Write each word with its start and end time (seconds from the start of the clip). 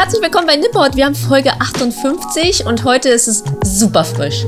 Herzlich 0.00 0.22
willkommen 0.22 0.46
bei 0.46 0.56
Nipport. 0.56 0.96
Wir 0.96 1.04
haben 1.04 1.14
Folge 1.14 1.52
58 1.60 2.64
und 2.64 2.84
heute 2.84 3.10
ist 3.10 3.28
es 3.28 3.44
super 3.62 4.02
frisch. 4.02 4.46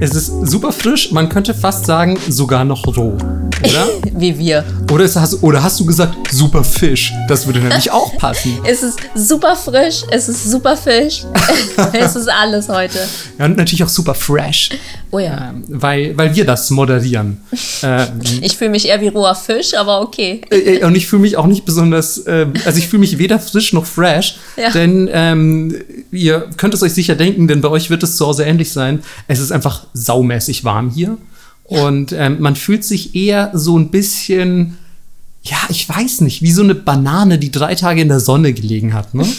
Es 0.00 0.14
ist 0.14 0.28
super 0.48 0.72
frisch, 0.72 1.12
man 1.12 1.28
könnte 1.28 1.52
fast 1.52 1.84
sagen, 1.84 2.18
sogar 2.30 2.64
noch 2.64 2.86
roh. 2.86 3.14
Oder? 3.64 3.86
Wie 4.20 4.38
wir. 4.38 4.64
Oder, 4.90 5.04
es 5.04 5.16
hast, 5.16 5.42
oder 5.42 5.62
hast 5.62 5.80
du 5.80 5.86
gesagt, 5.86 6.16
super 6.32 6.62
Fisch? 6.64 7.12
Das 7.28 7.46
würde 7.46 7.60
nämlich 7.60 7.90
auch 7.90 8.16
passen. 8.18 8.58
Es 8.64 8.82
ist 8.82 8.98
super 9.14 9.56
frisch, 9.56 10.02
es 10.10 10.28
ist 10.28 10.50
super 10.50 10.76
Fisch. 10.76 11.24
es 11.92 12.16
ist 12.16 12.28
alles 12.28 12.68
heute. 12.68 12.98
Ja, 13.38 13.46
und 13.46 13.56
natürlich 13.56 13.82
auch 13.84 13.88
super 13.88 14.14
fresh. 14.14 14.70
Oh 15.10 15.18
ja. 15.18 15.50
Ähm, 15.50 15.64
weil, 15.68 16.16
weil 16.16 16.34
wir 16.34 16.44
das 16.44 16.70
moderieren. 16.70 17.40
ähm, 17.82 18.06
Ich 18.40 18.56
fühle 18.56 18.70
mich 18.70 18.88
eher 18.88 19.00
wie 19.00 19.08
roher 19.08 19.34
Fisch, 19.34 19.74
aber 19.74 20.00
okay. 20.00 20.40
äh, 20.50 20.84
und 20.84 20.94
ich 20.96 21.06
fühle 21.06 21.22
mich 21.22 21.36
auch 21.36 21.46
nicht 21.46 21.64
besonders, 21.64 22.18
äh, 22.18 22.46
also 22.64 22.78
ich 22.78 22.88
fühle 22.88 23.00
mich 23.00 23.18
weder 23.18 23.38
frisch 23.38 23.72
noch 23.72 23.86
fresh, 23.86 24.36
Ja. 24.56 24.70
denn 24.70 25.08
ähm, 25.12 25.74
ihr 26.10 26.48
könnt 26.56 26.74
es 26.74 26.82
euch 26.82 26.92
sicher 26.92 27.14
denken, 27.14 27.48
denn 27.48 27.60
bei 27.60 27.68
euch 27.68 27.90
wird 27.90 28.02
es 28.02 28.16
zu 28.16 28.26
Hause 28.26 28.44
ähnlich 28.44 28.72
sein. 28.72 29.02
Es 29.28 29.38
ist 29.38 29.52
einfach 29.52 29.84
saumäßig 29.94 30.64
warm 30.64 30.90
hier 30.90 31.16
und 31.68 32.12
ähm, 32.12 32.40
man 32.40 32.56
fühlt 32.56 32.84
sich 32.84 33.14
eher 33.14 33.50
so 33.54 33.78
ein 33.78 33.90
bisschen, 33.90 34.76
ja, 35.42 35.58
ich 35.68 35.88
weiß 35.88 36.20
nicht, 36.22 36.42
wie 36.42 36.52
so 36.52 36.62
eine 36.62 36.74
Banane, 36.74 37.38
die 37.38 37.50
drei 37.50 37.74
Tage 37.74 38.00
in 38.00 38.08
der 38.08 38.20
Sonne 38.20 38.52
gelegen 38.52 38.94
hat, 38.94 39.14
ne? 39.14 39.26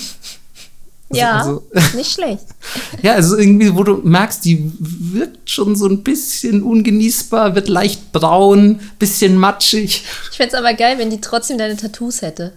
Ja, 1.09 1.37
also- 1.37 1.63
nicht 1.95 2.11
schlecht. 2.11 2.43
Ja, 3.01 3.13
also 3.13 3.37
irgendwie, 3.37 3.73
wo 3.73 3.83
du 3.83 4.01
merkst, 4.03 4.43
die 4.43 4.73
wirkt 4.77 5.49
schon 5.49 5.75
so 5.77 5.87
ein 5.87 6.03
bisschen 6.03 6.61
ungenießbar, 6.63 7.55
wird 7.55 7.69
leicht 7.69 8.11
braun, 8.11 8.81
bisschen 8.99 9.37
matschig. 9.37 10.03
Ich 10.31 10.35
fände 10.37 10.53
es 10.53 10.59
aber 10.59 10.73
geil, 10.73 10.97
wenn 10.97 11.09
die 11.09 11.21
trotzdem 11.21 11.57
deine 11.57 11.77
Tattoos 11.77 12.21
hätte. 12.23 12.53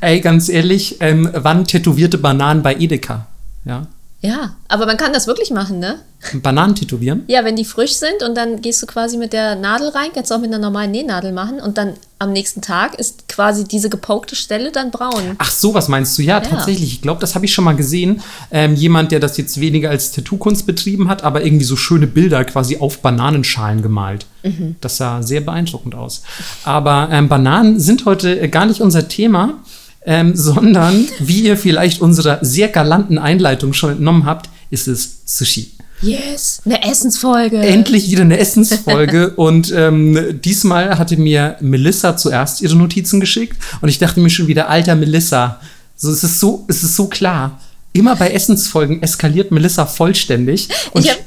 Ey, 0.00 0.20
ganz 0.20 0.48
ehrlich, 0.48 0.96
ähm, 1.00 1.28
wann 1.34 1.66
tätowierte 1.66 2.16
Bananen 2.16 2.62
bei 2.62 2.74
Edeka? 2.76 3.26
Ja. 3.66 3.86
Ja, 4.24 4.54
aber 4.68 4.86
man 4.86 4.96
kann 4.96 5.12
das 5.12 5.26
wirklich 5.26 5.50
machen, 5.50 5.80
ne? 5.80 5.98
Bananen 6.34 6.76
tätowieren? 6.76 7.24
Ja, 7.26 7.44
wenn 7.44 7.56
die 7.56 7.64
frisch 7.64 7.94
sind 7.94 8.22
und 8.22 8.36
dann 8.36 8.62
gehst 8.62 8.80
du 8.80 8.86
quasi 8.86 9.16
mit 9.16 9.32
der 9.32 9.56
Nadel 9.56 9.88
rein, 9.88 10.10
kannst 10.14 10.30
du 10.30 10.36
auch 10.36 10.40
mit 10.40 10.48
einer 10.48 10.60
normalen 10.60 10.92
Nähnadel 10.92 11.32
machen 11.32 11.58
und 11.58 11.76
dann 11.76 11.94
am 12.20 12.32
nächsten 12.32 12.62
Tag 12.62 12.94
ist 13.00 13.26
quasi 13.26 13.64
diese 13.64 13.90
gepokte 13.90 14.36
Stelle 14.36 14.70
dann 14.70 14.92
braun. 14.92 15.34
Ach 15.38 15.50
so, 15.50 15.74
was 15.74 15.88
meinst 15.88 16.16
du? 16.16 16.22
Ja, 16.22 16.38
tatsächlich. 16.38 16.92
Ich 16.92 17.02
glaube, 17.02 17.20
das 17.20 17.34
habe 17.34 17.46
ich 17.46 17.52
schon 17.52 17.64
mal 17.64 17.74
gesehen. 17.74 18.22
Ähm, 18.52 18.76
jemand, 18.76 19.10
der 19.10 19.18
das 19.18 19.36
jetzt 19.38 19.58
weniger 19.60 19.90
als 19.90 20.12
Tattoo-Kunst 20.12 20.64
betrieben 20.64 21.08
hat, 21.08 21.24
aber 21.24 21.44
irgendwie 21.44 21.64
so 21.64 21.74
schöne 21.74 22.06
Bilder 22.06 22.44
quasi 22.44 22.76
auf 22.76 23.00
Bananenschalen 23.00 23.82
gemalt. 23.82 24.26
Das 24.80 24.98
sah 24.98 25.22
sehr 25.22 25.40
beeindruckend 25.40 25.96
aus. 25.96 26.22
Aber 26.62 27.08
ähm, 27.10 27.28
Bananen 27.28 27.80
sind 27.80 28.04
heute 28.04 28.40
äh, 28.40 28.48
gar 28.48 28.66
nicht 28.66 28.80
unser 28.80 29.08
Thema, 29.08 29.54
ähm, 30.06 30.32
sondern, 30.36 31.06
wie 31.18 31.42
ihr 31.42 31.56
vielleicht 31.56 32.00
unserer 32.00 32.38
sehr 32.42 32.68
galanten 32.68 33.18
Einleitung 33.18 33.72
schon 33.72 33.92
entnommen 33.92 34.24
habt, 34.26 34.48
ist 34.70 34.88
es 34.88 35.22
Sushi. 35.24 35.72
Yes, 36.02 36.60
eine 36.64 36.82
Essensfolge. 36.82 37.58
Endlich 37.58 38.10
wieder 38.10 38.22
eine 38.22 38.38
Essensfolge 38.38 39.30
und 39.36 39.72
ähm, 39.72 40.40
diesmal 40.44 40.98
hatte 40.98 41.16
mir 41.16 41.56
Melissa 41.60 42.16
zuerst 42.16 42.60
ihre 42.60 42.74
Notizen 42.74 43.20
geschickt 43.20 43.56
und 43.80 43.88
ich 43.88 43.98
dachte 44.00 44.18
mir 44.18 44.30
schon 44.30 44.48
wieder, 44.48 44.68
alter 44.68 44.96
Melissa, 44.96 45.60
so, 45.94 46.10
es, 46.10 46.24
ist 46.24 46.40
so, 46.40 46.64
es 46.68 46.82
ist 46.82 46.96
so 46.96 47.06
klar. 47.06 47.60
Immer 47.94 48.16
bei 48.16 48.30
Essensfolgen 48.30 49.02
eskaliert 49.02 49.50
Melissa 49.50 49.84
vollständig 49.84 50.68
und, 50.92 51.06
hab, 51.06 51.18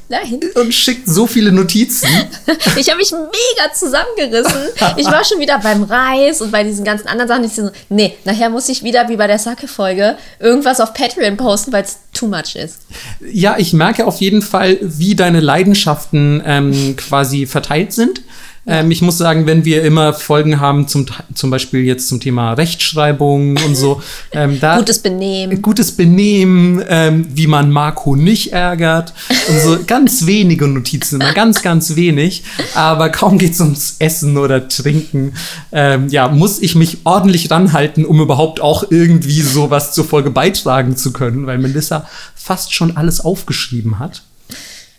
und 0.56 0.74
schickt 0.74 1.08
so 1.08 1.28
viele 1.28 1.52
Notizen. 1.52 2.08
ich 2.76 2.88
habe 2.88 2.98
mich 2.98 3.12
mega 3.12 3.72
zusammengerissen. 3.72 4.62
Ich 4.96 5.06
war 5.06 5.24
schon 5.24 5.38
wieder 5.38 5.60
beim 5.60 5.84
Reis 5.84 6.40
und 6.40 6.50
bei 6.50 6.64
diesen 6.64 6.84
ganzen 6.84 7.06
anderen 7.06 7.28
Sachen. 7.28 7.44
Ich 7.44 7.52
so, 7.52 7.70
nee, 7.88 8.16
nachher 8.24 8.50
muss 8.50 8.68
ich 8.68 8.82
wieder 8.82 9.08
wie 9.08 9.16
bei 9.16 9.28
der 9.28 9.38
Sake-Folge 9.38 10.16
irgendwas 10.40 10.80
auf 10.80 10.92
Patreon 10.92 11.36
posten, 11.36 11.72
weil 11.72 11.84
es 11.84 11.98
too 12.12 12.26
much 12.26 12.56
ist. 12.56 12.80
Ja, 13.20 13.56
ich 13.58 13.72
merke 13.72 14.04
auf 14.04 14.20
jeden 14.20 14.42
Fall, 14.42 14.78
wie 14.80 15.14
deine 15.14 15.38
Leidenschaften 15.38 16.42
ähm, 16.44 16.96
quasi 16.96 17.46
verteilt 17.46 17.92
sind. 17.92 18.22
Ähm, 18.66 18.90
ich 18.90 19.00
muss 19.00 19.18
sagen, 19.18 19.46
wenn 19.46 19.64
wir 19.64 19.82
immer 19.82 20.12
Folgen 20.12 20.60
haben, 20.60 20.88
zum, 20.88 21.06
zum 21.34 21.50
Beispiel 21.50 21.84
jetzt 21.84 22.08
zum 22.08 22.20
Thema 22.20 22.54
Rechtschreibung 22.54 23.56
und 23.64 23.74
so, 23.76 24.02
ähm, 24.32 24.58
da 24.60 24.78
Gutes 24.78 24.98
Benehmen. 24.98 25.62
gutes 25.62 25.92
Benehmen, 25.92 26.82
ähm, 26.88 27.26
wie 27.32 27.46
man 27.46 27.70
Marco 27.70 28.16
nicht 28.16 28.52
ärgert 28.52 29.14
und 29.48 29.60
so 29.60 29.78
ganz 29.86 30.26
wenige 30.26 30.66
Notizen, 30.66 31.20
immer 31.20 31.32
ganz, 31.32 31.62
ganz 31.62 31.94
wenig. 31.94 32.42
Aber 32.74 33.10
kaum 33.10 33.38
geht's 33.38 33.60
ums 33.60 33.96
Essen 33.98 34.36
oder 34.36 34.68
Trinken, 34.68 35.34
ähm, 35.70 36.08
ja, 36.08 36.28
muss 36.28 36.60
ich 36.60 36.74
mich 36.74 36.98
ordentlich 37.04 37.50
ranhalten, 37.50 38.04
um 38.04 38.20
überhaupt 38.20 38.60
auch 38.60 38.90
irgendwie 38.90 39.42
sowas 39.42 39.92
zur 39.92 40.04
Folge 40.04 40.30
beitragen 40.30 40.96
zu 40.96 41.12
können, 41.12 41.46
weil 41.46 41.58
Melissa 41.58 42.08
fast 42.34 42.74
schon 42.74 42.96
alles 42.96 43.20
aufgeschrieben 43.20 43.98
hat. 43.98 44.22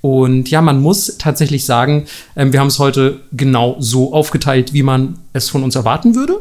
Und 0.02 0.50
ja, 0.50 0.62
man 0.62 0.82
muss 0.82 1.18
tatsächlich 1.18 1.66
sagen, 1.66 2.06
ähm, 2.36 2.54
wir 2.54 2.60
haben 2.60 2.68
es 2.68 2.80
heute 2.80 3.20
genau 3.32 3.76
so 3.80 4.14
aufgeteilt, 4.14 4.74
wie 4.74 4.84
man 4.84 5.20
es 5.34 5.50
von 5.50 5.64
uns 5.64 5.76
erwarten 5.76 6.16
würde. 6.16 6.40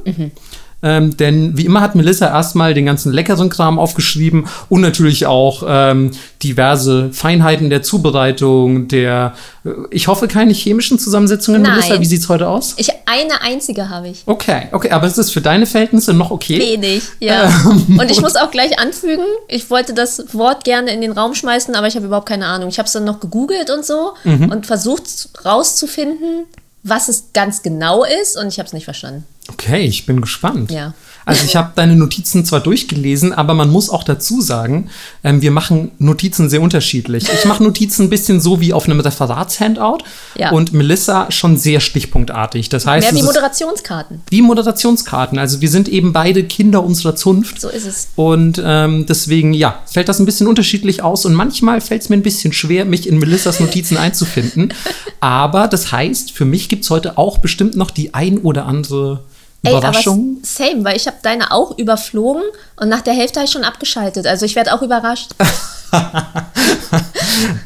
Ähm, 0.82 1.16
denn 1.16 1.56
wie 1.56 1.64
immer 1.64 1.80
hat 1.80 1.94
Melissa 1.94 2.26
erstmal 2.26 2.74
den 2.74 2.84
ganzen 2.84 3.10
leckeren 3.10 3.48
Kram 3.48 3.78
aufgeschrieben 3.78 4.46
und 4.68 4.82
natürlich 4.82 5.24
auch 5.26 5.62
ähm, 5.66 6.10
diverse 6.42 7.10
Feinheiten 7.12 7.70
der 7.70 7.82
Zubereitung, 7.82 8.86
der, 8.88 9.34
äh, 9.64 9.70
ich 9.90 10.06
hoffe, 10.06 10.28
keine 10.28 10.52
chemischen 10.52 10.98
Zusammensetzungen. 10.98 11.62
Nein. 11.62 11.72
Melissa, 11.76 11.98
wie 12.00 12.04
sieht's 12.04 12.28
heute 12.28 12.46
aus? 12.48 12.74
Ich, 12.76 12.90
eine 13.06 13.40
einzige 13.40 13.88
habe 13.88 14.08
ich. 14.08 14.22
Okay, 14.26 14.68
okay, 14.72 14.90
aber 14.90 15.06
ist 15.06 15.16
das 15.16 15.30
für 15.30 15.40
deine 15.40 15.64
Verhältnisse 15.64 16.12
noch 16.12 16.30
okay? 16.30 16.58
Wenig, 16.58 17.02
ja. 17.20 17.44
Ähm, 17.64 17.98
Und 17.98 18.10
ich 18.10 18.20
muss 18.20 18.36
auch 18.36 18.50
gleich 18.50 18.78
anfügen, 18.78 19.24
ich 19.48 19.70
wollte 19.70 19.94
das 19.94 20.24
Wort 20.34 20.64
gerne 20.64 20.92
in 20.92 21.00
den 21.00 21.12
Raum 21.12 21.34
schmeißen, 21.34 21.74
aber 21.74 21.86
ich 21.86 21.96
habe 21.96 22.06
überhaupt 22.06 22.28
keine 22.28 22.46
Ahnung. 22.46 22.68
Ich 22.68 22.78
habe 22.78 22.86
es 22.86 22.92
dann 22.92 23.04
noch 23.04 23.20
gegoogelt 23.20 23.70
und 23.70 23.84
so 23.84 24.12
Mhm. 24.24 24.50
und 24.50 24.66
versucht 24.66 25.28
rauszufinden, 25.44 26.44
was 26.82 27.08
es 27.08 27.24
ganz 27.32 27.62
genau 27.62 28.04
ist 28.22 28.36
und 28.38 28.48
ich 28.48 28.58
habe 28.58 28.66
es 28.66 28.72
nicht 28.72 28.84
verstanden. 28.84 29.24
Okay, 29.48 29.84
ich 29.86 30.06
bin 30.06 30.20
gespannt. 30.20 30.70
Ja. 30.70 30.94
Also 31.28 31.44
ich 31.44 31.56
habe 31.56 31.72
deine 31.74 31.96
Notizen 31.96 32.44
zwar 32.44 32.60
durchgelesen, 32.60 33.32
aber 33.32 33.52
man 33.54 33.68
muss 33.68 33.90
auch 33.90 34.04
dazu 34.04 34.40
sagen, 34.40 34.90
ähm, 35.24 35.42
wir 35.42 35.50
machen 35.50 35.90
Notizen 35.98 36.48
sehr 36.48 36.62
unterschiedlich. 36.62 37.24
Ich 37.34 37.44
mache 37.46 37.64
Notizen 37.64 38.04
ein 38.04 38.10
bisschen 38.10 38.40
so 38.40 38.60
wie 38.60 38.72
auf 38.72 38.84
einem 38.84 39.00
Referatshandout 39.00 39.98
Ja. 40.36 40.52
und 40.52 40.72
Melissa 40.72 41.28
schon 41.32 41.56
sehr 41.56 41.80
stichpunktartig. 41.80 42.68
Das 42.68 42.86
heißt, 42.86 43.12
Mehr 43.12 43.20
wie 43.20 43.24
Moderationskarten. 43.26 44.20
wie 44.30 44.40
Moderationskarten. 44.40 45.36
Also 45.40 45.60
wir 45.60 45.68
sind 45.68 45.88
eben 45.88 46.12
beide 46.12 46.44
Kinder 46.44 46.84
unserer 46.84 47.16
Zunft. 47.16 47.60
So 47.60 47.70
ist 47.70 47.86
es. 47.86 48.08
Und 48.14 48.62
ähm, 48.64 49.06
deswegen, 49.08 49.52
ja, 49.52 49.80
fällt 49.86 50.08
das 50.08 50.20
ein 50.20 50.26
bisschen 50.26 50.46
unterschiedlich 50.46 51.02
aus 51.02 51.24
und 51.24 51.34
manchmal 51.34 51.80
fällt 51.80 52.02
es 52.02 52.08
mir 52.08 52.16
ein 52.16 52.22
bisschen 52.22 52.52
schwer, 52.52 52.84
mich 52.84 53.08
in 53.08 53.18
Melissas 53.18 53.58
Notizen 53.58 53.96
einzufinden. 53.96 54.72
Aber 55.20 55.66
das 55.66 55.90
heißt, 55.90 56.30
für 56.30 56.44
mich 56.44 56.68
gibt 56.68 56.84
es 56.84 56.90
heute 56.90 57.18
auch 57.18 57.38
bestimmt 57.38 57.74
noch 57.74 57.90
die 57.90 58.14
ein 58.14 58.38
oder 58.38 58.66
andere 58.66 59.24
Überraschung. 59.70 60.38
s- 60.42 60.56
same, 60.56 60.84
weil 60.84 60.96
ich 60.96 61.06
habe 61.06 61.16
deine 61.22 61.52
auch 61.52 61.76
überflogen 61.78 62.42
und 62.76 62.88
nach 62.88 63.00
der 63.02 63.14
Hälfte 63.14 63.40
habe 63.40 63.46
ich 63.46 63.52
schon 63.52 63.64
abgeschaltet. 63.64 64.26
Also 64.26 64.44
ich 64.46 64.54
werde 64.56 64.72
auch 64.74 64.82
überrascht. 64.82 65.30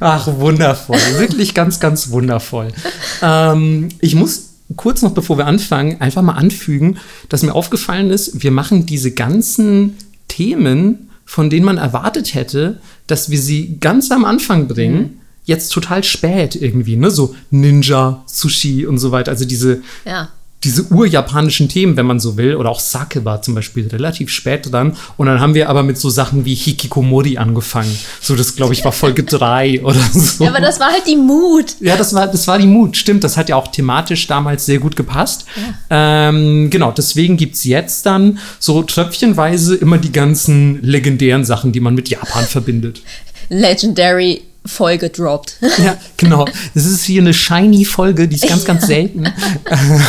Ach, 0.01 0.27
wundervoll. 0.39 0.99
Wirklich 1.19 1.55
ganz, 1.55 1.81
ganz 1.81 2.11
wundervoll. 2.11 2.69
Ähm, 3.23 3.89
ich 4.01 4.15
muss 4.15 4.51
kurz 4.77 5.03
noch, 5.03 5.13
bevor 5.13 5.39
wir 5.39 5.47
anfangen, 5.47 6.01
einfach 6.01 6.23
mal 6.23 6.35
anfügen, 6.35 6.99
dass 7.29 7.43
mir 7.43 7.55
aufgefallen 7.55 8.11
ist, 8.11 8.43
wir 8.43 8.51
machen 8.53 8.87
diese 8.87 9.11
ganzen 9.13 9.97
Themen, 10.29 11.11
von 11.25 11.51
denen 11.51 11.65
man 11.65 11.79
erwartet 11.79 12.35
hätte, 12.35 12.81
dass 13.07 13.31
wir 13.31 13.39
sie 13.41 13.79
ganz 13.81 14.11
am 14.11 14.25
Anfang 14.25 14.69
bringen, 14.69 15.21
jetzt 15.45 15.71
total 15.71 16.05
spät 16.05 16.55
irgendwie, 16.55 16.97
ne? 16.97 17.11
So 17.11 17.35
Ninja, 17.51 18.23
Sushi 18.27 18.87
und 18.87 18.99
so 18.99 19.11
weiter. 19.11 19.31
Also 19.33 19.45
diese, 19.45 19.83
Ja. 20.05 20.29
Diese 20.65 20.83
urjapanischen 20.93 21.69
Themen, 21.69 21.97
wenn 21.97 22.05
man 22.07 22.21
so 22.21 22.37
will, 22.37 22.55
oder 22.57 22.69
auch 22.71 22.81
Sake 22.81 23.25
war 23.25 23.41
zum 23.41 23.55
Beispiel 23.55 23.89
relativ 23.89 24.29
spät 24.31 24.71
dran. 24.71 24.97
Und 25.17 25.27
dann 25.27 25.41
haben 25.41 25.55
wir 25.55 25.71
aber 25.71 25.83
mit 25.83 25.97
so 25.97 26.11
Sachen 26.11 26.45
wie 26.45 26.55
Hikikomori 26.55 27.39
angefangen. 27.39 27.97
So, 28.21 28.37
das 28.37 28.57
glaube 28.57 28.75
ich 28.75 28.85
war 28.85 28.93
Folge 28.93 29.23
3 29.25 29.83
oder 29.83 30.01
so. 30.13 30.45
ja, 30.45 30.51
aber 30.51 30.61
das 30.61 30.79
war 30.79 30.93
halt 30.93 31.07
die 31.07 31.17
Mut. 31.17 31.77
Ja, 31.81 31.97
das 31.97 32.15
war, 32.15 32.27
das 32.27 32.47
war 32.47 32.59
die 32.59 32.67
Mut, 32.67 32.97
stimmt. 32.97 33.25
Das 33.25 33.37
hat 33.37 33.49
ja 33.49 33.57
auch 33.57 33.69
thematisch 33.69 34.27
damals 34.27 34.67
sehr 34.67 34.79
gut 34.79 34.97
gepasst. 34.97 35.47
Ähm, 35.89 36.69
genau, 36.69 36.93
deswegen 36.93 37.37
gibt's 37.39 37.65
jetzt 37.65 38.05
dann 38.05 38.39
so 38.59 38.83
tröpfchenweise 38.83 39.77
immer 39.77 39.97
die 39.97 40.13
ganzen 40.13 40.83
legendären 40.83 41.45
Sachen, 41.45 41.73
die 41.73 41.81
man 41.81 41.95
mit 41.95 42.11
Japan 42.11 42.45
verbindet. 42.45 43.03
Legendary 43.49 44.43
Folge 44.67 45.11
droppt. 45.11 45.57
Ja, 45.79 45.97
genau. 46.17 46.47
Das 46.75 46.85
ist 46.85 47.05
hier 47.05 47.23
eine 47.23 47.33
shiny 47.35 47.85
Folge, 47.85 48.29
die 48.29 48.37
ist 48.37 48.49
ganz, 48.49 48.65
ganz 48.65 48.87
selten. 48.87 49.27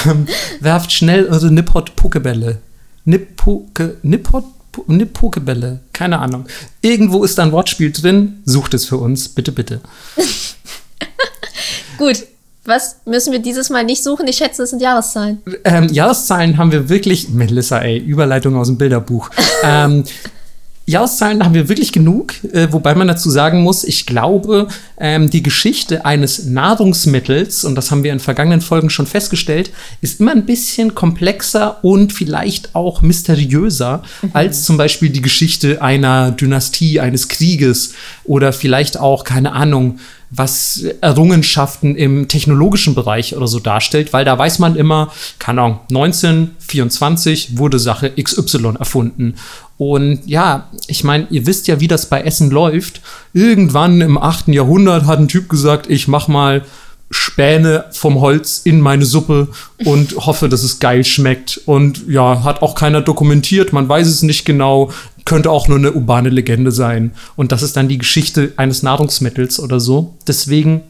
Ähm, 0.06 0.28
werft 0.60 0.92
schnell 0.92 1.28
eure 1.28 1.52
Nippot-Pokebälle. 1.52 2.58
Nippoke, 3.06 3.98
Nippot, 4.04 4.46
Nipp-Pokebälle. 4.88 5.80
Keine 5.94 6.20
Ahnung. 6.20 6.46
Irgendwo 6.82 7.24
ist 7.24 7.38
da 7.38 7.44
ein 7.44 7.52
Wortspiel 7.52 7.92
drin. 7.92 8.42
Sucht 8.46 8.74
es 8.74 8.86
für 8.86 8.98
uns. 8.98 9.30
Bitte, 9.30 9.52
bitte. 9.52 9.82
Gut. 11.98 12.24
Was 12.64 12.98
müssen 13.06 13.32
wir 13.32 13.40
dieses 13.40 13.72
Mal 13.72 13.84
nicht 13.84 14.04
suchen? 14.04 14.28
Ich 14.28 14.38
schätze, 14.38 14.64
es 14.64 14.70
sind 14.70 14.84
Jahreszahlen. 14.84 15.42
Ähm, 15.64 15.88
Jahreszahlen 15.90 16.58
haben 16.58 16.72
wir 16.72 16.90
wirklich. 16.90 17.30
Melissa, 17.30 17.80
ey, 17.80 17.98
Überleitung 17.98 18.56
aus 18.56 18.68
dem 18.68 18.78
Bilderbuch. 18.78 19.32
ähm, 19.64 20.04
Jahreszahlen 20.92 21.44
haben 21.44 21.54
wir 21.54 21.70
wirklich 21.70 21.92
genug, 21.92 22.34
äh, 22.54 22.68
wobei 22.72 22.94
man 22.96 23.08
dazu 23.08 23.30
sagen 23.30 23.64
muss, 23.64 23.84
ich 23.84 24.06
glaube, 24.06 24.68
ähm, 25.00 25.30
die 25.30 25.42
Geschichte 25.42 26.06
eines 26.06 26.46
Nahrungsmittels, 26.46 27.64
und 27.64 27.76
das 27.76 27.92
haben 27.92 28.04
wir 28.04 28.14
in 28.14 28.20
vergangenen 28.20 28.62
Folgen 28.62 28.90
schon 28.90 29.08
festgestellt, 29.08 29.72
ist 30.02 30.20
immer 30.20 30.32
ein 30.32 30.46
bisschen 30.46 30.94
komplexer 30.94 31.84
und 31.84 32.14
vielleicht 32.14 32.76
auch 32.76 33.02
mysteriöser 33.02 34.04
mhm. 34.22 34.30
als 34.34 34.64
zum 34.64 34.78
Beispiel 34.78 35.10
die 35.10 35.22
Geschichte 35.22 35.82
einer 35.82 36.32
Dynastie, 36.32 37.00
eines 37.00 37.28
Krieges 37.28 37.94
oder 38.24 38.54
vielleicht 38.54 39.00
auch, 39.00 39.24
keine 39.24 39.54
Ahnung, 39.54 40.00
was 40.32 40.84
Errungenschaften 41.02 41.96
im 41.96 42.30
technologischen 42.30 42.96
Bereich 42.96 43.36
oder 43.36 43.48
so 43.48 43.60
darstellt, 43.60 44.14
weil 44.14 44.24
da 44.24 44.38
weiß 44.38 44.60
man 44.60 44.78
immer, 44.78 45.12
keine 45.40 45.62
Ahnung, 45.62 45.80
1924 45.90 47.58
wurde 47.58 47.80
Sache 47.80 48.12
XY 48.12 48.76
erfunden. 48.80 49.36
Und 49.82 50.20
ja, 50.28 50.70
ich 50.86 51.04
meine, 51.04 51.26
ihr 51.32 51.48
wisst 51.48 51.68
ja, 51.68 51.80
wie 51.80 51.88
das 51.88 52.06
bei 52.06 52.22
Essen 52.22 52.52
läuft. 52.52 53.02
Irgendwann 53.34 54.00
im 54.00 54.16
8. 54.16 54.50
Jahrhundert 54.50 55.08
hat 55.08 55.18
ein 55.18 55.28
Typ 55.28 55.50
gesagt, 55.50 55.90
ich 55.90 56.08
mach 56.08 56.28
mal 56.28 56.64
Späne 57.10 57.86
vom 57.90 58.22
Holz 58.22 58.62
in 58.64 58.80
meine 58.80 59.06
Suppe 59.06 59.48
und 59.84 60.16
hoffe, 60.28 60.50
dass 60.50 60.62
es 60.62 60.78
geil 60.78 61.04
schmeckt. 61.04 61.62
Und 61.66 62.08
ja, 62.08 62.44
hat 62.44 62.62
auch 62.62 62.76
keiner 62.76 63.02
dokumentiert, 63.02 63.74
man 63.74 63.90
weiß 63.90 64.06
es 64.06 64.22
nicht 64.22 64.46
genau 64.46 64.92
könnte 65.26 65.50
auch 65.50 65.68
nur 65.68 65.80
eine 65.80 65.94
urbane 65.94 66.30
Legende 66.30 66.72
sein. 66.72 67.14
Und 67.36 67.52
das 67.52 67.64
ist 67.64 67.76
dann 67.76 67.88
die 67.88 67.98
Geschichte 67.98 68.54
eines 68.58 68.84
Nahrungsmittels 68.84 69.60
oder 69.60 69.80
so. 69.80 70.16
Deswegen, 70.28 70.82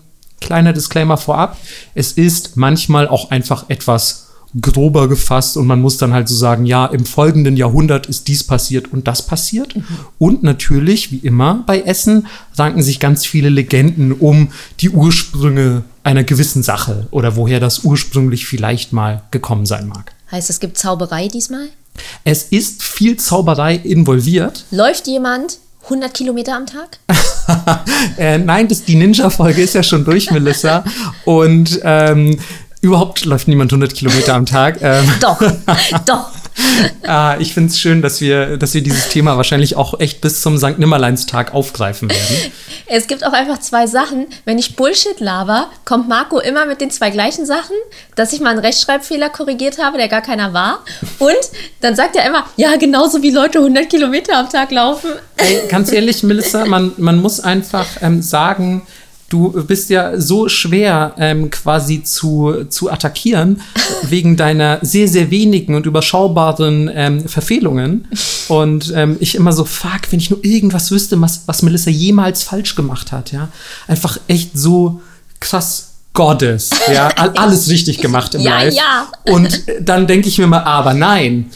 kleiner 0.42 0.74
Disclaimer 0.74 1.16
vorab, 1.16 1.58
es 1.96 2.12
ist 2.12 2.58
manchmal 2.58 3.08
auch 3.08 3.32
einfach 3.32 3.70
etwas 3.70 4.31
grober 4.59 5.07
gefasst 5.07 5.56
und 5.56 5.65
man 5.65 5.81
muss 5.81 5.98
dann 5.98 6.13
halt 6.13 6.27
so 6.27 6.36
sagen, 6.36 6.65
ja, 6.65 6.86
im 6.86 7.06
folgenden 7.06 7.56
Jahrhundert 7.56 8.07
ist 8.07 8.27
dies 8.27 8.44
passiert 8.44 8.92
und 8.92 9.07
das 9.07 9.25
passiert. 9.25 9.75
Mhm. 9.75 9.86
Und 10.18 10.44
natürlich, 10.44 11.12
wie 11.12 11.18
immer 11.18 11.63
bei 11.65 11.81
Essen, 11.81 12.27
ranken 12.57 12.83
sich 12.83 13.00
ganz 13.00 13.25
viele 13.25 13.50
Legenden 13.50 14.12
um 14.12 14.50
die 14.81 14.89
Ursprünge 14.89 15.83
einer 16.03 16.24
gewissen 16.24 16.63
Sache 16.63 17.07
oder 17.12 17.36
woher 17.36 17.59
das 17.59 17.83
ursprünglich 17.83 18.45
vielleicht 18.45 18.92
mal 18.92 19.24
gekommen 19.31 19.65
sein 19.65 19.88
mag. 19.88 20.13
Heißt, 20.31 20.50
es 20.50 20.59
gibt 20.59 20.77
Zauberei 20.77 21.27
diesmal? 21.27 21.69
Es 22.24 22.44
ist 22.44 22.83
viel 22.83 23.18
Zauberei 23.18 23.75
involviert. 23.75 24.65
Läuft 24.71 25.07
jemand 25.07 25.59
100 25.83 26.13
Kilometer 26.13 26.56
am 26.56 26.65
Tag? 26.65 27.00
äh, 28.18 28.38
nein, 28.38 28.68
das, 28.68 28.83
die 28.83 28.95
Ninja-Folge 28.95 29.62
ist 29.62 29.75
ja 29.75 29.83
schon 29.83 30.06
durch, 30.06 30.31
Melissa. 30.31 30.83
Und 31.25 31.80
ähm, 31.83 32.38
überhaupt 32.81 33.25
läuft 33.25 33.48
niemand 33.48 33.72
100 33.72 33.94
Kilometer 33.94 34.33
am 34.33 34.45
Tag. 34.45 34.80
Ähm, 34.92 35.06
doch, 35.22 35.39
doch. 36.06 36.31
ah, 37.04 37.36
ich 37.39 37.54
finde 37.54 37.69
es 37.69 37.80
schön, 37.80 38.01
dass 38.01 38.19
wir, 38.19 38.57
dass 38.57 38.74
wir 38.74 38.81
dieses 38.81 39.10
Thema 39.10 39.38
wahrscheinlich 39.38 39.75
auch 39.75 40.00
echt 40.00 40.22
bis 40.22 40.42
zum 40.42 40.57
St. 40.57 40.80
Nimmerleinstag 40.80 41.54
aufgreifen 41.54 42.10
werden. 42.10 42.51
Es 42.88 43.07
gibt 43.07 43.25
auch 43.25 43.33
einfach 43.33 43.60
zwei 43.60 43.86
Sachen. 43.86 44.28
Wenn 44.44 44.57
ich 44.57 44.75
Bullshit 44.75 45.19
laber, 45.19 45.69
kommt 45.86 46.10
Marco 46.10 46.39
immer 46.39 46.66
mit 46.66 46.81
den 46.81 46.89
zwei 46.89 47.12
gleichen 47.12 47.45
Sachen, 47.45 47.75
dass 48.16 48.33
ich 48.33 48.39
mal 48.39 48.50
einen 48.50 48.60
Rechtschreibfehler 48.60 49.30
korrigiert 49.30 49.77
habe, 49.77 49.98
der 49.98 50.07
gar 50.07 50.22
keiner 50.22 50.51
war. 50.51 50.84
Und 51.19 51.31
dann 51.81 51.95
sagt 51.95 52.16
er 52.16 52.25
immer, 52.25 52.45
ja, 52.57 52.75
genauso 52.77 53.22
wie 53.22 53.31
Leute 53.31 53.60
100 53.60 53.89
Kilometer 53.89 54.38
am 54.38 54.50
Tag 54.50 54.72
laufen. 54.72 55.12
Ey, 55.38 55.62
ganz 55.69 55.92
ehrlich, 55.92 56.24
Melissa, 56.24 56.66
man, 56.66 56.94
man 56.98 57.22
muss 57.22 57.39
einfach 57.39 57.88
ähm, 58.01 58.22
sagen, 58.22 58.81
du 59.31 59.63
bist 59.66 59.89
ja 59.89 60.19
so 60.19 60.50
schwer 60.50 61.16
ähm, 61.18 61.50
quasi 61.50 62.04
zu, 62.04 62.66
zu 62.69 62.92
attackieren 62.92 63.62
wegen 64.04 64.36
deiner 64.36 64.80
sehr, 64.81 65.07
sehr 65.07 65.31
wenigen 65.31 65.75
und 65.75 65.86
überschaubaren 65.86 66.89
ähm, 66.94 67.28
Verfehlungen. 67.28 68.07
Und 68.50 68.92
ähm, 68.95 69.18
ich 69.19 69.36
immer 69.36 69.54
so, 69.54 69.63
fuck, 69.63 70.12
wenn 70.12 70.19
ich 70.19 70.30
nur 70.30 70.44
irgendwas 70.44 70.92
wüsste, 70.92 71.19
was, 71.22 71.44
was 71.48 71.62
Melissa 71.62 71.89
jemals 71.89 72.44
falsch 72.44 72.75
gemacht 72.75 73.12
hat, 73.12 73.31
ja. 73.31 73.48
Einfach 73.88 74.19
echt 74.28 74.57
so 74.57 75.01
krass 75.39 75.91
Gottes, 76.13 76.72
ja, 76.94 77.08
alles 77.08 77.69
richtig 77.69 78.00
gemacht 78.00 78.36
im 78.36 78.42
ja, 78.42 78.63
Live. 78.63 78.74
Ja. 78.74 79.08
Und 79.25 79.63
dann 79.80 80.08
denke 80.08 80.28
ich 80.28 80.38
mir 80.38 80.48
mal, 80.48 80.63
aber 80.63 80.94
nein, 80.94 81.50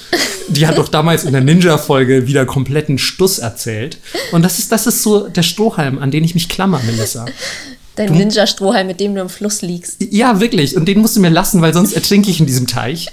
die 0.47 0.65
hat 0.65 0.77
doch 0.77 0.87
damals 0.87 1.25
in 1.25 1.33
der 1.33 1.41
Ninja-Folge 1.41 2.27
wieder 2.27 2.45
kompletten 2.45 2.97
Stuss 2.97 3.39
erzählt. 3.39 3.97
Und 4.31 4.43
das 4.43 4.59
ist, 4.59 4.71
das 4.71 4.87
ist 4.87 5.03
so 5.03 5.27
der 5.27 5.43
Strohhalm, 5.43 5.99
an 5.99 6.11
den 6.11 6.23
ich 6.23 6.35
mich 6.35 6.47
klammer, 6.47 6.79
Melissa. 6.85 7.25
Dein 7.95 8.13
Ninja-Strohhalm, 8.13 8.87
mit 8.87 8.99
dem 8.99 9.15
du 9.15 9.21
im 9.21 9.29
Fluss 9.29 9.61
liegst. 9.61 9.97
Ja, 10.11 10.39
wirklich. 10.39 10.75
Und 10.75 10.85
den 10.85 10.99
musst 10.99 11.15
du 11.15 11.21
mir 11.21 11.29
lassen, 11.29 11.61
weil 11.61 11.73
sonst 11.73 11.93
ertrinke 11.93 12.29
ich 12.29 12.39
in 12.39 12.45
diesem 12.45 12.67
Teich. 12.67 13.07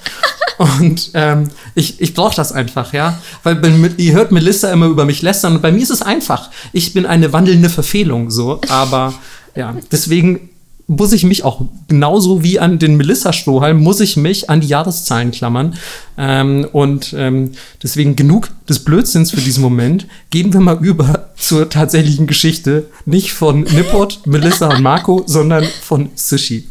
Und 0.59 1.11
ähm, 1.15 1.51
ich, 1.75 2.01
ich 2.01 2.15
brauche 2.15 2.37
das 2.37 2.53
einfach, 2.53 2.93
ja. 2.93 3.21
Weil 3.43 3.95
ihr 3.97 4.13
hört 4.13 4.33
Melissa 4.33 4.73
immer 4.73 4.87
über 4.87 5.05
mich 5.05 5.23
lästern 5.23 5.57
und 5.57 5.63
bei 5.63 5.73
mir 5.73 5.83
ist 5.83 5.91
es 5.91 6.03
einfach. 6.03 6.51
Ich 6.73 6.93
bin 6.95 7.07
eine 7.07 7.33
wandelnde 7.33 7.69
Verfehlung, 7.69 8.31
so. 8.31 8.61
Aber 8.69 9.15
ja, 9.55 9.77
deswegen 9.91 10.51
muss 10.87 11.13
ich 11.13 11.25
mich 11.25 11.45
auch 11.45 11.63
genauso 11.89 12.43
wie 12.43 12.59
an 12.59 12.79
den 12.79 12.97
Melissa-Strohhalm, 12.97 13.81
muss 13.81 14.01
ich 14.01 14.17
mich 14.17 14.51
an 14.51 14.61
die 14.61 14.69
Jahreszahlen 14.69 15.31
klammern. 15.31 15.75
Ähm, 16.19 16.67
und 16.73 17.15
ähm, 17.17 17.53
deswegen 17.83 18.17
genug 18.17 18.51
des 18.69 18.81
Blödsinns 18.85 19.31
für 19.31 19.41
diesen 19.41 19.63
Moment. 19.63 20.07
Gehen 20.31 20.53
wir 20.53 20.61
mal 20.61 20.79
über 20.85 21.31
zur 21.37 21.69
tatsächlichen 21.69 22.27
Geschichte. 22.27 22.87
Nicht 23.07 23.33
von 23.33 23.63
Nippot, 23.63 24.21
Melissa 24.27 24.69
und 24.69 24.83
Marco, 24.83 25.23
sondern 25.27 25.65
von 25.83 26.11
Sushi. 26.15 26.69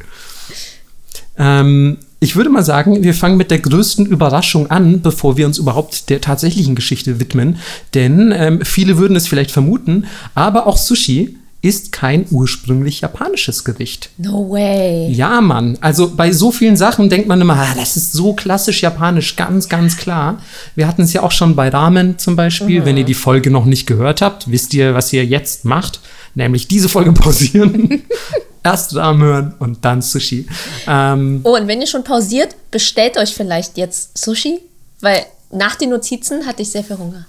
Ähm, 1.37 1.97
ich 2.23 2.35
würde 2.35 2.51
mal 2.51 2.63
sagen, 2.63 3.03
wir 3.03 3.15
fangen 3.15 3.35
mit 3.35 3.49
der 3.49 3.57
größten 3.57 4.05
Überraschung 4.05 4.69
an, 4.69 5.01
bevor 5.01 5.37
wir 5.37 5.47
uns 5.47 5.57
überhaupt 5.57 6.11
der 6.11 6.21
tatsächlichen 6.21 6.75
Geschichte 6.75 7.19
widmen. 7.19 7.57
Denn 7.95 8.31
ähm, 8.31 8.61
viele 8.63 8.99
würden 8.99 9.17
es 9.17 9.27
vielleicht 9.27 9.49
vermuten, 9.49 10.05
aber 10.35 10.67
auch 10.67 10.77
Sushi 10.77 11.37
ist 11.61 11.91
kein 11.91 12.25
ursprünglich 12.31 13.01
japanisches 13.01 13.63
Gericht. 13.63 14.09
No 14.17 14.49
way. 14.49 15.11
Ja, 15.11 15.41
Mann. 15.41 15.77
Also 15.81 16.15
bei 16.15 16.31
so 16.31 16.51
vielen 16.51 16.75
Sachen 16.75 17.09
denkt 17.09 17.27
man 17.27 17.39
immer, 17.39 17.55
ah, 17.55 17.75
das 17.75 17.97
ist 17.97 18.13
so 18.13 18.33
klassisch 18.33 18.81
japanisch, 18.81 19.35
ganz, 19.35 19.69
ganz 19.69 19.97
klar. 19.97 20.41
Wir 20.75 20.87
hatten 20.87 21.03
es 21.03 21.13
ja 21.13 21.21
auch 21.21 21.31
schon 21.31 21.55
bei 21.55 21.69
Ramen 21.69 22.17
zum 22.17 22.35
Beispiel. 22.35 22.81
Mhm. 22.81 22.85
Wenn 22.85 22.97
ihr 22.97 23.03
die 23.03 23.13
Folge 23.13 23.51
noch 23.51 23.65
nicht 23.65 23.85
gehört 23.85 24.21
habt, 24.21 24.49
wisst 24.49 24.73
ihr, 24.73 24.95
was 24.95 25.13
ihr 25.13 25.23
jetzt 25.23 25.63
macht. 25.63 25.99
Nämlich 26.33 26.67
diese 26.67 26.89
Folge 26.89 27.11
pausieren. 27.11 28.01
Erst 28.63 28.95
Ramen 28.95 29.21
hören 29.21 29.53
und 29.59 29.85
dann 29.85 30.01
Sushi. 30.01 30.47
Ähm, 30.87 31.41
oh, 31.44 31.56
und 31.56 31.68
wenn 31.68 31.81
ihr 31.81 31.87
schon 31.87 32.03
pausiert, 32.03 32.56
bestellt 32.71 33.18
euch 33.18 33.33
vielleicht 33.33 33.77
jetzt 33.77 34.18
Sushi, 34.18 34.59
weil 34.99 35.25
nach 35.51 35.75
den 35.75 35.89
Notizen 35.89 36.45
hatte 36.45 36.61
ich 36.61 36.71
sehr 36.71 36.83
viel 36.83 36.97
Hunger. 36.97 37.25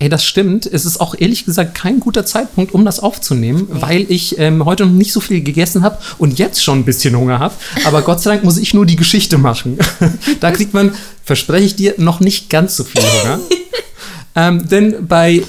Ey, 0.00 0.08
das 0.08 0.24
stimmt. 0.24 0.66
Es 0.66 0.84
ist 0.84 1.00
auch 1.00 1.14
ehrlich 1.16 1.44
gesagt 1.44 1.74
kein 1.74 2.00
guter 2.00 2.26
Zeitpunkt, 2.26 2.74
um 2.74 2.84
das 2.84 3.00
aufzunehmen, 3.00 3.68
nee. 3.72 3.80
weil 3.80 4.06
ich 4.08 4.38
ähm, 4.38 4.64
heute 4.64 4.86
noch 4.86 4.92
nicht 4.92 5.12
so 5.12 5.20
viel 5.20 5.40
gegessen 5.40 5.82
habe 5.82 5.98
und 6.18 6.38
jetzt 6.38 6.62
schon 6.64 6.80
ein 6.80 6.84
bisschen 6.84 7.16
Hunger 7.16 7.38
habe. 7.38 7.54
Aber 7.84 8.02
Gott 8.02 8.20
sei 8.20 8.32
Dank 8.32 8.44
muss 8.44 8.58
ich 8.58 8.74
nur 8.74 8.86
die 8.86 8.96
Geschichte 8.96 9.38
machen. 9.38 9.78
da 10.40 10.50
kriegt 10.50 10.74
man, 10.74 10.92
verspreche 11.22 11.64
ich 11.64 11.76
dir, 11.76 11.94
noch 11.98 12.20
nicht 12.20 12.50
ganz 12.50 12.76
so 12.76 12.84
viel 12.84 13.02
Hunger. 13.02 13.40
ähm, 14.34 14.68
denn 14.68 15.06
bei 15.06 15.42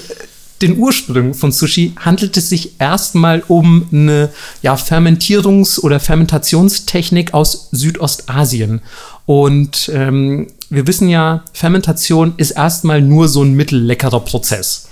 den 0.62 0.78
Ursprüngen 0.78 1.34
von 1.34 1.52
Sushi 1.52 1.92
handelt 1.96 2.36
es 2.36 2.48
sich 2.48 2.80
erstmal 2.80 3.42
um 3.48 3.88
eine 3.92 4.30
ja, 4.62 4.74
Fermentierungs- 4.74 5.80
oder 5.80 6.00
Fermentationstechnik 6.00 7.34
aus 7.34 7.68
Südostasien. 7.72 8.80
Und 9.26 9.90
ähm, 9.92 10.46
wir 10.70 10.86
wissen 10.86 11.08
ja, 11.08 11.44
Fermentation 11.52 12.34
ist 12.36 12.52
erstmal 12.52 13.02
nur 13.02 13.28
so 13.28 13.42
ein 13.42 13.54
mittelleckerer 13.54 14.20
Prozess 14.20 14.88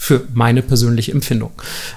für 0.00 0.28
meine 0.32 0.62
persönliche 0.62 1.10
Empfindung. 1.10 1.50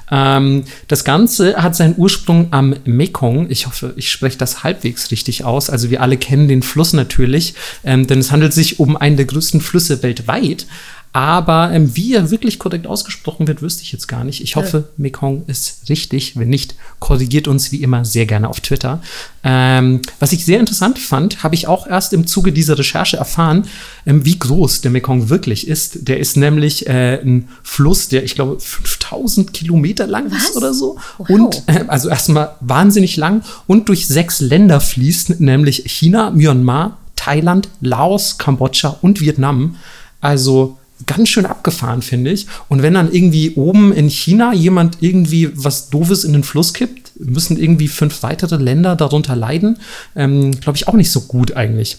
Ähm, 0.09 0.63
das 0.87 1.03
Ganze 1.03 1.61
hat 1.61 1.75
seinen 1.75 1.93
Ursprung 1.97 2.47
am 2.49 2.75
Mekong. 2.83 3.51
Ich 3.51 3.67
hoffe, 3.67 3.93
ich 3.95 4.09
spreche 4.09 4.39
das 4.39 4.63
halbwegs 4.63 5.11
richtig 5.11 5.45
aus. 5.45 5.69
Also 5.69 5.91
wir 5.91 6.01
alle 6.01 6.17
kennen 6.17 6.47
den 6.47 6.63
Fluss 6.63 6.93
natürlich, 6.93 7.53
ähm, 7.83 8.07
denn 8.07 8.17
es 8.17 8.31
handelt 8.31 8.53
sich 8.53 8.79
um 8.79 8.97
einen 8.97 9.17
der 9.17 9.27
größten 9.27 9.61
Flüsse 9.61 10.01
weltweit. 10.01 10.65
Aber 11.13 11.71
ähm, 11.73 11.93
wie 11.95 12.13
er 12.13 12.31
wirklich 12.31 12.57
korrekt 12.57 12.87
ausgesprochen 12.87 13.45
wird, 13.45 13.61
wüsste 13.61 13.83
ich 13.83 13.91
jetzt 13.91 14.07
gar 14.07 14.23
nicht. 14.23 14.41
Ich 14.41 14.55
hoffe, 14.55 14.77
ja. 14.77 14.93
Mekong 14.95 15.43
ist 15.47 15.89
richtig. 15.89 16.37
Wenn 16.37 16.47
nicht, 16.47 16.75
korrigiert 16.99 17.49
uns 17.49 17.73
wie 17.73 17.83
immer 17.83 18.05
sehr 18.05 18.25
gerne 18.25 18.47
auf 18.47 18.61
Twitter. 18.61 19.01
Ähm, 19.43 20.01
was 20.19 20.31
ich 20.31 20.45
sehr 20.45 20.59
interessant 20.59 20.99
fand, 20.99 21.43
habe 21.43 21.55
ich 21.55 21.67
auch 21.67 21.85
erst 21.85 22.13
im 22.13 22.27
Zuge 22.27 22.53
dieser 22.53 22.77
Recherche 22.77 23.17
erfahren, 23.17 23.67
ähm, 24.05 24.23
wie 24.25 24.39
groß 24.39 24.81
der 24.81 24.91
Mekong 24.91 25.27
wirklich 25.27 25.67
ist. 25.67 26.07
Der 26.07 26.17
ist 26.17 26.37
nämlich 26.37 26.87
äh, 26.87 27.19
ein 27.21 27.49
Fluss, 27.61 28.07
der, 28.07 28.23
ich 28.23 28.35
glaube, 28.35 28.57
5000 28.61 29.51
Kilometer 29.51 30.07
lang 30.07 30.31
was? 30.31 30.43
ist 30.43 30.55
oder 30.55 30.73
so. 30.73 30.97
Wow. 31.17 31.29
Und 31.29 31.63
äh, 31.67 31.83
also 31.87 32.07
erstmal 32.07 32.55
wahnsinnig 32.61 33.17
lang 33.17 33.43
und 33.67 33.89
durch 33.89 34.07
sechs 34.07 34.39
Länder 34.39 34.79
fließt, 34.79 35.41
nämlich 35.41 35.83
China, 35.87 36.31
Myanmar, 36.31 36.99
Thailand, 37.17 37.67
Laos, 37.81 38.37
Kambodscha 38.37 38.97
und 39.01 39.19
Vietnam. 39.19 39.75
Also 40.21 40.77
ganz 41.05 41.29
schön 41.29 41.45
abgefahren, 41.45 42.01
finde 42.01 42.31
ich. 42.31 42.47
Und 42.69 42.81
wenn 42.81 42.93
dann 42.93 43.11
irgendwie 43.11 43.51
oben 43.55 43.93
in 43.93 44.09
China 44.09 44.53
jemand 44.53 44.97
irgendwie 45.01 45.51
was 45.53 45.89
Doofes 45.89 46.23
in 46.23 46.33
den 46.33 46.43
Fluss 46.43 46.73
kippt, 46.73 47.11
müssen 47.19 47.57
irgendwie 47.57 47.87
fünf 47.87 48.23
weitere 48.23 48.57
Länder 48.57 48.95
darunter 48.95 49.35
leiden. 49.35 49.77
Ähm, 50.15 50.51
Glaube 50.59 50.77
ich 50.77 50.87
auch 50.87 50.93
nicht 50.93 51.11
so 51.11 51.21
gut 51.21 51.55
eigentlich. 51.55 51.97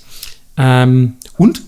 Ähm, 0.56 1.14
und 1.38 1.62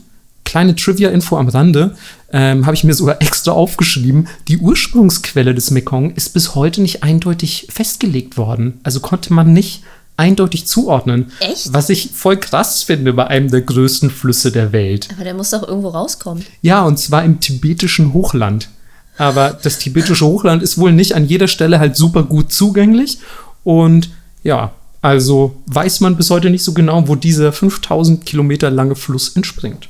kleine 0.44 0.76
Trivia-Info 0.76 1.36
am 1.36 1.48
Rande, 1.48 1.96
ähm, 2.32 2.66
habe 2.66 2.74
ich 2.74 2.84
mir 2.84 2.94
sogar 2.94 3.20
extra 3.22 3.52
aufgeschrieben, 3.52 4.28
die 4.48 4.58
Ursprungsquelle 4.58 5.54
des 5.54 5.70
Mekong 5.70 6.14
ist 6.14 6.34
bis 6.34 6.54
heute 6.54 6.82
nicht 6.82 7.02
eindeutig 7.02 7.68
festgelegt 7.70 8.36
worden. 8.36 8.80
Also 8.82 9.00
konnte 9.00 9.32
man 9.32 9.52
nicht 9.52 9.82
eindeutig 10.16 10.66
zuordnen. 10.66 11.32
Echt? 11.40 11.72
Was 11.72 11.88
ich 11.90 12.10
voll 12.12 12.36
krass 12.36 12.82
finde 12.82 13.12
bei 13.12 13.26
einem 13.26 13.50
der 13.50 13.62
größten 13.62 14.10
Flüsse 14.10 14.52
der 14.52 14.72
Welt. 14.72 15.08
Aber 15.14 15.24
der 15.24 15.34
muss 15.34 15.50
doch 15.50 15.66
irgendwo 15.66 15.88
rauskommen. 15.88 16.44
Ja, 16.62 16.84
und 16.84 16.98
zwar 16.98 17.24
im 17.24 17.40
tibetischen 17.40 18.12
Hochland. 18.12 18.68
Aber 19.16 19.50
das 19.50 19.78
tibetische 19.78 20.26
Hochland 20.26 20.62
ist 20.62 20.78
wohl 20.78 20.92
nicht 20.92 21.14
an 21.14 21.26
jeder 21.26 21.48
Stelle 21.48 21.78
halt 21.78 21.96
super 21.96 22.24
gut 22.24 22.52
zugänglich. 22.52 23.18
Und 23.62 24.10
ja, 24.42 24.72
also 25.02 25.56
weiß 25.66 26.00
man 26.00 26.16
bis 26.16 26.30
heute 26.30 26.50
nicht 26.50 26.64
so 26.64 26.72
genau, 26.72 27.06
wo 27.08 27.14
dieser 27.14 27.52
5000 27.52 28.24
Kilometer 28.24 28.70
lange 28.70 28.96
Fluss 28.96 29.30
entspringt. 29.36 29.88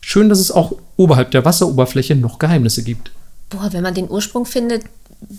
Schön, 0.00 0.28
dass 0.28 0.40
es 0.40 0.50
auch 0.50 0.72
oberhalb 0.96 1.30
der 1.30 1.44
Wasseroberfläche 1.44 2.16
noch 2.16 2.38
Geheimnisse 2.38 2.82
gibt. 2.82 3.10
Boah, 3.48 3.72
wenn 3.72 3.82
man 3.82 3.94
den 3.94 4.10
Ursprung 4.10 4.46
findet, 4.46 4.84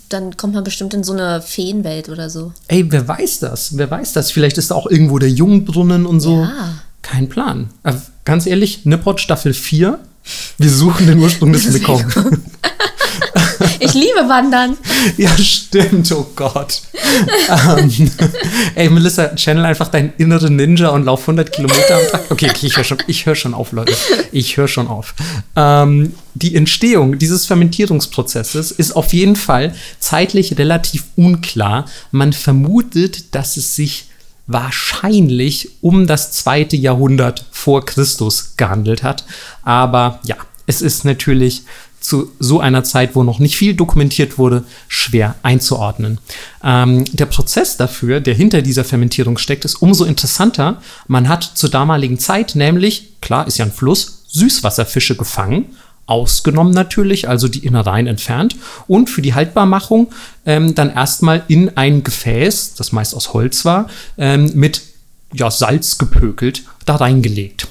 dann 0.08 0.36
kommt 0.36 0.54
man 0.54 0.64
bestimmt 0.64 0.94
in 0.94 1.04
so 1.04 1.12
eine 1.12 1.42
Feenwelt 1.42 2.08
oder 2.08 2.30
so. 2.30 2.52
Ey, 2.68 2.90
wer 2.90 3.06
weiß 3.06 3.40
das? 3.40 3.76
Wer 3.76 3.90
weiß 3.90 4.12
das? 4.12 4.30
Vielleicht 4.30 4.58
ist 4.58 4.70
da 4.70 4.74
auch 4.74 4.86
irgendwo 4.86 5.18
der 5.18 5.30
Jungbrunnen 5.30 6.06
und 6.06 6.20
so. 6.20 6.42
Ja. 6.42 6.74
Kein 7.02 7.28
Plan. 7.28 7.70
Aber 7.82 8.00
ganz 8.24 8.46
ehrlich, 8.46 8.84
Nippot 8.84 9.20
Staffel 9.20 9.54
4. 9.54 9.98
Wir 10.58 10.70
suchen 10.70 11.06
den 11.06 11.18
Ursprung 11.18 11.52
des 11.52 11.70
Mekong. 11.72 12.04
Ich 13.82 13.94
liebe 13.94 14.28
Wandern. 14.28 14.76
Ja, 15.16 15.36
stimmt, 15.36 16.12
oh 16.12 16.30
Gott. 16.36 16.82
ähm, 17.76 18.10
ey, 18.76 18.88
Melissa, 18.88 19.34
channel 19.34 19.64
einfach 19.64 19.88
deinen 19.88 20.12
inneren 20.18 20.54
Ninja 20.54 20.90
und 20.90 21.04
lauf 21.04 21.22
100 21.22 21.50
Kilometer 21.50 21.96
am 21.96 22.06
Tag. 22.10 22.30
Okay, 22.30 22.50
okay 22.50 22.66
ich 22.66 22.76
höre 22.76 22.84
schon, 22.84 22.98
hör 23.08 23.34
schon 23.34 23.54
auf, 23.54 23.72
Leute. 23.72 23.92
Ich 24.30 24.56
höre 24.56 24.68
schon 24.68 24.86
auf. 24.86 25.14
Ähm, 25.56 26.14
die 26.34 26.54
Entstehung 26.54 27.18
dieses 27.18 27.46
Fermentierungsprozesses 27.46 28.70
ist 28.70 28.92
auf 28.92 29.12
jeden 29.12 29.34
Fall 29.34 29.74
zeitlich 29.98 30.58
relativ 30.58 31.04
unklar. 31.16 31.86
Man 32.12 32.32
vermutet, 32.32 33.34
dass 33.34 33.56
es 33.56 33.74
sich 33.74 34.06
wahrscheinlich 34.46 35.70
um 35.80 36.06
das 36.06 36.30
zweite 36.30 36.76
Jahrhundert 36.76 37.46
vor 37.50 37.84
Christus 37.84 38.54
gehandelt 38.56 39.02
hat. 39.02 39.24
Aber 39.62 40.20
ja, 40.24 40.36
es 40.66 40.82
ist 40.82 41.04
natürlich 41.04 41.62
zu 42.02 42.32
so 42.38 42.60
einer 42.60 42.84
Zeit, 42.84 43.14
wo 43.14 43.22
noch 43.22 43.38
nicht 43.38 43.56
viel 43.56 43.74
dokumentiert 43.74 44.38
wurde, 44.38 44.64
schwer 44.88 45.36
einzuordnen. 45.42 46.18
Ähm, 46.62 47.04
der 47.12 47.26
Prozess 47.26 47.76
dafür, 47.76 48.20
der 48.20 48.34
hinter 48.34 48.62
dieser 48.62 48.84
Fermentierung 48.84 49.38
steckt, 49.38 49.64
ist 49.64 49.76
umso 49.76 50.04
interessanter. 50.04 50.82
Man 51.06 51.28
hat 51.28 51.44
zur 51.44 51.70
damaligen 51.70 52.18
Zeit 52.18 52.54
nämlich, 52.54 53.20
klar 53.20 53.46
ist 53.46 53.58
ja 53.58 53.64
ein 53.64 53.72
Fluss, 53.72 54.24
Süßwasserfische 54.28 55.16
gefangen, 55.16 55.76
ausgenommen 56.06 56.72
natürlich, 56.74 57.28
also 57.28 57.48
die 57.48 57.64
Innereien 57.64 58.06
entfernt 58.06 58.56
und 58.86 59.08
für 59.08 59.22
die 59.22 59.34
Haltbarmachung 59.34 60.12
ähm, 60.44 60.74
dann 60.74 60.90
erstmal 60.90 61.44
in 61.48 61.76
ein 61.76 62.02
Gefäß, 62.02 62.74
das 62.74 62.92
meist 62.92 63.14
aus 63.14 63.32
Holz 63.32 63.64
war, 63.64 63.88
ähm, 64.18 64.50
mit 64.54 64.82
ja, 65.32 65.50
Salz 65.50 65.98
gepökelt, 65.98 66.64
da 66.84 66.96
reingelegt. 66.96 67.68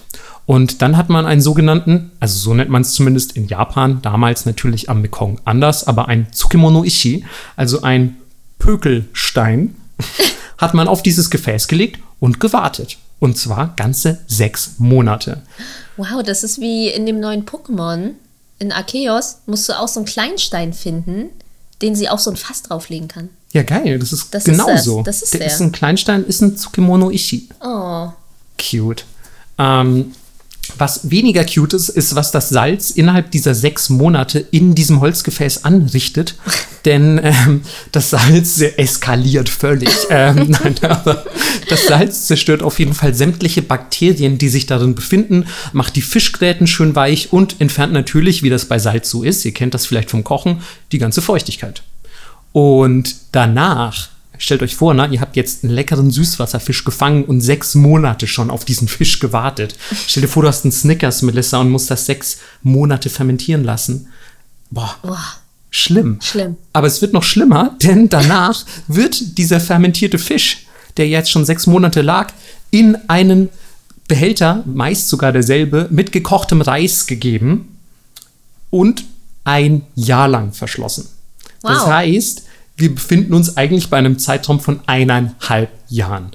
Und 0.52 0.82
dann 0.82 0.98
hat 0.98 1.08
man 1.08 1.26
einen 1.26 1.40
sogenannten, 1.40 2.12
also 2.20 2.38
so 2.38 2.54
nennt 2.54 2.70
man 2.70 2.82
es 2.82 2.92
zumindest 2.92 3.38
in 3.38 3.48
Japan, 3.48 4.02
damals 4.02 4.46
natürlich 4.46 4.90
am 4.90 5.02
Mekong 5.02 5.40
anders, 5.46 5.88
aber 5.88 6.10
ein 6.10 6.28
Tsukemono 6.34 6.84
Ishi, 6.84 7.24
also 7.56 7.84
ein 7.84 8.18
Pökelstein, 8.60 9.78
hat 10.58 10.74
man 10.74 10.90
auf 10.90 11.04
dieses 11.04 11.30
Gefäß 11.30 11.70
gelegt 11.70 12.02
und 12.20 12.42
gewartet. 12.42 12.98
Und 13.20 13.38
zwar 13.38 13.74
ganze 13.78 14.20
sechs 14.28 14.74
Monate. 14.78 15.42
Wow, 15.96 16.22
das 16.22 16.44
ist 16.44 16.60
wie 16.60 16.90
in 16.90 17.06
dem 17.06 17.22
neuen 17.22 17.46
Pokémon. 17.46 18.10
In 18.60 18.74
Arceus 18.74 19.38
musst 19.46 19.70
du 19.70 19.80
auch 19.80 19.88
so 19.88 20.02
einen 20.02 20.06
Kleinstein 20.08 20.74
finden, 20.74 21.30
den 21.82 21.96
sie 21.96 22.10
auf 22.10 22.20
so 22.20 22.30
ein 22.30 22.36
Fass 22.36 22.62
drauflegen 22.62 23.08
kann. 23.08 23.30
Ja, 23.54 23.64
geil, 23.64 24.00
das 24.00 24.12
ist 24.12 24.34
Das 24.34 24.46
ist 24.46 24.52
genauso. 24.52 25.02
das. 25.04 25.22
Das 25.22 25.24
ist 25.24 25.34
der 25.34 25.40
der. 25.40 25.48
ist 25.48 25.62
ein 25.62 25.72
Kleinstein, 25.72 26.26
ist 26.26 26.42
ein 26.42 26.58
Tsukemono 26.58 27.10
Ishi. 27.10 27.48
Oh. 27.64 28.10
Cute. 28.60 29.06
Ähm, 29.58 30.12
was 30.78 31.10
weniger 31.10 31.46
cute 31.46 31.74
ist, 31.74 31.90
ist, 31.90 32.16
was 32.16 32.32
das 32.32 32.50
Salz 32.50 32.92
innerhalb 32.92 33.32
dieser 33.32 33.56
sechs 33.56 33.90
Monate 33.90 34.40
in 34.52 34.76
diesem 34.76 35.00
Holzgefäß 35.00 35.64
anrichtet. 35.66 36.36
Denn 36.86 37.20
ähm, 37.24 37.62
das 37.92 38.10
Salz 38.10 38.60
eskaliert 38.60 39.50
völlig. 39.50 39.90
ähm, 40.10 40.50
nein, 40.50 40.76
aber 40.82 41.24
das 41.70 41.86
Salz 41.86 42.26
zerstört 42.26 42.64
auf 42.64 42.80
jeden 42.80 42.94
Fall 42.94 43.14
sämtliche 43.14 43.62
Bakterien, 43.62 44.38
die 44.38 44.50
sich 44.50 44.66
darin 44.66 44.96
befinden, 44.96 45.46
macht 45.74 45.96
die 45.96 46.02
Fischgräten 46.02 46.66
schön 46.66 46.96
weich 46.96 47.32
und 47.32 47.62
entfernt 47.62 47.94
natürlich, 47.94 48.42
wie 48.42 48.50
das 48.50 48.66
bei 48.66 48.80
Salz 48.80 49.10
so 49.10 49.24
ist, 49.24 49.46
ihr 49.46 49.54
kennt 49.54 49.74
das 49.74 49.86
vielleicht 49.86 50.10
vom 50.10 50.24
Kochen, 50.24 50.62
die 50.92 50.98
ganze 50.98 51.22
Feuchtigkeit. 51.22 51.84
Und 52.52 53.16
danach, 53.32 54.10
stellt 54.42 54.62
euch 54.64 54.76
vor, 54.76 54.94
na, 54.94 55.08
ihr 55.08 55.22
habt 55.22 55.36
jetzt 55.36 55.64
einen 55.64 55.74
leckeren 55.74 56.12
Süßwasserfisch 56.12 56.84
gefangen 56.84 57.24
und 57.26 57.42
sechs 57.42 57.76
Monate 57.76 58.28
schon 58.28 58.50
auf 58.50 58.66
diesen 58.66 58.88
Fisch 58.88 59.20
gewartet. 59.20 59.76
Stell 60.08 60.22
dir 60.22 60.28
vor, 60.28 60.44
du 60.44 60.50
hast 60.50 60.66
einen 60.66 60.72
Snickers, 60.72 61.22
Melissa, 61.22 61.60
und 61.60 61.70
musst 61.70 61.92
das 61.92 62.06
sechs 62.06 62.40
Monate 62.64 63.10
fermentieren 63.10 63.64
lassen. 63.64 64.08
Boah, 64.72 64.96
Boah, 65.04 65.24
schlimm. 65.70 66.20
schlimm. 66.22 66.58
Aber 66.74 66.88
es 66.88 67.02
wird 67.02 67.14
noch 67.14 67.24
schlimmer, 67.24 67.76
denn 67.84 68.10
danach 68.10 68.66
wird 68.88 69.38
dieser 69.38 69.60
fermentierte 69.60 70.18
Fisch, 70.18 70.66
der 70.98 71.08
jetzt 71.08 71.30
schon 71.32 71.46
sechs 71.46 71.68
Monate 71.68 72.02
lag, 72.02 72.34
in 72.72 72.98
einen 73.08 73.50
Behälter, 74.08 74.64
meist 74.66 75.08
sogar 75.08 75.32
derselbe, 75.32 75.88
mit 75.92 76.12
gekochtem 76.12 76.62
Reis 76.62 77.06
gegeben 77.06 77.78
und 78.70 79.06
ein 79.44 79.84
Jahr 79.96 80.28
lang 80.28 80.52
verschlossen. 80.54 81.08
Das 81.62 81.82
Wow. 81.82 81.88
heißt, 81.88 82.44
wir 82.82 82.94
befinden 82.94 83.34
uns 83.34 83.56
eigentlich 83.56 83.90
bei 83.90 83.98
einem 83.98 84.20
Zeitraum 84.20 84.60
von 84.60 84.82
eineinhalb 84.88 85.70
Jahren. 85.88 86.32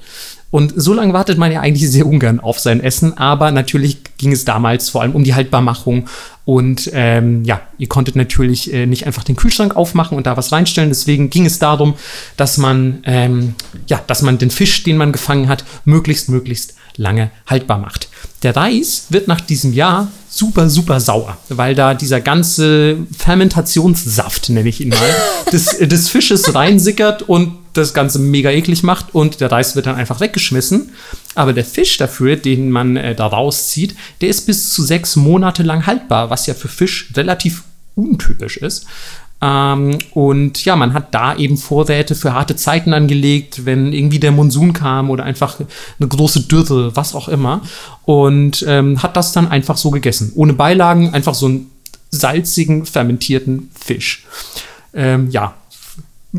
Und 0.50 0.72
so 0.76 0.94
lange 0.94 1.12
wartet 1.12 1.36
man 1.36 1.52
ja 1.52 1.60
eigentlich 1.60 1.90
sehr 1.90 2.06
ungern 2.06 2.40
auf 2.40 2.58
sein 2.58 2.80
Essen, 2.80 3.18
aber 3.18 3.50
natürlich 3.50 3.98
ging 4.18 4.32
es 4.32 4.44
damals 4.44 4.88
vor 4.88 5.02
allem 5.02 5.14
um 5.14 5.25
die 5.25 5.35
Haltbarmachung. 5.35 6.08
Und 6.44 6.90
ähm, 6.92 7.44
ja, 7.44 7.61
ihr 7.76 7.88
konntet 7.88 8.14
natürlich 8.14 8.73
äh, 8.73 8.87
nicht 8.87 9.06
einfach 9.06 9.25
den 9.25 9.35
Kühlschrank 9.35 9.75
aufmachen 9.75 10.16
und 10.16 10.26
da 10.26 10.37
was 10.37 10.52
reinstellen. 10.52 10.90
Deswegen 10.90 11.28
ging 11.28 11.44
es 11.44 11.58
darum, 11.58 11.94
dass 12.37 12.56
man, 12.56 13.02
ähm, 13.04 13.54
ja, 13.88 14.00
dass 14.06 14.23
man 14.23 14.38
den 14.38 14.50
Fisch, 14.50 14.85
den 14.85 14.96
man 14.96 15.12
gefangen 15.12 15.49
hat, 15.49 15.64
möglichst, 15.85 16.28
möglichst 16.28 16.75
lange 16.96 17.30
haltbar 17.46 17.78
macht. 17.78 18.08
Der 18.42 18.54
Reis 18.54 19.06
wird 19.11 19.28
nach 19.28 19.40
diesem 19.40 19.73
Jahr 19.73 20.08
super, 20.28 20.68
super 20.68 21.00
sauer, 21.00 21.37
weil 21.49 21.75
da 21.75 21.94
dieser 21.94 22.20
ganze 22.20 22.96
Fermentationssaft, 23.16 24.49
nenne 24.50 24.68
ich 24.68 24.80
ihn 24.80 24.90
mal, 24.90 24.99
des, 25.52 25.78
des 25.78 26.08
Fisches 26.08 26.54
reinsickert 26.54 27.23
und 27.23 27.58
das 27.73 27.92
Ganze 27.92 28.18
mega 28.18 28.50
eklig 28.50 28.82
macht 28.82 29.14
und 29.14 29.40
der 29.40 29.50
Reis 29.50 29.76
wird 29.76 29.87
dann 29.87 29.96
einfach 29.96 30.20
weggeschmissen. 30.20 30.92
Aber 31.37 31.52
der 31.52 31.64
Fisch 31.64 31.97
dafür, 31.99 32.37
den 32.37 32.71
man 32.71 32.97
äh, 32.97 33.14
da 33.14 33.26
rauszieht, 33.26 33.95
der 34.21 34.28
ist 34.28 34.47
bis 34.47 34.73
zu 34.73 34.83
sechs 34.83 35.16
Monate 35.16 35.62
lang 35.62 35.87
haltbar, 35.87 36.31
was 36.31 36.47
ja 36.47 36.55
für 36.55 36.69
Fisch 36.69 37.11
relativ 37.14 37.62
untypisch 37.95 38.57
ist. 38.57 38.87
Ähm, 39.43 39.99
und 40.12 40.64
ja, 40.64 40.76
man 40.76 40.95
hat 40.95 41.14
da 41.14 41.37
eben 41.37 41.59
Vorräte 41.59 42.14
für 42.14 42.33
harte 42.33 42.57
Zeiten 42.57 42.95
angelegt, 42.95 43.66
wenn 43.66 43.93
irgendwie 43.93 44.19
der 44.19 44.33
Monsun 44.33 44.73
kam 44.73 45.11
oder 45.11 45.25
einfach 45.25 45.61
eine 45.61 46.09
große 46.09 46.43
Dürre, 46.43 46.97
was 46.97 47.14
auch 47.14 47.28
immer. 47.28 47.61
Und 48.05 48.64
ähm, 48.66 49.02
hat 49.02 49.16
das 49.16 49.33
dann 49.33 49.49
einfach 49.49 49.76
so 49.76 49.90
gegessen. 49.90 50.33
Ohne 50.35 50.55
Beilagen, 50.55 51.12
einfach 51.12 51.35
so 51.35 51.47
einen 51.47 51.71
salzigen, 52.11 52.87
fermentierten 52.87 53.71
Fisch. 53.78 54.25
Ähm, 54.95 55.31
ja, 55.31 55.55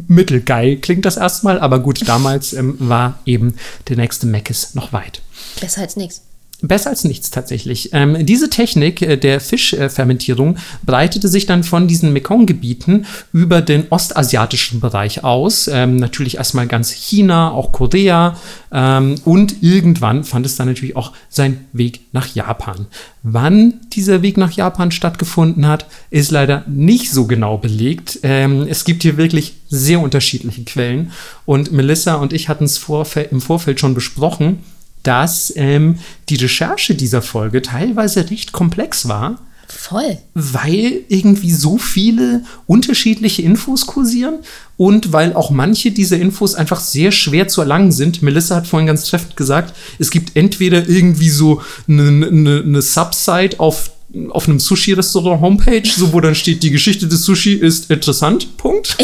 mittelgeil 0.07 0.77
klingt 0.77 1.05
das 1.05 1.17
erstmal, 1.17 1.59
aber 1.59 1.79
gut, 1.79 2.07
damals 2.07 2.53
ähm, 2.53 2.75
war 2.79 3.19
eben 3.25 3.55
der 3.87 3.97
nächste 3.97 4.27
Meckes 4.27 4.75
noch 4.75 4.93
weit. 4.93 5.21
Besser 5.59 5.81
als 5.81 5.95
nichts. 5.95 6.26
Besser 6.63 6.89
als 6.89 7.03
nichts 7.03 7.29
tatsächlich. 7.29 7.91
Ähm, 7.93 8.25
diese 8.25 8.49
Technik 8.49 9.03
äh, 9.03 9.15
der 9.15 9.39
Fischfermentierung 9.39 10.57
breitete 10.83 11.27
sich 11.27 11.45
dann 11.45 11.63
von 11.63 11.87
diesen 11.87 12.13
Mekong-Gebieten 12.13 13.05
über 13.31 13.61
den 13.61 13.85
ostasiatischen 13.91 14.79
Bereich 14.79 15.23
aus. 15.23 15.67
Ähm, 15.67 15.97
natürlich 15.97 16.37
erstmal 16.37 16.65
ganz 16.65 16.89
China, 16.89 17.51
auch 17.51 17.71
Korea 17.71 18.37
ähm, 18.71 19.15
und 19.23 19.61
irgendwann 19.61 20.23
fand 20.23 20.47
es 20.47 20.55
dann 20.55 20.67
natürlich 20.67 20.95
auch 20.95 21.13
seinen 21.29 21.65
Weg 21.73 21.99
nach 22.11 22.33
Japan. 22.33 22.87
Wann 23.21 23.75
dieser 23.93 24.23
Weg 24.23 24.37
nach 24.37 24.51
Japan 24.51 24.89
stattgefunden 24.89 25.67
hat, 25.67 25.85
ist 26.09 26.31
leider 26.31 26.63
nicht 26.65 27.11
so 27.11 27.27
genau 27.27 27.59
belegt. 27.59 28.19
Ähm, 28.23 28.65
es 28.67 28.83
gibt 28.83 29.03
hier 29.03 29.17
wirklich 29.17 29.53
sehr 29.69 29.99
unterschiedliche 29.99 30.63
Quellen 30.63 31.11
und 31.45 31.71
Melissa 31.71 32.15
und 32.15 32.33
ich 32.33 32.49
hatten 32.49 32.63
es 32.63 32.79
vorfe- 32.79 33.27
im 33.29 33.41
Vorfeld 33.41 33.79
schon 33.79 33.93
besprochen 33.93 34.63
dass 35.03 35.53
ähm, 35.55 35.99
die 36.29 36.35
Recherche 36.35 36.95
dieser 36.95 37.21
Folge 37.21 37.61
teilweise 37.61 38.29
recht 38.29 38.51
komplex 38.51 39.07
war, 39.07 39.39
Voll. 39.67 40.17
weil 40.33 41.01
irgendwie 41.09 41.51
so 41.51 41.77
viele 41.77 42.43
unterschiedliche 42.67 43.41
Infos 43.41 43.85
kursieren 43.85 44.35
und 44.77 45.11
weil 45.11 45.33
auch 45.33 45.49
manche 45.49 45.91
dieser 45.91 46.17
Infos 46.17 46.55
einfach 46.55 46.79
sehr 46.79 47.11
schwer 47.11 47.49
zu 47.49 47.61
erlangen 47.61 47.91
sind. 47.91 48.21
Melissa 48.21 48.55
hat 48.55 48.67
vorhin 48.67 48.87
ganz 48.87 49.05
treffend 49.09 49.35
gesagt, 49.35 49.75
es 49.99 50.09
gibt 50.09 50.37
entweder 50.37 50.87
irgendwie 50.87 51.29
so 51.29 51.61
eine, 51.87 52.07
eine, 52.27 52.63
eine 52.65 52.81
Subsite 52.81 53.59
auf 53.59 53.91
auf 54.29 54.47
einem 54.47 54.59
Sushi-Restaurant-Homepage, 54.59 55.83
so 55.85 56.13
wo 56.13 56.21
dann 56.21 56.33
steht, 56.33 56.63
die 56.63 56.71
Geschichte 56.71 57.07
des 57.07 57.23
Sushi 57.23 57.53
ist 57.53 57.91
interessant, 57.91 58.55
Punkt. 58.57 58.97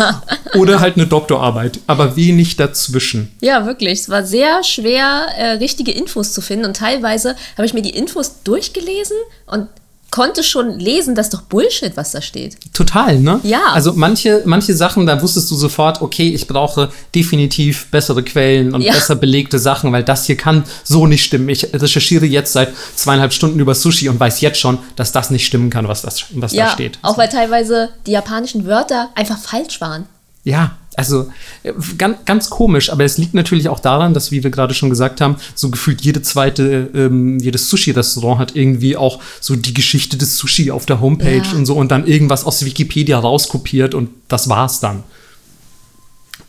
Oder 0.54 0.80
halt 0.80 0.96
eine 0.96 1.06
Doktorarbeit, 1.06 1.78
aber 1.86 2.16
wenig 2.16 2.56
dazwischen. 2.56 3.30
Ja, 3.40 3.66
wirklich. 3.66 4.00
Es 4.00 4.08
war 4.08 4.24
sehr 4.24 4.64
schwer, 4.64 5.28
äh, 5.36 5.50
richtige 5.52 5.92
Infos 5.92 6.32
zu 6.32 6.40
finden. 6.40 6.64
Und 6.64 6.76
teilweise 6.76 7.36
habe 7.56 7.66
ich 7.66 7.74
mir 7.74 7.82
die 7.82 7.96
Infos 7.96 8.42
durchgelesen 8.42 9.16
und 9.46 9.68
konnte 10.10 10.42
schon 10.42 10.78
lesen, 10.78 11.14
das 11.14 11.26
ist 11.26 11.34
doch 11.34 11.42
Bullshit, 11.42 11.96
was 11.96 12.12
da 12.12 12.22
steht. 12.22 12.56
Total, 12.72 13.18
ne? 13.18 13.40
Ja. 13.42 13.60
Also 13.72 13.92
manche, 13.94 14.42
manche 14.46 14.74
Sachen, 14.74 15.06
da 15.06 15.20
wusstest 15.20 15.50
du 15.50 15.54
sofort, 15.56 16.00
okay, 16.00 16.28
ich 16.28 16.46
brauche 16.46 16.90
definitiv 17.14 17.90
bessere 17.90 18.22
Quellen 18.22 18.74
und 18.74 18.80
Ja. 18.80 18.92
besser 18.94 19.16
belegte 19.16 19.58
Sachen, 19.58 19.92
weil 19.92 20.02
das 20.04 20.24
hier 20.26 20.36
kann 20.36 20.64
so 20.84 21.06
nicht 21.06 21.24
stimmen. 21.24 21.48
Ich 21.50 21.72
recherchiere 21.74 22.24
jetzt 22.26 22.52
seit 22.54 22.72
zweieinhalb 22.96 23.32
Stunden 23.32 23.60
über 23.60 23.74
Sushi 23.74 24.08
und 24.08 24.18
weiß 24.18 24.40
jetzt 24.40 24.58
schon, 24.60 24.78
dass 24.96 25.12
das 25.12 25.30
nicht 25.30 25.46
stimmen 25.46 25.68
kann, 25.70 25.88
was, 25.88 26.02
das, 26.02 26.24
was 26.32 26.52
da 26.52 26.58
Ja, 26.58 26.70
steht. 26.70 26.98
auch 27.02 27.18
weil 27.18 27.28
teilweise 27.28 27.90
die 28.06 28.12
japanischen 28.12 28.66
Wörter 28.66 29.10
einfach 29.14 29.38
falsch 29.38 29.80
waren. 29.80 30.06
Ja, 30.44 30.76
also 30.98 31.30
äh, 31.62 31.72
ganz, 31.96 32.18
ganz 32.24 32.50
komisch, 32.50 32.90
aber 32.90 33.04
es 33.04 33.18
liegt 33.18 33.32
natürlich 33.32 33.68
auch 33.68 33.78
daran, 33.78 34.14
dass, 34.14 34.32
wie 34.32 34.42
wir 34.42 34.50
gerade 34.50 34.74
schon 34.74 34.90
gesagt 34.90 35.20
haben, 35.20 35.36
so 35.54 35.70
gefühlt 35.70 36.00
jede 36.00 36.22
zweite, 36.22 36.90
ähm, 36.92 37.38
jedes 37.38 37.70
Sushi-Restaurant 37.70 38.40
hat 38.40 38.56
irgendwie 38.56 38.96
auch 38.96 39.20
so 39.40 39.54
die 39.54 39.74
Geschichte 39.74 40.16
des 40.16 40.36
Sushi 40.36 40.72
auf 40.72 40.86
der 40.86 41.00
Homepage 41.00 41.42
Ja. 41.44 41.52
und 41.56 41.66
so 41.66 41.76
und 41.76 41.92
dann 41.92 42.04
irgendwas 42.04 42.44
aus 42.44 42.64
Wikipedia 42.64 43.16
rauskopiert 43.16 43.94
und 43.94 44.10
das 44.26 44.48
war's 44.48 44.80
dann. 44.80 45.04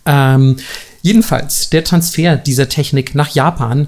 Ähm, 0.08 0.56
jedenfalls, 1.04 1.70
der 1.70 1.84
Transfer 1.84 2.36
dieser 2.36 2.68
Technik 2.70 3.14
nach 3.14 3.30
Japan 3.30 3.86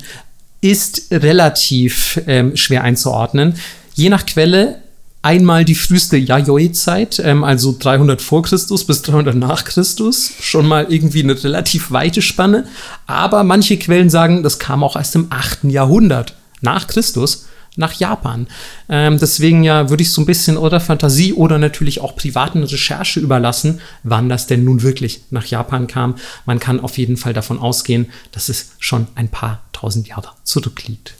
ist 0.62 1.08
relativ 1.10 2.22
ähm, 2.28 2.56
schwer 2.56 2.84
einzuordnen. 2.84 3.56
Je 3.96 4.10
nach 4.10 4.28
Quelle 4.28 4.81
einmal 5.22 5.66
die 5.66 5.76
früheste 5.76 6.18
Yayoi-Zeit, 6.18 7.20
ähm, 7.20 7.44
also 7.44 7.76
300 7.78 8.22
vor 8.22 8.44
Christus 8.44 8.86
bis 8.86 9.02
300 9.02 9.36
nach 9.36 9.66
Christus, 9.66 10.32
schon 10.40 10.68
mal 10.68 10.88
irgendwie 10.90 11.24
eine 11.24 11.42
relativ 11.42 11.92
weite 11.92 12.22
Spanne. 12.22 12.68
Aber 13.08 13.44
manche 13.44 13.78
Quellen 13.78 14.10
sagen, 14.10 14.44
das 14.44 14.60
kam 14.60 14.84
auch 14.84 14.96
erst 14.96 15.16
im 15.16 15.28
8. 15.30 15.66
Jahrhundert 15.66 16.36
nach 16.62 16.88
Christus 16.88 17.46
nach 17.76 17.94
Japan. 17.94 18.48
Ähm, 18.90 19.18
deswegen 19.18 19.64
ja 19.64 19.90
würde 19.90 20.04
ich 20.04 20.12
so 20.12 20.22
ein 20.22 20.26
bisschen 20.26 20.58
oder 20.58 20.80
Fantasie 20.80 21.34
oder 21.34 21.58
natürlich 21.58 22.02
auch 22.02 22.16
privaten 22.16 22.64
Recherche 22.64 23.20
überlassen, 23.20 23.80
wann 24.04 24.30
das 24.30 24.48
denn 24.48 24.66
nun 24.66 24.82
wirklich 24.82 25.22
nach 25.30 25.46
Japan 25.46 25.88
kam. 25.88 26.16
Man 26.46 26.60
kann 26.60 26.82
auf 26.82 26.98
jeden 26.98 27.18
Fall 27.18 27.34
davon 27.34 27.60
ausgehen, 27.60 28.08
dass 28.34 28.50
es 28.50 28.72
schon 28.80 29.08
ein 29.16 29.30
paar 29.30 29.62
tausend 29.72 30.08
Jahre 30.08 30.30
zurückliegt. 30.44 31.14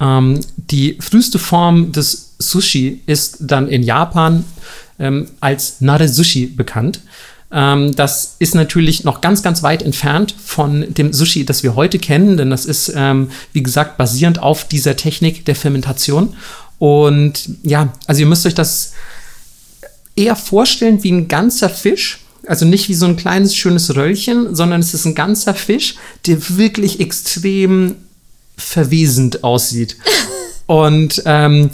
Ähm, 0.00 0.40
die 0.56 0.98
früheste 1.00 1.38
Form 1.38 1.92
des 1.92 2.34
Sushi 2.38 3.00
ist 3.06 3.38
dann 3.40 3.68
in 3.68 3.82
Japan 3.82 4.44
ähm, 4.98 5.28
als 5.40 5.80
Nare-Sushi 5.80 6.46
bekannt. 6.46 7.00
Ähm, 7.50 7.94
das 7.96 8.36
ist 8.38 8.54
natürlich 8.54 9.04
noch 9.04 9.20
ganz, 9.20 9.42
ganz 9.42 9.62
weit 9.62 9.82
entfernt 9.82 10.34
von 10.38 10.92
dem 10.92 11.12
Sushi, 11.12 11.44
das 11.44 11.62
wir 11.62 11.74
heute 11.74 11.98
kennen, 11.98 12.36
denn 12.36 12.50
das 12.50 12.66
ist, 12.66 12.92
ähm, 12.94 13.30
wie 13.52 13.62
gesagt, 13.62 13.96
basierend 13.96 14.42
auf 14.42 14.68
dieser 14.68 14.96
Technik 14.96 15.44
der 15.46 15.56
Fermentation. 15.56 16.34
Und 16.78 17.50
ja, 17.62 17.92
also 18.06 18.20
ihr 18.20 18.26
müsst 18.26 18.46
euch 18.46 18.54
das 18.54 18.92
eher 20.14 20.36
vorstellen 20.36 21.02
wie 21.02 21.12
ein 21.12 21.28
ganzer 21.28 21.70
Fisch. 21.70 22.20
Also 22.46 22.64
nicht 22.64 22.88
wie 22.88 22.94
so 22.94 23.06
ein 23.06 23.16
kleines, 23.16 23.54
schönes 23.54 23.94
Röllchen, 23.94 24.54
sondern 24.54 24.80
es 24.80 24.94
ist 24.94 25.04
ein 25.04 25.14
ganzer 25.14 25.54
Fisch, 25.54 25.96
der 26.26 26.56
wirklich 26.56 27.00
extrem 27.00 27.96
verwesend 28.58 29.44
aussieht. 29.44 29.96
Und 30.66 31.22
ähm, 31.24 31.70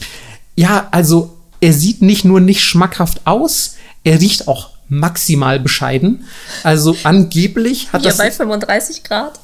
ja, 0.54 0.86
also 0.92 1.36
er 1.60 1.72
sieht 1.72 2.02
nicht 2.02 2.24
nur 2.24 2.40
nicht 2.40 2.62
schmackhaft 2.62 3.26
aus, 3.26 3.74
er 4.04 4.20
riecht 4.20 4.46
auch 4.46 4.73
maximal 4.88 5.58
bescheiden. 5.58 6.24
Also 6.62 6.96
angeblich 7.04 7.92
hat 7.92 8.02
Hier 8.02 8.10
das 8.10 8.18
bei 8.18 8.30
35 8.30 9.02
Grad. 9.02 9.38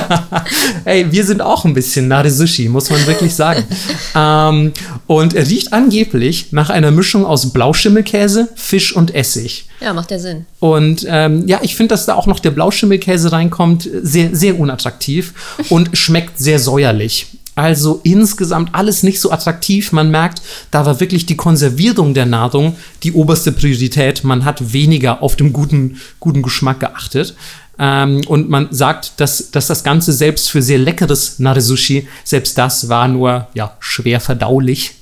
Ey, 0.84 1.10
wir 1.12 1.24
sind 1.24 1.42
auch 1.42 1.64
ein 1.64 1.74
bisschen 1.74 2.08
Nare 2.08 2.30
Sushi, 2.30 2.68
muss 2.68 2.90
man 2.90 3.06
wirklich 3.06 3.34
sagen. 3.34 3.64
ähm, 4.14 4.72
und 5.06 5.34
er 5.34 5.46
riecht 5.46 5.72
angeblich 5.72 6.52
nach 6.52 6.70
einer 6.70 6.90
Mischung 6.90 7.26
aus 7.26 7.52
Blauschimmelkäse, 7.52 8.48
Fisch 8.54 8.94
und 8.94 9.14
Essig. 9.14 9.66
Ja, 9.80 9.92
macht 9.92 10.10
ja 10.10 10.18
Sinn. 10.18 10.46
Und 10.60 11.04
ähm, 11.08 11.46
ja, 11.46 11.58
ich 11.62 11.74
finde, 11.76 11.88
dass 11.88 12.06
da 12.06 12.14
auch 12.14 12.26
noch 12.26 12.40
der 12.40 12.52
Blauschimmelkäse 12.52 13.32
reinkommt, 13.32 13.88
sehr, 14.02 14.34
sehr 14.34 14.58
unattraktiv 14.58 15.34
und 15.68 15.96
schmeckt 15.96 16.38
sehr 16.38 16.58
säuerlich. 16.58 17.26
Also 17.54 18.00
insgesamt 18.02 18.74
alles 18.74 19.02
nicht 19.02 19.20
so 19.20 19.30
attraktiv. 19.30 19.92
Man 19.92 20.10
merkt, 20.10 20.40
da 20.70 20.86
war 20.86 21.00
wirklich 21.00 21.26
die 21.26 21.36
Konservierung 21.36 22.14
der 22.14 22.26
Nahrung 22.26 22.76
die 23.02 23.12
oberste 23.12 23.52
Priorität. 23.52 24.24
Man 24.24 24.44
hat 24.44 24.72
weniger 24.72 25.22
auf 25.22 25.36
den 25.36 25.52
guten, 25.52 26.00
guten 26.18 26.42
Geschmack 26.42 26.80
geachtet. 26.80 27.34
Ähm, 27.78 28.22
und 28.26 28.48
man 28.48 28.68
sagt, 28.70 29.20
dass, 29.20 29.50
dass 29.50 29.66
das 29.66 29.84
Ganze 29.84 30.12
selbst 30.12 30.50
für 30.50 30.62
sehr 30.62 30.78
leckeres 30.78 31.38
Nare-Sushi, 31.38 32.08
selbst 32.24 32.56
das 32.56 32.88
war 32.88 33.08
nur 33.08 33.48
ja, 33.54 33.76
schwer 33.80 34.20
verdaulich. 34.20 34.94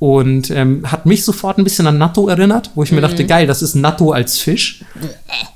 Und 0.00 0.50
ähm, 0.50 0.88
hat 0.90 1.06
mich 1.06 1.24
sofort 1.24 1.58
ein 1.58 1.64
bisschen 1.64 1.88
an 1.88 1.98
Natto 1.98 2.28
erinnert, 2.28 2.70
wo 2.76 2.84
ich 2.84 2.92
mir 2.92 3.00
dachte, 3.00 3.26
geil, 3.26 3.48
das 3.48 3.62
ist 3.62 3.74
Natto 3.74 4.12
als 4.12 4.38
Fisch. 4.38 4.84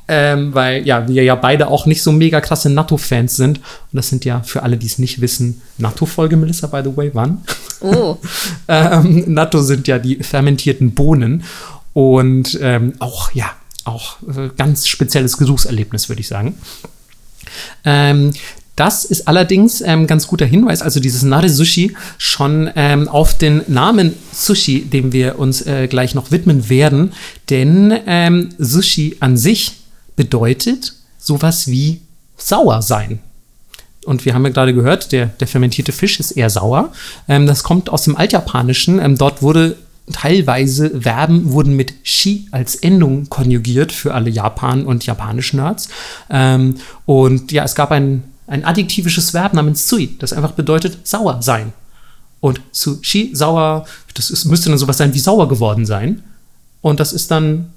Ähm, 0.09 0.53
weil 0.53 0.85
ja, 0.85 1.07
wir 1.07 1.23
ja 1.23 1.37
beide 1.37 1.69
auch 1.69 1.87
nicht 1.87 2.03
so 2.03 2.11
mega 2.11 2.41
krasse 2.41 2.69
Natto-Fans 2.69 3.37
sind. 3.37 3.59
Und 3.59 3.65
das 3.93 4.09
sind 4.09 4.25
ja 4.25 4.43
für 4.43 4.65
alle, 4.65 4.77
die 4.77 4.87
es 4.87 4.99
nicht 4.99 5.21
wissen, 5.21 5.63
Natto-Folge, 5.79 6.37
Melissa, 6.37 6.67
by 6.67 6.81
the 6.83 6.97
way, 6.97 7.11
wann? 7.13 7.43
Oh, 7.81 8.19
ähm, 8.69 9.33
Natto 9.33 9.63
sind 9.63 9.87
ja 9.87 10.01
die 10.01 10.17
fermentierten 10.17 10.93
Bohnen. 10.93 11.45
Und 11.93 12.59
ähm, 12.61 12.95
auch, 12.99 13.31
ja, 13.33 13.53
auch 13.85 14.17
äh, 14.23 14.51
ganz 14.57 14.89
spezielles 14.89 15.37
Geruchserlebnis, 15.37 16.09
würde 16.09 16.21
ich 16.21 16.29
sagen. 16.29 16.57
Ähm, 17.85 18.33
das 18.77 19.05
ist 19.05 19.29
allerdings 19.29 19.83
ähm, 19.83 20.07
ganz 20.07 20.27
guter 20.27 20.47
Hinweis, 20.47 20.81
also 20.81 20.99
dieses 20.99 21.23
Nare 21.23 21.49
Sushi 21.49 21.95
schon 22.17 22.71
ähm, 22.75 23.09
auf 23.09 23.37
den 23.37 23.63
Namen 23.69 24.15
Sushi, 24.33 24.85
dem 24.85 25.13
wir 25.13 25.39
uns 25.39 25.63
äh, 25.63 25.89
gleich 25.89 26.15
noch 26.15 26.31
widmen 26.31 26.69
werden. 26.69 27.13
Denn 27.51 27.95
ähm, 28.07 28.49
Sushi 28.59 29.17
an 29.21 29.37
sich 29.37 29.73
bedeutet 30.17 30.95
sowas 31.19 31.69
wie 31.69 32.01
sauer 32.37 32.83
sein. 32.83 33.19
Und 34.05 34.25
wir 34.25 34.35
haben 34.35 34.45
ja 34.45 34.51
gerade 34.51 34.75
gehört, 34.75 35.13
der, 35.13 35.27
der 35.27 35.47
fermentierte 35.47 35.93
Fisch 35.93 36.19
ist 36.19 36.33
eher 36.33 36.51
sauer. 36.51 36.93
Ähm, 37.29 37.47
das 37.47 37.63
kommt 37.63 37.91
aus 37.91 38.05
dem 38.05 38.17
Altjapanischen. 38.17 38.99
Ähm, 38.99 39.17
dort 39.17 39.43
wurde 39.43 39.77
teilweise 40.13 41.01
Verben 41.01 41.53
wurden 41.53 41.77
mit 41.77 41.95
shi 42.03 42.49
als 42.51 42.75
Endung 42.75 43.29
konjugiert 43.29 43.93
für 43.93 44.15
alle 44.15 44.31
Japan- 44.31 44.87
und 44.87 45.07
Japanisch-Nerds. 45.07 45.89
Ähm, 46.31 46.77
und 47.07 47.53
ja, 47.53 47.65
es 47.65 47.75
gab 47.77 47.93
ein, 47.93 48.25
ein 48.47 48.65
adjektivisches 48.65 49.35
Verb 49.35 49.55
namens 49.55 49.89
sui, 49.89 50.17
das 50.19 50.33
einfach 50.33 50.53
bedeutet 50.53 51.07
sauer 51.07 51.43
sein. 51.43 51.73
Und 52.41 52.61
sushi, 52.73 53.31
sauer, 53.35 53.87
das 54.15 54.31
ist, 54.31 54.47
müsste 54.47 54.69
dann 54.69 54.79
sowas 54.79 54.99
sein 54.99 55.15
wie 55.15 55.21
sauer 55.21 55.49
geworden 55.49 55.87
sein. 55.87 56.25
Und 56.81 56.99
das 56.99 57.13
ist 57.13 57.31
dann, 57.31 57.73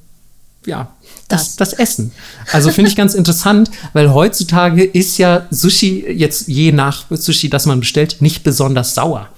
ja, 0.66 0.92
das, 1.28 1.56
das 1.56 1.74
Essen. 1.74 2.12
Also 2.52 2.72
finde 2.72 2.90
ich 2.90 2.96
ganz 2.96 3.14
interessant, 3.16 3.70
weil 3.94 4.14
heutzutage 4.14 4.84
ist 4.84 5.18
ja 5.20 5.46
Sushi 5.52 6.06
jetzt 6.12 6.48
je 6.48 6.72
nach 6.72 7.06
Sushi, 7.12 7.50
das 7.50 7.68
man 7.68 7.80
bestellt, 7.80 8.18
nicht 8.22 8.44
besonders 8.44 8.96
sauer. 8.96 9.30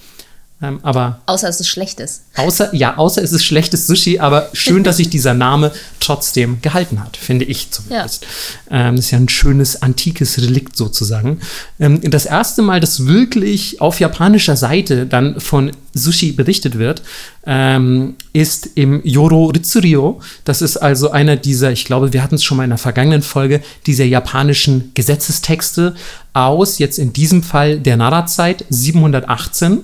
Ähm, 0.60 0.80
aber 0.82 1.22
außer 1.28 1.48
es 1.50 1.60
ist. 1.60 2.24
Außer, 2.36 2.74
ja, 2.74 2.98
außer 2.98 3.22
es 3.22 3.32
ist 3.32 3.46
schlechtes 3.46 3.86
Sushi, 3.86 4.18
aber 4.18 4.50
schön, 4.54 4.84
dass 4.84 4.98
sich 4.98 5.08
dieser 5.08 5.36
Name 5.36 5.72
trotzdem 6.00 6.62
gehalten 6.64 7.00
hat, 7.00 7.16
finde 7.16 7.46
ich 7.46 7.70
zumindest. 7.70 8.26
Ja. 8.72 8.90
Ähm, 8.90 8.96
das 8.96 9.06
ist 9.06 9.12
ja 9.12 9.20
ein 9.20 9.30
schönes 9.30 9.84
antikes 9.84 10.40
Relikt 10.40 10.76
sozusagen. 10.76 11.42
Ähm, 11.80 12.02
das 12.02 12.26
erste 12.26 12.64
Mal, 12.64 12.80
dass 12.80 13.06
wirklich 13.06 13.82
auf 13.82 14.00
japanischer 14.00 14.56
Seite 14.56 15.06
dann 15.06 15.40
von 15.40 15.72
Sushi 15.94 16.32
berichtet 16.32 16.80
wird, 16.80 17.04
ähm, 17.46 18.16
ist 18.34 18.70
im 18.74 19.02
Yoro 19.04 19.46
Ritsurio. 19.46 20.22
Das 20.44 20.64
ist 20.64 20.78
also 20.78 21.12
einer 21.12 21.36
dieser, 21.36 21.72
ich 21.72 21.86
glaube, 21.86 22.14
wir 22.14 22.24
hatten 22.24 22.36
es 22.36 22.44
schon 22.44 22.58
mal 22.58 22.64
in 22.64 22.72
der 22.72 22.80
vergangenen 22.80 23.22
Folge, 23.22 23.62
dieser 23.86 24.06
japanischen 24.06 24.92
Gesetzestexte 24.96 25.96
aus, 26.34 26.80
jetzt 26.80 26.98
in 26.98 27.14
diesem 27.14 27.44
Fall 27.44 27.80
der 27.80 27.98
Nara-Zeit 27.98 28.66
718. 28.70 29.84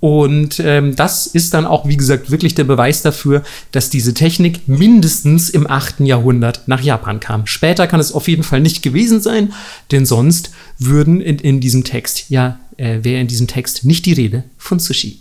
Und 0.00 0.60
ähm, 0.60 0.94
das 0.94 1.26
ist 1.26 1.54
dann 1.54 1.66
auch, 1.66 1.88
wie 1.88 1.96
gesagt, 1.96 2.30
wirklich 2.30 2.54
der 2.54 2.64
Beweis 2.64 3.02
dafür, 3.02 3.42
dass 3.72 3.90
diese 3.90 4.14
Technik 4.14 4.68
mindestens 4.68 5.50
im 5.50 5.68
8. 5.68 6.00
Jahrhundert 6.00 6.68
nach 6.68 6.80
Japan 6.80 7.18
kam. 7.18 7.46
Später 7.46 7.88
kann 7.88 7.98
es 7.98 8.12
auf 8.12 8.28
jeden 8.28 8.44
Fall 8.44 8.60
nicht 8.60 8.82
gewesen 8.82 9.20
sein, 9.20 9.52
denn 9.90 10.06
sonst 10.06 10.52
würden 10.78 11.20
in, 11.20 11.38
in 11.38 11.60
diesem 11.60 11.82
Text, 11.82 12.30
ja, 12.30 12.60
äh, 12.76 13.02
wäre 13.02 13.20
in 13.20 13.26
diesem 13.26 13.48
Text 13.48 13.84
nicht 13.84 14.06
die 14.06 14.12
Rede 14.12 14.44
von 14.56 14.78
Sushi. 14.78 15.20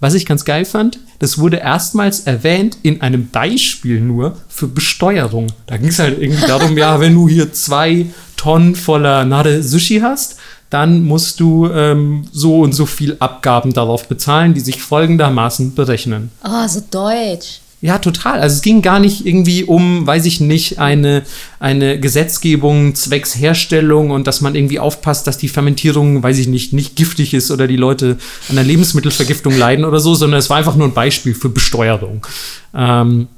Was 0.00 0.14
ich 0.14 0.26
ganz 0.26 0.44
geil 0.44 0.64
fand, 0.64 0.98
das 1.18 1.38
wurde 1.38 1.58
erstmals 1.58 2.20
erwähnt 2.20 2.78
in 2.82 3.02
einem 3.02 3.28
Beispiel 3.28 4.00
nur 4.00 4.38
für 4.48 4.68
Besteuerung. 4.68 5.48
Da 5.66 5.76
ging 5.76 5.88
es 5.88 5.98
halt 5.98 6.20
irgendwie 6.20 6.46
darum, 6.46 6.76
ja, 6.78 7.00
wenn 7.00 7.14
du 7.14 7.28
hier 7.28 7.52
zwei 7.52 8.06
Tonnen 8.36 8.74
voller 8.74 9.24
Nade 9.24 9.62
Sushi 9.62 10.00
hast, 10.00 10.36
dann 10.74 11.04
musst 11.04 11.38
du 11.38 11.68
ähm, 11.68 12.24
so 12.32 12.60
und 12.60 12.72
so 12.72 12.84
viel 12.84 13.16
Abgaben 13.20 13.72
darauf 13.72 14.08
bezahlen, 14.08 14.54
die 14.54 14.60
sich 14.60 14.82
folgendermaßen 14.82 15.74
berechnen. 15.76 16.32
Oh, 16.44 16.66
so 16.66 16.82
deutsch. 16.90 17.60
Ja, 17.80 17.98
total. 17.98 18.40
Also 18.40 18.54
es 18.54 18.62
ging 18.62 18.82
gar 18.82 18.98
nicht 18.98 19.26
irgendwie 19.26 19.62
um, 19.62 20.06
weiß 20.06 20.24
ich 20.24 20.40
nicht, 20.40 20.78
eine, 20.78 21.22
eine 21.60 22.00
Gesetzgebung 22.00 22.94
zwecks 22.94 23.36
Herstellung 23.36 24.10
und 24.10 24.26
dass 24.26 24.40
man 24.40 24.54
irgendwie 24.54 24.80
aufpasst, 24.80 25.26
dass 25.26 25.38
die 25.38 25.48
Fermentierung, 25.48 26.22
weiß 26.22 26.38
ich 26.38 26.48
nicht, 26.48 26.72
nicht 26.72 26.96
giftig 26.96 27.34
ist 27.34 27.50
oder 27.50 27.68
die 27.68 27.76
Leute 27.76 28.16
an 28.48 28.56
der 28.56 28.64
Lebensmittelvergiftung 28.64 29.56
leiden 29.56 29.84
oder 29.84 30.00
so, 30.00 30.14
sondern 30.14 30.38
es 30.38 30.50
war 30.50 30.56
einfach 30.56 30.76
nur 30.76 30.88
ein 30.88 30.94
Beispiel 30.94 31.34
für 31.34 31.50
Besteuerung. 31.50 32.26
Ähm, 32.74 33.28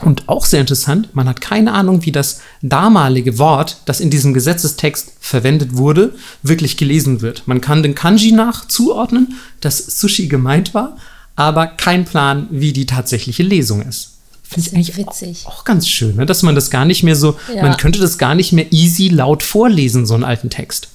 und 0.00 0.28
auch 0.28 0.44
sehr 0.44 0.60
interessant, 0.60 1.14
man 1.14 1.28
hat 1.28 1.40
keine 1.40 1.72
Ahnung, 1.72 2.04
wie 2.04 2.12
das 2.12 2.40
damalige 2.60 3.38
Wort, 3.38 3.78
das 3.86 4.00
in 4.00 4.10
diesem 4.10 4.34
Gesetzestext 4.34 5.12
verwendet 5.20 5.76
wurde, 5.76 6.14
wirklich 6.42 6.76
gelesen 6.76 7.22
wird. 7.22 7.46
Man 7.46 7.60
kann 7.60 7.82
den 7.82 7.94
Kanji 7.94 8.32
nach 8.32 8.68
zuordnen, 8.68 9.34
dass 9.60 9.78
Sushi 9.78 10.28
gemeint 10.28 10.74
war, 10.74 10.96
aber 11.34 11.66
kein 11.66 12.04
Plan, 12.04 12.46
wie 12.50 12.72
die 12.72 12.86
tatsächliche 12.86 13.42
Lesung 13.42 13.82
ist. 13.82 14.12
Finde 14.42 14.68
ich 14.68 14.74
eigentlich 14.74 14.96
witzig. 14.96 15.44
Auch, 15.46 15.60
auch, 15.60 15.64
ganz 15.64 15.88
schön, 15.88 16.16
ne? 16.16 16.26
dass 16.26 16.42
man 16.42 16.54
das 16.54 16.70
gar 16.70 16.84
nicht 16.84 17.02
mehr 17.02 17.16
so, 17.16 17.36
ja. 17.52 17.62
man 17.62 17.76
könnte 17.76 17.98
das 17.98 18.16
gar 18.18 18.34
nicht 18.34 18.52
mehr 18.52 18.72
easy 18.72 19.08
laut 19.08 19.42
vorlesen, 19.42 20.06
so 20.06 20.14
einen 20.14 20.24
alten 20.24 20.50
Text. 20.50 20.88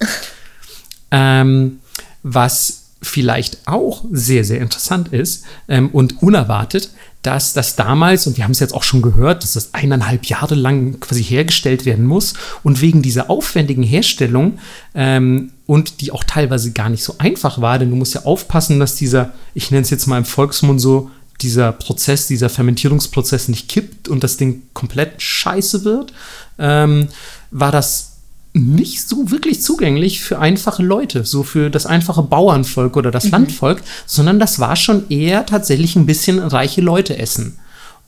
ähm, 1.10 1.80
was 2.22 2.84
vielleicht 3.02 3.58
auch 3.66 4.04
sehr, 4.12 4.44
sehr 4.44 4.60
interessant 4.60 5.08
ist 5.08 5.44
ähm, 5.68 5.90
und 5.90 6.22
unerwartet, 6.22 6.90
dass 7.22 7.52
das 7.52 7.76
damals, 7.76 8.26
und 8.26 8.36
wir 8.36 8.44
haben 8.44 8.50
es 8.50 8.58
jetzt 8.58 8.74
auch 8.74 8.82
schon 8.82 9.00
gehört, 9.00 9.44
dass 9.44 9.52
das 9.52 9.74
eineinhalb 9.74 10.26
Jahre 10.26 10.56
lang 10.56 10.98
quasi 10.98 11.22
hergestellt 11.22 11.86
werden 11.86 12.04
muss. 12.04 12.34
Und 12.64 12.80
wegen 12.80 13.00
dieser 13.00 13.30
aufwendigen 13.30 13.84
Herstellung 13.84 14.58
ähm, 14.94 15.52
und 15.66 16.00
die 16.00 16.10
auch 16.10 16.24
teilweise 16.24 16.72
gar 16.72 16.88
nicht 16.88 17.04
so 17.04 17.14
einfach 17.18 17.60
war, 17.60 17.78
denn 17.78 17.90
du 17.90 17.96
musst 17.96 18.14
ja 18.14 18.24
aufpassen, 18.24 18.80
dass 18.80 18.96
dieser, 18.96 19.32
ich 19.54 19.70
nenne 19.70 19.82
es 19.82 19.90
jetzt 19.90 20.06
mal 20.06 20.18
im 20.18 20.24
Volksmund 20.24 20.80
so, 20.80 21.10
dieser 21.40 21.72
Prozess, 21.72 22.26
dieser 22.26 22.48
Fermentierungsprozess 22.48 23.48
nicht 23.48 23.68
kippt 23.68 24.08
und 24.08 24.22
das 24.22 24.36
Ding 24.36 24.62
komplett 24.74 25.20
scheiße 25.20 25.84
wird, 25.84 26.12
ähm, 26.58 27.08
war 27.50 27.72
das 27.72 28.11
nicht 28.54 29.08
so 29.08 29.30
wirklich 29.30 29.62
zugänglich 29.62 30.20
für 30.20 30.38
einfache 30.38 30.82
Leute, 30.82 31.24
so 31.24 31.42
für 31.42 31.70
das 31.70 31.86
einfache 31.86 32.22
Bauernvolk 32.22 32.96
oder 32.96 33.10
das 33.10 33.24
mhm. 33.24 33.30
Landvolk, 33.30 33.82
sondern 34.06 34.38
das 34.38 34.58
war 34.58 34.76
schon 34.76 35.08
eher 35.08 35.46
tatsächlich 35.46 35.96
ein 35.96 36.06
bisschen 36.06 36.38
reiche 36.38 36.80
Leute 36.80 37.18
essen. 37.18 37.58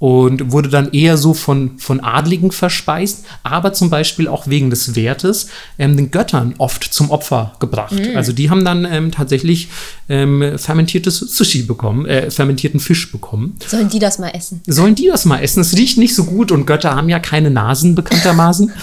Und 0.01 0.53
wurde 0.53 0.69
dann 0.69 0.93
eher 0.93 1.17
so 1.17 1.33
von, 1.33 1.79
von 1.79 2.01
Adligen 2.01 2.51
verspeist, 2.51 3.25
aber 3.43 3.73
zum 3.73 3.89
Beispiel 3.89 4.29
auch 4.29 4.49
wegen 4.49 4.69
des 4.69 4.97
Wertes 4.97 5.47
ähm, 5.79 5.97
den 5.97 6.11
Göttern 6.11 6.55
oft 6.59 6.93
zum 6.93 7.11
Opfer 7.11 7.55
gebracht. 7.59 7.93
Mhm. 7.93 8.15
Also 8.15 8.33
die 8.33 8.51
haben 8.51 8.65
dann 8.67 8.85
ähm, 8.85 9.13
tatsächlich 9.13 9.69
ähm, 10.09 10.59
fermentiertes 10.59 11.21
Sushi 11.21 11.63
bekommen, 11.63 12.05
äh, 12.07 12.31
fermentierten 12.31 12.81
Fisch 12.81 13.11
bekommen. 13.13 13.57
Sollen 13.67 13.89
die 13.89 14.01
das 14.01 14.19
mal 14.19 14.31
essen? 14.31 14.61
Sollen 14.67 14.97
die 14.97 15.07
das 15.07 15.25
mal 15.25 15.39
essen? 15.39 15.61
Es 15.61 15.75
riecht 15.75 15.97
nicht 15.97 16.15
so 16.15 16.25
gut 16.25 16.53
und 16.53 16.67
Götter 16.67 16.95
haben 16.95 17.09
ja 17.09 17.21
keine 17.21 17.51
Nasen 17.51 17.95
bekanntermaßen. 17.95 18.73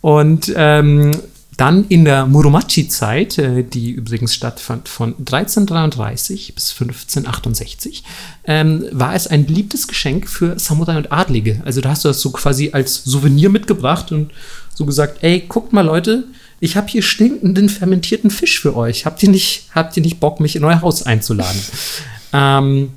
Und 0.00 0.52
ähm, 0.56 1.12
dann 1.58 1.86
in 1.88 2.04
der 2.04 2.24
Muromachi-Zeit, 2.26 3.38
äh, 3.38 3.64
die 3.64 3.90
übrigens 3.90 4.32
stattfand 4.32 4.88
von 4.88 5.14
1333 5.18 6.54
bis 6.54 6.70
1568, 6.70 8.04
ähm, 8.44 8.84
war 8.92 9.14
es 9.14 9.26
ein 9.26 9.44
beliebtes 9.44 9.88
Geschenk 9.88 10.28
für 10.28 10.56
Samurai 10.58 10.96
und 10.96 11.10
Adlige. 11.10 11.60
Also 11.64 11.80
da 11.80 11.90
hast 11.90 12.04
du 12.04 12.08
das 12.08 12.20
so 12.20 12.30
quasi 12.30 12.70
als 12.72 13.02
Souvenir 13.04 13.50
mitgebracht 13.50 14.12
und 14.12 14.30
so 14.72 14.86
gesagt, 14.86 15.18
ey, 15.22 15.44
guckt 15.48 15.72
mal 15.72 15.84
Leute, 15.84 16.24
ich 16.60 16.76
habe 16.76 16.86
hier 16.86 17.02
stinkenden 17.02 17.68
fermentierten 17.68 18.30
Fisch 18.30 18.60
für 18.60 18.76
euch. 18.76 19.04
Habt 19.04 19.22
ihr 19.24 19.28
nicht, 19.28 19.68
habt 19.74 19.96
ihr 19.96 20.02
nicht 20.02 20.20
Bock, 20.20 20.38
mich 20.38 20.54
in 20.54 20.64
euer 20.64 20.80
Haus 20.80 21.02
einzuladen? 21.02 21.60
ähm, 22.32 22.92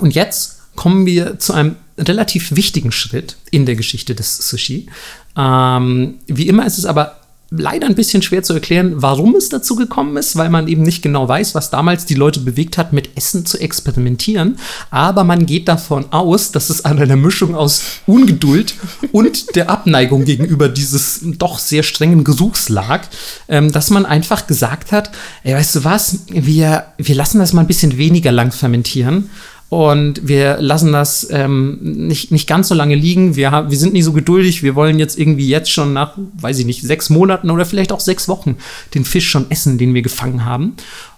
und 0.00 0.14
jetzt 0.14 0.58
kommen 0.76 1.06
wir 1.06 1.38
zu 1.38 1.54
einem 1.54 1.76
relativ 1.96 2.56
wichtigen 2.56 2.92
Schritt 2.92 3.36
in 3.50 3.66
der 3.66 3.76
Geschichte 3.76 4.14
des 4.14 4.36
Sushi. 4.36 4.88
Ähm, 5.36 6.14
wie 6.26 6.48
immer 6.48 6.66
ist 6.66 6.78
es 6.78 6.86
aber 6.86 7.16
leider 7.56 7.86
ein 7.86 7.94
bisschen 7.94 8.22
schwer 8.22 8.42
zu 8.42 8.52
erklären, 8.52 8.94
warum 8.96 9.36
es 9.36 9.48
dazu 9.48 9.76
gekommen 9.76 10.16
ist, 10.16 10.36
weil 10.36 10.50
man 10.50 10.66
eben 10.66 10.82
nicht 10.82 11.02
genau 11.02 11.28
weiß, 11.28 11.54
was 11.54 11.70
damals 11.70 12.04
die 12.04 12.14
Leute 12.14 12.40
bewegt 12.40 12.78
hat, 12.78 12.92
mit 12.92 13.16
Essen 13.16 13.46
zu 13.46 13.58
experimentieren. 13.58 14.58
Aber 14.90 15.24
man 15.24 15.46
geht 15.46 15.68
davon 15.68 16.06
aus, 16.12 16.52
dass 16.52 16.70
es 16.70 16.84
an 16.84 16.98
einer 16.98 17.16
Mischung 17.16 17.54
aus 17.54 17.82
Ungeduld 18.06 18.74
und 19.12 19.54
der 19.54 19.70
Abneigung 19.70 20.24
gegenüber 20.24 20.68
dieses 20.68 21.20
doch 21.22 21.58
sehr 21.58 21.82
strengen 21.82 22.24
Gesuchs 22.24 22.68
lag, 22.68 23.02
ähm, 23.48 23.70
dass 23.70 23.90
man 23.90 24.06
einfach 24.06 24.46
gesagt 24.46 24.90
hat, 24.90 25.10
ey, 25.44 25.54
weißt 25.54 25.76
du 25.76 25.84
was, 25.84 26.20
wir, 26.28 26.86
wir 26.98 27.14
lassen 27.14 27.38
das 27.38 27.52
mal 27.52 27.62
ein 27.62 27.68
bisschen 27.68 27.96
weniger 27.96 28.32
lang 28.32 28.50
fermentieren 28.50 29.30
und 29.68 30.28
wir 30.28 30.58
lassen 30.60 30.92
das 30.92 31.26
ähm, 31.30 31.78
nicht, 31.80 32.30
nicht 32.30 32.46
ganz 32.46 32.68
so 32.68 32.74
lange 32.74 32.94
liegen. 32.94 33.34
Wir, 33.34 33.66
wir 33.68 33.78
sind 33.78 33.92
nicht 33.92 34.04
so 34.04 34.12
geduldig. 34.12 34.62
Wir 34.62 34.74
wollen 34.74 34.98
jetzt 34.98 35.18
irgendwie 35.18 35.48
jetzt 35.48 35.70
schon 35.70 35.92
nach, 35.92 36.16
weiß 36.38 36.60
ich 36.60 36.66
nicht, 36.66 36.82
sechs 36.82 37.10
Monaten 37.10 37.50
oder 37.50 37.66
vielleicht 37.66 37.90
auch 37.90 38.00
sechs 38.00 38.28
Wochen 38.28 38.56
den 38.94 39.04
Fisch 39.04 39.28
schon 39.28 39.50
essen, 39.50 39.78
den 39.78 39.94
wir 39.94 40.02
gefangen 40.02 40.44
haben. 40.44 40.74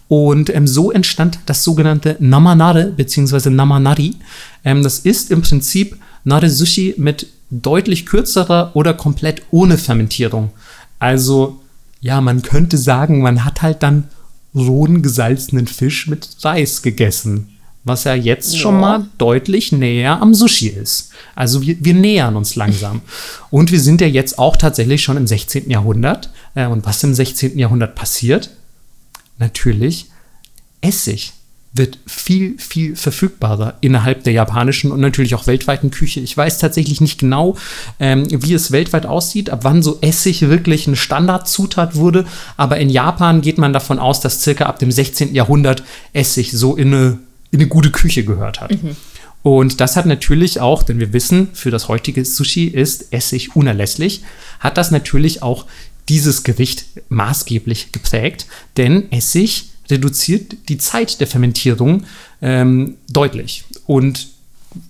Und 0.08 0.54
ähm, 0.54 0.66
so 0.66 0.92
entstand 0.92 1.40
das 1.46 1.64
sogenannte 1.64 2.16
Namanare 2.20 2.92
bzw. 2.96 3.50
Namanari. 3.50 4.14
Ähm, 4.64 4.82
das 4.82 5.00
ist 5.00 5.30
im 5.30 5.42
Prinzip 5.42 5.96
Nare 6.24 6.48
Sushi 6.48 6.94
mit 6.96 7.26
deutlich 7.50 8.06
kürzerer 8.06 8.70
oder 8.74 8.94
komplett 8.94 9.42
ohne 9.50 9.78
Fermentierung. 9.78 10.50
Also, 10.98 11.60
ja, 12.00 12.20
man 12.20 12.42
könnte 12.42 12.78
sagen, 12.78 13.20
man 13.20 13.44
hat 13.44 13.62
halt 13.62 13.82
dann 13.82 14.04
rohen 14.54 15.02
gesalzenen 15.02 15.66
Fisch 15.66 16.06
mit 16.06 16.28
Reis 16.42 16.82
gegessen 16.82 17.55
was 17.86 18.02
ja 18.02 18.14
jetzt 18.14 18.52
ja. 18.52 18.58
schon 18.58 18.80
mal 18.80 19.06
deutlich 19.16 19.70
näher 19.70 20.20
am 20.20 20.34
Sushi 20.34 20.68
ist. 20.68 21.10
Also 21.36 21.62
wir, 21.62 21.76
wir 21.78 21.94
nähern 21.94 22.34
uns 22.34 22.56
langsam. 22.56 23.00
Und 23.50 23.70
wir 23.70 23.80
sind 23.80 24.00
ja 24.00 24.08
jetzt 24.08 24.40
auch 24.40 24.56
tatsächlich 24.56 25.04
schon 25.04 25.16
im 25.16 25.26
16. 25.26 25.70
Jahrhundert. 25.70 26.30
Äh, 26.56 26.66
und 26.66 26.84
was 26.84 27.02
im 27.04 27.14
16. 27.14 27.56
Jahrhundert 27.56 27.94
passiert? 27.94 28.50
Natürlich, 29.38 30.06
Essig 30.80 31.32
wird 31.72 31.98
viel, 32.06 32.58
viel 32.58 32.96
verfügbarer 32.96 33.74
innerhalb 33.80 34.24
der 34.24 34.32
japanischen 34.32 34.90
und 34.90 35.00
natürlich 35.00 35.34
auch 35.36 35.46
weltweiten 35.46 35.90
Küche. 35.90 36.20
Ich 36.20 36.36
weiß 36.36 36.58
tatsächlich 36.58 37.00
nicht 37.00 37.18
genau, 37.18 37.56
ähm, 38.00 38.26
wie 38.30 38.54
es 38.54 38.72
weltweit 38.72 39.06
aussieht, 39.06 39.50
ab 39.50 39.60
wann 39.62 39.82
so 39.82 39.98
Essig 40.00 40.42
wirklich 40.48 40.86
eine 40.86 40.96
Standardzutat 40.96 41.94
wurde, 41.94 42.24
aber 42.56 42.78
in 42.78 42.88
Japan 42.88 43.42
geht 43.42 43.58
man 43.58 43.72
davon 43.72 43.98
aus, 43.98 44.20
dass 44.20 44.42
circa 44.42 44.64
ab 44.64 44.78
dem 44.78 44.90
16. 44.90 45.34
Jahrhundert 45.34 45.84
Essig 46.12 46.50
so 46.52 46.76
in 46.76 46.94
eine 46.94 47.18
in 47.56 47.62
eine 47.62 47.68
gute 47.68 47.90
Küche 47.90 48.24
gehört 48.24 48.60
hat. 48.60 48.70
Mhm. 48.70 48.96
Und 49.42 49.80
das 49.80 49.96
hat 49.96 50.06
natürlich 50.06 50.60
auch, 50.60 50.82
denn 50.82 50.98
wir 50.98 51.12
wissen, 51.12 51.48
für 51.52 51.70
das 51.70 51.88
heutige 51.88 52.24
Sushi 52.24 52.66
ist 52.66 53.12
Essig 53.12 53.54
unerlässlich, 53.54 54.22
hat 54.60 54.76
das 54.76 54.90
natürlich 54.90 55.42
auch 55.42 55.66
dieses 56.08 56.42
Gericht 56.42 56.86
maßgeblich 57.08 57.92
geprägt, 57.92 58.46
denn 58.76 59.10
Essig 59.10 59.70
reduziert 59.88 60.56
die 60.68 60.78
Zeit 60.78 61.20
der 61.20 61.26
Fermentierung 61.26 62.04
ähm, 62.42 62.96
deutlich. 63.08 63.64
Und 63.86 64.28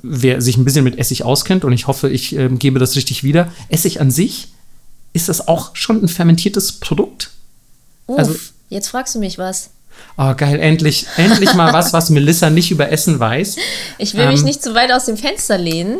wer 0.03 0.41
sich 0.41 0.57
ein 0.57 0.65
bisschen 0.65 0.85
mit 0.85 0.99
Essig 0.99 1.23
auskennt, 1.23 1.65
und 1.65 1.73
ich 1.73 1.87
hoffe, 1.87 2.09
ich 2.09 2.37
äh, 2.37 2.49
gebe 2.49 2.79
das 2.79 2.97
richtig 2.97 3.23
wieder, 3.23 3.53
Essig 3.69 4.01
an 4.01 4.11
sich, 4.11 4.49
ist 5.13 5.29
das 5.29 5.49
auch 5.49 5.77
schon 5.77 6.03
ein 6.03 6.09
fermentiertes 6.09 6.73
Produkt? 6.73 7.31
Uff, 8.07 8.19
also, 8.19 8.35
jetzt 8.69 8.89
fragst 8.89 9.15
du 9.15 9.19
mich 9.19 9.39
was. 9.39 9.71
Oh, 10.19 10.35
geil, 10.35 10.59
endlich, 10.61 11.07
endlich 11.17 11.53
mal 11.55 11.73
was, 11.73 11.93
was 11.93 12.11
Melissa 12.11 12.49
nicht 12.49 12.71
über 12.71 12.91
Essen 12.91 13.21
weiß. 13.21 13.57
Ich 13.99 14.15
will 14.15 14.23
ähm, 14.23 14.31
mich 14.31 14.43
nicht 14.43 14.63
zu 14.63 14.75
weit 14.75 14.91
aus 14.93 15.05
dem 15.05 15.17
Fenster 15.17 15.59
lehnen. 15.59 15.99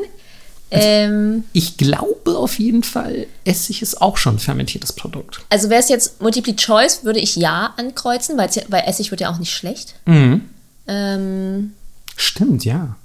Also 0.71 0.89
ähm, 0.89 1.45
ich 1.53 1.77
glaube 1.77 2.37
auf 2.37 2.59
jeden 2.59 2.83
Fall, 2.83 3.27
Essig 3.45 3.83
ist 3.83 4.03
auch 4.03 4.17
schon 4.17 4.37
ein 4.37 4.39
fermentiertes 4.39 4.93
Produkt. 4.93 5.41
Also 5.49 5.71
wäre 5.71 5.81
es 5.81 5.89
jetzt 5.89 6.21
Multiple 6.21 6.57
Choice, 6.57 7.05
würde 7.05 7.21
ich 7.21 7.37
ja 7.37 7.75
ankreuzen, 7.77 8.37
weil 8.37 8.83
Essig 8.87 9.11
wird 9.11 9.21
ja 9.21 9.31
auch 9.31 9.39
nicht 9.39 9.53
schlecht. 9.53 9.95
Mhm. 10.07 10.43
Ähm, 10.89 11.73
Stimmt, 12.17 12.65
ja. 12.65 12.97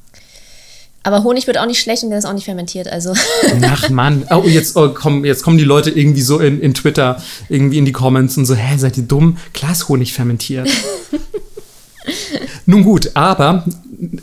Aber 1.03 1.23
Honig 1.23 1.47
wird 1.47 1.57
auch 1.57 1.65
nicht 1.65 1.79
schlecht 1.79 2.03
und 2.03 2.11
der 2.11 2.19
ist 2.19 2.25
auch 2.25 2.33
nicht 2.33 2.45
fermentiert, 2.45 2.87
also. 2.87 3.13
Ach 3.63 3.89
Mann. 3.89 4.25
Oh, 4.29 4.43
jetzt, 4.45 4.77
oh, 4.77 4.89
komm, 4.89 5.25
jetzt 5.25 5.41
kommen 5.43 5.57
die 5.57 5.63
Leute 5.63 5.89
irgendwie 5.89 6.21
so 6.21 6.39
in, 6.39 6.61
in 6.61 6.73
Twitter, 6.73 7.21
irgendwie 7.49 7.79
in 7.79 7.85
die 7.85 7.91
Comments 7.91 8.35
und 8.37 8.45
so, 8.45 8.53
hä, 8.55 8.77
seid 8.77 8.97
ihr 8.97 9.03
dumm? 9.03 9.37
Klar 9.53 9.71
ist 9.71 9.89
Honig 9.89 10.13
fermentiert. 10.13 10.69
Nun 12.65 12.83
gut, 12.83 13.11
aber 13.15 13.65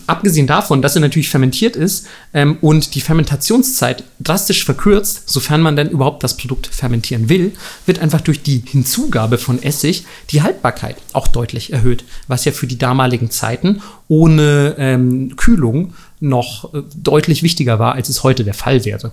abgesehen 0.06 0.46
davon, 0.46 0.82
dass 0.82 0.96
er 0.96 1.00
natürlich 1.00 1.28
fermentiert 1.28 1.76
ist 1.76 2.06
ähm, 2.34 2.58
und 2.60 2.94
die 2.94 3.00
Fermentationszeit 3.00 4.04
drastisch 4.20 4.64
verkürzt, 4.64 5.28
sofern 5.28 5.60
man 5.60 5.76
denn 5.76 5.90
überhaupt 5.90 6.24
das 6.24 6.36
Produkt 6.36 6.66
fermentieren 6.66 7.28
will, 7.28 7.52
wird 7.86 8.00
einfach 8.00 8.20
durch 8.20 8.42
die 8.42 8.62
Hinzugabe 8.64 9.38
von 9.38 9.62
Essig 9.62 10.04
die 10.30 10.42
Haltbarkeit 10.42 10.96
auch 11.12 11.28
deutlich 11.28 11.72
erhöht, 11.72 12.04
was 12.26 12.44
ja 12.44 12.52
für 12.52 12.66
die 12.66 12.78
damaligen 12.78 13.30
Zeiten 13.30 13.82
ohne 14.08 14.74
ähm, 14.78 15.36
Kühlung 15.36 15.94
noch 16.20 16.74
äh, 16.74 16.82
deutlich 16.96 17.42
wichtiger 17.42 17.78
war, 17.78 17.94
als 17.94 18.08
es 18.08 18.22
heute 18.22 18.44
der 18.44 18.54
Fall 18.54 18.84
wäre. 18.84 19.12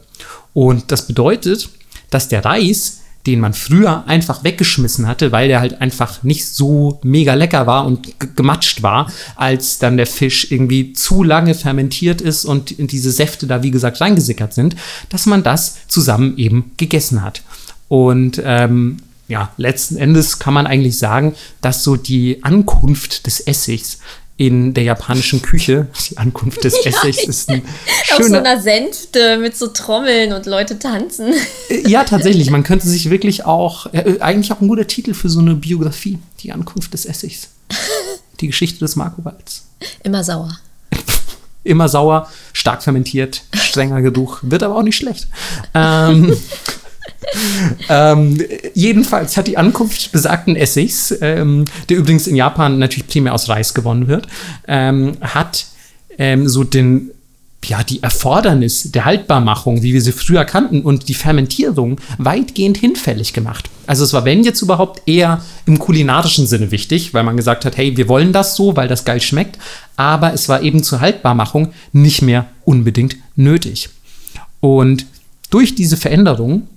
Und 0.54 0.92
das 0.92 1.08
bedeutet, 1.08 1.70
dass 2.10 2.28
der 2.28 2.46
Reis 2.46 3.02
den 3.26 3.40
man 3.40 3.54
früher 3.54 4.08
einfach 4.08 4.44
weggeschmissen 4.44 5.08
hatte, 5.08 5.32
weil 5.32 5.48
der 5.48 5.60
halt 5.60 5.82
einfach 5.82 6.22
nicht 6.24 6.48
so 6.48 7.00
mega 7.04 7.34
lecker 7.34 7.66
war 7.66 7.86
und 7.86 8.36
gematscht 8.36 8.84
war, 8.84 9.12
als 9.36 9.80
dann 9.80 9.98
der 9.98 10.08
Fisch 10.08 10.52
irgendwie 10.52 10.94
zu 10.94 11.24
lange 11.24 11.56
fermentiert 11.56 12.22
ist 12.22 12.46
und 12.46 12.72
in 12.72 12.88
diese 12.88 13.12
Säfte 13.12 13.48
da, 13.48 13.64
wie 13.64 13.72
gesagt, 13.72 14.00
reingesickert 14.00 14.54
sind, 14.54 14.76
dass 15.10 15.26
man 15.26 15.44
das 15.44 15.88
zusammen 15.88 16.38
eben 16.38 16.72
gegessen 16.78 17.24
hat. 17.24 17.42
Und 17.88 18.42
ähm, 18.44 18.98
ja, 19.28 19.52
letzten 19.58 19.98
Endes 19.98 20.38
kann 20.38 20.54
man 20.54 20.68
eigentlich 20.68 21.00
sagen, 21.00 21.34
dass 21.62 21.84
so 21.84 21.96
die 21.96 22.44
Ankunft 22.44 23.26
des 23.26 23.40
Essigs 23.40 23.98
in 24.38 24.74
der 24.74 24.84
japanischen 24.84 25.42
Küche. 25.42 25.88
Die 26.10 26.18
Ankunft 26.18 26.64
des 26.64 26.76
ja, 26.84 26.92
Essigs 26.92 27.24
ist 27.24 27.50
ein 27.50 27.62
schöner... 28.04 28.20
Auf 28.20 28.28
so 28.28 28.36
einer 28.36 28.62
Sänfte 28.62 29.38
mit 29.38 29.56
so 29.56 29.68
Trommeln 29.68 30.34
und 30.34 30.46
Leute 30.46 30.78
tanzen. 30.78 31.34
Äh, 31.70 31.88
ja, 31.88 32.04
tatsächlich. 32.04 32.50
Man 32.50 32.64
könnte 32.64 32.88
sich 32.88 33.10
wirklich 33.10 33.46
auch... 33.46 33.94
Äh, 33.94 34.20
eigentlich 34.20 34.52
auch 34.52 34.62
ein 34.62 34.68
guter 34.68 34.88
Titel 34.88 35.14
für 35.14 35.30
so 35.30 35.40
eine 35.40 35.56
Biografie. 35.56 36.20
Die 36.42 36.52
Ankunft 36.52 36.94
des 36.94 37.06
Essigs. 37.06 37.50
Die 38.42 38.48
Geschichte 38.48 38.80
des 38.80 38.96
Marco-Walds. 38.96 39.68
Immer 40.04 40.24
sauer. 40.24 40.58
Immer 41.64 41.90
sauer, 41.90 42.30
stark 42.54 42.84
fermentiert, 42.84 43.42
strenger 43.54 44.02
Geruch. 44.02 44.40
Wird 44.44 44.64
aber 44.64 44.76
auch 44.76 44.84
nicht 44.84 44.98
schlecht. 44.98 45.28
Ähm... 45.74 46.36
ähm, 47.90 48.42
jedenfalls 48.74 49.38
hat 49.38 49.48
die 49.48 49.58
Ankunft 49.58 50.12
besagten 50.12 50.56
Essigs, 50.56 51.14
ähm, 51.22 51.66
der 51.90 51.98
übrigens 51.98 52.28
in 52.28 52.36
Japan 52.36 52.80
natürlich 52.80 53.08
primär 53.08 53.34
aus 53.34 53.50
Reis 53.50 53.74
gewonnen 53.74 54.08
wird, 54.08 54.28
ähm, 54.68 55.18
hat 55.22 55.66
ähm, 56.18 56.48
so 56.48 56.64
den 56.64 57.12
ja, 57.70 57.84
die 57.84 58.04
Erfordernis 58.04 58.92
der 58.92 59.06
Haltbarmachung, 59.06 59.82
wie 59.82 59.94
wir 59.94 60.02
sie 60.02 60.12
früher 60.12 60.46
kannten, 60.46 60.82
und 60.82 61.10
die 61.10 61.14
Fermentierung 61.14 62.00
weitgehend 62.18 62.78
hinfällig 62.78 63.34
gemacht. 63.34 63.70
Also 63.88 64.04
es 64.04 64.14
war, 64.14 64.26
wenn 64.26 64.44
jetzt 64.44 64.62
überhaupt, 64.62 65.02
eher 65.08 65.42
im 65.66 65.80
kulinarischen 65.80 66.48
Sinne 66.48 66.72
wichtig, 66.72 67.14
weil 67.14 67.24
man 67.24 67.38
gesagt 67.38 67.66
hat, 67.66 67.78
hey, 67.78 67.98
wir 67.98 68.08
wollen 68.08 68.34
das 68.34 68.56
so, 68.56 68.76
weil 68.76 68.88
das 68.88 69.06
geil 69.06 69.22
schmeckt, 69.22 69.58
aber 69.96 70.34
es 70.34 70.50
war 70.50 70.62
eben 70.62 70.84
zur 70.84 71.02
Haltbarmachung 71.02 71.74
nicht 71.92 72.22
mehr 72.22 72.48
unbedingt 72.66 73.18
nötig. 73.36 73.90
Und 74.60 75.06
durch 75.50 75.76
diese 75.76 75.98
Veränderung 75.98 76.68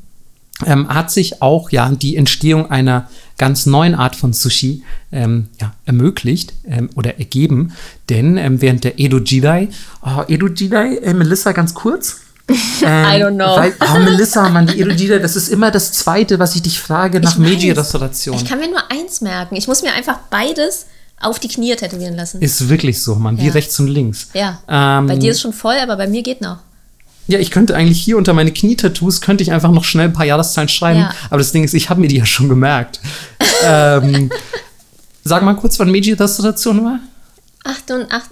ähm, 0.67 0.89
hat 0.89 1.11
sich 1.11 1.41
auch 1.43 1.71
ja 1.71 1.89
die 1.91 2.17
Entstehung 2.17 2.71
einer 2.71 3.09
ganz 3.37 3.67
neuen 3.67 3.95
Art 3.95 4.17
von 4.17 4.33
Sushi 4.33 4.83
ähm, 5.13 5.49
ja, 5.61 5.75
ermöglicht 5.87 6.53
ähm, 6.67 6.91
oder 6.97 7.19
ergeben. 7.19 7.73
Denn 8.09 8.37
ähm, 8.37 8.61
während 8.61 8.85
der 8.85 8.99
Edo 8.99 9.19
Jidai, 9.19 9.69
oh, 10.03 10.23
Edo 10.27 10.49
Jidai, 10.49 10.97
äh, 10.97 11.15
Melissa, 11.15 11.53
ganz 11.53 11.75
kurz. 11.75 12.21
I 12.49 13.23
don't 13.23 13.37
know. 13.37 13.57
Weil, 13.57 13.75
oh, 13.81 13.99
Melissa, 13.99 14.49
Mann, 14.49 14.67
die 14.67 14.81
Edo 14.81 14.91
Jidai, 14.91 15.19
das 15.19 15.37
ist 15.37 15.49
immer 15.49 15.71
das 15.71 15.93
Zweite, 15.93 16.39
was 16.39 16.57
ich 16.57 16.63
dich 16.63 16.81
frage 16.81 17.21
nach 17.21 17.39
Meiji-Restauration. 17.39 18.37
Ich 18.37 18.45
kann 18.45 18.59
mir 18.59 18.69
nur 18.69 18.91
eins 18.91 19.21
merken. 19.21 19.55
Ich 19.55 19.69
muss 19.69 19.83
mir 19.83 19.93
einfach 19.93 20.19
beides 20.31 20.87
auf 21.21 21.39
die 21.39 21.49
Knie 21.49 21.75
tätowieren 21.77 22.17
lassen. 22.17 22.41
Ist 22.41 22.69
wirklich 22.69 23.03
so, 23.03 23.17
Mann, 23.17 23.37
ja. 23.37 23.45
wie 23.45 23.49
rechts 23.49 23.79
und 23.81 23.89
links. 23.89 24.29
Ja. 24.35 24.61
Ähm, 24.69 25.07
bei 25.07 25.17
dir 25.17 25.33
ist 25.33 25.41
schon 25.41 25.53
voll, 25.53 25.77
aber 25.83 25.97
bei 25.97 26.07
mir 26.07 26.23
geht 26.23 26.41
noch. 26.41 26.59
Ja, 27.29 27.39
ich 27.39 27.51
könnte 27.51 27.77
eigentlich 27.77 28.01
hier 28.03 28.17
unter 28.17 28.33
meine 28.33 28.51
Knietattoos, 28.53 29.21
könnte 29.21 29.43
ich 29.43 29.53
einfach 29.53 29.71
noch 29.71 29.85
schnell 29.85 30.07
ein 30.07 30.13
paar 30.15 30.25
Jahreszahlen 30.25 30.69
schreiben. 30.69 31.01
Ja. 31.01 31.15
Aber 31.29 31.39
das 31.39 31.53
Ding 31.53 31.63
ist, 31.63 31.75
ich 31.75 31.91
habe 31.91 32.01
mir 32.01 32.09
die 32.09 32.17
ja 32.17 32.27
schon 32.27 32.49
gemerkt. 32.49 33.01
ähm, 33.65 34.31
sag 35.25 35.43
mal 35.43 35.55
kurz, 35.55 35.79
wann 35.79 35.91
Meiji-Restauration 35.91 36.85
war? 36.85 37.01
88. 37.65 38.31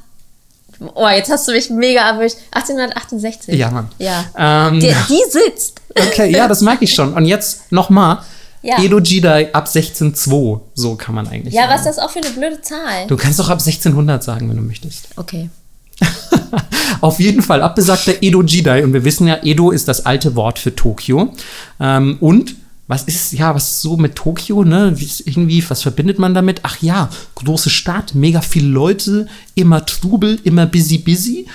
Oh, 0.95 1.09
jetzt 1.09 1.31
hast 1.31 1.47
du 1.49 1.53
mich 1.53 1.71
mega 1.71 2.01
erwischt. 2.11 2.37
1868. 2.53 3.55
Ja, 3.55 3.71
Mann. 3.71 3.89
Ja. 3.99 4.25
Ähm, 4.37 4.81
die, 4.81 4.95
die 5.09 5.23
sitzt. 5.31 5.81
Okay, 5.95 6.31
ja, 6.33 6.49
das 6.49 6.61
merke 6.61 6.85
ich 6.85 6.95
schon. 6.95 7.15
Und 7.15 7.25
jetzt 7.27 7.71
nochmal. 7.73 8.19
Ja. 8.63 8.83
Edo 8.83 8.99
Jidai 8.99 9.53
ab 9.55 9.67
1602. 9.69 10.61
So 10.75 10.97
kann 10.97 11.15
man 11.15 11.29
eigentlich 11.29 11.55
Ja, 11.55 11.63
sagen. 11.63 11.73
was 11.75 11.81
ist 11.81 11.87
das 11.87 11.99
auch 11.99 12.11
für 12.11 12.19
eine 12.21 12.31
blöde 12.31 12.61
Zahl? 12.63 13.07
Du 13.07 13.17
kannst 13.17 13.41
auch 13.41 13.49
ab 13.49 13.59
1600 13.61 14.25
sagen, 14.25 14.49
wenn 14.49 14.57
du 14.57 14.63
möchtest. 14.63 15.09
Okay. 15.17 15.51
Auf 17.01 17.21
jeden 17.21 17.43
Fall 17.43 17.63
abbesagter 17.63 18.15
Edo 18.23 18.43
Jidai. 18.43 18.85
Und 18.85 18.93
wir 18.93 19.05
wissen 19.05 19.27
ja, 19.27 19.39
Edo 19.43 19.71
ist 19.71 19.89
das 19.89 20.07
alte 20.07 20.35
Wort 20.35 20.59
für 20.59 20.75
Tokio. 20.75 21.33
Ähm, 21.81 22.17
und 22.21 22.57
was 22.89 23.03
ist, 23.03 23.33
ja, 23.33 23.55
was 23.55 23.83
so 23.83 23.97
mit 23.97 24.15
Tokio, 24.15 24.63
ne? 24.63 24.97
Irgendwie, 25.25 25.65
was 25.69 25.83
verbindet 25.83 26.19
man 26.19 26.35
damit? 26.35 26.61
Ach 26.63 26.81
ja, 26.81 27.11
große 27.35 27.71
Stadt, 27.71 28.15
mega 28.15 28.41
viele 28.41 28.69
Leute, 28.69 29.27
immer 29.57 29.85
Trubel, 29.85 30.39
immer 30.45 30.67
busy, 30.67 30.99
busy. 30.99 31.47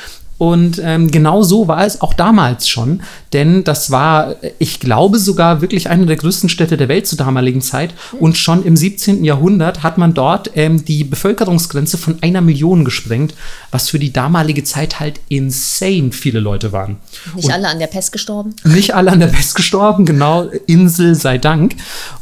Und 0.41 0.81
ähm, 0.83 1.11
genau 1.11 1.43
so 1.43 1.67
war 1.67 1.85
es 1.85 2.01
auch 2.01 2.15
damals 2.15 2.67
schon, 2.67 3.03
denn 3.31 3.63
das 3.63 3.91
war, 3.91 4.37
ich 4.57 4.79
glaube, 4.79 5.19
sogar 5.19 5.61
wirklich 5.61 5.87
eine 5.87 6.07
der 6.07 6.15
größten 6.15 6.49
Städte 6.49 6.77
der 6.77 6.87
Welt 6.87 7.05
zur 7.05 7.19
damaligen 7.19 7.61
Zeit. 7.61 7.93
Und 8.19 8.39
schon 8.39 8.65
im 8.65 8.75
17. 8.75 9.23
Jahrhundert 9.23 9.83
hat 9.83 9.99
man 9.99 10.15
dort 10.15 10.49
ähm, 10.55 10.83
die 10.83 11.03
Bevölkerungsgrenze 11.03 11.99
von 11.99 12.17
einer 12.23 12.41
Million 12.41 12.83
gesprengt, 12.85 13.35
was 13.69 13.91
für 13.91 13.99
die 13.99 14.11
damalige 14.11 14.63
Zeit 14.63 14.99
halt 14.99 15.19
insane 15.29 16.11
viele 16.11 16.39
Leute 16.39 16.71
waren. 16.71 16.97
Nicht 17.35 17.45
Und 17.45 17.51
alle 17.53 17.67
an 17.67 17.77
der 17.77 17.85
Pest 17.85 18.11
gestorben? 18.11 18.55
Nicht 18.63 18.95
alle 18.95 19.11
an 19.11 19.19
der 19.19 19.27
Pest 19.27 19.53
gestorben, 19.53 20.07
genau. 20.07 20.49
Insel 20.65 21.13
sei 21.13 21.37
Dank. 21.37 21.75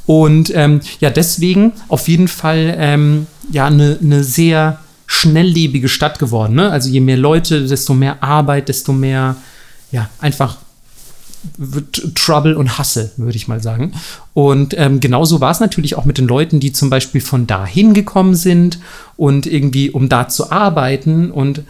Und 0.05 0.51
ähm, 0.53 0.81
ja, 0.99 1.09
deswegen 1.09 1.71
auf 1.87 2.09
jeden 2.09 2.27
Fall 2.27 2.75
ähm, 2.77 3.27
ja 3.49 3.67
eine 3.67 3.97
ne 4.01 4.25
sehr 4.25 4.77
schnelllebige 5.11 5.89
Stadt 5.89 6.19
geworden. 6.19 6.53
Ne? 6.53 6.69
Also 6.69 6.87
je 6.87 6.99
mehr 6.99 7.17
Leute, 7.17 7.65
desto 7.65 7.95
mehr 7.95 8.23
Arbeit, 8.23 8.69
desto 8.69 8.93
mehr, 8.93 9.35
ja, 9.91 10.07
einfach 10.19 10.57
Trouble 12.13 12.55
und 12.55 12.77
Hassel, 12.77 13.11
würde 13.17 13.35
ich 13.35 13.47
mal 13.47 13.61
sagen. 13.61 13.93
Und 14.35 14.75
ähm, 14.77 14.99
genauso 14.99 15.41
war 15.41 15.49
es 15.49 15.59
natürlich 15.59 15.95
auch 15.95 16.05
mit 16.05 16.19
den 16.19 16.27
Leuten, 16.27 16.59
die 16.59 16.73
zum 16.73 16.91
Beispiel 16.91 17.21
von 17.21 17.47
da 17.47 17.65
hingekommen 17.65 18.35
sind 18.35 18.77
und 19.17 19.47
irgendwie, 19.47 19.89
um 19.89 20.09
da 20.09 20.27
zu 20.27 20.51
arbeiten 20.51 21.31
und 21.31 21.63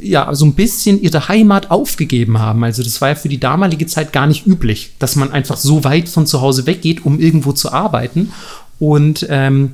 ja, 0.00 0.32
so 0.32 0.44
ein 0.44 0.54
bisschen 0.54 1.02
ihre 1.02 1.26
Heimat 1.26 1.72
aufgegeben 1.72 2.38
haben. 2.38 2.62
Also 2.62 2.84
das 2.84 3.00
war 3.00 3.08
ja 3.08 3.14
für 3.16 3.28
die 3.28 3.40
damalige 3.40 3.86
Zeit 3.86 4.12
gar 4.12 4.28
nicht 4.28 4.46
üblich, 4.46 4.92
dass 5.00 5.16
man 5.16 5.32
einfach 5.32 5.56
so 5.56 5.82
weit 5.82 6.08
von 6.08 6.24
zu 6.24 6.40
Hause 6.40 6.66
weggeht, 6.66 7.04
um 7.04 7.18
irgendwo 7.18 7.52
zu 7.52 7.72
arbeiten. 7.72 8.32
Und 8.78 9.26
ähm, 9.28 9.70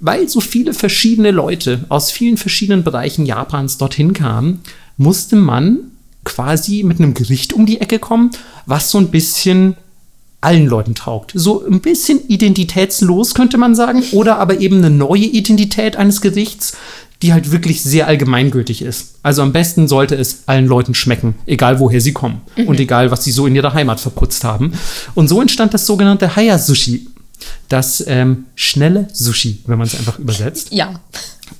weil 0.00 0.28
so 0.28 0.40
viele 0.40 0.74
verschiedene 0.74 1.30
Leute 1.30 1.84
aus 1.88 2.10
vielen 2.10 2.36
verschiedenen 2.36 2.84
Bereichen 2.84 3.26
Japans 3.26 3.78
dorthin 3.78 4.12
kamen, 4.12 4.60
musste 4.96 5.36
man 5.36 5.78
quasi 6.24 6.82
mit 6.82 6.98
einem 6.98 7.14
Gericht 7.14 7.52
um 7.52 7.66
die 7.66 7.80
Ecke 7.80 7.98
kommen, 7.98 8.30
was 8.66 8.90
so 8.90 8.98
ein 8.98 9.08
bisschen 9.08 9.76
allen 10.40 10.66
Leuten 10.66 10.94
taugt. 10.94 11.32
So 11.34 11.66
ein 11.66 11.80
bisschen 11.80 12.20
identitätslos 12.28 13.34
könnte 13.34 13.58
man 13.58 13.74
sagen, 13.74 14.02
oder 14.12 14.38
aber 14.38 14.60
eben 14.60 14.78
eine 14.78 14.90
neue 14.90 15.24
Identität 15.24 15.96
eines 15.96 16.20
Gerichts, 16.20 16.76
die 17.22 17.32
halt 17.32 17.50
wirklich 17.50 17.82
sehr 17.82 18.06
allgemeingültig 18.06 18.82
ist. 18.82 19.16
Also 19.24 19.42
am 19.42 19.52
besten 19.52 19.88
sollte 19.88 20.14
es 20.14 20.44
allen 20.46 20.66
Leuten 20.66 20.94
schmecken, 20.94 21.34
egal 21.46 21.80
woher 21.80 22.00
sie 22.00 22.12
kommen 22.12 22.42
mhm. 22.56 22.68
und 22.68 22.78
egal 22.78 23.10
was 23.10 23.24
sie 23.24 23.32
so 23.32 23.46
in 23.46 23.56
ihrer 23.56 23.74
Heimat 23.74 23.98
verputzt 23.98 24.44
haben. 24.44 24.72
Und 25.14 25.26
so 25.28 25.40
entstand 25.40 25.74
das 25.74 25.86
sogenannte 25.86 26.36
Haya 26.36 26.58
Sushi, 26.58 27.08
das 27.68 28.04
ähm, 28.06 28.46
schnelle 28.54 29.08
Sushi, 29.12 29.62
wenn 29.66 29.78
man 29.78 29.86
es 29.86 29.94
einfach 29.94 30.18
übersetzt. 30.18 30.72
Ja. 30.72 31.00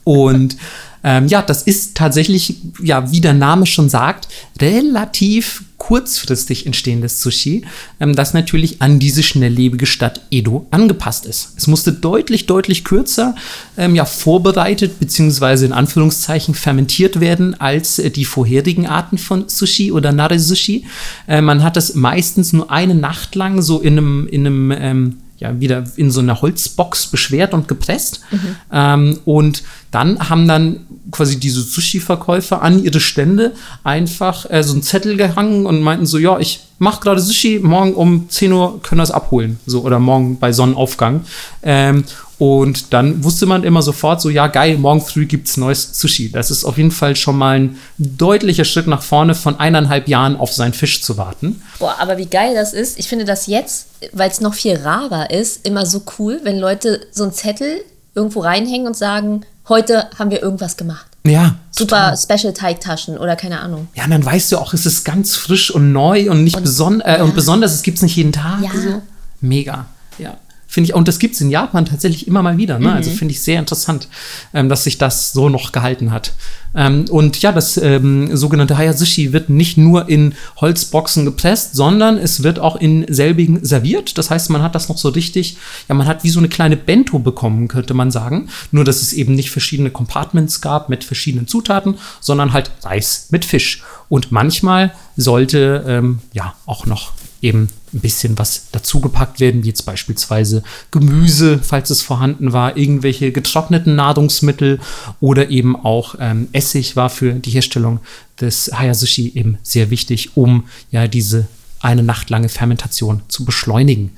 Und 0.04 0.56
ähm, 1.04 1.28
ja, 1.28 1.42
das 1.42 1.62
ist 1.62 1.96
tatsächlich, 1.96 2.56
ja, 2.82 3.10
wie 3.12 3.20
der 3.20 3.34
Name 3.34 3.66
schon 3.66 3.88
sagt, 3.88 4.28
relativ 4.60 5.62
kurzfristig 5.78 6.66
entstehendes 6.66 7.22
Sushi, 7.22 7.64
ähm, 8.00 8.16
das 8.16 8.34
natürlich 8.34 8.82
an 8.82 8.98
diese 8.98 9.22
schnelllebige 9.22 9.86
Stadt 9.86 10.22
Edo 10.30 10.66
angepasst 10.72 11.24
ist. 11.24 11.54
Es 11.56 11.68
musste 11.68 11.92
deutlich, 11.92 12.46
deutlich 12.46 12.84
kürzer 12.84 13.36
ähm, 13.76 13.94
ja, 13.94 14.04
vorbereitet 14.04 14.98
bzw. 14.98 15.66
in 15.66 15.72
Anführungszeichen 15.72 16.54
fermentiert 16.54 17.20
werden 17.20 17.58
als 17.60 18.00
äh, 18.00 18.10
die 18.10 18.24
vorherigen 18.24 18.86
Arten 18.86 19.18
von 19.18 19.48
Sushi 19.48 19.92
oder 19.92 20.12
Nare-Sushi. 20.12 20.84
Äh, 21.28 21.40
man 21.42 21.62
hat 21.62 21.76
das 21.76 21.94
meistens 21.94 22.52
nur 22.52 22.72
eine 22.72 22.96
Nacht 22.96 23.36
lang 23.36 23.62
so 23.62 23.80
in 23.80 23.98
einem, 23.98 24.26
in 24.26 24.46
einem 24.46 24.70
ähm, 24.72 25.16
ja 25.38 25.60
wieder 25.60 25.84
in 25.96 26.10
so 26.10 26.20
einer 26.20 26.40
Holzbox 26.40 27.06
beschwert 27.06 27.54
und 27.54 27.68
gepresst. 27.68 28.20
Mhm. 28.30 28.56
Ähm, 28.72 29.18
und 29.24 29.62
dann 29.90 30.28
haben 30.28 30.46
dann 30.46 30.80
quasi 31.10 31.38
diese 31.38 31.62
Sushi-Verkäufer 31.62 32.60
an 32.60 32.82
ihre 32.82 33.00
Stände 33.00 33.52
einfach 33.84 34.50
äh, 34.50 34.62
so 34.62 34.72
einen 34.72 34.82
Zettel 34.82 35.16
gehangen 35.16 35.64
und 35.66 35.80
meinten 35.80 36.06
so, 36.06 36.18
ja, 36.18 36.38
ich 36.38 36.60
mache 36.78 37.00
gerade 37.00 37.20
Sushi, 37.20 37.60
morgen 37.62 37.94
um 37.94 38.28
10 38.28 38.52
Uhr 38.52 38.82
können 38.82 38.98
wir 38.98 39.04
es 39.04 39.10
abholen. 39.10 39.58
So, 39.66 39.82
oder 39.82 39.98
morgen 39.98 40.38
bei 40.38 40.52
Sonnenaufgang. 40.52 41.24
Ähm, 41.62 42.04
Und 42.38 42.92
dann 42.92 43.24
wusste 43.24 43.46
man 43.46 43.64
immer 43.64 43.82
sofort 43.82 44.20
so, 44.20 44.30
ja 44.30 44.46
geil, 44.46 44.78
morgen 44.78 45.00
früh 45.00 45.26
gibt's 45.26 45.56
neues 45.56 45.98
Sushi. 45.98 46.30
Das 46.30 46.52
ist 46.52 46.64
auf 46.64 46.76
jeden 46.78 46.92
Fall 46.92 47.16
schon 47.16 47.36
mal 47.36 47.58
ein 47.58 47.78
deutlicher 47.98 48.64
Schritt 48.64 48.86
nach 48.86 49.02
vorne, 49.02 49.34
von 49.34 49.58
eineinhalb 49.58 50.06
Jahren 50.06 50.36
auf 50.36 50.52
seinen 50.52 50.72
Fisch 50.72 51.02
zu 51.02 51.16
warten. 51.16 51.60
Boah, 51.80 51.96
aber 51.98 52.16
wie 52.16 52.26
geil 52.26 52.54
das 52.54 52.72
ist. 52.74 52.96
Ich 52.98 53.08
finde 53.08 53.24
das 53.24 53.48
jetzt, 53.48 53.88
weil 54.12 54.30
es 54.30 54.40
noch 54.40 54.54
viel 54.54 54.76
rarer 54.76 55.30
ist, 55.30 55.66
immer 55.66 55.84
so 55.84 56.02
cool, 56.18 56.40
wenn 56.44 56.58
Leute 56.60 57.00
so 57.10 57.24
einen 57.24 57.32
Zettel 57.32 57.80
irgendwo 58.14 58.40
reinhängen 58.40 58.86
und 58.86 58.96
sagen, 58.96 59.40
heute 59.68 60.08
haben 60.16 60.30
wir 60.30 60.40
irgendwas 60.40 60.76
gemacht. 60.76 61.06
Ja. 61.26 61.56
Super 61.72 62.16
Special 62.16 62.52
Teigtaschen 62.52 63.18
oder 63.18 63.34
keine 63.34 63.60
Ahnung. 63.60 63.88
Ja, 63.94 64.04
und 64.04 64.10
dann 64.12 64.24
weißt 64.24 64.52
du 64.52 64.58
auch, 64.58 64.72
es 64.74 64.86
ist 64.86 65.04
ganz 65.04 65.34
frisch 65.36 65.72
und 65.72 65.92
neu 65.92 66.30
und 66.30 66.44
nicht 66.44 66.56
Und- 66.56 66.62
beson 66.62 67.00
äh, 67.00 67.18
ja. 67.18 67.24
und 67.24 67.34
besonders, 67.34 67.74
es 67.74 67.82
gibt's 67.82 68.00
nicht 68.02 68.14
jeden 68.16 68.32
Tag. 68.32 68.60
Ja. 68.62 68.70
So. 68.80 69.02
Mega. 69.40 69.86
Ja. 70.18 70.36
Finde 70.70 70.90
ich, 70.90 70.94
und 70.94 71.08
das 71.08 71.18
gibt's 71.18 71.40
in 71.40 71.48
Japan 71.48 71.86
tatsächlich 71.86 72.28
immer 72.28 72.42
mal 72.42 72.58
wieder. 72.58 72.78
Ne? 72.78 72.92
Also 72.92 73.10
finde 73.10 73.32
ich 73.32 73.40
sehr 73.40 73.58
interessant, 73.58 74.06
ähm, 74.52 74.68
dass 74.68 74.84
sich 74.84 74.98
das 74.98 75.32
so 75.32 75.48
noch 75.48 75.72
gehalten 75.72 76.10
hat. 76.10 76.34
Ähm, 76.74 77.06
und 77.08 77.40
ja, 77.40 77.52
das 77.52 77.78
ähm, 77.78 78.36
sogenannte 78.36 78.76
Hayazushi 78.76 79.32
wird 79.32 79.48
nicht 79.48 79.78
nur 79.78 80.10
in 80.10 80.34
Holzboxen 80.60 81.24
gepresst, 81.24 81.74
sondern 81.74 82.18
es 82.18 82.42
wird 82.42 82.58
auch 82.58 82.76
in 82.76 83.06
selbigen 83.08 83.64
serviert. 83.64 84.18
Das 84.18 84.30
heißt, 84.30 84.50
man 84.50 84.62
hat 84.62 84.74
das 84.74 84.90
noch 84.90 84.98
so 84.98 85.08
richtig, 85.08 85.56
ja, 85.88 85.94
man 85.94 86.06
hat 86.06 86.22
wie 86.22 86.28
so 86.28 86.38
eine 86.38 86.50
kleine 86.50 86.76
Bento 86.76 87.18
bekommen, 87.18 87.68
könnte 87.68 87.94
man 87.94 88.10
sagen. 88.10 88.50
Nur, 88.70 88.84
dass 88.84 89.00
es 89.00 89.14
eben 89.14 89.34
nicht 89.34 89.50
verschiedene 89.50 89.90
Compartments 89.90 90.60
gab 90.60 90.90
mit 90.90 91.02
verschiedenen 91.02 91.46
Zutaten, 91.46 91.94
sondern 92.20 92.52
halt 92.52 92.72
Reis 92.82 93.28
mit 93.30 93.46
Fisch. 93.46 93.82
Und 94.10 94.32
manchmal 94.32 94.92
sollte 95.16 95.82
ähm, 95.88 96.18
ja 96.34 96.54
auch 96.66 96.84
noch 96.84 97.12
eben 97.40 97.70
ein 97.92 98.00
bisschen 98.00 98.38
was 98.38 98.70
dazugepackt 98.70 99.40
werden, 99.40 99.62
wie 99.62 99.68
jetzt 99.68 99.86
beispielsweise 99.86 100.62
Gemüse, 100.90 101.58
falls 101.62 101.90
es 101.90 102.02
vorhanden 102.02 102.52
war, 102.52 102.76
irgendwelche 102.76 103.32
getrockneten 103.32 103.96
Nahrungsmittel 103.96 104.80
oder 105.20 105.50
eben 105.50 105.76
auch 105.76 106.14
ähm, 106.20 106.48
Essig 106.52 106.96
war 106.96 107.10
für 107.10 107.34
die 107.34 107.50
Herstellung 107.50 108.00
des 108.40 108.70
Hayazushi 108.72 109.32
eben 109.34 109.58
sehr 109.62 109.90
wichtig, 109.90 110.36
um 110.36 110.64
ja 110.90 111.08
diese 111.08 111.46
eine 111.80 112.02
Nacht 112.02 112.30
lange 112.30 112.48
Fermentation 112.48 113.22
zu 113.28 113.44
beschleunigen. 113.44 114.12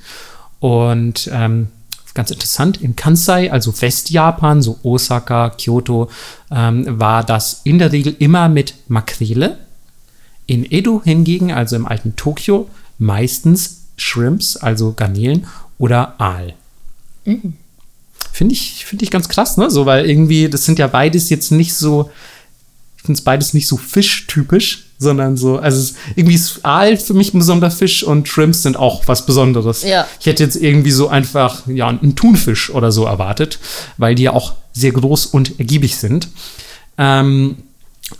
Und 0.59 1.29
ähm, 1.31 1.67
ganz 2.13 2.31
interessant, 2.31 2.81
in 2.81 2.95
Kansai, 2.95 3.51
also 3.51 3.73
Westjapan, 3.81 4.61
so 4.61 4.79
Osaka, 4.83 5.49
Kyoto, 5.51 6.09
ähm, 6.51 6.99
war 6.99 7.23
das 7.23 7.61
in 7.63 7.79
der 7.79 7.91
Regel 7.91 8.15
immer 8.19 8.49
mit 8.49 8.75
Makrele. 8.87 9.57
In 10.47 10.69
Edo 10.69 11.01
hingegen, 11.03 11.51
also 11.51 11.75
im 11.75 11.85
alten 11.85 12.15
Tokio, 12.15 12.67
meistens 13.01 13.81
Shrimps, 13.97 14.55
also 14.55 14.93
Garnelen 14.93 15.47
oder 15.77 16.19
Aal. 16.21 16.53
Finde 18.31 18.53
ich, 18.53 18.85
finde 18.85 19.03
ich 19.03 19.11
ganz 19.11 19.27
krass, 19.27 19.57
ne? 19.57 19.69
So, 19.69 19.85
weil 19.85 20.09
irgendwie, 20.09 20.49
das 20.49 20.65
sind 20.65 20.79
ja 20.79 20.87
beides 20.87 21.29
jetzt 21.29 21.51
nicht 21.51 21.73
so, 21.73 22.11
ich 22.97 23.01
finde 23.03 23.17
es 23.17 23.23
beides 23.23 23.53
nicht 23.53 23.67
so 23.67 23.77
fischtypisch, 23.77 24.85
sondern 24.99 25.35
so, 25.35 25.57
also 25.57 25.79
es, 25.79 25.95
irgendwie 26.15 26.35
ist 26.35 26.63
Aal 26.63 26.95
für 26.95 27.15
mich 27.15 27.33
ein 27.33 27.39
besonderer 27.39 27.71
Fisch 27.71 28.03
und 28.03 28.27
Shrimps 28.27 28.61
sind 28.61 28.77
auch 28.77 29.07
was 29.07 29.25
Besonderes. 29.25 29.81
Ja. 29.81 30.07
Ich 30.19 30.27
hätte 30.27 30.43
jetzt 30.43 30.55
irgendwie 30.55 30.91
so 30.91 31.07
einfach, 31.07 31.67
ja, 31.67 31.87
einen 31.87 32.15
Thunfisch 32.15 32.69
oder 32.69 32.91
so 32.91 33.05
erwartet, 33.05 33.57
weil 33.97 34.13
die 34.13 34.23
ja 34.23 34.33
auch 34.33 34.53
sehr 34.73 34.91
groß 34.91 35.25
und 35.25 35.59
ergiebig 35.59 35.95
sind. 35.95 36.27
Ähm, 36.99 37.57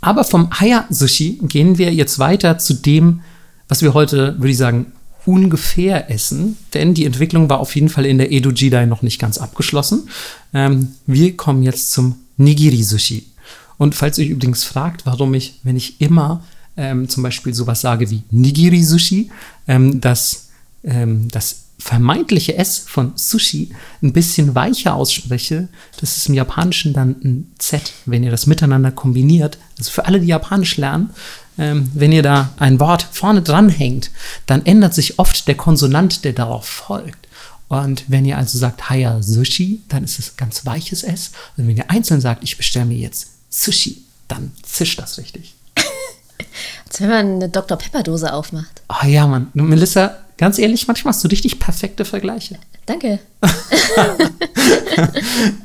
aber 0.00 0.24
vom 0.24 0.50
Haya-Sushi 0.58 1.38
gehen 1.42 1.78
wir 1.78 1.94
jetzt 1.94 2.18
weiter 2.18 2.58
zu 2.58 2.74
dem, 2.74 3.20
was 3.68 3.82
wir 3.82 3.94
heute, 3.94 4.36
würde 4.38 4.50
ich 4.50 4.56
sagen, 4.56 4.92
ungefähr 5.24 6.10
essen, 6.10 6.56
denn 6.74 6.94
die 6.94 7.04
Entwicklung 7.04 7.48
war 7.48 7.60
auf 7.60 7.74
jeden 7.74 7.88
Fall 7.88 8.06
in 8.06 8.18
der 8.18 8.32
Edo 8.32 8.50
Jidai 8.50 8.86
noch 8.86 9.02
nicht 9.02 9.20
ganz 9.20 9.38
abgeschlossen. 9.38 10.08
Ähm, 10.52 10.94
wir 11.06 11.36
kommen 11.36 11.62
jetzt 11.62 11.92
zum 11.92 12.16
Nigiri-Sushi. 12.38 13.26
Und 13.78 13.94
falls 13.94 14.18
ihr 14.18 14.24
euch 14.24 14.30
übrigens 14.30 14.64
fragt, 14.64 15.06
warum 15.06 15.34
ich, 15.34 15.60
wenn 15.62 15.76
ich 15.76 16.00
immer 16.00 16.42
ähm, 16.76 17.08
zum 17.08 17.22
Beispiel 17.22 17.54
sowas 17.54 17.80
sage 17.80 18.10
wie 18.10 18.22
Nigiri-Sushi, 18.30 19.30
ähm, 19.68 20.00
das, 20.00 20.48
ähm, 20.84 21.28
das 21.30 21.64
vermeintliche 21.82 22.56
S 22.56 22.78
von 22.78 23.12
Sushi 23.16 23.70
ein 24.02 24.12
bisschen 24.12 24.54
weicher 24.54 24.94
ausspreche, 24.94 25.68
das 26.00 26.16
ist 26.16 26.28
im 26.28 26.34
Japanischen 26.34 26.92
dann 26.92 27.16
ein 27.24 27.52
Z, 27.58 27.92
wenn 28.06 28.22
ihr 28.22 28.30
das 28.30 28.46
miteinander 28.46 28.92
kombiniert. 28.92 29.58
Also 29.78 29.90
für 29.90 30.06
alle, 30.06 30.20
die 30.20 30.28
Japanisch 30.28 30.76
lernen, 30.76 31.10
ähm, 31.58 31.90
wenn 31.92 32.12
ihr 32.12 32.22
da 32.22 32.54
ein 32.58 32.78
Wort 32.78 33.06
vorne 33.10 33.42
dran 33.42 33.68
hängt, 33.68 34.12
dann 34.46 34.64
ändert 34.64 34.94
sich 34.94 35.18
oft 35.18 35.48
der 35.48 35.56
Konsonant, 35.56 36.24
der 36.24 36.34
darauf 36.34 36.66
folgt. 36.66 37.26
Und 37.66 38.04
wenn 38.06 38.24
ihr 38.24 38.38
also 38.38 38.58
sagt 38.58 38.88
Haya 38.88 39.20
Sushi, 39.20 39.80
dann 39.88 40.04
ist 40.04 40.20
es 40.20 40.36
ganz 40.36 40.64
weiches 40.64 41.02
S. 41.02 41.32
Und 41.56 41.66
wenn 41.66 41.76
ihr 41.76 41.90
einzeln 41.90 42.20
sagt, 42.20 42.44
ich 42.44 42.56
bestelle 42.56 42.86
mir 42.86 42.98
jetzt 42.98 43.28
Sushi, 43.50 44.02
dann 44.28 44.52
zischt 44.62 45.00
das 45.00 45.18
richtig. 45.18 45.54
Als 46.86 47.00
wenn 47.00 47.08
man 47.08 47.26
eine 47.26 47.48
Dr. 47.48 47.76
Pepper 47.76 48.02
Dose 48.02 48.32
aufmacht. 48.32 48.82
Oh 48.88 49.06
ja, 49.06 49.26
Mann. 49.26 49.48
Melissa, 49.54 50.18
ganz 50.42 50.58
ehrlich, 50.58 50.86
manchmal 50.88 51.14
hast 51.14 51.24
du 51.24 51.28
richtig 51.28 51.58
perfekte 51.58 52.04
Vergleiche. 52.04 52.56
Danke. 52.86 53.18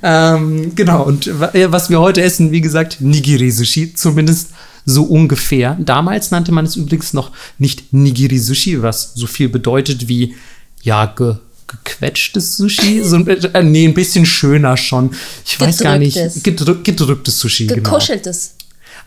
Ähm, 0.03 0.73
genau, 0.75 1.03
und 1.03 1.39
wa- 1.39 1.51
was 1.65 1.89
wir 1.89 1.99
heute 1.99 2.21
essen, 2.21 2.51
wie 2.51 2.61
gesagt, 2.61 3.01
Nigiri-Sushi, 3.01 3.93
zumindest 3.93 4.51
so 4.85 5.03
ungefähr. 5.03 5.75
Damals 5.79 6.31
nannte 6.31 6.51
man 6.51 6.65
es 6.65 6.75
übrigens 6.75 7.13
noch 7.13 7.31
nicht 7.57 7.93
Nigiri-Sushi, 7.93 8.81
was 8.81 9.11
so 9.15 9.27
viel 9.27 9.49
bedeutet 9.49 10.07
wie, 10.07 10.35
ja, 10.81 11.05
ge 11.07 11.35
gequetschtes 11.67 12.55
Sushi. 12.55 13.03
So 13.03 13.17
ein, 13.17 13.27
äh, 13.27 13.61
nee, 13.63 13.85
ein 13.85 13.93
bisschen 13.93 14.25
schöner 14.25 14.77
schon. 14.77 15.11
Ich 15.45 15.59
weiß 15.59 15.79
gar 15.79 15.97
nicht. 15.99 16.13
Gedrücktes. 16.15 16.43
Gedrück, 16.43 16.83
gedrücktes 16.85 17.39
Sushi, 17.39 17.67
genau. 17.67 17.83
Gekuscheltes. 17.83 18.53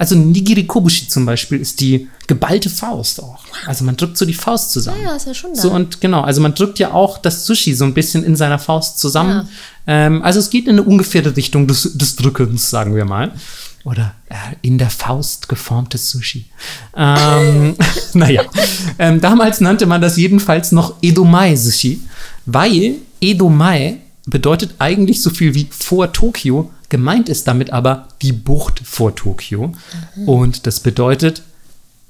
Also 0.01 0.15
Nigiri 0.15 0.65
Kobushi 0.65 1.09
zum 1.09 1.27
Beispiel 1.27 1.61
ist 1.61 1.79
die 1.79 2.09
geballte 2.27 2.71
Faust 2.71 3.23
auch. 3.23 3.41
Also 3.67 3.85
man 3.85 3.97
drückt 3.97 4.17
so 4.17 4.25
die 4.25 4.33
Faust 4.33 4.71
zusammen. 4.73 5.03
Ja, 5.05 5.15
ist 5.15 5.27
ja 5.27 5.35
schon 5.35 5.53
da. 5.53 5.61
So 5.61 5.71
und 5.73 6.01
genau, 6.01 6.23
also 6.23 6.41
man 6.41 6.55
drückt 6.55 6.79
ja 6.79 6.95
auch 6.95 7.19
das 7.19 7.45
Sushi 7.45 7.75
so 7.75 7.85
ein 7.85 7.93
bisschen 7.93 8.25
in 8.25 8.35
seiner 8.35 8.59
Faust 8.59 8.99
zusammen. 8.99 9.47
Ja. 9.87 10.07
Ähm, 10.07 10.23
also 10.23 10.39
es 10.39 10.49
geht 10.49 10.65
in 10.65 10.71
eine 10.71 10.85
ungefähre 10.85 11.37
Richtung 11.37 11.67
des, 11.67 11.99
des 11.99 12.17
Drückens, 12.17 12.71
sagen 12.71 12.97
wir 12.97 13.05
mal. 13.05 13.33
Oder 13.85 14.15
äh, 14.31 14.37
in 14.63 14.79
der 14.79 14.89
Faust 14.89 15.51
geformtes 15.51 16.11
Sushi. 16.11 16.47
Ähm, 16.97 17.77
naja, 18.15 18.45
ähm, 18.99 19.21
damals 19.21 19.61
nannte 19.61 19.85
man 19.85 20.01
das 20.01 20.17
jedenfalls 20.17 20.73
noch 20.73 20.95
Edomai 21.03 21.57
Sushi, 21.57 22.01
weil 22.47 22.95
Edomai 23.21 23.99
bedeutet 24.25 24.77
eigentlich 24.79 25.21
so 25.21 25.29
viel 25.29 25.55
wie 25.55 25.69
vor 25.71 26.11
Tokio. 26.11 26.71
Gemeint 26.91 27.29
ist 27.31 27.49
damit 27.49 27.73
aber 27.73 28.09
die 28.21 28.33
Bucht 28.33 28.83
vor 28.85 29.15
Tokio. 29.15 29.73
Und 30.27 30.67
das 30.67 30.81
bedeutet, 30.81 31.43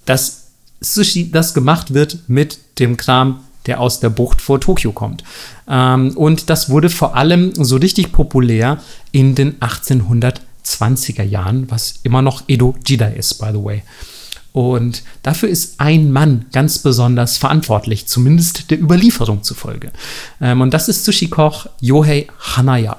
dass 0.06 0.48
Sushi, 0.80 1.30
das 1.30 1.54
gemacht 1.54 1.94
wird 1.94 2.18
mit 2.28 2.58
dem 2.78 2.96
Kram, 2.96 3.44
der 3.66 3.80
aus 3.80 4.00
der 4.00 4.08
Bucht 4.08 4.40
vor 4.40 4.60
Tokio 4.60 4.92
kommt. 4.92 5.22
Ähm, 5.68 6.16
und 6.16 6.50
das 6.50 6.70
wurde 6.70 6.90
vor 6.90 7.14
allem 7.14 7.52
so 7.54 7.76
richtig 7.76 8.10
populär 8.10 8.78
in 9.12 9.34
den 9.34 9.60
1820er 9.60 11.22
Jahren, 11.22 11.70
was 11.70 11.96
immer 12.02 12.22
noch 12.22 12.44
Edo 12.48 12.74
Jidai 12.84 13.12
ist, 13.14 13.34
by 13.34 13.50
the 13.52 13.62
way. 13.62 13.82
Und 14.52 15.02
dafür 15.22 15.48
ist 15.48 15.74
ein 15.78 16.10
Mann 16.10 16.46
ganz 16.52 16.78
besonders 16.78 17.36
verantwortlich, 17.36 18.06
zumindest 18.08 18.70
der 18.70 18.80
Überlieferung 18.80 19.42
zufolge. 19.42 19.92
Ähm, 20.40 20.62
und 20.62 20.72
das 20.72 20.88
ist 20.88 21.04
Sushi-Koch 21.04 21.66
Yohei 21.80 22.26
Hanaya. 22.38 22.96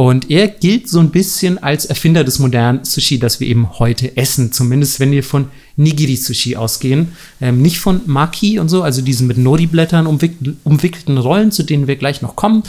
Und 0.00 0.30
er 0.30 0.48
gilt 0.48 0.88
so 0.88 0.98
ein 0.98 1.10
bisschen 1.10 1.62
als 1.62 1.84
Erfinder 1.84 2.24
des 2.24 2.38
modernen 2.38 2.86
Sushi, 2.86 3.18
das 3.18 3.38
wir 3.38 3.46
eben 3.46 3.78
heute 3.78 4.16
essen. 4.16 4.50
Zumindest 4.50 4.98
wenn 4.98 5.10
wir 5.10 5.22
von 5.22 5.48
Nigiri-Sushi 5.76 6.56
ausgehen. 6.56 7.12
Ähm, 7.38 7.60
nicht 7.60 7.80
von 7.80 8.00
Maki 8.06 8.58
und 8.58 8.70
so, 8.70 8.82
also 8.82 9.02
diesen 9.02 9.26
mit 9.26 9.36
Nori-Blättern 9.36 10.06
umwick 10.06 10.38
umwickelten 10.64 11.18
Rollen, 11.18 11.52
zu 11.52 11.64
denen 11.64 11.86
wir 11.86 11.96
gleich 11.96 12.22
noch 12.22 12.34
kommen. 12.34 12.62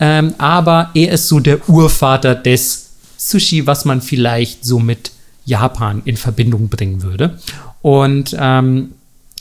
Ähm, 0.00 0.34
aber 0.38 0.90
er 0.94 1.12
ist 1.12 1.28
so 1.28 1.38
der 1.38 1.68
Urvater 1.68 2.34
des 2.34 2.90
Sushi, 3.16 3.64
was 3.64 3.84
man 3.84 4.02
vielleicht 4.02 4.64
so 4.64 4.80
mit 4.80 5.12
Japan 5.44 6.02
in 6.04 6.16
Verbindung 6.16 6.68
bringen 6.68 7.04
würde. 7.04 7.38
Und 7.80 8.36
ähm, 8.36 8.90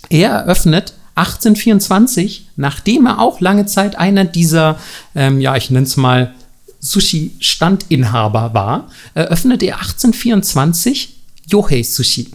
er 0.10 0.30
eröffnet 0.30 0.93
1824, 1.15 2.49
nachdem 2.56 3.08
er 3.08 3.17
auch 3.17 3.41
lange 3.41 3.65
Zeit 3.65 3.97
einer 3.97 4.25
dieser, 4.25 4.77
ähm, 5.15 5.41
ja, 5.41 5.56
ich 5.56 5.71
nenne 5.71 5.88
es 5.88 5.97
mal 5.97 6.36
Sushi-Standinhaber 6.81 8.53
war, 8.53 8.89
eröffnete 9.13 9.67
er 9.67 9.77
1824 9.79 11.15
Yohei 11.47 11.83
Sushi. 11.83 12.31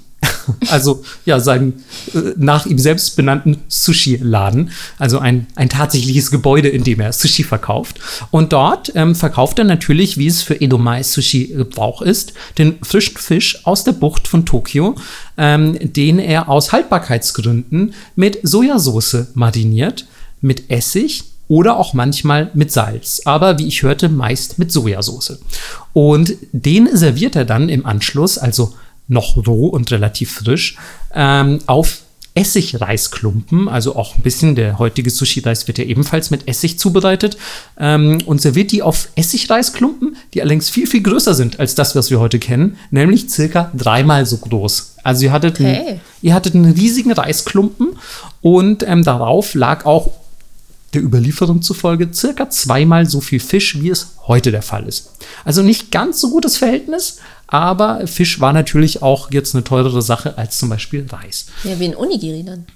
Also 0.69 1.03
ja, 1.25 1.41
seinen 1.41 1.85
äh, 2.15 2.33
nach 2.37 2.67
ihm 2.67 2.79
selbst 2.79 3.17
benannten 3.17 3.59
Sushi-Laden. 3.69 4.71
Also 4.99 5.19
ein, 5.19 5.47
ein 5.57 5.69
tatsächliches 5.69 6.31
Gebäude, 6.31 6.69
in 6.69 6.85
dem 6.85 7.01
er 7.01 7.13
Sushi 7.13 7.43
verkauft. 7.43 7.99
Und 8.31 8.53
dort 8.53 8.93
ähm, 8.95 9.15
verkauft 9.15 9.59
er 9.59 9.65
natürlich, 9.65 10.19
wie 10.19 10.27
es 10.27 10.43
für 10.43 10.61
Edomai 10.61 11.03
Sushi 11.03 11.49
Gebrauch 11.49 12.03
ist, 12.03 12.33
den 12.59 12.79
frischen 12.83 13.17
Fisch 13.17 13.67
aus 13.67 13.85
der 13.85 13.93
Bucht 13.93 14.29
von 14.29 14.47
Tokio, 14.47 14.95
ähm, 15.37 15.77
den 15.81 16.19
er 16.19 16.49
aus 16.49 16.73
Haltbarkeitsgründen 16.73 17.95
mit 18.15 18.39
Sojasauce 18.43 19.29
mariniert, 19.35 20.07
mit 20.41 20.71
Essig 20.71 21.25
oder 21.49 21.77
auch 21.79 21.95
manchmal 21.95 22.51
mit 22.55 22.73
Salz, 22.73 23.23
aber 23.25 23.59
wie 23.59 23.67
ich 23.67 23.83
hörte, 23.83 24.09
meist 24.09 24.59
mit 24.59 24.73
Sojasauce. 24.73 25.39
Und 25.93 26.35
den 26.53 26.89
serviert 26.97 27.37
er 27.37 27.45
dann 27.45 27.69
im 27.69 27.87
Anschluss, 27.87 28.39
also 28.39 28.75
noch 29.09 29.37
roh 29.47 29.69
und 29.69 29.91
relativ 29.93 30.33
frisch, 30.33 30.77
ähm, 31.15 31.61
auf 31.67 32.01
Essigreisklumpen, 32.35 33.67
also 33.69 33.97
auch 33.97 34.15
ein 34.17 34.23
bisschen, 34.23 34.57
der 34.57 34.79
heutige 34.79 35.09
Sushi-Reis 35.09 35.67
wird 35.69 35.79
ja 35.79 35.85
ebenfalls 35.85 36.31
mit 36.31 36.47
Essig 36.47 36.79
zubereitet 36.79 37.39
ähm, 37.79 38.19
und 38.27 38.43
serviert 38.43 38.73
die 38.73 38.83
auf 38.83 39.09
Essigreisklumpen, 39.17 40.17
die 40.35 40.43
allerdings 40.43 40.69
viel, 40.69 40.87
viel 40.87 41.03
größer 41.03 41.35
sind 41.35 41.59
als 41.59 41.75
das, 41.75 41.97
was 41.97 42.11
wir 42.11 42.21
heute 42.21 42.39
kennen, 42.39 42.77
nämlich 42.91 43.31
circa 43.31 43.71
dreimal 43.75 44.27
so 44.27 44.37
groß. 44.37 44.97
Also 45.03 45.25
ihr 45.25 45.33
hattet, 45.33 45.55
Okay. 45.61 45.65
einen, 45.65 46.01
ihr 46.21 46.35
hattet 46.35 46.55
einen 46.55 46.73
riesigen 46.73 47.13
Reisklumpen 47.13 47.97
und 48.43 48.83
ähm, 48.87 49.03
darauf 49.03 49.55
lag 49.55 49.87
auch 49.87 50.11
der 50.97 51.05
Überlieferung 51.05 51.63
zufolge 51.63 52.09
circa 52.13 52.51
zweimal 52.51 53.07
so 53.07 53.21
viel 53.21 53.39
Fisch, 53.39 53.81
wie 53.81 53.91
es 53.91 54.15
heute 54.27 54.51
der 54.51 54.63
Fall 54.63 54.89
ist. 54.89 55.13
Also 55.45 55.63
nicht 55.63 55.93
ganz 55.93 56.21
so 56.21 56.31
gutes 56.31 56.57
Verhältnis, 56.57 57.19
aber 57.47 58.07
Fisch 58.07 58.41
war 58.41 58.53
natürlich 58.53 59.03
auch 59.03 59.31
jetzt 59.31 59.55
eine 59.55 59.63
teurere 59.63 60.03
Sache 60.03 60.37
als 60.37 60.59
zum 60.59 60.69
Beispiel 60.69 61.07
Reis. 61.09 61.47
Ja, 61.63 61.79
wie 61.79 61.85
ein 61.85 61.97
Onigiri 61.97 62.43
dann. 62.45 62.67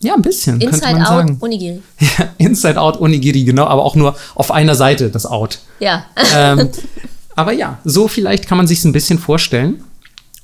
Ja, 0.00 0.14
ein 0.14 0.22
bisschen, 0.22 0.60
Inside 0.60 0.96
out 1.00 1.06
sagen. 1.06 1.38
Onigiri. 1.40 1.82
Ja, 2.00 2.28
Inside 2.38 2.80
Out 2.80 3.00
Onigiri, 3.00 3.44
genau, 3.44 3.64
aber 3.66 3.84
auch 3.84 3.96
nur 3.96 4.16
auf 4.34 4.50
einer 4.50 4.74
Seite 4.74 5.10
das 5.10 5.26
Out. 5.26 5.60
Ja. 5.80 6.04
ähm, 6.36 6.68
aber 7.34 7.52
ja, 7.52 7.78
so 7.84 8.06
vielleicht 8.06 8.46
kann 8.46 8.58
man 8.58 8.66
sich 8.66 8.84
ein 8.84 8.92
bisschen 8.92 9.18
vorstellen. 9.18 9.82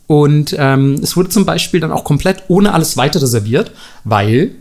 Und 0.07 0.55
ähm, 0.59 1.01
es 1.03 1.17
wurde 1.17 1.31
zum 1.31 1.47
Beispiel 1.47 1.81
dann 1.81 1.93
auch 1.93 2.05
komplett 2.05 2.45
ohne 2.49 2.75
alles 2.75 2.97
weitere 2.97 3.27
serviert, 3.27 3.71
weil 4.05 4.55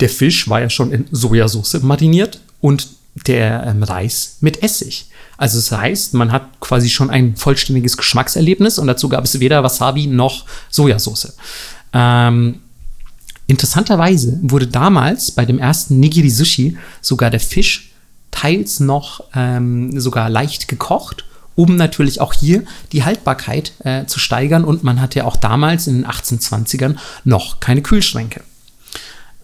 der 0.00 0.08
Fisch 0.08 0.48
war 0.48 0.60
ja 0.60 0.70
schon 0.70 0.92
in 0.92 1.06
Sojasauce 1.10 1.82
mariniert 1.82 2.40
und 2.60 2.88
der 3.26 3.66
ähm, 3.66 3.82
Reis 3.82 4.36
mit 4.40 4.62
Essig. 4.62 5.06
Also 5.36 5.58
das 5.58 5.72
heißt, 5.72 6.14
man 6.14 6.32
hat 6.32 6.60
quasi 6.60 6.88
schon 6.88 7.10
ein 7.10 7.36
vollständiges 7.36 7.96
Geschmackserlebnis 7.96 8.78
und 8.78 8.86
dazu 8.86 9.08
gab 9.08 9.24
es 9.24 9.40
weder 9.40 9.62
Wasabi 9.62 10.06
noch 10.06 10.44
Sojasauce. 10.70 11.36
Ähm, 11.92 12.60
Interessanterweise 13.50 14.38
wurde 14.42 14.68
damals 14.68 15.32
bei 15.32 15.44
dem 15.44 15.58
ersten 15.58 15.98
Nigiri 15.98 16.30
Sushi 16.30 16.76
sogar 17.00 17.30
der 17.30 17.40
Fisch 17.40 17.90
teils 18.30 18.78
noch 18.78 19.24
ähm, 19.34 19.98
sogar 20.00 20.30
leicht 20.30 20.68
gekocht, 20.68 21.24
um 21.56 21.74
natürlich 21.74 22.20
auch 22.20 22.32
hier 22.32 22.62
die 22.92 23.02
Haltbarkeit 23.02 23.72
äh, 23.80 24.06
zu 24.06 24.20
steigern. 24.20 24.64
Und 24.64 24.84
man 24.84 25.00
hatte 25.00 25.18
ja 25.18 25.24
auch 25.24 25.34
damals 25.34 25.88
in 25.88 25.96
den 25.96 26.06
1820ern 26.06 26.94
noch 27.24 27.58
keine 27.58 27.82
Kühlschränke. 27.82 28.42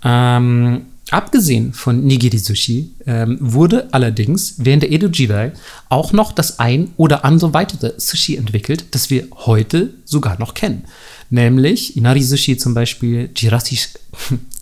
Ähm, 0.04 0.86
abgesehen 1.10 1.72
von 1.72 2.04
Nigiri 2.04 2.38
Sushi 2.38 2.90
ähm, 3.06 3.38
wurde 3.40 3.88
allerdings 3.92 4.54
während 4.58 4.82
der 4.82 4.92
Edo 4.92 5.08
Jidai 5.08 5.52
auch 5.88 6.12
noch 6.12 6.32
das 6.32 6.58
ein 6.58 6.90
oder 6.96 7.24
andere 7.24 7.54
weitere 7.54 7.92
Sushi 7.98 8.36
entwickelt, 8.36 8.86
das 8.92 9.10
wir 9.10 9.28
heute 9.46 9.94
sogar 10.04 10.38
noch 10.38 10.54
kennen. 10.54 10.84
Nämlich 11.30 11.96
Inari 11.96 12.22
Sushi 12.22 12.56
zum 12.56 12.74
Beispiel, 12.74 13.30
Chirashi, 13.34 13.78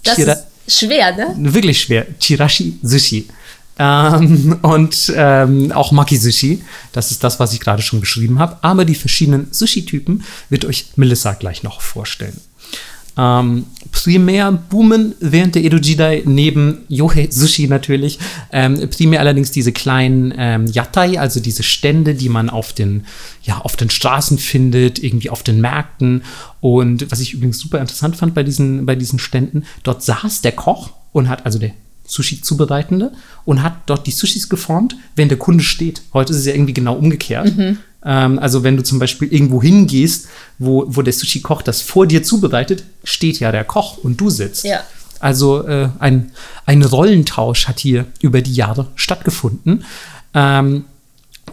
Das 0.02 0.16
Chira, 0.16 0.32
ist 0.32 0.78
schwer, 0.78 1.16
ne? 1.16 1.52
wirklich 1.52 1.80
schwer, 1.80 2.06
Chirashi 2.20 2.78
Sushi. 2.82 3.28
Ähm, 3.76 4.58
und 4.62 5.12
ähm, 5.16 5.72
auch 5.72 5.90
Maki 5.90 6.16
Sushi, 6.16 6.62
das 6.92 7.10
ist 7.10 7.24
das, 7.24 7.40
was 7.40 7.52
ich 7.52 7.60
gerade 7.60 7.82
schon 7.82 8.00
beschrieben 8.00 8.38
habe. 8.38 8.56
Aber 8.62 8.84
die 8.84 8.94
verschiedenen 8.94 9.48
Sushi-Typen 9.50 10.22
wird 10.48 10.64
euch 10.64 10.86
Melissa 10.96 11.32
gleich 11.32 11.62
noch 11.62 11.80
vorstellen. 11.80 12.40
Ähm, 13.16 13.66
primär 13.94 14.50
boomen 14.52 15.14
während 15.20 15.54
der 15.54 15.64
Edo 15.64 15.76
Jidai 15.76 16.24
neben 16.26 16.78
Yohei 16.88 17.28
Sushi 17.30 17.68
natürlich, 17.68 18.18
ähm, 18.52 18.88
primär 18.90 19.20
allerdings 19.20 19.52
diese 19.52 19.72
kleinen 19.72 20.34
ähm, 20.36 20.66
Yatai, 20.66 21.18
also 21.18 21.40
diese 21.40 21.62
Stände, 21.62 22.14
die 22.14 22.28
man 22.28 22.50
auf 22.50 22.72
den, 22.72 23.06
ja, 23.44 23.58
auf 23.58 23.76
den 23.76 23.90
Straßen 23.90 24.38
findet, 24.38 25.02
irgendwie 25.02 25.30
auf 25.30 25.44
den 25.44 25.60
Märkten. 25.60 26.22
Und 26.60 27.10
was 27.10 27.20
ich 27.20 27.34
übrigens 27.34 27.60
super 27.60 27.80
interessant 27.80 28.16
fand 28.16 28.34
bei 28.34 28.42
diesen, 28.42 28.84
bei 28.84 28.96
diesen 28.96 29.20
Ständen, 29.20 29.64
dort 29.84 30.02
saß 30.02 30.42
der 30.42 30.52
Koch 30.52 30.90
und 31.12 31.28
hat, 31.28 31.46
also 31.46 31.58
der 31.58 31.70
Sushi-Zubereitende, 32.06 33.12
und 33.44 33.62
hat 33.62 33.76
dort 33.86 34.06
die 34.06 34.10
Sushis 34.10 34.48
geformt, 34.48 34.96
wenn 35.14 35.28
der 35.28 35.38
Kunde 35.38 35.62
steht. 35.62 36.02
Heute 36.12 36.32
ist 36.32 36.40
es 36.40 36.46
ja 36.46 36.52
irgendwie 36.52 36.74
genau 36.74 36.94
umgekehrt. 36.96 37.52
Ähm, 38.04 38.38
also 38.38 38.62
wenn 38.62 38.76
du 38.76 38.82
zum 38.82 38.98
Beispiel 38.98 39.32
irgendwo 39.32 39.62
hingehst, 39.62 40.28
wo, 40.58 40.84
wo 40.88 41.02
der 41.02 41.12
Sushi-Koch 41.12 41.62
das 41.62 41.80
vor 41.80 42.06
dir 42.06 42.22
zubereitet, 42.22 42.84
steht 43.02 43.40
ja 43.40 43.52
der 43.52 43.64
Koch 43.64 43.98
und 43.98 44.20
du 44.20 44.30
sitzt. 44.30 44.64
Ja. 44.64 44.80
Also 45.20 45.66
äh, 45.66 45.88
ein, 45.98 46.32
ein 46.66 46.82
Rollentausch 46.82 47.66
hat 47.66 47.80
hier 47.80 48.06
über 48.20 48.42
die 48.42 48.54
Jahre 48.54 48.88
stattgefunden. 48.94 49.84
Ähm, 50.34 50.84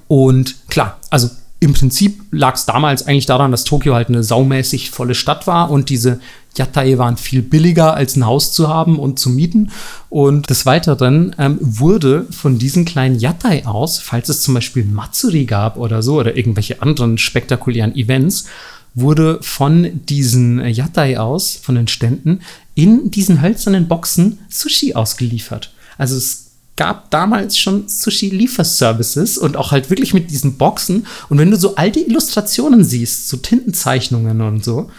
und 0.07 0.55
klar, 0.67 0.99
also 1.09 1.29
im 1.63 1.73
Prinzip 1.73 2.23
lag 2.31 2.55
es 2.55 2.65
damals 2.65 3.05
eigentlich 3.05 3.27
daran, 3.27 3.51
dass 3.51 3.63
Tokio 3.63 3.93
halt 3.93 4.09
eine 4.09 4.23
saumäßig 4.23 4.89
volle 4.89 5.13
Stadt 5.13 5.45
war 5.45 5.69
und 5.69 5.89
diese 5.89 6.19
Yatai 6.57 6.97
waren 6.97 7.17
viel 7.17 7.43
billiger 7.43 7.93
als 7.93 8.15
ein 8.15 8.25
Haus 8.25 8.51
zu 8.51 8.67
haben 8.67 8.97
und 8.97 9.19
zu 9.19 9.29
mieten. 9.29 9.71
Und 10.09 10.49
des 10.49 10.65
Weiteren 10.65 11.35
ähm, 11.37 11.59
wurde 11.61 12.25
von 12.31 12.57
diesen 12.57 12.83
kleinen 12.83 13.19
Yatai 13.19 13.67
aus, 13.67 13.99
falls 13.99 14.27
es 14.29 14.41
zum 14.41 14.55
Beispiel 14.55 14.85
Matsuri 14.85 15.45
gab 15.45 15.77
oder 15.77 16.01
so 16.01 16.15
oder 16.15 16.35
irgendwelche 16.35 16.81
anderen 16.81 17.19
spektakulären 17.19 17.95
Events, 17.95 18.45
wurde 18.95 19.37
von 19.41 20.03
diesen 20.09 20.65
Yatai 20.65 21.19
aus, 21.19 21.59
von 21.61 21.75
den 21.75 21.87
Ständen, 21.87 22.41
in 22.73 23.11
diesen 23.11 23.39
hölzernen 23.39 23.87
Boxen 23.87 24.39
Sushi 24.49 24.95
ausgeliefert. 24.95 25.71
Also 25.99 26.17
es 26.17 26.50
gab 26.81 27.11
damals 27.11 27.59
schon 27.59 27.87
Sushi-Lieferservices 27.87 29.37
und 29.37 29.55
auch 29.55 29.71
halt 29.71 29.91
wirklich 29.91 30.15
mit 30.15 30.31
diesen 30.31 30.57
Boxen. 30.57 31.05
Und 31.29 31.37
wenn 31.37 31.51
du 31.51 31.57
so 31.57 31.75
alte 31.75 31.99
Illustrationen 31.99 32.83
siehst, 32.83 33.29
so 33.29 33.37
Tintenzeichnungen 33.37 34.41
und 34.41 34.63
so, 34.63 34.89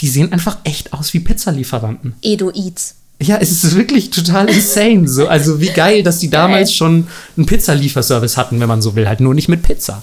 die 0.00 0.08
sehen 0.08 0.32
einfach 0.32 0.58
echt 0.64 0.92
aus 0.92 1.14
wie 1.14 1.20
Pizzalieferanten. 1.20 2.16
Edo 2.22 2.50
Eats. 2.50 2.96
Ja, 3.20 3.38
es 3.40 3.50
ist 3.50 3.74
wirklich 3.74 4.10
total 4.10 4.48
insane. 4.48 5.08
So, 5.08 5.26
also 5.26 5.60
wie 5.60 5.70
geil, 5.70 6.04
dass 6.04 6.20
die 6.20 6.30
damals 6.30 6.72
schon 6.72 7.08
einen 7.36 7.46
Pizzalieferservice 7.46 8.36
hatten, 8.36 8.60
wenn 8.60 8.68
man 8.68 8.80
so 8.80 8.94
will, 8.94 9.08
halt 9.08 9.18
nur 9.18 9.34
nicht 9.34 9.48
mit 9.48 9.64
Pizza. 9.64 10.00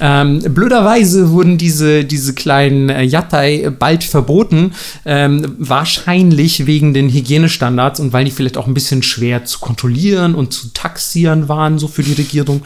ähm, 0.00 0.40
blöderweise 0.40 1.30
wurden 1.30 1.56
diese, 1.56 2.04
diese 2.04 2.34
kleinen 2.34 2.90
äh, 2.90 3.02
Yatai 3.02 3.70
bald 3.70 4.04
verboten, 4.04 4.74
ähm, 5.06 5.56
wahrscheinlich 5.58 6.66
wegen 6.66 6.92
den 6.92 7.08
Hygienestandards 7.08 7.98
und 7.98 8.12
weil 8.12 8.26
die 8.26 8.30
vielleicht 8.30 8.58
auch 8.58 8.66
ein 8.66 8.74
bisschen 8.74 9.02
schwer 9.02 9.46
zu 9.46 9.58
kontrollieren 9.58 10.34
und 10.34 10.52
zu 10.52 10.68
taxieren 10.74 11.48
waren, 11.48 11.78
so 11.78 11.88
für 11.88 12.02
die 12.02 12.12
Regierung, 12.12 12.60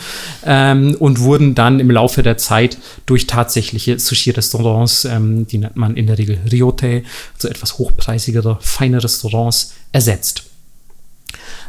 ähm, 0.44 0.96
und 0.98 1.20
wurden 1.20 1.54
dann 1.54 1.78
im 1.78 1.90
Laufe 1.90 2.24
der 2.24 2.36
Zeit 2.36 2.78
durch 3.06 3.28
tatsächliche 3.28 3.96
Sushi-Restaurants, 3.96 5.04
ähm, 5.04 5.46
die 5.46 5.58
nennt 5.58 5.76
man 5.76 5.96
in 5.96 6.08
der 6.08 6.18
Regel 6.18 6.38
Ryote, 6.50 7.04
so 7.38 7.46
etwas 7.46 7.78
hochpreisigere, 7.78 8.58
feine 8.60 9.02
Restaurants, 9.02 9.51
ersetzt. 9.92 10.44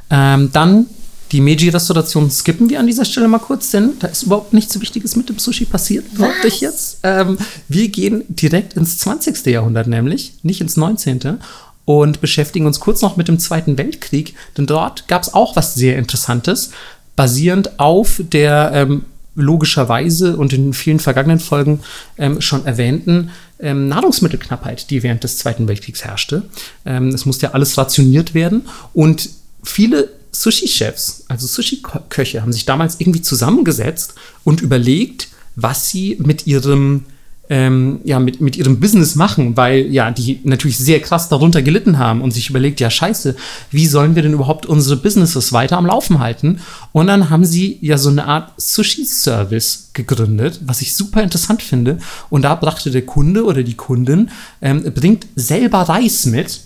Ähm, 0.10 0.50
dann 0.54 0.88
die 1.34 1.42
Meiji-Restauration 1.42 2.30
skippen 2.30 2.70
wir 2.70 2.80
an 2.80 2.86
dieser 2.86 3.06
Stelle 3.06 3.28
mal 3.28 3.40
kurz, 3.40 3.72
denn 3.72 3.94
da 4.00 4.08
ist 4.08 4.24
überhaupt 4.24 4.54
nichts 4.54 4.80
Wichtiges 4.80 5.16
mit 5.16 5.30
dem 5.30 5.40
Sushi 5.40 5.66
passiert, 5.66 6.14
behaupte 6.14 6.48
ich 6.48 6.62
jetzt. 6.62 7.00
Ähm, 7.02 7.40
wir 7.68 7.90
gehen 7.90 8.24
direkt 8.28 8.74
ins 8.74 9.00
20. 9.00 9.44
Jahrhundert 9.48 9.88
nämlich, 9.88 10.34
nicht 10.44 10.62
ins 10.62 10.78
19. 10.78 11.40
und 11.86 12.22
beschäftigen 12.22 12.68
uns 12.68 12.80
kurz 12.80 13.02
noch 13.02 13.18
mit 13.18 13.28
dem 13.28 13.40
Zweiten 13.40 13.80
Weltkrieg, 13.80 14.36
denn 14.58 14.68
dort 14.68 15.08
gab 15.08 15.24
es 15.24 15.34
auch 15.34 15.56
was 15.56 15.74
sehr 15.74 15.98
Interessantes, 15.98 16.70
basierend 17.16 17.80
auf 17.80 18.22
der 18.32 18.72
ähm, 18.76 19.06
logischerweise 19.36 20.38
und 20.38 20.54
in 20.54 20.74
vielen 20.74 21.00
vergangenen 21.00 21.40
Folgen 21.40 21.80
ähm, 22.20 22.42
schon 22.42 22.68
erwähnten 22.68 23.32
ähm, 23.64 23.88
Nahrungsmittelknappheit, 23.88 24.90
die 24.90 25.02
während 25.02 25.24
des 25.24 25.38
Zweiten 25.38 25.68
Weltkriegs 25.68 26.04
herrschte. 26.04 26.44
Ähm, 26.86 27.10
es 27.10 27.26
musste 27.26 27.48
ja 27.48 27.52
alles 27.54 27.78
rationiert 27.78 28.34
werden 28.34 28.68
und 28.94 29.30
viele 29.64 30.10
Sushi-Chefs, 30.32 31.26
also 31.28 31.48
Sushi-Köche, 31.48 32.42
haben 32.42 32.54
sich 32.54 32.66
damals 32.66 33.00
irgendwie 33.00 33.22
zusammengesetzt 33.22 34.16
und 34.44 34.62
überlegt, 34.62 35.30
was 35.56 35.90
sie 35.90 36.18
mit 36.20 36.48
ihrem 36.48 37.06
ähm, 37.50 38.00
ja, 38.06 38.20
mit, 38.20 38.40
mit 38.40 38.56
ihrem 38.56 38.80
Business 38.80 39.16
machen, 39.16 39.58
weil 39.58 39.88
ja, 39.92 40.12
die 40.12 40.40
natürlich 40.44 40.78
sehr 40.78 41.02
krass 41.02 41.28
darunter 41.28 41.62
gelitten 41.62 42.00
haben 42.00 42.22
und 42.22 42.32
sich 42.32 42.50
überlegt, 42.50 42.80
ja, 42.80 42.90
scheiße, 42.90 43.36
wie 43.70 43.86
sollen 43.86 44.16
wir 44.16 44.24
denn 44.24 44.34
überhaupt 44.34 44.66
unsere 44.66 44.96
Businesses 44.96 45.52
weiter 45.52 45.78
am 45.78 45.86
Laufen 45.86 46.20
halten? 46.20 46.62
Und 46.94 47.08
dann 47.08 47.30
haben 47.30 47.44
sie 47.44 47.78
ja 47.82 47.98
so 47.98 48.10
eine 48.10 48.26
Art 48.26 48.54
Sushi-Service 48.58 49.90
gegründet, 49.94 50.62
was 50.66 50.82
ich 50.82 50.96
super 50.96 51.22
interessant 51.22 51.62
finde. 51.62 51.98
Und 52.30 52.44
da 52.44 52.56
brachte 52.56 52.92
der 52.92 53.06
Kunde 53.06 53.44
oder 53.44 53.64
die 53.64 53.76
Kundin, 53.76 54.30
ähm, 54.62 54.84
bringt 54.94 55.28
selber 55.36 55.82
Reis 55.82 56.26
mit 56.26 56.62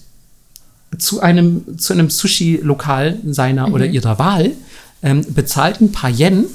zu 0.99 1.21
einem, 1.21 1.77
zu 1.79 1.93
einem 1.93 2.09
Sushi-Lokal 2.09 3.17
seiner 3.25 3.73
oder 3.73 3.87
ihrer 3.87 4.19
Wahl, 4.19 4.51
ähm, 5.01 5.25
bezahlt 5.33 5.81
ein 5.81 5.91
paar 5.91 6.11
Yen 6.11 6.45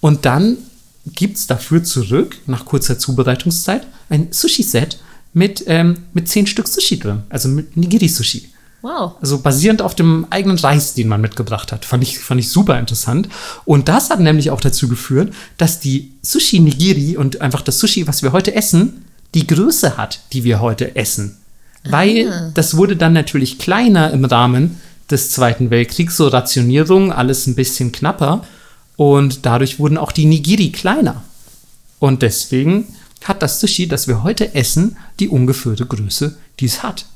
und 0.00 0.24
dann 0.26 0.58
gibt 1.06 1.36
es 1.36 1.46
dafür 1.46 1.82
zurück, 1.82 2.38
nach 2.46 2.64
kurzer 2.64 2.98
Zubereitungszeit, 2.98 3.86
ein 4.08 4.28
Sushi-Set 4.30 4.98
mit, 5.32 5.64
ähm, 5.66 5.98
mit 6.12 6.28
zehn 6.28 6.46
Stück 6.46 6.68
Sushi 6.68 6.98
drin, 6.98 7.22
also 7.28 7.48
mit 7.48 7.76
Nigiri-Sushi. 7.76 8.48
Wow. 8.82 9.12
Also 9.20 9.38
basierend 9.38 9.80
auf 9.80 9.94
dem 9.94 10.26
eigenen 10.30 10.58
Reis, 10.58 10.94
den 10.94 11.06
man 11.06 11.20
mitgebracht 11.20 11.70
hat. 11.70 11.84
Fand 11.84 12.02
ich, 12.02 12.18
fand 12.18 12.40
ich 12.40 12.48
super 12.50 12.78
interessant. 12.80 13.28
Und 13.64 13.88
das 13.88 14.10
hat 14.10 14.18
nämlich 14.18 14.50
auch 14.50 14.60
dazu 14.60 14.88
geführt, 14.88 15.32
dass 15.56 15.78
die 15.78 16.12
Sushi 16.22 16.58
Nigiri 16.58 17.16
und 17.16 17.40
einfach 17.40 17.62
das 17.62 17.78
Sushi, 17.78 18.08
was 18.08 18.22
wir 18.24 18.32
heute 18.32 18.54
essen, 18.56 19.04
die 19.34 19.46
Größe 19.46 19.96
hat, 19.96 20.20
die 20.32 20.42
wir 20.42 20.60
heute 20.60 20.96
essen. 20.96 21.36
Weil 21.88 22.28
Ah. 22.28 22.50
das 22.54 22.76
wurde 22.76 22.96
dann 22.96 23.12
natürlich 23.12 23.58
kleiner 23.58 24.10
im 24.10 24.24
Rahmen 24.24 24.80
des 25.10 25.30
Zweiten 25.30 25.70
Weltkriegs, 25.70 26.16
so 26.16 26.26
Rationierung, 26.28 27.12
alles 27.12 27.46
ein 27.46 27.54
bisschen 27.54 27.92
knapper. 27.92 28.44
Und 28.96 29.46
dadurch 29.46 29.78
wurden 29.78 29.98
auch 29.98 30.12
die 30.12 30.26
Nigiri 30.26 30.70
kleiner. 30.70 31.22
Und 31.98 32.22
deswegen 32.22 32.86
hat 33.24 33.42
das 33.42 33.60
Sushi, 33.60 33.86
das 33.86 34.08
wir 34.08 34.22
heute 34.22 34.54
essen, 34.54 34.96
die 35.20 35.28
ungefährte 35.28 35.86
Größe, 35.86 36.36
die 36.60 36.66
es 36.66 36.82
hat. 36.82 37.06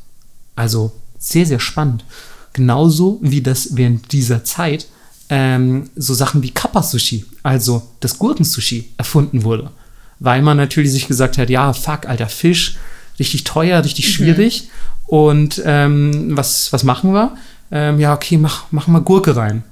Also 0.55 0.93
sehr, 1.19 1.47
sehr 1.47 1.61
spannend. 1.61 2.05
Genauso 2.53 3.19
wie 3.21 3.43
das 3.43 3.77
während 3.77 4.13
dieser 4.13 4.45
Zeit 4.45 4.87
ähm, 5.29 5.91
so 5.97 6.15
Sachen 6.15 6.43
wie 6.43 6.51
Kappa-Sushi, 6.51 7.25
also 7.43 7.83
das 8.01 8.19
Gurkensushi, 8.19 8.93
erfunden 8.97 9.43
wurde. 9.43 9.71
Weil 10.19 10.41
man 10.43 10.57
natürlich 10.57 10.93
sich 10.93 11.09
gesagt 11.09 11.37
hat, 11.37 11.51
ja, 11.51 11.73
fuck, 11.73 12.07
alter 12.07 12.29
Fisch, 12.29 12.77
richtig 13.19 13.45
teuer, 13.45 13.85
richtig 13.85 14.13
schwierig. 14.13 14.69
Und 15.07 15.61
ähm, 15.65 16.37
was, 16.37 16.73
was 16.73 16.85
machen 16.85 17.13
wir? 17.13 17.37
Ähm, 17.71 18.01
ja, 18.01 18.15
okay, 18.15 18.39
mach, 18.39 18.65
mach 18.71 18.87
mal 18.87 19.01
Gurke 19.01 19.37
rein. 19.37 19.65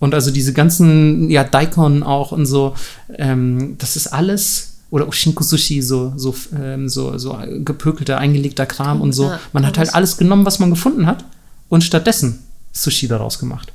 Und 0.00 0.14
also 0.14 0.30
diese 0.30 0.52
ganzen, 0.52 1.28
ja, 1.28 1.44
Daikon 1.44 2.02
auch 2.02 2.32
und 2.32 2.46
so, 2.46 2.74
ähm, 3.16 3.76
das 3.78 3.96
ist 3.96 4.08
alles, 4.08 4.76
oder 4.90 5.08
Oshinko-Sushi, 5.08 5.82
so, 5.82 6.12
so, 6.16 6.34
ähm, 6.56 6.88
so, 6.88 7.18
so 7.18 7.36
gepökelter, 7.64 8.18
eingelegter 8.18 8.66
Kram 8.66 9.00
und 9.00 9.12
so. 9.12 9.24
Ja, 9.24 9.40
man 9.52 9.66
hat 9.66 9.76
halt 9.76 9.94
alles 9.94 10.16
genommen, 10.16 10.46
was 10.46 10.60
man 10.60 10.70
gefunden 10.70 11.06
hat 11.06 11.24
und 11.68 11.82
stattdessen 11.82 12.38
Sushi 12.72 13.08
daraus 13.08 13.38
gemacht. 13.38 13.72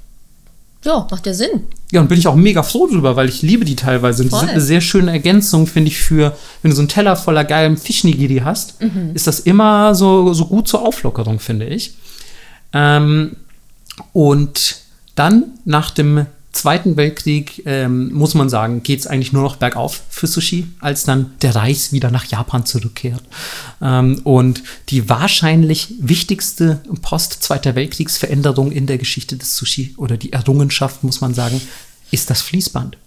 Ja, 0.86 1.08
macht 1.10 1.26
ja 1.26 1.34
Sinn. 1.34 1.64
Ja, 1.92 2.02
und 2.02 2.10
bin 2.10 2.20
ich 2.20 2.28
auch 2.28 2.36
mega 2.36 2.62
froh 2.62 2.88
drüber, 2.88 3.16
weil 3.16 3.30
ich 3.30 3.42
liebe 3.42 3.64
die 3.64 3.76
teilweise. 3.76 4.24
Und 4.24 4.34
die 4.34 4.38
sind 4.38 4.50
eine 4.50 4.62
sehr 4.62 4.82
schöne 4.82 5.12
Ergänzung, 5.12 5.66
finde 5.66 5.90
ich, 5.90 5.98
für, 5.98 6.36
wenn 6.62 6.72
du 6.72 6.76
so 6.76 6.82
einen 6.82 6.90
Teller 6.90 7.16
voller 7.16 7.46
geilem 7.46 7.78
Fischnigiri 7.78 8.42
hast, 8.44 8.76
ist 9.14 9.28
das 9.28 9.40
immer 9.42 9.96
so, 9.96 10.34
so 10.34 10.46
gut 10.46 10.68
zur 10.68 10.86
Auflockerung, 10.86 11.40
finde 11.40 11.68
ich. 11.68 11.94
Ähm, 12.74 13.38
und 14.12 14.83
dann 15.16 15.46
nach 15.66 15.92
dem 15.92 16.26
Zweiten 16.54 16.98
Weltkrieg, 16.98 17.64
ähm, 17.66 18.14
muss 18.14 18.36
man 18.36 18.48
sagen, 18.48 18.84
geht 18.84 19.00
es 19.00 19.08
eigentlich 19.08 19.34
nur 19.34 19.42
noch 19.42 19.56
bergauf 19.56 20.04
für 20.10 20.28
Sushi, 20.28 20.68
als 20.80 21.04
dann 21.04 21.32
der 21.42 21.56
Reis 21.56 21.92
wieder 21.92 22.12
nach 22.12 22.26
Japan 22.26 22.64
zurückkehrt. 22.64 23.24
Ähm, 23.82 24.22
und 24.24 24.62
die 24.90 25.10
wahrscheinlich 25.10 25.96
wichtigste 26.00 26.80
Post-Zweiter 27.02 27.74
Weltkriegsveränderung 27.74 28.72
in 28.72 28.86
der 28.86 29.00
Geschichte 29.00 29.36
des 29.36 29.58
Sushi 29.58 29.96
oder 29.98 30.16
die 30.16 30.32
Errungenschaft, 30.32 31.04
muss 31.04 31.22
man 31.22 31.34
sagen, 31.34 31.60
ist 32.12 32.30
das 32.30 32.44
Fließband. 32.44 32.98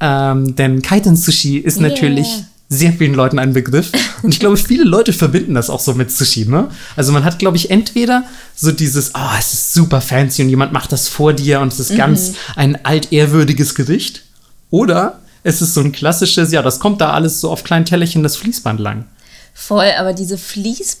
Ähm, 0.00 0.56
denn 0.56 0.80
Kaiten 0.80 1.16
Sushi 1.16 1.58
ist 1.58 1.80
Yeah. 1.80 1.88
natürlich 1.88 2.28
sehr 2.74 2.92
vielen 2.92 3.14
Leuten 3.14 3.38
ein 3.38 3.52
Begriff. 3.52 3.90
Und 4.22 4.32
ich 4.32 4.40
glaube, 4.40 4.56
viele 4.56 4.84
Leute 4.84 5.12
verbinden 5.12 5.54
das 5.54 5.70
auch 5.70 5.80
so 5.80 5.94
mit 5.94 6.10
Sushi, 6.10 6.46
ne? 6.46 6.68
Also 6.96 7.12
man 7.12 7.24
hat, 7.24 7.38
glaube 7.38 7.56
ich, 7.56 7.70
entweder 7.70 8.24
so 8.54 8.70
dieses, 8.72 9.12
oh, 9.14 9.38
es 9.38 9.52
ist 9.54 9.74
super 9.74 10.00
fancy 10.00 10.42
und 10.42 10.48
jemand 10.50 10.72
macht 10.72 10.92
das 10.92 11.08
vor 11.08 11.32
dir 11.32 11.60
und 11.60 11.72
es 11.72 11.80
ist 11.80 11.96
ganz 11.96 12.32
ein 12.56 12.84
altehrwürdiges 12.84 13.74
Gericht. 13.74 14.22
Oder 14.70 15.20
es 15.42 15.62
ist 15.62 15.74
so 15.74 15.80
ein 15.80 15.92
klassisches, 15.92 16.52
ja, 16.52 16.62
das 16.62 16.78
kommt 16.80 17.00
da 17.00 17.12
alles 17.12 17.40
so 17.40 17.50
auf 17.50 17.64
kleinen 17.64 17.84
Tellerchen 17.84 18.22
das 18.22 18.36
Fließband 18.36 18.80
lang. 18.80 19.04
Voll, 19.52 19.90
aber 19.98 20.12
diese 20.12 20.36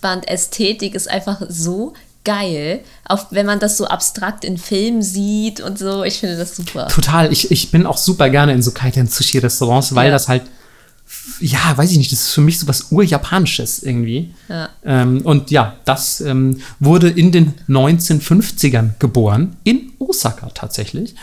Fließband-Ästhetik 0.04 0.94
ist 0.94 1.10
einfach 1.10 1.42
so 1.48 1.94
geil. 2.24 2.80
Auch 3.04 3.26
wenn 3.30 3.46
man 3.46 3.58
das 3.60 3.76
so 3.76 3.86
abstrakt 3.86 4.44
in 4.44 4.56
Filmen 4.58 5.02
sieht 5.02 5.60
und 5.60 5.78
so. 5.78 6.04
Ich 6.04 6.20
finde 6.20 6.36
das 6.36 6.56
super. 6.56 6.88
Total. 6.88 7.32
Ich, 7.32 7.50
ich 7.50 7.70
bin 7.70 7.86
auch 7.86 7.98
super 7.98 8.30
gerne 8.30 8.52
in 8.52 8.62
so 8.62 8.70
Kaiten 8.70 9.06
Sushi 9.08 9.38
Restaurants, 9.38 9.94
weil 9.94 10.06
Ja. 10.06 10.12
das 10.12 10.28
halt, 10.28 10.42
ja, 11.40 11.76
weiß 11.76 11.90
ich 11.90 11.98
nicht, 11.98 12.12
das 12.12 12.20
ist 12.20 12.32
für 12.32 12.40
mich 12.40 12.58
so 12.58 12.68
was 12.68 12.92
Urjapanisches 12.92 13.82
irgendwie. 13.82 14.34
Ja. 14.48 14.68
Ähm, 14.84 15.22
und 15.22 15.50
ja, 15.50 15.76
das 15.84 16.20
ähm, 16.20 16.60
wurde 16.80 17.08
in 17.08 17.32
den 17.32 17.54
1950ern 17.68 18.90
geboren, 18.98 19.56
in 19.64 19.92
Osaka 19.98 20.48
tatsächlich. 20.54 21.14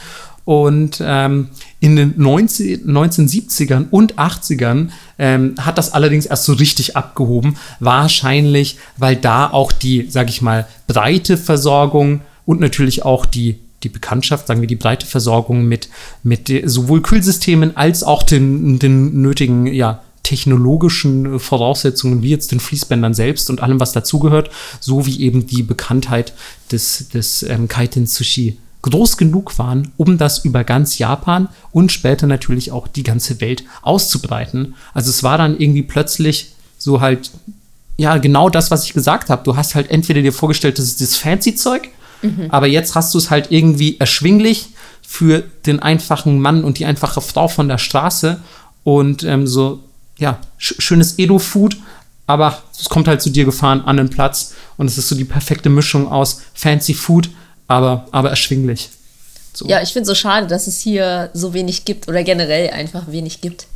Und 0.43 1.01
ähm, 1.05 1.49
in 1.79 1.95
den 1.95 2.15
19, 2.17 2.85
1970ern 2.87 3.87
und 3.91 4.15
80ern 4.15 4.89
ähm, 5.19 5.55
hat 5.59 5.77
das 5.77 5.93
allerdings 5.93 6.25
erst 6.25 6.45
so 6.45 6.53
richtig 6.53 6.97
abgehoben. 6.97 7.57
Wahrscheinlich, 7.79 8.77
weil 8.97 9.15
da 9.15 9.49
auch 9.49 9.71
die, 9.71 10.07
sag 10.09 10.29
ich 10.29 10.41
mal, 10.41 10.67
breite 10.87 11.37
Versorgung 11.37 12.21
und 12.45 12.59
natürlich 12.59 13.05
auch 13.05 13.25
die, 13.25 13.59
die 13.83 13.89
Bekanntschaft, 13.89 14.47
sagen 14.47 14.61
wir, 14.61 14.67
die 14.67 14.75
breite 14.75 15.05
Versorgung 15.05 15.65
mit, 15.65 15.89
mit 16.23 16.51
sowohl 16.65 17.01
Kühlsystemen 17.01 17.75
als 17.77 18.03
auch 18.03 18.23
den, 18.23 18.79
den 18.79 19.21
nötigen, 19.21 19.67
ja, 19.67 20.01
technologischen 20.23 21.39
Voraussetzungen, 21.39 22.21
wie 22.21 22.29
jetzt 22.29 22.51
den 22.51 22.59
Fließbändern 22.59 23.13
selbst 23.13 23.49
und 23.49 23.61
allem, 23.61 23.79
was 23.79 23.91
dazugehört, 23.91 24.49
sowie 24.79 25.19
eben 25.19 25.47
die 25.47 25.63
Bekanntheit 25.63 26.33
des, 26.71 27.09
des 27.09 27.43
ähm, 27.43 27.67
Kaiten 27.67 28.05
Sushi 28.05 28.57
groß 28.83 29.17
genug 29.17 29.57
waren, 29.59 29.91
um 29.97 30.17
das 30.17 30.43
über 30.45 30.63
ganz 30.63 30.97
Japan 30.97 31.49
und 31.71 31.91
später 31.91 32.27
natürlich 32.27 32.71
auch 32.71 32.87
die 32.87 33.03
ganze 33.03 33.41
Welt 33.41 33.63
auszubreiten. 33.81 34.75
Also 34.93 35.09
es 35.09 35.23
war 35.23 35.37
dann 35.37 35.59
irgendwie 35.59 35.83
plötzlich 35.83 36.53
so 36.77 37.01
halt, 37.01 37.31
ja, 37.97 38.17
genau 38.17 38.49
das, 38.49 38.71
was 38.71 38.85
ich 38.85 38.93
gesagt 38.93 39.29
habe. 39.29 39.43
Du 39.43 39.55
hast 39.55 39.75
halt 39.75 39.91
entweder 39.91 40.21
dir 40.21 40.33
vorgestellt, 40.33 40.79
das 40.79 40.85
ist 40.85 41.01
das 41.01 41.15
Fancy-Zeug, 41.15 41.89
aber 42.49 42.67
jetzt 42.67 42.95
hast 42.95 43.13
du 43.13 43.17
es 43.17 43.29
halt 43.29 43.51
irgendwie 43.51 43.99
erschwinglich 43.99 44.69
für 45.01 45.43
den 45.65 45.79
einfachen 45.79 46.39
Mann 46.39 46.63
und 46.63 46.79
die 46.79 46.85
einfache 46.85 47.21
Frau 47.21 47.47
von 47.47 47.67
der 47.67 47.77
Straße 47.77 48.39
und 48.83 49.23
ähm, 49.23 49.47
so, 49.47 49.79
ja, 50.17 50.39
sch 50.57 50.75
schönes 50.79 51.17
Edo-Food, 51.17 51.77
aber 52.27 52.61
es 52.79 52.89
kommt 52.89 53.07
halt 53.07 53.21
zu 53.21 53.29
dir 53.29 53.45
gefahren 53.45 53.81
an 53.81 53.97
den 53.97 54.09
Platz 54.09 54.53
und 54.77 54.87
es 54.87 54.97
ist 54.97 55.09
so 55.09 55.15
die 55.15 55.25
perfekte 55.25 55.69
Mischung 55.69 56.07
aus 56.07 56.41
Fancy 56.53 56.93
Food, 56.93 57.29
aber, 57.67 58.07
aber 58.11 58.29
erschwinglich. 58.29 58.89
So. 59.53 59.67
Ja, 59.67 59.81
ich 59.81 59.91
finde 59.91 60.07
so 60.07 60.15
schade, 60.15 60.47
dass 60.47 60.67
es 60.67 60.79
hier 60.79 61.29
so 61.33 61.53
wenig 61.53 61.83
gibt 61.85 62.07
oder 62.07 62.23
generell 62.23 62.69
einfach 62.69 63.11
wenig 63.11 63.41
gibt. 63.41 63.67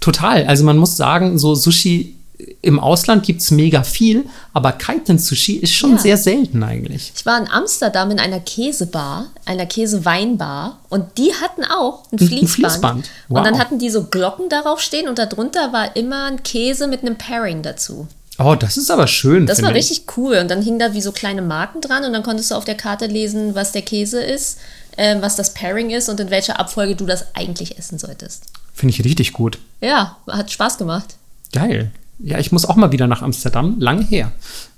Total. 0.00 0.46
Also 0.46 0.64
man 0.64 0.76
muss 0.76 0.96
sagen, 0.96 1.38
so 1.38 1.54
Sushi 1.54 2.16
im 2.62 2.80
Ausland 2.80 3.24
gibt 3.24 3.42
es 3.42 3.50
mega 3.52 3.84
viel, 3.84 4.24
aber 4.52 4.72
Kaiten 4.72 5.18
Sushi 5.18 5.54
ist 5.56 5.72
schon 5.72 5.92
Ja. 5.92 5.98
sehr 5.98 6.16
selten 6.16 6.62
eigentlich. 6.64 7.12
Ich 7.14 7.24
war 7.24 7.38
in 7.38 7.48
Amsterdam 7.48 8.10
in 8.10 8.18
einer 8.18 8.40
Käsebar, 8.40 9.26
einer 9.44 9.66
Käseweinbar 9.66 10.78
und 10.88 11.16
die 11.18 11.32
hatten 11.34 11.64
auch 11.64 12.02
ein 12.12 12.18
Ein- 12.18 12.22
ein 12.24 12.28
Fließband. 12.28 12.48
Fließband. 12.50 13.10
Und 13.28 13.44
dann 13.44 13.54
Wow. 13.54 13.60
hatten 13.60 13.78
die 13.78 13.90
so 13.90 14.04
Glocken 14.04 14.48
darauf 14.48 14.80
stehen 14.80 15.08
und 15.08 15.18
darunter 15.18 15.72
war 15.72 15.94
immer 15.96 16.24
ein 16.26 16.42
Käse 16.42 16.86
mit 16.88 17.02
einem 17.02 17.16
Pairing 17.16 17.62
dazu. 17.62 18.08
Oh, 18.38 18.56
das 18.56 18.76
ist 18.76 18.90
aber 18.90 19.06
schön. 19.06 19.46
Das 19.46 19.62
war 19.62 19.70
ich. 19.70 19.76
richtig 19.76 20.16
cool. 20.16 20.38
Und 20.38 20.50
dann 20.50 20.60
hingen 20.60 20.80
da 20.80 20.92
wie 20.92 21.00
so 21.00 21.12
kleine 21.12 21.40
Marken 21.42 21.80
dran 21.80 22.04
und 22.04 22.12
dann 22.12 22.24
konntest 22.24 22.50
du 22.50 22.56
auf 22.56 22.64
der 22.64 22.74
Karte 22.76 23.06
lesen, 23.06 23.54
was 23.54 23.70
der 23.70 23.82
Käse 23.82 24.20
ist, 24.20 24.58
ähm, 24.96 25.22
was 25.22 25.36
das 25.36 25.54
Pairing 25.54 25.90
ist 25.90 26.08
und 26.08 26.18
in 26.18 26.30
welcher 26.30 26.58
Abfolge 26.58 26.96
du 26.96 27.06
das 27.06 27.26
eigentlich 27.36 27.78
essen 27.78 27.96
solltest. 27.98 28.42
Finde 28.74 28.92
ich 28.92 29.04
richtig 29.04 29.32
gut. 29.34 29.58
Ja, 29.80 30.16
hat 30.28 30.50
Spaß 30.50 30.78
gemacht. 30.78 31.14
Geil. 31.52 31.92
Ja, 32.18 32.38
ich 32.38 32.52
muss 32.52 32.64
auch 32.64 32.76
mal 32.76 32.92
wieder 32.92 33.06
nach 33.06 33.22
Amsterdam. 33.22 33.76
Lange 33.78 34.04
her. 34.04 34.32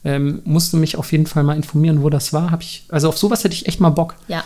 Ähm, 0.05 0.41
musste 0.45 0.77
mich 0.77 0.97
auf 0.97 1.13
jeden 1.13 1.27
Fall 1.27 1.43
mal 1.43 1.57
informieren, 1.57 2.03
wo 2.03 2.11
das 2.11 2.33
war. 2.33 2.51
Hab 2.51 2.63
ich, 2.63 2.85
also 2.89 3.09
auf 3.09 3.19
sowas 3.19 3.45
hätte 3.45 3.55
ich 3.55 3.67
echt 3.67 3.81
mal 3.81 3.91
Bock. 3.91 4.15
Ja. 4.29 4.43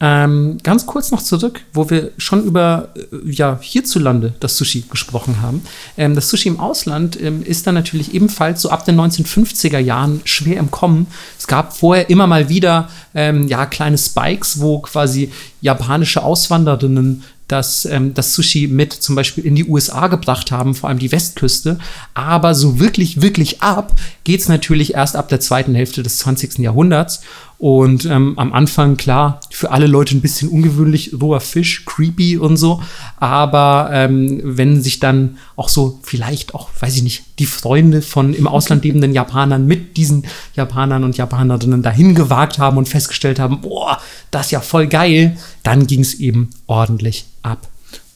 Ähm, 0.00 0.58
ganz 0.62 0.86
kurz 0.86 1.10
noch 1.10 1.22
zurück, 1.22 1.62
wo 1.72 1.90
wir 1.90 2.12
schon 2.18 2.44
über 2.44 2.90
äh, 2.94 3.30
ja, 3.30 3.58
hierzulande 3.60 4.32
das 4.38 4.56
Sushi 4.56 4.84
gesprochen 4.88 5.42
haben. 5.42 5.62
Ähm, 5.96 6.14
das 6.14 6.30
Sushi 6.30 6.48
im 6.48 6.60
Ausland 6.60 7.20
ähm, 7.20 7.42
ist 7.42 7.66
dann 7.66 7.74
natürlich 7.74 8.14
ebenfalls 8.14 8.62
so 8.62 8.70
ab 8.70 8.84
den 8.84 9.00
1950er 9.00 9.78
Jahren 9.78 10.20
schwer 10.22 10.58
im 10.58 10.70
Kommen. 10.70 11.08
Es 11.36 11.48
gab 11.48 11.76
vorher 11.76 12.10
immer 12.10 12.28
mal 12.28 12.48
wieder 12.48 12.88
ähm, 13.12 13.48
ja, 13.48 13.66
kleine 13.66 13.98
Spikes, 13.98 14.60
wo 14.60 14.78
quasi 14.78 15.32
japanische 15.62 16.22
Auswanderinnen 16.22 17.24
das, 17.48 17.86
ähm, 17.86 18.14
das 18.14 18.34
Sushi 18.34 18.68
mit 18.68 18.92
zum 18.92 19.14
Beispiel 19.14 19.44
in 19.44 19.54
die 19.54 19.64
USA 19.64 20.06
gebracht 20.06 20.52
haben, 20.52 20.74
vor 20.74 20.88
allem 20.88 20.98
die 20.98 21.10
Westküste. 21.10 21.78
Aber 22.14 22.54
so 22.54 22.78
wirklich, 22.78 23.22
wirklich 23.22 23.62
ab 23.62 23.98
geht 24.24 24.40
es 24.40 24.48
natürlich 24.48 24.94
erst 24.94 25.16
ab 25.16 25.28
der 25.28 25.40
zweiten 25.40 25.74
Hälfte 25.74 26.02
des 26.02 26.18
20. 26.18 26.58
Jahrhunderts. 26.58 27.20
Und 27.56 28.04
ähm, 28.04 28.38
am 28.38 28.52
Anfang, 28.52 28.96
klar, 28.96 29.40
für 29.50 29.72
alle 29.72 29.88
Leute 29.88 30.16
ein 30.16 30.20
bisschen 30.20 30.48
ungewöhnlich, 30.48 31.12
roher 31.20 31.40
Fisch, 31.40 31.84
creepy 31.86 32.36
und 32.36 32.56
so. 32.56 32.80
Aber 33.16 33.90
ähm, 33.92 34.40
wenn 34.44 34.80
sich 34.80 35.00
dann 35.00 35.38
auch 35.56 35.68
so 35.68 35.98
vielleicht 36.02 36.54
auch, 36.54 36.68
weiß 36.78 36.96
ich 36.96 37.02
nicht, 37.02 37.24
die 37.40 37.46
Freunde 37.46 38.00
von 38.00 38.32
im 38.32 38.46
Ausland 38.46 38.84
lebenden 38.84 39.12
Japanern 39.12 39.66
mit 39.66 39.96
diesen 39.96 40.24
Japanern 40.54 41.02
und 41.02 41.16
Japanerinnen 41.16 41.82
dahin 41.82 42.14
gewagt 42.14 42.60
haben 42.60 42.76
und 42.76 42.88
festgestellt 42.88 43.40
haben, 43.40 43.60
boah, 43.60 43.98
das 44.30 44.46
ist 44.46 44.52
ja 44.52 44.60
voll 44.60 44.86
geil, 44.86 45.36
dann 45.64 45.88
ging 45.88 46.00
es 46.00 46.14
eben 46.14 46.50
ordentlich 46.68 47.24
ab. 47.42 47.68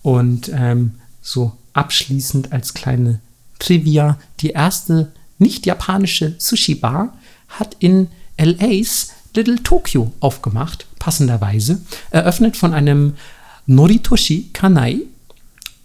Und 0.03 0.51
ähm, 0.55 0.93
so 1.21 1.53
abschließend 1.73 2.53
als 2.53 2.75
kleine 2.75 3.21
Trivia, 3.59 4.19
die 4.41 4.51
erste 4.51 5.13
nicht 5.39 5.67
japanische 5.67 6.35
Sushi-Bar 6.39 7.13
hat 7.49 7.77
in 7.79 8.09
LA's 8.39 9.13
Little 9.35 9.63
Tokyo 9.63 10.13
aufgemacht, 10.21 10.87
passenderweise, 10.99 11.81
eröffnet 12.11 12.57
von 12.57 12.75
einem 12.75 13.15
Noritoshi 13.67 14.51
Kanai. 14.53 15.01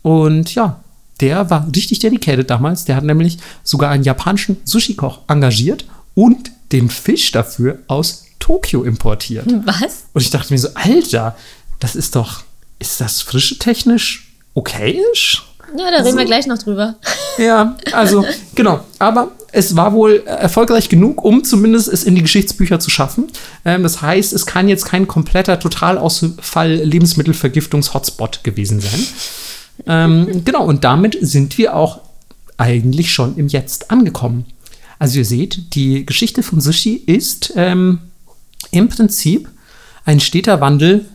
Und 0.02 0.54
ja, 0.56 0.82
der 1.22 1.50
war 1.50 1.68
richtig 1.76 2.00
dedicated 2.00 2.50
damals. 2.50 2.86
Der 2.86 2.96
hat 2.96 3.04
nämlich 3.04 3.38
sogar 3.64 3.92
einen 3.92 4.04
japanischen 4.04 4.58
Sushi-Koch 4.64 5.22
engagiert 5.28 5.86
und 6.14 6.52
den 6.72 6.90
Fisch 6.90 7.32
dafür 7.32 7.80
aus 7.88 8.26
Tokio 8.40 8.84
importiert. 8.84 9.48
Was? 9.66 10.06
Und 10.14 10.22
ich 10.22 10.30
dachte 10.30 10.54
mir 10.54 10.60
so, 10.60 10.70
Alter, 10.74 11.36
das 11.80 11.96
ist 11.96 12.16
doch, 12.16 12.44
ist 12.80 13.02
das 13.02 13.22
frische 13.22 13.58
technisch 13.58 14.34
okayisch? 14.54 15.44
Ja, 15.78 15.92
da 15.92 16.04
reden 16.04 16.18
wir 16.18 16.26
gleich 16.26 16.48
noch 16.48 16.58
drüber. 16.58 16.96
Ja, 17.38 17.76
also 17.92 18.26
genau. 18.56 18.80
Aber 19.00 19.32
es 19.52 19.76
war 19.76 19.94
wohl 19.94 20.24
erfolgreich 20.26 20.90
genug, 20.90 21.24
um 21.24 21.44
zumindest 21.44 21.88
es 21.88 22.04
in 22.04 22.16
die 22.16 22.22
Geschichtsbücher 22.22 22.80
zu 22.80 22.90
schaffen. 22.90 23.28
Ähm, 23.66 23.84
das 23.84 24.02
heißt, 24.02 24.34
es 24.34 24.46
kann 24.46 24.70
jetzt 24.70 24.86
kein 24.86 25.08
kompletter 25.08 25.60
Totalausfall 25.60 26.74
Lebensmittelvergiftungs-Hotspot 26.74 28.44
gewesen 28.44 28.80
sein. 28.80 29.06
ähm, 29.86 30.44
genau, 30.46 30.66
und 30.66 30.84
damit 30.84 31.18
sind 31.22 31.58
wir 31.58 31.76
auch 31.76 32.00
eigentlich 32.58 33.12
schon 33.12 33.38
im 33.38 33.48
Jetzt 33.48 33.92
angekommen. 33.92 34.46
Also 35.00 35.20
ihr 35.20 35.26
seht, 35.26 35.76
die 35.76 36.06
Geschichte 36.06 36.42
vom 36.44 36.60
Sushi 36.60 36.96
ist 36.96 37.54
ähm, 37.56 38.00
im 38.72 38.90
Prinzip 38.90 39.48
ein 40.06 40.20
steter 40.20 40.62
Wandel 40.62 41.06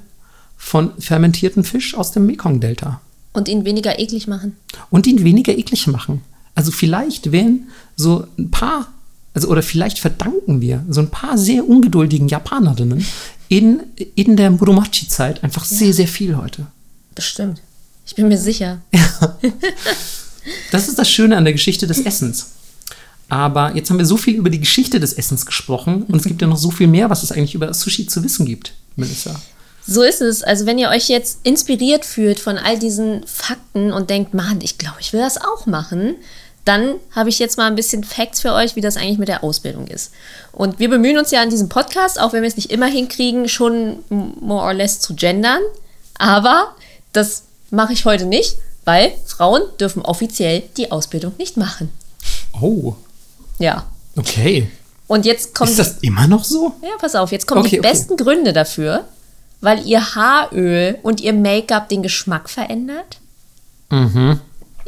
von 0.65 0.93
fermentierten 0.99 1.65
Fisch 1.65 1.95
aus 1.97 2.13
dem 2.13 2.25
Mekong-Delta. 2.25 3.01
Und 3.33 3.49
ihn 3.49 3.65
weniger 3.65 3.99
eklig 3.99 4.29
machen. 4.29 4.57
Und 4.91 5.07
ihn 5.09 5.25
weniger 5.25 5.59
eklig 5.59 5.89
machen. 5.89 6.23
Also 6.55 6.71
vielleicht 6.71 7.33
wären 7.33 7.69
so 7.97 8.27
ein 8.39 8.51
paar, 8.51 8.87
also 9.35 9.49
oder 9.49 9.63
vielleicht 9.63 9.99
verdanken 9.99 10.61
wir 10.61 10.85
so 10.89 11.01
ein 11.01 11.11
paar 11.11 11.37
sehr 11.37 11.69
ungeduldigen 11.69 12.29
Japanerinnen 12.29 13.05
in, 13.49 13.81
in 14.15 14.37
der 14.37 14.51
Muromachi-Zeit 14.53 15.43
einfach 15.43 15.69
ja. 15.69 15.77
sehr, 15.77 15.93
sehr 15.93 16.09
viel 16.09 16.37
heute. 16.37 16.67
Bestimmt. 17.15 17.61
Ich 18.07 18.15
bin 18.15 18.29
mir 18.29 18.39
sicher. 18.39 18.81
Ja. 18.93 19.39
Das 20.71 20.89
ist 20.89 20.99
das 20.99 21.11
Schöne 21.11 21.37
an 21.37 21.45
der 21.45 21.53
Geschichte 21.53 21.87
des 21.87 22.01
Essens. 22.01 22.53
Aber 23.29 23.77
jetzt 23.77 23.91
haben 23.91 23.99
wir 23.99 24.07
so 24.07 24.17
viel 24.17 24.37
über 24.37 24.51
die 24.51 24.61
Geschichte 24.61 25.01
des 25.01 25.13
Essens 25.13 25.45
gesprochen 25.47 26.03
und 26.03 26.17
es 26.17 26.25
gibt 26.25 26.41
ja 26.41 26.49
noch 26.49 26.57
so 26.57 26.71
viel 26.71 26.89
mehr, 26.89 27.11
was 27.11 27.23
es 27.23 27.31
eigentlich 27.31 27.55
über 27.55 27.73
Sushi 27.75 28.07
zu 28.07 28.25
wissen 28.25 28.47
gibt, 28.47 28.75
Melissa. 28.97 29.41
So 29.87 30.03
ist 30.03 30.21
es. 30.21 30.43
Also 30.43 30.67
wenn 30.67 30.79
ihr 30.79 30.89
euch 30.89 31.09
jetzt 31.09 31.41
inspiriert 31.43 32.05
fühlt 32.05 32.39
von 32.39 32.59
all 32.59 32.79
diesen 32.79 33.27
Fakten 33.27 33.93
und 33.93 34.11
denkt, 34.11 34.35
Mann, 34.35 34.61
ich 34.63 34.79
glaube, 34.79 34.99
ich 35.01 35.13
will 35.13 35.21
das 35.21 35.39
auch 35.39 35.67
machen, 35.67 36.17
dann 36.65 36.95
habe 37.11 37.29
ich 37.29 37.39
jetzt 37.39 37.57
mal 37.57 37.67
ein 37.67 37.75
bisschen 37.75 38.05
Facts 38.05 38.41
für 38.41 38.53
euch, 38.53 38.77
wie 38.77 38.81
das 38.81 38.97
eigentlich 38.97 39.19
mit 39.19 39.29
der 39.29 39.43
Ausbildung 39.43 39.89
ist. 39.89 40.13
Und 40.53 40.79
wir 40.79 40.89
bemühen 40.89 41.19
uns 41.19 41.33
ja 41.33 41.43
an 41.43 41.51
diesem 41.51 41.69
Podcast, 41.69 42.21
auch 42.21 42.33
wenn 42.33 42.43
wir 42.43 42.49
es 42.49 42.57
nicht 42.57 42.71
immer 42.71 42.87
hinkriegen, 42.87 43.49
schon 43.49 44.05
more 44.09 44.65
or 44.65 44.75
less 44.75 45.01
zu 45.01 45.15
gendern. 45.15 45.61
Aber 46.19 46.75
das 47.13 47.43
mache 47.71 47.93
ich 47.93 48.05
heute 48.05 48.27
nicht, 48.27 48.59
weil 48.85 49.13
Frauen 49.27 49.63
dürfen 49.81 50.03
offiziell 50.03 50.63
die 50.77 50.93
Ausbildung 50.93 51.33
nicht 51.39 51.57
machen. 51.57 51.91
Oh. 52.61 52.95
Ja. 53.59 53.87
Okay. 54.17 54.71
Und 55.09 55.27
jetzt 55.27 55.55
kommt. 55.55 55.71
Ist 55.71 55.79
das 55.79 55.99
immer 56.01 56.29
noch 56.29 56.45
so? 56.45 56.75
Ja, 56.83 56.97
pass 57.01 57.17
auf, 57.17 57.33
jetzt 57.33 57.47
kommen 57.47 57.63
okay, 57.63 57.71
die 57.71 57.81
okay. 57.81 57.89
besten 57.89 58.17
Gründe 58.17 58.53
dafür, 58.53 59.05
weil 59.63 59.87
ihr 59.87 60.15
Haaröl 60.15 60.99
und 61.03 61.23
ihr 61.23 61.33
Make-up 61.33 61.89
den 61.89 62.03
Geschmack 62.03 62.51
verändert. 62.51 63.19
Mhm. 63.89 64.41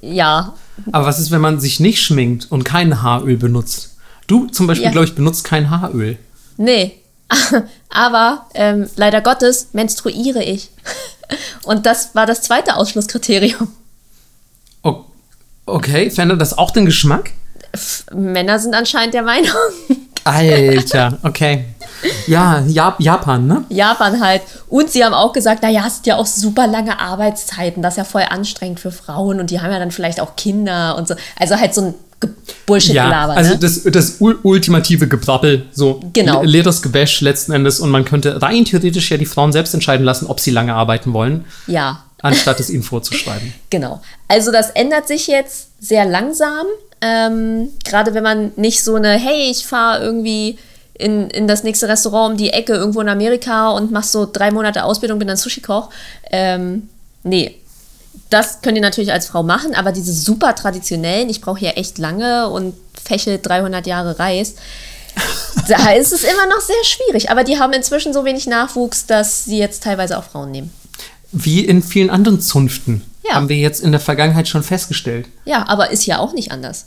Ja. 0.03 0.53
Aber 0.93 1.07
was 1.07 1.19
ist, 1.19 1.31
wenn 1.31 1.41
man 1.41 1.61
sich 1.61 1.81
nicht 1.81 2.03
schminkt 2.03 2.53
und 2.53 2.65
kein 2.65 3.01
Haaröl 3.03 3.39
benutzt? 3.39 3.97
Du 4.27 4.47
zum 4.49 4.67
Beispiel, 4.67 4.87
ja. 4.87 4.91
glaube 4.91 5.07
ich, 5.07 5.15
benutzt 5.15 5.45
kein 5.45 5.71
Haaröl. 5.71 6.19
Nee. 6.59 6.99
Aber 7.89 8.47
ähm, 8.53 8.91
leider 8.97 9.23
Gottes 9.23 9.69
menstruiere 9.73 10.43
ich. 10.43 10.71
Und 11.63 11.87
das 11.87 12.15
war 12.15 12.27
das 12.27 12.43
zweite 12.43 12.77
Ausschlusskriterium. 12.77 13.69
Okay, 15.67 16.11
verändert 16.11 16.41
das 16.41 16.57
auch 16.59 16.71
den 16.71 16.85
Geschmack? 16.85 17.31
Männer 18.13 18.59
sind 18.59 18.75
anscheinend 18.75 19.15
der 19.15 19.23
Meinung. 19.23 19.51
Alter, 20.25 21.19
okay. 21.23 21.65
Ja, 22.27 22.63
Japan, 22.99 23.47
ne? 23.47 23.65
Japan 23.69 24.21
halt. 24.21 24.43
Und 24.69 24.91
sie 24.91 25.05
haben 25.05 25.15
auch 25.15 25.33
gesagt, 25.33 25.63
naja, 25.63 25.85
es 25.87 25.97
sind 25.97 26.07
ja 26.07 26.17
auch 26.17 26.27
super 26.27 26.67
lange 26.67 26.99
Arbeitszeiten. 27.01 27.83
Das 27.83 27.95
ist 27.95 27.99
ja 27.99 28.05
voll 28.05 28.25
anstrengend 28.29 28.81
für 28.81 28.91
Frauen 28.91 29.41
und 29.41 29.51
die 29.51 29.61
haben 29.61 29.71
ja 29.71 29.79
dann 29.79 29.91
vielleicht 29.91 30.21
auch 30.21 30.37
Kinder 30.37 30.97
und 30.97 31.09
so. 31.09 31.15
Also 31.39 31.57
halt 31.57 31.75
so 31.75 31.83
ein 31.83 31.95
Bullshit-Gelaber. 32.67 33.33
Ja, 33.33 33.39
also 33.39 33.53
ne? 33.53 33.59
das, 33.59 33.83
das 33.85 34.17
ultimative 34.21 35.09
Gebrabbel, 35.09 35.67
so 35.73 36.01
genau. 36.13 36.43
leeres 36.43 36.83
Gewäsch 36.83 37.21
letzten 37.21 37.53
Endes 37.53 37.81
und 37.81 37.91
man 37.91 38.05
könnte 38.05 38.41
rein 38.41 38.65
theoretisch 38.65 39.11
ja 39.11 39.17
die 39.17 39.27
Frauen 39.27 39.53
selbst 39.53 39.75
entscheiden 39.75 40.05
lassen, 40.05 40.27
ob 40.27 40.41
sie 40.41 40.51
lange 40.51 40.75
arbeiten 40.75 41.13
wollen. 41.13 41.45
Ja. 41.67 42.05
Anstatt 42.23 42.59
es 42.61 42.71
ihnen 42.71 42.83
vorzuschreiben. 42.83 43.53
genau. 43.71 44.01
Also 44.29 44.51
das 44.51 44.71
ändert 44.71 45.07
sich 45.07 45.27
jetzt 45.27 45.69
sehr 45.79 46.07
langsam. 46.07 46.67
Ähm, 47.03 47.69
Gerade 47.85 48.15
wenn 48.15 48.23
man 48.23 48.53
nicht 48.57 48.83
so 48.83 48.95
eine, 48.95 49.11
hey, 49.11 49.51
ich 49.51 49.67
fahre 49.67 50.03
irgendwie 50.03 50.59
in, 50.95 51.29
in 51.31 51.49
das 51.49 51.65
nächste 51.65 51.89
Restaurant 51.89 52.33
um 52.33 52.37
die 52.37 52.51
Ecke 52.51 52.73
irgendwo 52.73 53.01
in 53.01 53.09
Amerika 53.09 53.71
und 53.71 53.91
mach 53.91 54.05
so 54.05 54.29
drei 54.31 54.51
Monate 54.51 54.85
Ausbildung, 54.85 55.19
bin 55.19 55.29
dann 55.29 55.37
Sushi-Koch. 55.37 55.91
Ähm, 56.31 56.89
nee, 57.23 57.57
das 58.31 58.63
könnt 58.63 58.77
ihr 58.77 58.83
natürlich 58.83 59.13
als 59.13 59.27
Frau 59.27 59.43
machen, 59.43 59.75
aber 59.75 59.93
diese 59.93 60.13
super 60.13 60.55
traditionellen, 60.55 61.29
ich 61.29 61.41
brauche 61.41 61.59
hier 61.59 61.77
echt 61.77 61.99
lange 61.99 62.49
und 62.49 62.75
fächel 63.03 63.39
300 63.41 63.87
Jahre 63.87 64.19
Reis, 64.19 64.55
da 65.69 65.91
ist 65.93 66.13
es 66.13 66.25
immer 66.25 66.47
noch 66.47 66.61
sehr 66.61 66.85
schwierig. 66.85 67.31
Aber 67.31 67.45
die 67.45 67.59
haben 67.59 67.73
inzwischen 67.73 68.13
so 68.13 68.25
wenig 68.25 68.47
Nachwuchs, 68.47 69.07
dass 69.07 69.45
sie 69.45 69.59
jetzt 69.59 69.83
teilweise 69.83 70.19
auch 70.19 70.25
Frauen 70.25 70.51
nehmen. 70.51 70.73
Wie 71.33 71.65
in 71.65 71.83
vielen 71.83 72.11
anderen 72.11 72.41
Zunften. 72.41 73.03
Ja. 73.27 73.35
Haben 73.35 73.49
wir 73.49 73.57
jetzt 73.57 73.81
in 73.81 73.91
der 73.91 74.01
Vergangenheit 74.01 74.49
schon 74.49 74.63
festgestellt. 74.63 75.27
Ja, 75.45 75.67
aber 75.69 75.91
ist 75.91 76.07
ja 76.07 76.19
auch 76.19 76.33
nicht 76.33 76.53
anders. 76.53 76.87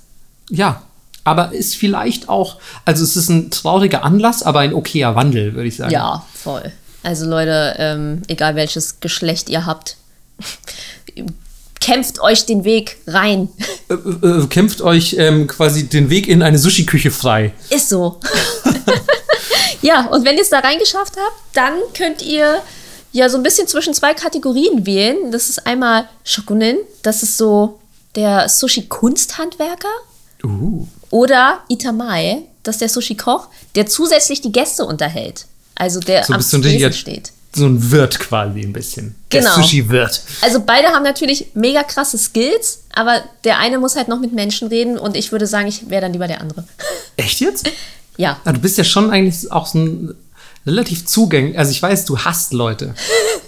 Ja, 0.50 0.84
aber 1.28 1.52
ist 1.52 1.76
vielleicht 1.76 2.30
auch, 2.30 2.56
also 2.86 3.04
es 3.04 3.18
ist 3.18 3.28
ein 3.28 3.52
trauriger 3.52 4.04
Anlass, 4.04 4.44
aber 4.44 4.62
ein 4.62 4.74
okayer 4.74 5.14
Wandel, 5.16 5.56
würde 5.56 5.68
ich 5.68 5.76
sagen. 5.76 5.92
Ja, 5.92 6.26
voll. 6.34 6.72
Also 7.04 7.26
Leute, 7.26 7.76
ähm, 7.78 8.22
egal 8.30 8.56
welches 8.56 9.02
Geschlecht 9.02 9.50
ihr 9.50 9.66
habt, 9.66 9.98
kämpft 11.82 12.22
euch 12.22 12.46
den 12.46 12.64
Weg 12.64 12.98
rein. 13.08 13.50
Äh, 13.90 13.94
äh, 13.94 14.48
kämpft 14.48 14.82
euch 14.82 15.18
ähm, 15.20 15.48
quasi 15.48 15.88
den 15.88 16.10
Weg 16.10 16.30
in 16.30 16.42
eine 16.42 16.58
Sushi-Küche 16.58 17.12
frei. 17.12 17.52
Ist 17.70 17.90
so. 17.90 18.22
ja, 19.82 20.08
und 20.08 20.24
wenn 20.24 20.38
ihr 20.38 20.44
es 20.44 20.50
da 20.50 20.60
reingeschafft 20.60 21.18
habt, 21.18 21.42
dann 21.54 21.74
könnt 21.94 22.22
ihr 22.22 22.62
ja 23.12 23.28
so 23.28 23.36
ein 23.36 23.44
bisschen 23.44 23.68
zwischen 23.68 23.94
zwei 23.94 24.14
Kategorien 24.14 24.86
wählen. 24.86 25.30
Das 25.34 25.50
ist 25.50 25.68
einmal 25.68 26.08
Shokunin, 26.24 26.78
das 27.04 27.22
ist 27.22 27.38
so 27.38 27.82
der 28.16 28.48
Sushi-Kunsthandwerker. 28.48 29.90
Uh. 30.46 30.88
Oder 31.10 31.60
Itamae, 31.70 32.44
das 32.64 32.76
ist 32.76 32.82
der 32.82 32.90
Sushi-Koch, 32.90 33.48
der 33.76 33.86
zusätzlich 33.88 34.42
die 34.42 34.52
Gäste 34.52 34.86
unterhält. 34.86 35.46
Also 35.76 36.00
der 36.00 36.24
so 36.24 36.34
am 36.34 36.42
Tresen 36.42 36.94
steht. 36.94 37.32
So 37.54 37.66
ein 37.66 37.92
Wirt 37.92 38.20
quasi 38.20 38.62
ein 38.62 38.74
bisschen. 38.74 39.16
Genau. 39.30 39.56
Der 39.56 39.64
Sushi-Wirt. 39.64 40.22
Also 40.42 40.62
beide 40.66 40.90
haben 40.90 41.04
natürlich 41.04 41.48
mega 41.54 41.84
krasse 41.84 42.18
Skills, 42.18 42.84
aber 42.94 43.24
der 43.44 43.58
eine 43.60 43.80
muss 43.80 43.96
halt 43.96 44.10
noch 44.10 44.20
mit 44.20 44.34
Menschen 44.34 44.68
reden 44.68 44.98
und 44.98 45.16
ich 45.16 45.32
würde 45.32 45.48
sagen, 45.48 45.68
ich 45.68 45.90
wäre 45.90 46.02
dann 46.02 46.14
lieber 46.14 46.28
der 46.28 46.42
andere. 46.42 46.66
Echt 47.16 47.40
jetzt? 47.40 47.70
Ja. 48.18 48.40
Aber 48.44 48.54
du 48.54 48.60
bist 48.60 48.78
ja 48.78 48.84
schon 48.84 49.12
eigentlich 49.12 49.52
auch 49.52 49.68
so 49.68 49.80
ein 49.80 50.16
relativ 50.66 51.06
zugänglich. 51.06 51.58
Also 51.58 51.72
ich 51.72 51.82
weiß, 51.82 52.06
du 52.06 52.18
hasst 52.20 52.54
Leute, 52.54 52.94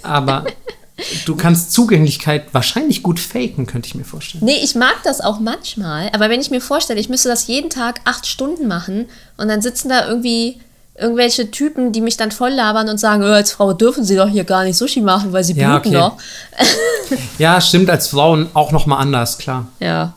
aber 0.02 0.46
du 1.26 1.36
kannst 1.36 1.72
Zugänglichkeit 1.72 2.52
wahrscheinlich 2.52 3.02
gut 3.02 3.20
faken, 3.20 3.66
könnte 3.66 3.88
ich 3.88 3.94
mir 3.94 4.04
vorstellen. 4.04 4.44
Nee, 4.44 4.58
ich 4.62 4.74
mag 4.74 4.96
das 5.04 5.20
auch 5.20 5.40
manchmal, 5.40 6.10
aber 6.12 6.30
wenn 6.30 6.40
ich 6.40 6.50
mir 6.50 6.60
vorstelle, 6.60 7.00
ich 7.00 7.08
müsste 7.08 7.28
das 7.28 7.46
jeden 7.46 7.70
Tag 7.70 8.00
acht 8.04 8.26
Stunden 8.26 8.68
machen 8.68 9.06
und 9.36 9.48
dann 9.48 9.62
sitzen 9.62 9.88
da 9.88 10.08
irgendwie 10.08 10.60
irgendwelche 11.00 11.50
Typen, 11.50 11.92
die 11.92 12.00
mich 12.00 12.16
dann 12.16 12.30
voll 12.30 12.50
labern 12.50 12.88
und 12.88 12.98
sagen, 12.98 13.22
oh, 13.22 13.26
als 13.26 13.52
Frau 13.52 13.72
dürfen 13.72 14.04
sie 14.04 14.16
doch 14.16 14.28
hier 14.28 14.44
gar 14.44 14.64
nicht 14.64 14.76
Sushi 14.76 15.00
machen, 15.00 15.32
weil 15.32 15.42
sie 15.42 15.54
ja, 15.54 15.78
bluten 15.78 15.96
okay. 15.96 16.10
doch. 16.10 17.18
ja, 17.38 17.60
stimmt, 17.60 17.88
als 17.88 18.08
Frauen 18.08 18.48
auch 18.54 18.70
noch 18.70 18.86
mal 18.86 18.98
anders, 18.98 19.38
klar. 19.38 19.66
Ja. 19.80 20.14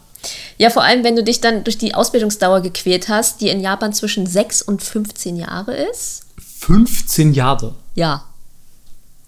Ja, 0.58 0.70
vor 0.70 0.84
allem, 0.84 1.04
wenn 1.04 1.16
du 1.16 1.24
dich 1.24 1.42
dann 1.42 1.64
durch 1.64 1.78
die 1.78 1.96
Ausbildungsdauer 1.96 2.62
gequält 2.62 3.10
hast, 3.10 3.42
die 3.42 3.50
in 3.50 3.60
Japan 3.60 3.94
zwischen 3.94 4.28
6 4.28 4.62
und 4.62 4.82
15 4.82 5.38
Jahre 5.38 5.76
ist. 5.76 6.24
15 6.60 7.34
Jahre. 7.34 7.76
Ja. 7.96 8.26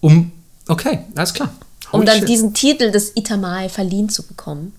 Um, 0.01 0.31
okay, 0.67 0.99
alles 1.15 1.33
klar. 1.33 1.49
Holy 1.91 2.01
um 2.01 2.05
dann 2.05 2.19
shit. 2.19 2.29
diesen 2.29 2.53
Titel 2.53 2.91
des 2.91 3.11
Itamae 3.15 3.69
verliehen 3.69 4.09
zu 4.09 4.23
bekommen. 4.23 4.73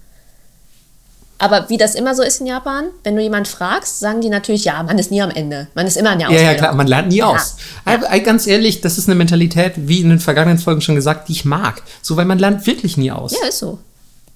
Aber 1.38 1.68
wie 1.68 1.76
das 1.76 1.94
immer 1.94 2.14
so 2.14 2.22
ist 2.22 2.40
in 2.40 2.46
Japan, 2.46 2.86
wenn 3.04 3.14
du 3.14 3.22
jemand 3.22 3.46
fragst, 3.46 4.00
sagen 4.00 4.22
die 4.22 4.30
natürlich, 4.30 4.64
ja, 4.64 4.82
man 4.82 4.98
ist 4.98 5.10
nie 5.10 5.20
am 5.20 5.30
Ende. 5.30 5.68
Man 5.74 5.86
ist 5.86 5.96
immer 5.96 6.14
in 6.14 6.18
der 6.18 6.28
Ausbildung. 6.28 6.46
Ja, 6.46 6.52
ja, 6.52 6.58
klar, 6.58 6.74
man 6.74 6.86
lernt 6.86 7.08
nie 7.08 7.16
ja. 7.16 7.26
aus. 7.26 7.56
Aber 7.84 8.10
ja. 8.10 8.18
ganz 8.22 8.46
ehrlich, 8.46 8.80
das 8.80 8.96
ist 8.96 9.06
eine 9.06 9.16
Mentalität, 9.16 9.74
wie 9.76 10.00
in 10.00 10.08
den 10.08 10.18
vergangenen 10.18 10.58
Folgen 10.58 10.80
schon 10.80 10.94
gesagt, 10.94 11.28
die 11.28 11.32
ich 11.32 11.44
mag. 11.44 11.82
So, 12.00 12.16
weil 12.16 12.24
man 12.24 12.38
lernt 12.38 12.66
wirklich 12.66 12.96
nie 12.96 13.10
aus. 13.10 13.32
Ja, 13.38 13.48
ist 13.48 13.58
so. 13.58 13.78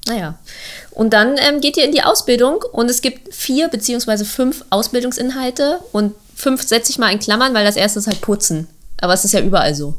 Naja. 0.06 0.38
Und 0.90 1.14
dann 1.14 1.36
ähm, 1.38 1.60
geht 1.60 1.78
ihr 1.78 1.84
in 1.84 1.92
die 1.92 2.02
Ausbildung 2.02 2.62
und 2.72 2.90
es 2.90 3.00
gibt 3.00 3.34
vier 3.34 3.68
beziehungsweise 3.68 4.26
fünf 4.26 4.64
Ausbildungsinhalte 4.68 5.80
und 5.92 6.14
fünf 6.34 6.66
setze 6.66 6.90
ich 6.90 6.98
mal 6.98 7.10
in 7.12 7.18
Klammern, 7.18 7.54
weil 7.54 7.64
das 7.64 7.76
erste 7.76 7.98
ist 7.98 8.08
halt 8.08 8.20
putzen. 8.20 8.66
Aber 9.00 9.14
es 9.14 9.24
ist 9.24 9.32
ja 9.32 9.40
überall 9.40 9.74
so. 9.74 9.94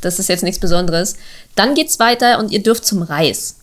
Das 0.00 0.18
ist 0.18 0.28
jetzt 0.28 0.42
nichts 0.42 0.58
Besonderes. 0.60 1.16
Dann 1.56 1.74
geht's 1.74 1.98
weiter 1.98 2.38
und 2.38 2.50
ihr 2.50 2.62
dürft 2.62 2.84
zum 2.84 3.02
Reis. 3.02 3.56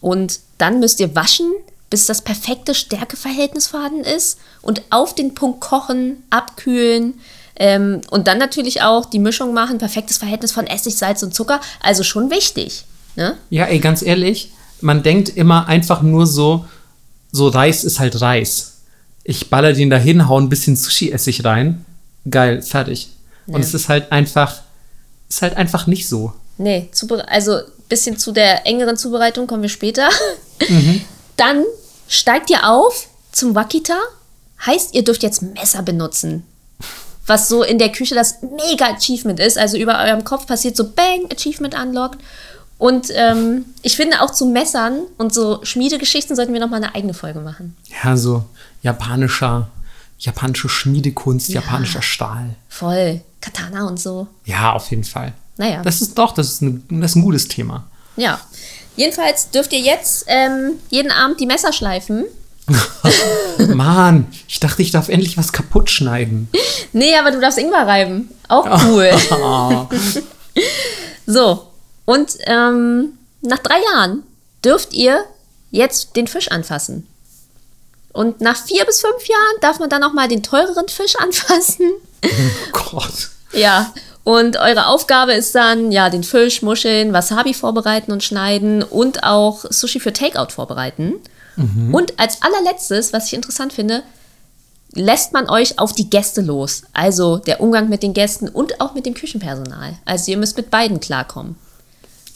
Und 0.00 0.40
dann 0.58 0.80
müsst 0.80 1.00
ihr 1.00 1.14
waschen, 1.14 1.50
bis 1.90 2.06
das 2.06 2.22
perfekte 2.22 2.74
Stärkeverhältnis 2.74 3.66
vorhanden 3.66 4.04
ist 4.04 4.38
und 4.62 4.82
auf 4.90 5.14
den 5.14 5.34
Punkt 5.34 5.60
kochen, 5.60 6.22
abkühlen 6.30 7.14
ähm, 7.56 8.00
und 8.10 8.26
dann 8.26 8.38
natürlich 8.38 8.82
auch 8.82 9.04
die 9.06 9.18
Mischung 9.20 9.54
machen, 9.54 9.78
perfektes 9.78 10.18
Verhältnis 10.18 10.50
von 10.52 10.66
Essig, 10.66 10.96
Salz 10.96 11.22
und 11.22 11.34
Zucker. 11.34 11.60
Also 11.80 12.02
schon 12.02 12.30
wichtig. 12.30 12.84
Ne? 13.16 13.36
Ja, 13.50 13.66
ey, 13.66 13.78
ganz 13.78 14.02
ehrlich, 14.02 14.50
man 14.80 15.02
denkt 15.04 15.28
immer 15.36 15.68
einfach 15.68 16.02
nur 16.02 16.26
so, 16.26 16.64
so 17.30 17.46
Reis 17.48 17.84
ist 17.84 18.00
halt 18.00 18.20
Reis. 18.20 18.78
Ich 19.22 19.48
baller 19.50 19.72
den 19.72 19.88
da 19.88 19.96
hin, 19.96 20.28
hau 20.28 20.38
ein 20.40 20.48
bisschen 20.48 20.74
Sushi-Essig 20.76 21.44
rein. 21.44 21.84
Geil, 22.28 22.60
fertig. 22.60 23.10
Und 23.46 23.54
Ja. 23.54 23.60
es 23.60 23.72
ist 23.72 23.88
halt 23.88 24.10
einfach, 24.10 24.62
ist 25.34 25.42
halt 25.42 25.56
einfach 25.56 25.86
nicht 25.86 26.08
so. 26.08 26.32
Nee, 26.58 26.88
also 27.26 27.60
bisschen 27.88 28.16
zu 28.16 28.32
der 28.32 28.66
engeren 28.66 28.96
Zubereitung 28.96 29.46
kommen 29.46 29.62
wir 29.62 29.68
später. 29.68 30.08
Dann 31.36 31.64
steigt 32.08 32.50
ihr 32.50 32.68
auf 32.68 33.08
zum 33.32 33.54
Wakita. 33.54 33.98
Heißt, 34.64 34.94
ihr 34.94 35.04
dürft 35.04 35.22
jetzt 35.22 35.42
Messer 35.42 35.82
benutzen. 35.82 36.44
Was 37.26 37.48
so 37.48 37.62
in 37.62 37.78
der 37.78 37.90
Küche 37.90 38.14
das 38.14 38.42
mega 38.42 38.86
Achievement 38.86 39.40
ist. 39.40 39.58
Also 39.58 39.76
über 39.76 39.98
eurem 40.00 40.24
Kopf 40.24 40.46
passiert 40.46 40.76
so 40.76 40.90
Bang, 40.90 41.26
Achievement 41.32 41.74
unlocked. 41.74 42.20
Und 42.78 43.08
ähm, 43.14 43.66
ich 43.82 43.96
finde 43.96 44.20
auch 44.20 44.30
zu 44.30 44.46
Messern 44.46 45.00
und 45.16 45.32
so 45.32 45.60
Schmiedegeschichten 45.64 46.36
sollten 46.36 46.52
wir 46.52 46.60
nochmal 46.60 46.82
eine 46.82 46.94
eigene 46.94 47.14
Folge 47.14 47.40
machen. 47.40 47.76
Ja, 48.02 48.16
so 48.16 48.44
japanischer, 48.82 49.68
japanische 50.24 50.68
Schmiedekunst, 50.68 51.48
japanischer 51.50 52.02
Stahl. 52.02 52.56
Voll. 52.68 53.20
Katana 53.40 53.86
und 53.86 54.00
so. 54.00 54.26
Ja, 54.44 54.72
auf 54.72 54.90
jeden 54.90 55.04
Fall. 55.04 55.34
Naja. 55.56 55.82
Das 55.82 56.00
ist 56.00 56.18
doch, 56.18 56.32
das 56.32 56.52
ist, 56.52 56.62
ein, 56.62 56.84
das 56.88 57.12
ist 57.12 57.16
ein 57.16 57.22
gutes 57.22 57.48
Thema. 57.48 57.86
Ja. 58.16 58.40
Jedenfalls 58.96 59.50
dürft 59.50 59.72
ihr 59.72 59.80
jetzt 59.80 60.24
ähm, 60.28 60.72
jeden 60.88 61.10
Abend 61.10 61.40
die 61.40 61.46
Messer 61.46 61.72
schleifen. 61.72 62.24
Mann, 63.74 64.26
ich 64.48 64.60
dachte, 64.60 64.80
ich 64.80 64.90
darf 64.90 65.08
endlich 65.08 65.36
was 65.36 65.52
kaputt 65.52 65.90
schneiden. 65.90 66.48
Nee, 66.96 67.16
aber 67.16 67.32
du 67.32 67.40
darfst 67.40 67.58
Ingwer 67.58 67.88
reiben. 67.88 68.30
Auch 68.46 68.66
cool. 68.86 69.10
So, 71.26 71.66
und 72.04 72.36
ähm, 72.46 73.14
nach 73.40 73.58
drei 73.58 73.80
Jahren 73.92 74.22
dürft 74.64 74.92
ihr 74.92 75.24
jetzt 75.72 76.14
den 76.14 76.28
Fisch 76.28 76.48
anfassen. 76.52 77.08
Und 78.14 78.40
nach 78.40 78.56
vier 78.56 78.86
bis 78.86 79.02
fünf 79.02 79.26
Jahren 79.26 79.60
darf 79.60 79.78
man 79.78 79.90
dann 79.90 80.02
auch 80.02 80.14
mal 80.14 80.28
den 80.28 80.42
teureren 80.42 80.88
Fisch 80.88 81.16
anfassen. 81.16 81.90
Oh 82.72 82.90
Gott. 82.90 83.28
Ja, 83.52 83.92
und 84.24 84.56
eure 84.56 84.86
Aufgabe 84.86 85.34
ist 85.34 85.54
dann, 85.54 85.92
ja, 85.92 86.08
den 86.08 86.24
Fisch, 86.24 86.62
Muscheln, 86.62 87.12
Wasabi 87.12 87.52
vorbereiten 87.52 88.10
und 88.10 88.24
schneiden 88.24 88.82
und 88.82 89.22
auch 89.22 89.66
Sushi 89.68 90.00
für 90.00 90.14
Takeout 90.14 90.52
vorbereiten. 90.52 91.16
Und 91.92 92.18
als 92.18 92.42
allerletztes, 92.42 93.12
was 93.12 93.26
ich 93.26 93.34
interessant 93.34 93.72
finde, 93.72 94.02
lässt 94.92 95.32
man 95.32 95.48
euch 95.48 95.78
auf 95.78 95.92
die 95.92 96.10
Gäste 96.10 96.40
los. 96.40 96.82
Also 96.92 97.36
der 97.36 97.60
Umgang 97.60 97.88
mit 97.88 98.02
den 98.02 98.14
Gästen 98.14 98.48
und 98.48 98.80
auch 98.80 98.94
mit 98.94 99.06
dem 99.06 99.14
Küchenpersonal. 99.14 99.98
Also 100.04 100.30
ihr 100.30 100.38
müsst 100.38 100.56
mit 100.56 100.70
beiden 100.70 100.98
klarkommen. 100.98 101.56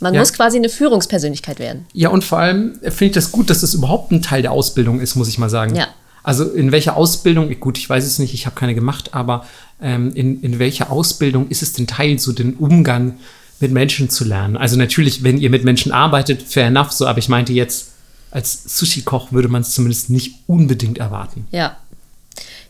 Man 0.01 0.15
Ja. 0.15 0.21
muss 0.21 0.33
quasi 0.33 0.57
eine 0.57 0.69
Führungspersönlichkeit 0.69 1.59
werden. 1.59 1.87
Ja, 1.93 2.09
und 2.11 2.25
vor 2.25 2.39
allem 2.39 2.75
finde 2.83 3.07
ich 3.07 3.13
das 3.13 3.33
gut, 3.33 3.51
dass 3.51 3.61
das 3.63 3.75
überhaupt 3.75 4.13
ein 4.13 4.23
Teil 4.23 4.43
der 4.43 4.53
Ausbildung 4.53 5.01
ist, 5.01 5.17
muss 5.17 5.29
ich 5.29 5.39
mal 5.39 5.51
sagen. 5.51 5.75
Ja. 5.75 5.89
Also 6.23 6.45
in 6.45 6.73
welcher 6.73 6.97
Ausbildung, 6.97 7.49
gut, 7.59 7.79
ich 7.79 7.89
weiß 7.89 8.05
es 8.05 8.19
nicht, 8.19 8.35
ich 8.35 8.47
habe 8.47 8.55
keine 8.55 8.75
gemacht, 8.75 9.15
aber 9.15 9.47
ähm, 9.81 10.13
in, 10.15 10.41
in 10.43 10.59
welcher 10.59 10.91
Ausbildung 10.93 11.49
ist 11.49 11.63
es 11.63 11.73
denn 11.73 11.87
Teil, 11.87 12.19
so 12.19 12.33
den 12.33 12.55
Umgang 12.55 13.19
mit 13.61 13.73
Menschen 13.73 14.11
zu 14.11 14.25
lernen? 14.25 14.57
Also 14.57 14.77
natürlich, 14.77 15.23
wenn 15.25 15.39
ihr 15.39 15.51
mit 15.51 15.65
Menschen 15.65 15.91
arbeitet, 15.91 16.43
fair 16.43 16.67
enough, 16.67 16.93
so, 16.93 17.07
aber 17.07 17.19
ich 17.19 17.29
meinte 17.29 17.53
jetzt, 17.53 17.93
als 18.31 18.79
Sushi-Koch 18.79 19.33
würde 19.33 19.49
man 19.49 19.63
es 19.63 19.71
zumindest 19.73 20.11
nicht 20.11 20.35
unbedingt 20.47 20.99
erwarten. 20.99 21.47
Ja. 21.51 21.77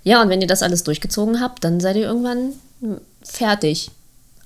Ja, 0.05 0.23
und 0.23 0.29
wenn 0.29 0.41
ihr 0.41 0.47
das 0.47 0.63
alles 0.63 0.85
durchgezogen 0.85 1.41
habt, 1.41 1.65
dann 1.65 1.81
seid 1.81 1.97
ihr 1.97 2.05
irgendwann 2.07 2.53
fertig. 3.23 3.91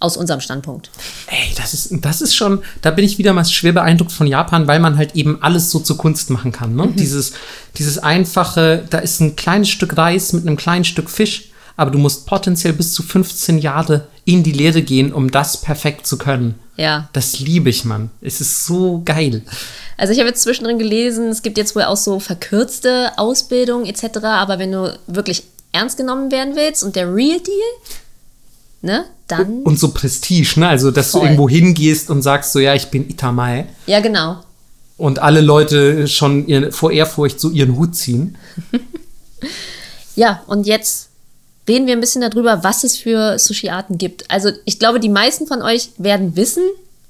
Aus 0.03 0.17
unserem 0.17 0.41
Standpunkt. 0.41 0.91
Ey, 1.29 1.55
das 1.57 1.75
ist, 1.75 1.91
das 2.01 2.21
ist 2.21 2.35
schon, 2.35 2.63
da 2.81 2.91
bin 2.91 3.05
ich 3.05 3.19
wieder 3.19 3.33
mal 3.33 3.45
schwer 3.45 3.73
beeindruckt 3.73 4.11
von 4.11 4.27
Japan, 4.27 4.67
weil 4.67 4.81
man 4.81 4.97
halt 4.97 5.15
eben 5.15 5.41
alles 5.43 5.71
so 5.71 5.79
zur 5.79 5.97
Kunst 5.97 6.29
machen 6.29 6.51
kann. 6.51 6.75
Ne? 6.75 6.89
Dieses, 6.97 7.35
dieses 7.77 7.99
einfache, 7.99 8.85
da 8.91 8.99
ist 8.99 9.21
ein 9.21 9.37
kleines 9.37 9.69
Stück 9.69 9.97
Reis 9.97 10.33
mit 10.33 10.45
einem 10.45 10.57
kleinen 10.57 10.85
Stück 10.85 11.09
Fisch, 11.09 11.53
aber 11.77 11.93
du 11.93 11.99
musst 11.99 12.27
potenziell 12.27 12.73
bis 12.73 12.93
zu 12.93 13.05
15 13.05 13.59
Jahre 13.59 14.09
in 14.25 14.43
die 14.43 14.51
Lehre 14.51 14.83
gehen, 14.83 15.13
um 15.13 15.31
das 15.31 15.61
perfekt 15.61 16.05
zu 16.05 16.19
können. 16.19 16.59
Ja. 16.77 17.09
Das 17.13 17.39
liebe 17.39 17.71
ich, 17.71 17.85
Mann. 17.85 18.11
Es 18.21 18.41
ist 18.41 18.67
so 18.67 19.03
geil. 19.05 19.43
Also 19.97 20.13
ich 20.13 20.19
habe 20.19 20.31
jetzt 20.31 20.43
zwischendrin 20.43 20.81
gelesen, 20.81 21.29
es 21.29 21.43
gibt 21.43 21.59
jetzt 21.59 21.77
wohl 21.77 21.85
auch 21.85 21.97
so 21.97 22.19
verkürzte 22.19 23.13
Ausbildung 23.19 23.87
etc. 23.87 24.19
Aber 24.25 24.59
wenn 24.59 24.73
du 24.73 24.99
wirklich 25.07 25.45
ernst 25.71 25.97
genommen 25.97 26.33
werden 26.33 26.57
willst 26.57 26.83
und 26.83 26.97
der 26.97 27.15
Real 27.15 27.39
Deal, 27.39 27.57
ne, 28.81 29.05
dann 29.39 29.63
Und 29.63 29.79
so 29.79 29.93
Prestige, 29.93 30.61
ne? 30.61 30.69
Also, 30.69 30.91
dass 30.91 31.11
Voll. 31.11 31.21
du 31.21 31.27
irgendwo 31.27 31.49
hingehst 31.49 32.11
und 32.11 32.23
sagst 32.23 32.53
so, 32.53 32.59
ja, 32.59 32.75
ich 32.75 32.87
bin 32.89 33.09
Itamae. 33.09 33.67
ja 33.87 34.01
genau. 34.01 34.39
Und 34.99 35.19
alle 35.19 35.41
Leute 35.41 36.07
schon 36.07 36.47
ihr, 36.47 36.71
vor 36.73 36.93
Ehrfurcht 36.93 37.41
so 37.41 37.51
ihren 37.51 37.77
Hut 37.77 37.97
ziehen. 37.97 38.37
Ja, 40.15 40.43
und 40.47 40.67
jetzt 40.67 41.09
reden 41.69 41.87
wir 41.87 41.95
ein 41.95 42.01
bisschen 42.01 42.21
darüber, 42.21 42.63
was 42.65 42.85
es 42.85 42.97
für 42.99 43.39
Sushi-Arten 43.39 43.99
gibt. 43.99 44.31
Also 44.31 44.51
ich 44.65 44.79
glaube, 44.79 45.01
die 45.01 45.09
meisten 45.09 45.47
von 45.47 45.63
euch 45.63 45.91
werden 45.97 46.37
wissen, 46.37 46.63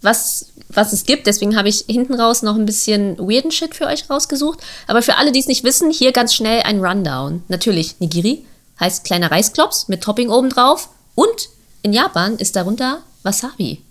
was, 0.03 0.47
was 0.69 0.93
es 0.93 1.05
gibt. 1.05 1.27
Deswegen 1.27 1.57
habe 1.57 1.69
ich 1.69 1.85
hinten 1.89 2.15
raus 2.15 2.43
noch 2.43 2.55
ein 2.57 2.67
bisschen 2.67 3.19
weirden 3.19 3.51
Shit 3.51 3.75
für 3.75 3.87
euch 3.87 4.09
rausgesucht. 4.09 4.61
Aber 4.87 5.03
für 5.03 5.17
alle, 5.17 5.33
die 5.33 5.41
es 5.41 5.47
nicht 5.47 5.65
wissen, 5.65 5.91
hier 5.91 6.13
ganz 6.13 6.35
schnell 6.35 6.63
ein 6.63 6.81
Rundown. 6.81 7.43
Natürlich, 7.49 7.99
Nigiri 7.99 8.45
heißt 8.79 9.05
kleiner 9.05 9.31
Reisklops 9.31 9.89
mit 9.89 10.03
Topping 10.03 10.31
obendrauf. 10.31 10.89
Und 11.15 11.49
in 11.83 11.93
Japan 11.93 12.37
ist 12.37 12.57
darunter 12.57 13.03
Wasabi. 13.23 13.83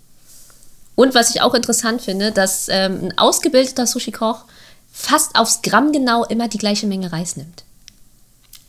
Und 0.96 1.16
was 1.16 1.30
ich 1.34 1.42
auch 1.42 1.54
interessant 1.54 2.02
finde, 2.02 2.32
dass 2.32 2.68
ähm, 2.70 3.00
ein 3.04 3.18
ausgebildeter 3.18 3.88
Sushi-Koch 3.88 4.46
fast 4.92 5.36
aufs 5.36 5.62
Gramm 5.62 5.92
genau 5.92 6.26
immer 6.26 6.48
die 6.48 6.58
gleiche 6.58 6.88
Menge 6.88 7.12
Reis 7.12 7.38
nimmt. 7.38 7.64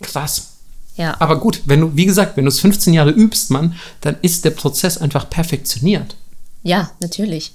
Krass. 0.00 0.48
Ja. 0.96 1.16
Aber 1.20 1.40
gut, 1.40 1.62
wenn 1.66 1.80
du, 1.80 1.96
wie 1.96 2.06
gesagt, 2.06 2.36
wenn 2.36 2.44
du 2.44 2.50
es 2.50 2.60
15 2.60 2.92
Jahre 2.94 3.10
übst, 3.10 3.50
Mann, 3.50 3.76
dann 4.02 4.16
ist 4.22 4.44
der 4.44 4.50
Prozess 4.50 4.98
einfach 4.98 5.28
perfektioniert. 5.28 6.16
Ja, 6.62 6.90
natürlich. 7.00 7.52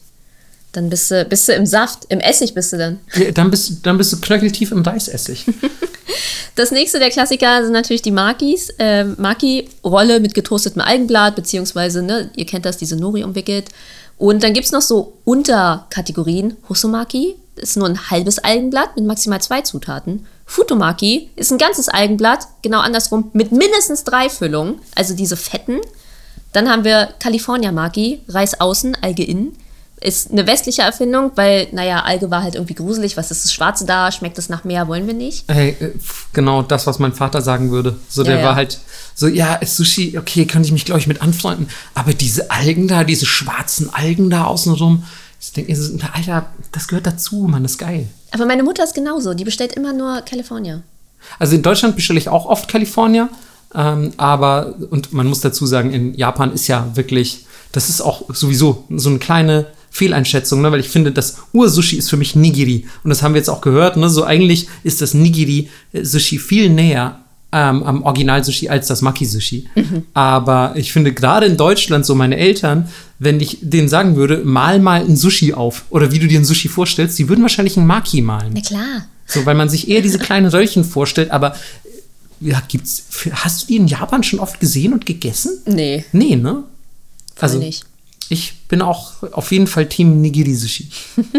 Dann 0.77 0.91
bist 0.91 1.09
du, 1.09 1.25
bist 1.25 1.47
du 1.47 1.53
im 1.53 1.65
Saft, 1.65 2.05
im 2.09 2.19
Essig 2.19 2.53
bist 2.53 2.71
du 2.71 2.77
dann. 2.77 2.99
Ja, 3.15 3.31
Dann 3.31 3.49
bist, 3.49 3.83
dann 3.83 3.97
bist 3.97 4.13
du 4.13 4.21
knöcheltief 4.21 4.71
im 4.71 4.83
Reisessig. 4.83 5.45
Das 6.55 6.71
nächste 6.71 6.97
der 6.97 7.11
Klassiker 7.11 7.63
sind 7.63 7.73
natürlich 7.73 8.01
die 8.01 8.11
Makis. 8.11 8.73
Ähm, 8.79 9.15
Maki-Rolle 9.19 10.19
mit 10.19 10.33
getoastetem 10.33 10.81
Algenblatt, 10.81 11.35
beziehungsweise, 11.35 12.01
ne, 12.01 12.31
ihr 12.35 12.47
kennt 12.47 12.65
das, 12.65 12.77
diese 12.77 12.95
Nori 12.95 13.23
umwickelt. 13.23 13.65
Und 14.17 14.41
dann 14.41 14.53
gibt 14.53 14.65
es 14.65 14.71
noch 14.71 14.81
so 14.81 15.13
Unterkategorien. 15.23 16.57
Hosomaki 16.67 17.35
ist 17.57 17.77
nur 17.77 17.87
ein 17.87 18.09
halbes 18.09 18.39
Algenblatt 18.39 18.95
mit 18.95 19.05
maximal 19.05 19.39
zwei 19.39 19.61
Zutaten. 19.61 20.25
Futomaki 20.47 21.29
ist 21.35 21.51
ein 21.51 21.59
ganzes 21.59 21.89
Algenblatt, 21.89 22.47
genau 22.63 22.79
andersrum, 22.79 23.29
mit 23.33 23.51
mindestens 23.51 24.03
drei 24.03 24.29
Füllungen, 24.29 24.79
also 24.95 25.13
diese 25.13 25.37
fetten. 25.37 25.79
Dann 26.53 26.69
haben 26.69 26.85
wir 26.85 27.09
California 27.19 27.71
Maki, 27.71 28.21
Reis 28.29 28.59
außen, 28.59 28.97
Alge 29.01 29.23
innen. 29.23 29.55
Ist 29.99 30.31
eine 30.31 30.45
westliche 30.45 30.83
Erfindung, 30.83 31.31
weil, 31.35 31.67
naja, 31.71 32.03
Alge 32.03 32.29
war 32.29 32.43
halt 32.43 32.53
irgendwie 32.53 32.75
gruselig. 32.75 33.17
Was 33.17 33.31
ist 33.31 33.45
das 33.45 33.53
Schwarze 33.53 33.85
da? 33.85 34.11
Schmeckt 34.11 34.37
das 34.37 34.47
nach 34.47 34.63
Meer? 34.63 34.87
Wollen 34.87 35.07
wir 35.07 35.15
nicht? 35.15 35.49
Ey, 35.49 35.69
äh, 35.79 35.93
genau 36.33 36.61
das, 36.61 36.85
was 36.85 36.99
mein 36.99 37.13
Vater 37.13 37.41
sagen 37.41 37.71
würde. 37.71 37.95
So, 38.07 38.21
Ja, 38.21 38.31
der 38.31 38.39
ja. 38.39 38.45
war 38.45 38.55
halt 38.55 38.79
so, 39.15 39.27
ja, 39.27 39.59
Sushi, 39.65 40.15
okay, 40.17 40.45
könnte 40.45 40.67
ich 40.67 40.71
mich, 40.71 40.85
glaube 40.85 40.99
ich, 40.99 41.07
mit 41.07 41.23
anfreunden. 41.23 41.67
Aber 41.95 42.13
diese 42.13 42.51
Algen 42.51 42.87
da, 42.87 43.03
diese 43.03 43.25
schwarzen 43.25 43.91
Algen 43.91 44.29
da 44.29 44.43
außenrum, 44.43 45.03
ich 45.39 45.53
denke, 45.53 45.75
Alter, 46.13 46.45
das 46.71 46.87
gehört 46.87 47.07
dazu, 47.07 47.47
Mann, 47.47 47.63
das 47.63 47.73
ist 47.73 47.77
geil. 47.79 48.07
Aber 48.31 48.45
meine 48.45 48.61
Mutter 48.63 48.83
ist 48.83 48.93
genauso. 48.93 49.33
Die 49.33 49.45
bestellt 49.45 49.73
immer 49.73 49.93
nur 49.93 50.21
California. 50.21 50.83
Also 51.39 51.55
in 51.55 51.63
Deutschland 51.63 51.95
bestelle 51.95 52.19
ich 52.19 52.29
auch 52.29 52.45
oft 52.45 52.67
California, 52.67 53.29
ähm, 53.73 54.13
aber, 54.17 54.75
und 54.91 55.13
man 55.13 55.27
muss 55.27 55.41
dazu 55.41 55.65
sagen, 55.65 55.91
in 55.91 56.13
Japan 56.13 56.53
ist 56.53 56.67
ja 56.67 56.95
wirklich, 56.95 57.45
das 57.71 57.89
ist 57.89 58.01
auch 58.01 58.23
sowieso 58.33 58.85
so 58.89 59.09
eine 59.09 59.19
kleine 59.19 59.65
Fehleinschätzung, 59.97 60.61
ne? 60.61 60.71
weil 60.71 60.79
ich 60.79 60.89
finde, 60.89 61.11
das 61.11 61.37
Ursushi 61.53 61.97
ist 61.97 62.09
für 62.09 62.17
mich 62.17 62.35
Nigiri. 62.35 62.85
Und 63.03 63.09
das 63.09 63.23
haben 63.23 63.33
wir 63.33 63.39
jetzt 63.39 63.49
auch 63.49 63.61
gehört, 63.61 63.97
ne? 63.97 64.09
so 64.09 64.23
eigentlich 64.23 64.67
ist 64.83 65.01
das 65.01 65.13
Nigiri-Sushi 65.13 66.37
viel 66.39 66.69
näher 66.69 67.19
ähm, 67.51 67.83
am 67.83 68.03
Original-Sushi 68.03 68.69
als 68.69 68.87
das 68.87 69.01
Maki-Sushi. 69.01 69.67
Aber 70.13 70.73
ich 70.75 70.93
finde 70.93 71.13
gerade 71.13 71.45
in 71.45 71.57
Deutschland, 71.57 72.05
so 72.05 72.13
meine 72.13 72.37
Eltern, 72.37 72.89
wenn 73.19 73.39
ich 73.39 73.57
denen 73.61 73.89
sagen 73.89 74.15
würde, 74.15 74.43
mal 74.43 74.79
mal 74.79 75.01
ein 75.01 75.15
Sushi 75.15 75.53
auf 75.53 75.85
oder 75.89 76.11
wie 76.11 76.19
du 76.19 76.27
dir 76.27 76.39
ein 76.39 76.45
Sushi 76.45 76.67
vorstellst, 76.67 77.17
die 77.17 77.27
würden 77.29 77.41
wahrscheinlich 77.41 77.77
ein 77.77 77.87
Maki 77.87 78.21
malen. 78.21 78.53
Na 78.53 78.61
klar. 78.61 79.07
So, 79.25 79.45
weil 79.45 79.55
man 79.55 79.69
sich 79.69 79.89
eher 79.89 80.01
diese 80.01 80.19
kleinen 80.19 80.47
Röllchen 80.47 80.83
vorstellt, 80.83 81.31
aber 81.31 81.55
ja, 82.39 82.61
gibt's. 82.67 83.05
Hast 83.31 83.63
du 83.63 83.67
die 83.67 83.77
in 83.77 83.87
Japan 83.87 84.23
schon 84.23 84.39
oft 84.39 84.59
gesehen 84.59 84.93
und 84.93 85.05
gegessen? 85.05 85.57
Nee, 85.65 86.05
Nee, 86.11 86.35
ne? 86.35 86.63
Also, 87.39 87.57
nicht. 87.59 87.85
Ich 88.29 88.53
bin 88.67 88.81
auch 88.81 89.13
auf 89.31 89.51
jeden 89.51 89.67
Fall 89.67 89.87
Team 89.87 90.21
Nigiri 90.21 90.55
Sushi. 90.55 90.89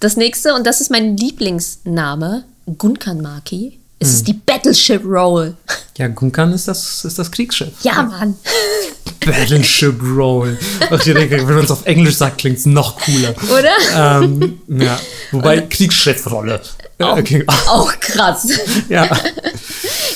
Das 0.00 0.16
nächste, 0.16 0.54
und 0.54 0.66
das 0.66 0.80
ist 0.80 0.90
mein 0.90 1.16
Lieblingsname, 1.16 2.44
Gunkanmaki, 2.78 3.78
ist 4.00 4.08
Hm. 4.08 4.14
es 4.14 4.24
die 4.24 4.32
Battleship 4.32 5.04
Roll. 5.04 5.56
Ja, 5.96 6.08
Gunkan 6.08 6.52
ist 6.52 6.66
das, 6.66 7.04
ist 7.04 7.20
das 7.20 7.30
Kriegsschiff. 7.30 7.68
Ja, 7.82 8.02
Mann. 8.02 8.36
Battleship 9.24 9.94
Roll. 10.02 10.58
Ich 10.90 11.04
denke, 11.04 11.46
wenn 11.46 11.54
man 11.54 11.64
es 11.64 11.70
auf 11.70 11.86
Englisch 11.86 12.16
sagt, 12.16 12.38
klingt 12.38 12.58
es 12.58 12.66
noch 12.66 12.98
cooler. 13.00 13.32
Oder? 13.48 14.20
ähm, 14.24 14.58
ja. 14.66 14.98
Wobei 15.30 15.60
Kriegsschiffrolle. 15.60 16.60
Ja, 16.98 17.12
okay. 17.16 17.44
Auch 17.68 17.92
krass. 18.00 18.48
ja. 18.88 19.08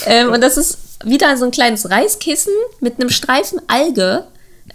ähm, 0.07 0.33
und 0.33 0.41
das 0.41 0.57
ist 0.57 0.79
wieder 1.05 1.37
so 1.37 1.45
ein 1.45 1.53
kleines 1.53 1.89
Reiskissen 1.89 2.55
mit 2.81 2.99
einem 2.99 3.11
Streifen 3.11 3.61
Alge. 3.69 4.25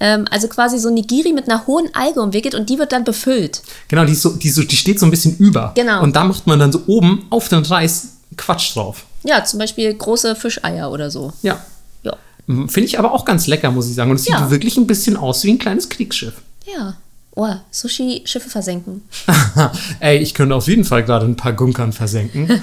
Ähm, 0.06 0.26
also 0.32 0.50
quasi 0.50 0.80
so 0.80 0.90
Nigiri 0.90 1.32
mit 1.32 1.50
einer 1.50 1.66
hohen 1.66 1.88
Alge 1.96 2.22
umwickelt 2.22 2.56
und 2.56 2.70
die 2.70 2.78
wird 2.78 2.92
dann 2.92 3.06
befüllt. 3.06 3.62
Genau, 3.88 4.04
die, 4.04 4.16
so, 4.16 4.32
die, 4.32 4.50
so, 4.50 4.62
die 4.62 4.76
steht 4.76 5.00
so 5.00 5.06
ein 5.06 5.12
bisschen 5.12 5.38
über. 5.38 5.72
Genau. 5.76 6.04
Und 6.04 6.14
da 6.18 6.26
macht 6.26 6.46
man 6.46 6.60
dann 6.60 6.74
so 6.74 6.82
oben 6.88 7.26
auf 7.30 7.48
den 7.48 7.64
Reis 7.64 8.10
Quatsch 8.36 8.76
drauf. 8.76 9.06
Ja, 9.24 9.46
zum 9.46 9.60
Beispiel 9.60 9.94
große 9.94 10.36
Fischeier 10.36 10.92
oder 10.92 11.10
so. 11.10 11.32
Ja. 11.42 11.64
Ja. 12.04 12.18
Finde 12.48 12.82
ich 12.82 13.00
aber 13.00 13.14
auch 13.14 13.24
ganz 13.24 13.48
lecker, 13.48 13.72
muss 13.72 13.88
ich 13.88 13.96
sagen. 13.96 14.12
Und 14.12 14.18
es 14.18 14.28
Ja. 14.28 14.40
sieht 14.40 14.50
wirklich 14.50 14.76
ein 14.76 14.88
bisschen 14.88 15.16
aus 15.16 15.46
wie 15.46 15.52
ein 15.52 15.58
kleines 15.60 15.88
Kriegsschiff. 15.88 16.34
Ja. 16.66 16.96
Oh, 17.36 17.48
Sushi, 17.72 18.24
Schiffe 18.26 18.50
versenken. 18.50 19.02
Ey, 20.02 20.18
ich 20.20 20.34
könnte 20.34 20.54
auf 20.54 20.68
jeden 20.68 20.84
Fall 20.84 21.04
gerade 21.04 21.26
ein 21.26 21.38
paar 21.38 21.54
Gunkern 21.54 21.94
versenken. 21.94 22.48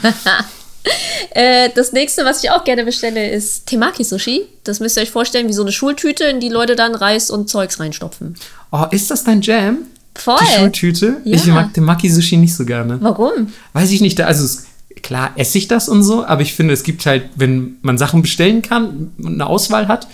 Äh, 1.32 1.70
das 1.76 1.92
nächste, 1.92 2.24
was 2.24 2.42
ich 2.42 2.50
auch 2.50 2.64
gerne 2.64 2.84
bestelle, 2.84 3.30
ist 3.30 3.66
Temaki-Sushi. 3.66 4.46
Das 4.64 4.80
müsst 4.80 4.96
ihr 4.96 5.02
euch 5.02 5.12
vorstellen 5.12 5.46
wie 5.46 5.52
so 5.52 5.62
eine 5.62 5.70
Schultüte, 5.70 6.24
in 6.24 6.40
die 6.40 6.48
Leute 6.48 6.74
dann 6.74 6.96
Reis 6.96 7.30
und 7.30 7.48
Zeugs 7.48 7.78
reinstopfen. 7.78 8.34
Oh, 8.72 8.86
ist 8.90 9.12
das 9.12 9.22
dein 9.22 9.40
Jam? 9.40 9.78
Voll. 10.16 10.38
Die 10.40 10.58
Schultüte? 10.58 11.20
Ja. 11.24 11.36
Ich 11.36 11.46
mag 11.46 11.72
den 11.74 11.84
Maki-Sushi 11.84 12.36
nicht 12.36 12.56
so 12.56 12.64
gerne. 12.64 12.98
Warum? 13.00 13.52
Weiß 13.74 13.92
ich 13.92 14.00
nicht, 14.00 14.20
also 14.20 14.60
klar 15.02 15.32
esse 15.36 15.58
ich 15.58 15.68
das 15.68 15.88
und 15.88 16.02
so, 16.02 16.24
aber 16.24 16.42
ich 16.42 16.54
finde, 16.54 16.74
es 16.74 16.82
gibt 16.82 17.06
halt, 17.06 17.30
wenn 17.36 17.78
man 17.82 17.96
Sachen 17.96 18.22
bestellen 18.22 18.62
kann 18.62 19.12
und 19.18 19.34
eine 19.34 19.46
Auswahl 19.46 19.88
hat, 19.88 20.08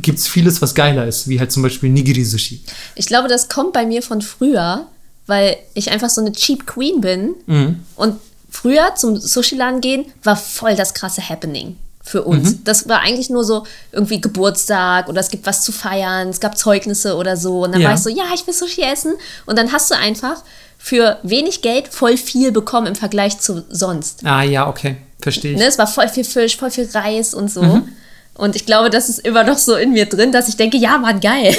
gibt 0.00 0.18
es 0.18 0.28
vieles, 0.28 0.60
was 0.60 0.74
geiler 0.74 1.06
ist, 1.06 1.28
wie 1.28 1.40
halt 1.40 1.52
zum 1.52 1.62
Beispiel 1.62 1.88
Nigiri-Sushi. 1.90 2.60
Ich 2.96 3.06
glaube, 3.06 3.28
das 3.28 3.48
kommt 3.48 3.72
bei 3.72 3.86
mir 3.86 4.02
von 4.02 4.20
früher, 4.20 4.86
weil 5.26 5.56
ich 5.72 5.90
einfach 5.90 6.10
so 6.10 6.20
eine 6.20 6.32
Cheap 6.32 6.66
Queen 6.66 7.00
bin. 7.00 7.34
Mhm. 7.46 7.80
Und 7.96 8.16
früher 8.64 8.94
zum 8.94 9.20
Sushi-Laden 9.20 9.82
gehen 9.82 10.06
war 10.22 10.36
voll 10.36 10.74
das 10.74 10.94
krasse 10.94 11.28
Happening 11.28 11.76
für 12.02 12.22
uns. 12.22 12.52
Mhm. 12.52 12.64
Das 12.64 12.88
war 12.88 13.00
eigentlich 13.00 13.28
nur 13.28 13.44
so 13.44 13.64
irgendwie 13.92 14.22
Geburtstag 14.22 15.06
oder 15.10 15.20
es 15.20 15.28
gibt 15.30 15.44
was 15.46 15.62
zu 15.62 15.70
feiern, 15.70 16.30
es 16.30 16.40
gab 16.40 16.56
Zeugnisse 16.56 17.14
oder 17.16 17.36
so. 17.36 17.64
Und 17.64 17.72
dann 17.72 17.82
Ja. 17.82 17.88
war 17.88 17.94
ich 17.94 18.00
so, 18.00 18.08
ja, 18.08 18.24
ich 18.34 18.46
will 18.46 18.54
Sushi 18.54 18.80
essen. 18.80 19.12
Und 19.44 19.58
dann 19.58 19.70
hast 19.70 19.90
du 19.90 19.96
einfach 19.96 20.42
für 20.78 21.18
wenig 21.22 21.60
Geld 21.60 21.88
voll 21.88 22.16
viel 22.16 22.52
bekommen 22.52 22.86
im 22.86 22.94
Vergleich 22.94 23.38
zu 23.38 23.64
sonst. 23.68 24.24
Ah 24.24 24.42
ja, 24.42 24.66
okay, 24.66 24.96
verstehe 25.20 25.52
ich. 25.52 25.58
Ne, 25.58 25.66
es 25.66 25.76
war 25.76 25.86
voll 25.86 26.08
viel 26.08 26.24
Fisch, 26.24 26.56
voll 26.56 26.70
viel 26.70 26.88
Reis 26.94 27.34
und 27.34 27.50
so. 27.50 27.62
Mhm. 27.62 27.88
Und 28.32 28.56
ich 28.56 28.64
glaube, 28.64 28.88
das 28.88 29.10
ist 29.10 29.18
immer 29.18 29.44
noch 29.44 29.58
so 29.58 29.74
in 29.76 29.92
mir 29.92 30.06
drin, 30.06 30.32
dass 30.32 30.48
ich 30.48 30.56
denke, 30.56 30.78
ja, 30.78 30.96
Mann, 30.96 31.20
geil. 31.20 31.54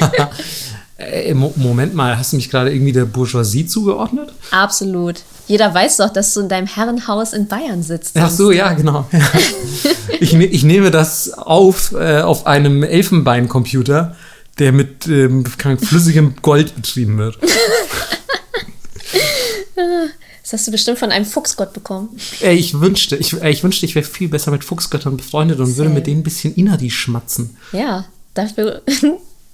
Äh, 0.96 1.34
Mo 1.34 1.52
Moment 1.56 1.94
mal, 1.94 2.16
hast 2.16 2.32
du 2.32 2.36
mich 2.36 2.50
gerade 2.50 2.72
irgendwie 2.72 2.92
der 2.92 3.04
Bourgeoisie 3.04 3.66
zugeordnet? 3.66 4.32
Absolut. 4.52 5.22
Jeder 5.48 5.74
weiß 5.74 5.98
doch, 5.98 6.10
dass 6.10 6.32
du 6.34 6.40
in 6.40 6.48
deinem 6.48 6.66
Herrenhaus 6.66 7.32
in 7.32 7.48
Bayern 7.48 7.82
sitzt. 7.82 8.16
Ach 8.16 8.30
so, 8.30 8.50
ja, 8.52 8.72
genau. 8.72 9.06
Ja. 9.12 9.20
Ich, 10.20 10.32
ne 10.32 10.46
ich 10.46 10.62
nehme 10.62 10.90
das 10.90 11.32
auf 11.32 11.92
äh, 11.92 12.20
auf 12.20 12.46
einem 12.46 12.82
Elfenbeincomputer, 12.82 14.14
der 14.58 14.72
mit 14.72 15.06
ähm, 15.08 15.44
flüssigem 15.44 16.36
Gold 16.40 16.74
betrieben 16.76 17.18
wird. 17.18 17.38
Das 20.42 20.52
hast 20.52 20.66
du 20.66 20.72
bestimmt 20.72 20.98
von 20.98 21.10
einem 21.10 21.24
Fuchsgott 21.24 21.72
bekommen. 21.72 22.10
Ey, 22.40 22.54
ich 22.54 22.78
wünschte, 22.78 23.16
ich, 23.16 23.32
ey, 23.32 23.50
ich 23.50 23.64
wünschte, 23.64 23.86
ich 23.86 23.94
wäre 23.94 24.04
viel 24.04 24.28
besser 24.28 24.50
mit 24.50 24.62
Fuchsgöttern 24.62 25.16
befreundet 25.16 25.58
und 25.58 25.68
würde 25.68 25.88
Same. 25.88 25.94
mit 25.94 26.06
denen 26.06 26.20
ein 26.20 26.22
bisschen 26.22 26.54
Inari 26.54 26.90
schmatzen. 26.90 27.56
Ja, 27.72 28.04
dafür, 28.34 28.82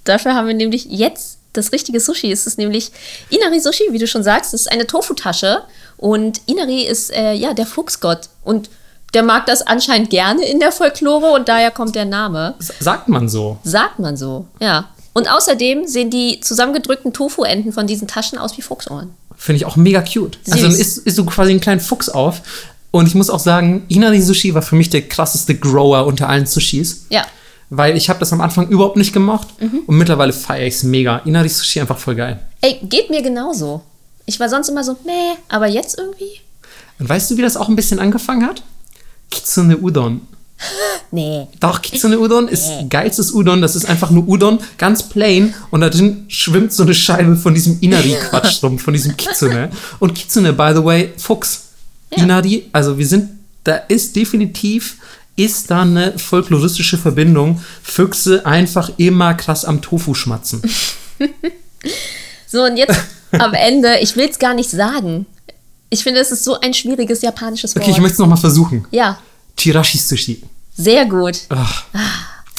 dafür 0.03 0.35
haben 0.35 0.47
wir 0.47 0.53
nämlich 0.53 0.85
jetzt 0.85 1.37
das 1.53 1.71
richtige 1.71 1.99
Sushi. 1.99 2.31
Es 2.31 2.47
ist 2.47 2.57
nämlich 2.57 2.91
Inari 3.29 3.59
Sushi, 3.59 3.85
wie 3.91 3.99
du 3.99 4.07
schon 4.07 4.23
sagst. 4.23 4.53
Es 4.53 4.61
ist 4.61 4.71
eine 4.71 4.87
Tofu-Tasche 4.87 5.63
und 5.97 6.41
Inari 6.45 6.83
ist 6.83 7.11
äh, 7.11 7.33
ja 7.33 7.53
der 7.53 7.65
Fuchsgott 7.65 8.29
und 8.43 8.69
der 9.13 9.23
mag 9.23 9.45
das 9.45 9.61
anscheinend 9.61 10.09
gerne 10.09 10.45
in 10.45 10.59
der 10.59 10.71
Folklore 10.71 11.33
und 11.33 11.49
daher 11.49 11.71
kommt 11.71 11.95
der 11.95 12.05
Name. 12.05 12.55
Sagt 12.59 13.09
man 13.09 13.27
so. 13.27 13.59
Sagt 13.63 13.99
man 13.99 14.15
so, 14.15 14.45
ja. 14.59 14.89
Und 15.13 15.29
außerdem 15.29 15.87
sehen 15.87 16.09
die 16.09 16.39
zusammengedrückten 16.39 17.11
Tofu-Enden 17.11 17.73
von 17.73 17.85
diesen 17.85 18.07
Taschen 18.07 18.37
aus 18.37 18.57
wie 18.57 18.61
Fuchsohren. 18.61 19.13
Finde 19.35 19.57
ich 19.57 19.65
auch 19.65 19.75
mega 19.75 20.01
cute. 20.01 20.39
Also 20.49 20.69
Süß. 20.69 20.79
isst, 20.79 20.97
isst 20.99 21.17
du 21.17 21.25
quasi 21.25 21.51
einen 21.51 21.59
kleinen 21.59 21.81
Fuchs 21.81 22.07
auf. 22.07 22.41
Und 22.91 23.07
ich 23.07 23.15
muss 23.15 23.29
auch 23.29 23.39
sagen, 23.39 23.85
Inari 23.89 24.21
Sushi 24.21 24.53
war 24.53 24.61
für 24.61 24.75
mich 24.75 24.89
der 24.89 25.01
krasseste 25.01 25.55
Grower 25.55 26.05
unter 26.05 26.29
allen 26.29 26.45
Sushis. 26.45 27.05
Ja, 27.09 27.25
Weil 27.73 27.95
ich 27.95 28.09
habe 28.09 28.19
das 28.19 28.33
am 28.33 28.41
Anfang 28.41 28.67
überhaupt 28.67 28.97
nicht 28.97 29.13
gemocht. 29.13 29.47
Mhm. 29.61 29.83
Und 29.87 29.97
mittlerweile 29.97 30.33
feiere 30.33 30.67
ich 30.67 30.75
es 30.75 30.83
mega. 30.83 31.19
Inari 31.19 31.47
Sushi 31.49 31.79
einfach 31.79 31.97
voll 31.97 32.15
geil. 32.15 32.39
ey, 32.61 32.79
geht 32.83 33.09
mir 33.09 33.21
genauso. 33.23 33.81
Ich 34.25 34.39
war 34.39 34.49
sonst 34.49 34.67
immer 34.69 34.83
so, 34.83 34.97
nee, 35.05 35.37
aber 35.49 35.67
jetzt 35.67 35.97
irgendwie? 35.97 36.41
Und 36.99 37.09
weißt 37.09 37.31
du, 37.31 37.37
wie 37.37 37.41
das 37.41 37.55
auch 37.57 37.69
ein 37.69 37.75
bisschen 37.75 37.99
angefangen 37.99 38.45
hat? 38.45 38.61
Kitsune 39.31 39.77
Udon. 39.77 40.21
Nee. 41.13 41.47
Doch, 41.59 41.81
Kitsune 41.81 42.19
Udon 42.19 42.47
ist 42.47 42.69
geilstes 42.89 43.33
Udon. 43.33 43.61
Das 43.61 43.75
ist 43.75 43.89
einfach 43.89 44.11
nur 44.11 44.25
Udon, 44.29 44.59
ganz 44.77 45.03
plain. 45.03 45.53
Und 45.69 45.81
da 45.81 45.89
drin 45.89 46.23
schwimmt 46.29 46.71
so 46.71 46.83
eine 46.83 46.93
Scheibe 46.93 47.35
von 47.35 47.53
diesem 47.53 47.79
Inari-Quatsch 47.81 48.63
rum, 48.63 48.79
von 48.79 48.93
diesem 48.93 49.17
Kitsune. 49.17 49.71
Und 49.99 50.13
Kitsune, 50.15 50.53
by 50.53 50.71
the 50.73 50.83
way, 50.83 51.09
Fuchs. 51.17 51.63
Inari, 52.11 52.69
also 52.71 52.97
wir 52.97 53.05
sind, 53.05 53.29
da 53.65 53.75
ist 53.75 54.15
definitiv, 54.15 54.97
ist 55.35 55.71
da 55.71 55.81
eine 55.81 56.17
folkloristische 56.17 56.97
Verbindung. 56.97 57.61
Füchse 57.81 58.45
einfach 58.45 58.91
immer 58.97 59.33
krass 59.33 59.65
am 59.65 59.81
Tofu 59.81 60.13
schmatzen. 60.13 60.61
So, 62.47 62.63
und 62.63 62.75
jetzt 62.75 62.99
am 63.31 63.53
Ende, 63.53 63.99
ich 63.99 64.17
will 64.17 64.27
es 64.29 64.37
gar 64.37 64.53
nicht 64.53 64.69
sagen. 64.69 65.25
Ich 65.89 66.03
finde, 66.03 66.19
es 66.19 66.31
ist 66.31 66.43
so 66.43 66.59
ein 66.59 66.73
schwieriges 66.73 67.21
japanisches 67.21 67.73
Wort. 67.73 67.83
Okay, 67.83 67.91
ich 67.91 68.01
möchte 68.01 68.15
es 68.15 68.19
nochmal 68.19 68.37
versuchen. 68.37 68.85
ja, 68.91 69.17
Chirashi 69.57 69.97
Sushi. 69.97 70.43
sehr 70.75 71.05
gut. 71.05 71.39
Ach, 71.47 71.85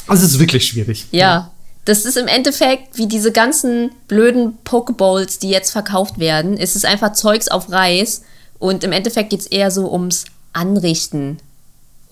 also 0.07 0.25
es 0.25 0.33
ist 0.33 0.39
wirklich 0.39 0.67
schwierig. 0.67 1.07
Ja. 1.11 1.51
Das 1.85 2.07
ist 2.07 2.17
im 2.17 2.27
Endeffekt 2.29 2.97
wie 2.97 3.07
diese 3.07 3.33
ganzen 3.33 3.91
blöden 4.09 4.57
Pokeballs, 4.65 5.39
die 5.39 5.51
jetzt 5.51 5.73
verkauft 5.73 6.19
werden. 6.19 6.57
Es 6.57 6.75
ist 6.75 6.87
einfach 6.87 7.13
Zeugs 7.13 7.49
auf 7.49 7.71
Reis. 7.71 8.23
Und 8.59 8.85
im 8.85 8.93
Endeffekt 8.93 9.31
geht 9.31 9.41
es 9.41 9.47
eher 9.47 9.71
so 9.71 9.93
ums 9.93 10.25
Anrichten 10.53 11.39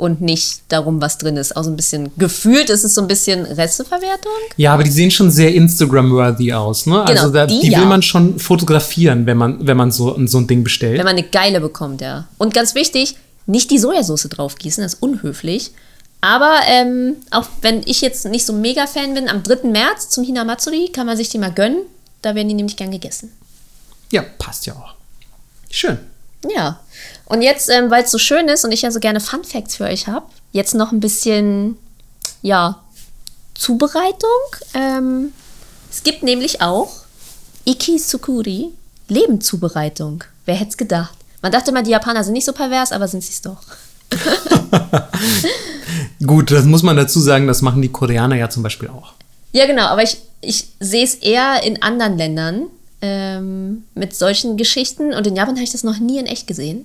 und 0.01 0.22
nicht 0.22 0.62
darum, 0.68 1.03
was 1.03 1.18
drin 1.18 1.36
ist. 1.36 1.55
Auch 1.55 1.62
so 1.62 1.70
ein 1.70 1.76
bisschen 1.76 2.11
gefühlt 2.16 2.70
ist 2.70 2.84
es 2.84 2.94
so 2.94 3.03
ein 3.03 3.07
bisschen 3.07 3.44
Resteverwertung. 3.44 4.32
Ja, 4.57 4.72
aber 4.72 4.82
die 4.82 4.90
sehen 4.90 5.11
schon 5.11 5.30
sehr 5.30 5.55
Instagram-worthy 5.55 6.55
aus, 6.55 6.86
ne? 6.86 7.03
also 7.03 7.24
Genau, 7.24 7.34
da, 7.34 7.46
die 7.46 7.61
die, 7.61 7.66
will 7.66 7.72
ja. 7.72 7.84
man 7.84 8.01
schon 8.01 8.38
fotografieren, 8.38 9.26
wenn 9.26 9.36
man, 9.36 9.66
wenn 9.66 9.76
man 9.76 9.92
so, 9.92 10.18
so 10.26 10.38
ein 10.38 10.46
Ding 10.46 10.64
bestellt. 10.64 10.96
Wenn 10.96 11.05
man 11.05 11.16
eine 11.16 11.26
geile 11.26 11.61
bekommt, 11.61 12.01
ja. 12.01 12.26
Und 12.38 12.55
ganz 12.55 12.74
wichtig, 12.74 13.16
nicht 13.44 13.70
die 13.70 13.78
Sojasauce 13.78 14.28
draufgießen, 14.30 14.82
das 14.82 14.94
ist 14.94 15.03
unhöflich. 15.03 15.72
Aber 16.22 16.61
ähm, 16.66 17.16
auch 17.30 17.46
wenn 17.61 17.82
ich 17.84 18.01
jetzt 18.01 18.24
nicht 18.24 18.46
so 18.46 18.55
mega 18.55 18.86
Fan 18.86 19.12
bin, 19.12 19.28
am 19.28 19.42
3. 19.42 19.68
März 19.68 20.09
zum 20.09 20.24
Hinamatsuri 20.24 20.88
kann 20.92 21.07
man 21.07 21.18
sich 21.18 21.28
die 21.28 21.38
mal 21.38 21.53
gönnen. 21.53 21.82
Da 22.22 22.34
werden 22.34 22.48
die 22.48 22.55
nämlich 22.55 22.76
gern 22.76 22.90
gegessen. 22.90 23.32
Ja, 24.11 24.24
passt 24.38 24.64
ja 24.64 24.74
auch. 24.74 24.94
Schön. 25.70 25.98
Ja. 26.55 26.80
Und 27.26 27.42
jetzt, 27.42 27.70
ähm, 27.70 27.90
weil 27.90 28.05
es 28.05 28.11
so 28.11 28.18
schön 28.18 28.48
ist 28.48 28.64
und 28.64 28.72
ich 28.72 28.82
ja 28.82 28.90
so 28.90 29.01
gerne 29.01 29.20
Fun 29.20 29.44
Facts 29.44 29.76
für 29.76 29.84
euch 29.84 30.07
habe, 30.07 30.26
jetzt 30.53 30.74
noch 30.74 30.92
ein 30.92 31.01
bisschen, 31.01 31.76
ja, 32.42 32.80
Zubereitung. 33.55 34.28
Ähm, 34.74 35.32
es 35.90 36.03
gibt 36.03 36.22
nämlich 36.22 36.61
auch 36.61 36.90
Ikisukuri, 37.64 38.70
Lebendzubereitung. 39.09 40.24
Wer 40.46 40.55
hätte 40.55 40.70
es 40.70 40.76
gedacht? 40.76 41.14
Man 41.42 41.53
dachte 41.53 41.70
immer, 41.70 41.82
die 41.82 41.90
Japaner 41.90 42.24
sind 42.24 42.32
nicht 42.32 42.44
so 42.44 42.53
pervers, 42.53 42.92
aber 42.92 43.09
sind 43.09 43.22
sie 43.22 43.32
es 43.32 43.42
doch. 43.42 43.62
Gut, 46.26 46.51
das 46.51 46.64
muss 46.64 46.82
man 46.82 46.96
dazu 46.96 47.20
sagen, 47.20 47.46
das 47.46 47.62
machen 47.62 47.82
die 47.82 47.90
Koreaner 47.90 48.36
ja 48.36 48.51
zum 48.51 48.62
Beispiel 48.62 48.88
auch. 48.88 49.14
Ja, 49.53 49.66
genau, 49.66 49.86
aber 49.86 50.03
ich, 50.03 50.18
ich 50.40 50.68
sehe 50.80 51.05
es 51.05 51.14
eher 51.14 51.62
in 51.62 51.82
anderen 51.82 52.16
Ländern 52.16 52.66
ähm, 53.03 53.84
mit 53.94 54.14
solchen 54.14 54.57
Geschichten 54.57 55.12
und 55.12 55.26
in 55.26 55.36
Japan 55.36 55.55
habe 55.55 55.64
ich 55.64 55.72
das 55.72 55.84
noch 55.84 55.98
nie 55.98 56.18
in 56.18 56.26
echt 56.26 56.46
gesehen. 56.46 56.84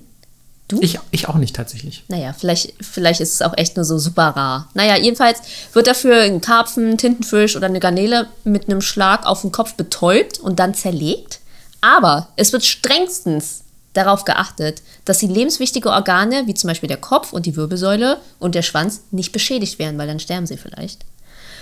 Du? 0.68 0.80
Ich, 0.80 0.98
ich 1.12 1.28
auch 1.28 1.36
nicht 1.36 1.54
tatsächlich. 1.54 2.02
Naja, 2.08 2.32
vielleicht, 2.32 2.74
vielleicht 2.80 3.20
ist 3.20 3.34
es 3.34 3.42
auch 3.42 3.56
echt 3.56 3.76
nur 3.76 3.84
so 3.84 3.98
super 3.98 4.30
rar. 4.30 4.68
Naja, 4.74 4.96
jedenfalls 4.96 5.38
wird 5.72 5.86
dafür 5.86 6.22
ein 6.22 6.40
Karpfen, 6.40 6.98
Tintenfisch 6.98 7.54
oder 7.54 7.66
eine 7.66 7.78
Garnele 7.78 8.26
mit 8.42 8.68
einem 8.68 8.80
Schlag 8.80 9.26
auf 9.26 9.42
den 9.42 9.52
Kopf 9.52 9.74
betäubt 9.74 10.40
und 10.40 10.58
dann 10.58 10.74
zerlegt. 10.74 11.38
Aber 11.80 12.28
es 12.34 12.52
wird 12.52 12.64
strengstens 12.64 13.62
darauf 13.92 14.24
geachtet, 14.24 14.82
dass 15.04 15.18
die 15.18 15.28
lebenswichtige 15.28 15.90
Organe, 15.90 16.48
wie 16.48 16.54
zum 16.54 16.68
Beispiel 16.68 16.88
der 16.88 16.96
Kopf 16.96 17.32
und 17.32 17.46
die 17.46 17.54
Wirbelsäule 17.54 18.18
und 18.40 18.56
der 18.56 18.62
Schwanz, 18.62 19.02
nicht 19.12 19.30
beschädigt 19.30 19.78
werden, 19.78 19.96
weil 19.98 20.08
dann 20.08 20.20
sterben 20.20 20.46
sie 20.46 20.56
vielleicht. 20.56 21.04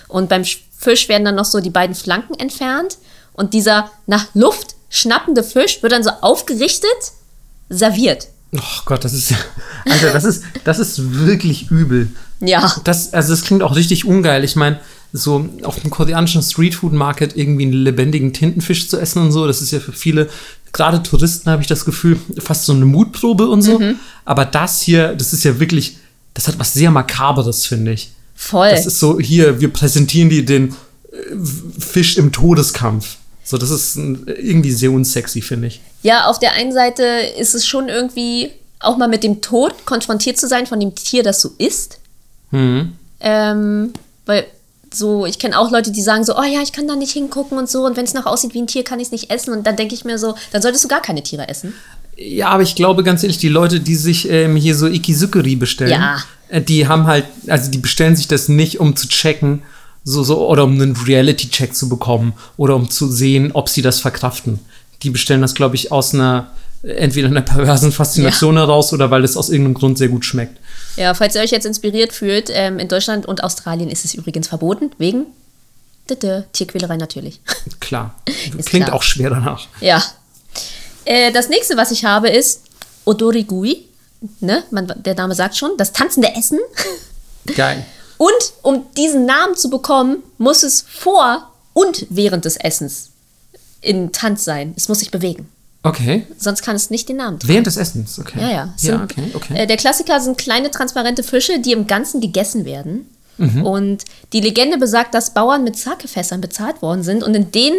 Und 0.08 0.30
beim 0.30 0.44
Fisch 0.44 1.08
werden 1.08 1.24
dann 1.26 1.34
noch 1.34 1.44
so 1.44 1.60
die 1.60 1.70
beiden 1.70 1.94
Flanken 1.94 2.34
entfernt 2.34 2.96
und 3.34 3.52
dieser 3.52 3.90
nach 4.06 4.26
Luft 4.34 4.74
schnappende 4.88 5.44
Fisch 5.44 5.82
wird 5.82 5.92
dann 5.92 6.02
so 6.02 6.10
aufgerichtet, 6.20 6.88
serviert. 7.68 8.28
Oh 8.56 8.82
Gott, 8.86 9.04
das 9.04 9.12
ist 9.12 9.30
ja. 9.30 9.36
Alter, 9.90 10.12
das 10.12 10.24
ist, 10.24 10.44
das 10.64 10.78
ist 10.78 11.26
wirklich 11.26 11.70
übel. 11.70 12.08
Ja. 12.40 12.74
Das, 12.84 13.12
also 13.12 13.30
das 13.30 13.42
klingt 13.42 13.62
auch 13.62 13.74
richtig 13.74 14.04
ungeil. 14.04 14.44
Ich 14.44 14.54
meine, 14.54 14.80
so 15.12 15.48
auf 15.62 15.80
dem 15.80 15.90
koreanischen 15.90 16.42
Streetfood 16.42 16.92
Market 16.92 17.36
irgendwie 17.36 17.64
einen 17.64 17.72
lebendigen 17.72 18.32
Tintenfisch 18.32 18.88
zu 18.88 18.98
essen 18.98 19.22
und 19.22 19.32
so, 19.32 19.46
das 19.46 19.62
ist 19.62 19.70
ja 19.70 19.78
für 19.80 19.92
viele, 19.92 20.28
gerade 20.72 21.02
Touristen 21.02 21.50
habe 21.50 21.62
ich 21.62 21.68
das 21.68 21.84
Gefühl, 21.84 22.18
fast 22.38 22.64
so 22.64 22.72
eine 22.72 22.84
Mutprobe 22.84 23.48
und 23.48 23.62
so. 23.62 23.78
Mhm. 23.78 23.96
Aber 24.24 24.44
das 24.44 24.82
hier, 24.82 25.14
das 25.14 25.32
ist 25.32 25.44
ja 25.44 25.60
wirklich, 25.60 25.98
das 26.34 26.48
hat 26.48 26.58
was 26.58 26.74
sehr 26.74 26.90
Makaberes, 26.90 27.66
finde 27.66 27.92
ich. 27.92 28.12
Voll. 28.34 28.70
Das 28.70 28.86
ist 28.86 28.98
so, 28.98 29.20
hier, 29.20 29.60
wir 29.60 29.72
präsentieren 29.72 30.30
dir 30.30 30.44
den 30.44 30.70
äh, 30.70 31.80
Fisch 31.80 32.16
im 32.16 32.32
Todeskampf. 32.32 33.16
So, 33.44 33.58
das 33.58 33.70
ist 33.70 33.96
irgendwie 33.96 34.72
sehr 34.72 34.90
unsexy, 34.90 35.42
finde 35.42 35.68
ich. 35.68 35.80
Ja, 36.02 36.26
auf 36.26 36.38
der 36.38 36.52
einen 36.54 36.72
Seite 36.72 37.04
ist 37.38 37.54
es 37.54 37.66
schon 37.66 37.88
irgendwie 37.88 38.50
auch 38.80 38.96
mal 38.96 39.08
mit 39.08 39.22
dem 39.22 39.40
Tod 39.42 39.84
konfrontiert 39.86 40.38
zu 40.38 40.48
sein 40.48 40.66
von 40.66 40.80
dem 40.80 40.94
Tier, 40.94 41.22
das 41.22 41.40
du 41.42 41.50
isst. 41.58 41.98
Mhm. 42.50 42.92
Ähm, 43.20 43.92
weil 44.26 44.46
so, 44.92 45.26
ich 45.26 45.38
kenne 45.38 45.58
auch 45.58 45.70
Leute, 45.70 45.90
die 45.90 46.02
sagen 46.02 46.24
so, 46.24 46.36
oh 46.38 46.42
ja, 46.42 46.62
ich 46.62 46.72
kann 46.72 46.86
da 46.88 46.94
nicht 46.96 47.12
hingucken 47.12 47.58
und 47.58 47.68
so 47.68 47.84
und 47.84 47.96
wenn 47.96 48.04
es 48.04 48.14
noch 48.14 48.26
aussieht 48.26 48.54
wie 48.54 48.62
ein 48.62 48.66
Tier, 48.66 48.84
kann 48.84 49.00
ich 49.00 49.06
es 49.06 49.12
nicht 49.12 49.30
essen. 49.30 49.52
Und 49.52 49.66
dann 49.66 49.76
denke 49.76 49.94
ich 49.94 50.04
mir 50.04 50.18
so, 50.18 50.34
dann 50.52 50.62
solltest 50.62 50.84
du 50.84 50.88
gar 50.88 51.02
keine 51.02 51.22
Tiere 51.22 51.48
essen. 51.48 51.74
Ja, 52.16 52.48
aber 52.50 52.62
ich 52.62 52.76
glaube 52.76 53.02
ganz 53.02 53.22
ehrlich, 53.24 53.38
die 53.38 53.48
Leute, 53.48 53.80
die 53.80 53.96
sich 53.96 54.28
ähm, 54.30 54.56
hier 54.56 54.76
so 54.76 54.86
Ikizukuri 54.86 55.56
bestellen, 55.56 55.90
Ja. 55.90 56.18
äh, 56.48 56.60
die 56.62 56.86
haben 56.86 57.06
halt, 57.06 57.24
also 57.48 57.70
die 57.70 57.78
bestellen 57.78 58.14
sich 58.14 58.28
das 58.28 58.48
nicht, 58.48 58.78
um 58.78 58.94
zu 58.94 59.08
checken, 59.08 59.62
so, 60.04 60.22
so, 60.22 60.46
oder 60.48 60.64
um 60.64 60.74
einen 60.74 60.94
Reality-Check 60.96 61.74
zu 61.74 61.88
bekommen 61.88 62.34
oder 62.56 62.76
um 62.76 62.90
zu 62.90 63.10
sehen, 63.10 63.52
ob 63.52 63.68
sie 63.68 63.82
das 63.82 64.00
verkraften. 64.00 64.60
Die 65.02 65.10
bestellen 65.10 65.40
das, 65.40 65.54
glaube 65.54 65.76
ich, 65.76 65.90
aus 65.90 66.14
einer, 66.14 66.50
entweder 66.82 67.28
einer 67.28 67.40
perversen 67.40 67.90
Faszination 67.90 68.56
heraus 68.56 68.92
oder 68.92 69.10
weil 69.10 69.24
es 69.24 69.36
aus 69.36 69.48
irgendeinem 69.48 69.74
Grund 69.74 69.98
sehr 69.98 70.08
gut 70.08 70.24
schmeckt. 70.24 70.58
Ja, 70.96 71.14
falls 71.14 71.34
ihr 71.34 71.40
euch 71.40 71.50
jetzt 71.50 71.66
inspiriert 71.66 72.12
fühlt, 72.12 72.50
ähm, 72.52 72.78
in 72.78 72.88
Deutschland 72.88 73.26
und 73.26 73.42
Australien 73.42 73.90
ist 73.90 74.04
es 74.04 74.14
übrigens 74.14 74.48
verboten, 74.48 74.90
wegen 74.98 75.26
Tierquälerei 76.52 76.98
natürlich. 76.98 77.40
Klar. 77.80 78.14
Klingt 78.66 78.86
klar. 78.86 78.96
auch 78.96 79.02
schwer 79.02 79.30
danach. 79.30 79.66
Ja. 79.80 80.02
Äh, 81.06 81.32
das 81.32 81.48
nächste, 81.48 81.76
was 81.76 81.90
ich 81.90 82.04
habe, 82.04 82.28
ist 82.28 82.62
Odorigui. 83.06 83.86
Ne? 84.40 84.64
Man, 84.70 84.92
der 84.96 85.14
Name 85.14 85.34
sagt 85.34 85.56
schon, 85.56 85.70
das 85.78 85.92
tanzende 85.92 86.28
Essen. 86.34 86.58
Geil. 87.56 87.84
Und 88.18 88.32
um 88.62 88.84
diesen 88.96 89.26
Namen 89.26 89.56
zu 89.56 89.70
bekommen, 89.70 90.18
muss 90.38 90.62
es 90.62 90.82
vor 90.88 91.50
und 91.72 92.06
während 92.10 92.44
des 92.44 92.56
Essens 92.56 93.10
in 93.80 94.12
Tanz 94.12 94.44
sein. 94.44 94.72
Es 94.76 94.88
muss 94.88 95.00
sich 95.00 95.10
bewegen. 95.10 95.48
Okay. 95.82 96.26
Sonst 96.38 96.62
kann 96.62 96.76
es 96.76 96.88
nicht 96.88 97.08
den 97.10 97.16
Namen 97.18 97.38
tragen. 97.38 97.52
Während 97.52 97.66
des 97.66 97.76
Essens, 97.76 98.18
okay. 98.18 98.40
Ja, 98.40 98.50
ja. 98.50 98.74
Es 98.76 98.84
Ja, 98.84 98.92
sind- 98.98 99.02
okay, 99.12 99.30
okay. 99.34 99.54
Äh, 99.58 99.66
der 99.66 99.76
Klassiker 99.76 100.18
sind 100.20 100.38
kleine 100.38 100.70
transparente 100.70 101.22
Fische, 101.22 101.58
die 101.58 101.72
im 101.72 101.86
Ganzen 101.86 102.20
gegessen 102.22 102.64
werden. 102.64 103.06
Mhm. 103.36 103.66
Und 103.66 104.04
die 104.32 104.40
Legende 104.40 104.78
besagt, 104.78 105.12
dass 105.12 105.34
Bauern 105.34 105.64
mit 105.64 105.76
Sakefässern 105.76 106.40
bezahlt 106.40 106.80
worden 106.80 107.02
sind 107.02 107.22
und 107.24 107.34
in 107.34 107.50
denen 107.50 107.76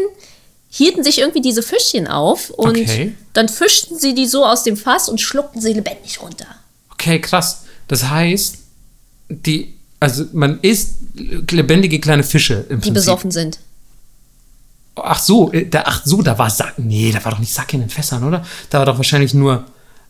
hielten 0.69 1.03
sich 1.03 1.19
irgendwie 1.19 1.41
diese 1.41 1.63
Fischchen 1.63 2.07
auf 2.07 2.49
und 2.49 2.71
Okay. 2.77 3.15
dann 3.33 3.47
fischten 3.47 3.97
sie 3.97 4.13
die 4.13 4.25
so 4.27 4.45
aus 4.45 4.63
dem 4.63 4.75
Fass 4.75 5.07
und 5.07 5.21
schluckten 5.21 5.61
sie 5.61 5.71
lebendig 5.73 6.21
runter. 6.21 6.47
Okay, 6.91 7.21
krass. 7.21 7.61
Das 7.87 8.09
heißt, 8.09 8.57
die, 9.29 9.74
also 9.99 10.25
man 10.33 10.59
isst 10.61 10.95
lebendige 11.51 11.99
kleine 11.99 12.23
Fische 12.23 12.53
im 12.55 12.61
Die 12.61 12.75
Prinzip. 12.75 12.93
besoffen 12.93 13.31
sind. 13.31 13.59
Ach 14.95 15.19
so, 15.19 15.51
äh, 15.51 15.65
da, 15.67 15.83
ach 15.85 16.01
so, 16.05 16.21
da 16.21 16.37
war 16.37 16.49
Sack. 16.49 16.75
Nee, 16.77 17.11
da 17.11 17.23
war 17.25 17.31
doch 17.33 17.39
nicht 17.39 17.53
Sake 17.53 17.75
in 17.75 17.81
den 17.81 17.89
Fässern, 17.89 18.23
oder? 18.23 18.45
Da 18.69 18.79
war 18.79 18.85
doch 18.85 18.97
wahrscheinlich 18.97 19.33
nur, 19.33 19.65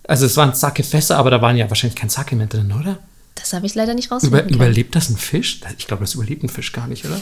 also 0.08 0.26
es 0.28 0.38
waren 0.38 0.54
Sake-Fässer, 0.54 1.18
aber 1.18 1.32
da 1.32 1.42
waren 1.42 1.58
ja 1.58 1.68
wahrscheinlich 1.70 1.98
kein 2.00 2.10
Sake 2.10 2.36
mehr 2.36 2.48
drin, 2.48 2.72
oder? 2.80 3.00
Das 3.34 3.52
habe 3.54 3.66
ich 3.66 3.76
leider 3.76 3.94
nicht 3.96 4.06
Über, 4.08 4.16
rausfinden 4.16 4.40
können. 4.42 4.56
überlebt 4.56 4.96
das 4.96 5.10
ein 5.10 5.18
Fisch? 5.18 5.60
Ich 5.78 5.88
glaube, 5.88 6.04
das 6.04 6.14
überlebt 6.14 6.44
ein 6.44 6.50
Fisch 6.50 6.72
gar 6.72 6.88
nicht, 6.88 7.04
oder? 7.06 7.20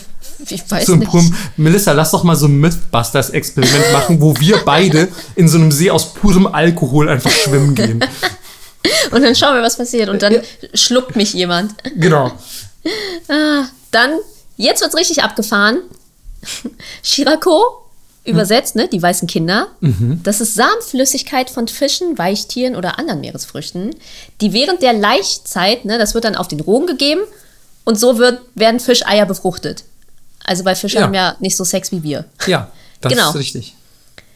Ich 0.47 0.69
weiß 0.69 0.85
So 0.85 0.95
nicht. 0.95 1.09
purem, 1.09 1.33
Melissa, 1.57 1.91
lass 1.93 2.11
doch 2.11 2.23
mal 2.23 2.35
so 2.35 2.47
ein 2.47 2.59
Mythbusters-Experiment 2.59 3.85
machen, 3.93 4.21
wo 4.21 4.37
wir 4.39 4.57
beide 4.65 5.07
in 5.35 5.47
so 5.47 5.57
einem 5.57 5.71
See 5.71 5.89
aus 5.89 6.13
purem 6.13 6.47
Alkohol 6.47 7.09
einfach 7.09 7.31
schwimmen 7.31 7.75
gehen. 7.75 8.03
Und 9.11 9.21
dann 9.23 9.35
schauen 9.35 9.55
wir, 9.55 9.61
was 9.61 9.77
passiert. 9.77 10.09
Und 10.09 10.21
dann 10.21 10.41
schluckt 10.73 11.15
mich 11.15 11.33
jemand. 11.33 11.73
Genau. 11.95 12.31
Dann, 13.91 14.11
jetzt 14.57 14.81
wird's 14.81 14.95
richtig 14.95 15.23
abgefahren. 15.23 15.79
Shirako, 17.03 17.81
übersetzt, 18.25 18.75
ne, 18.75 18.87
die 18.87 19.01
weißen 19.01 19.27
Kinder. 19.27 19.67
Das 20.23 20.41
ist 20.41 20.55
Samenflüssigkeit 20.55 21.49
von 21.49 21.67
Fischen, 21.67 22.17
Weichtieren 22.17 22.75
oder 22.75 22.97
anderen 22.99 23.21
Meeresfrüchten, 23.21 23.95
die 24.41 24.53
während 24.53 24.81
der 24.81 24.93
Laichzeit, 24.93 25.85
ne, 25.85 25.97
das 25.97 26.13
wird 26.13 26.25
dann 26.25 26.35
auf 26.35 26.47
den 26.47 26.59
Rogen 26.59 26.87
gegeben 26.87 27.21
und 27.85 27.99
so 27.99 28.17
wird, 28.17 28.41
werden 28.55 28.79
Fischeier 28.79 29.25
befruchtet. 29.25 29.83
Also 30.45 30.65
weil 30.65 30.75
Fische 30.75 30.97
Ja. 30.97 31.03
haben 31.03 31.13
ja 31.13 31.35
nicht 31.39 31.55
so 31.55 31.63
Sex 31.63 31.91
wie 31.91 32.03
wir. 32.03 32.25
Ja, 32.47 32.69
das 33.01 33.13
Genau. 33.13 33.29
ist 33.29 33.35
richtig. 33.35 33.75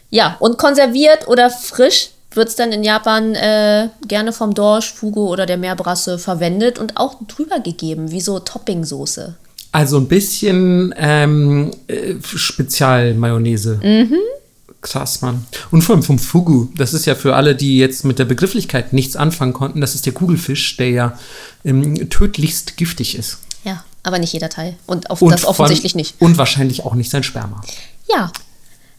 Ja, 0.09 0.37
und 0.39 0.57
konserviert 0.57 1.27
oder 1.27 1.49
frisch 1.49 2.09
wird 2.37 2.49
es 2.49 2.55
dann 2.55 2.71
in 2.71 2.83
Japan 2.83 3.35
äh, 3.35 3.89
gerne 4.07 4.31
vom 4.31 4.53
Dorsch, 4.53 4.93
Fugu 4.93 5.27
oder 5.27 5.45
der 5.45 5.57
Meerbrasse 5.57 6.17
verwendet 6.19 6.79
und 6.79 6.97
auch 6.97 7.17
drüber 7.27 7.59
gegeben, 7.59 8.11
wie 8.11 8.21
so 8.21 8.39
Toppingsoße. 8.39 9.35
Also 9.71 9.97
ein 9.97 10.07
bisschen 10.07 10.93
ähm, 10.97 11.71
äh, 11.87 12.15
Spezialmayonnaise. 12.21 13.79
Mhm. 13.83 14.15
Krass, 14.81 15.21
Mann. 15.21 15.45
Und 15.71 15.81
vor 15.81 15.95
allem 15.95 16.03
vom 16.03 16.19
Fugu. 16.19 16.67
Das 16.77 16.93
ist 16.93 17.05
ja 17.05 17.15
für 17.15 17.35
alle, 17.35 17.55
die 17.55 17.77
jetzt 17.77 18.05
mit 18.05 18.19
der 18.19 18.25
Begrifflichkeit 18.25 18.93
nichts 18.93 19.15
anfangen 19.15 19.53
konnten, 19.53 19.81
das 19.81 19.95
ist 19.95 20.05
der 20.05 20.13
Kugelfisch, 20.13 20.77
der 20.77 20.89
ja 20.91 21.19
ähm, 21.65 22.09
tödlichst 22.09 22.77
giftig 22.77 23.17
ist. 23.17 23.39
Ja, 23.63 23.83
aber 24.03 24.19
nicht 24.19 24.31
jeder 24.33 24.49
Teil. 24.49 24.77
Und, 24.85 25.09
auf, 25.09 25.21
Und 25.21 25.31
das 25.31 25.45
offensichtlich 25.45 25.93
von, 25.93 25.99
nicht. 25.99 26.15
Und 26.19 26.37
wahrscheinlich 26.37 26.85
auch 26.85 26.93
nicht 26.93 27.09
sein 27.09 27.23
Sperma. 27.23 27.61
Ja. 28.09 28.31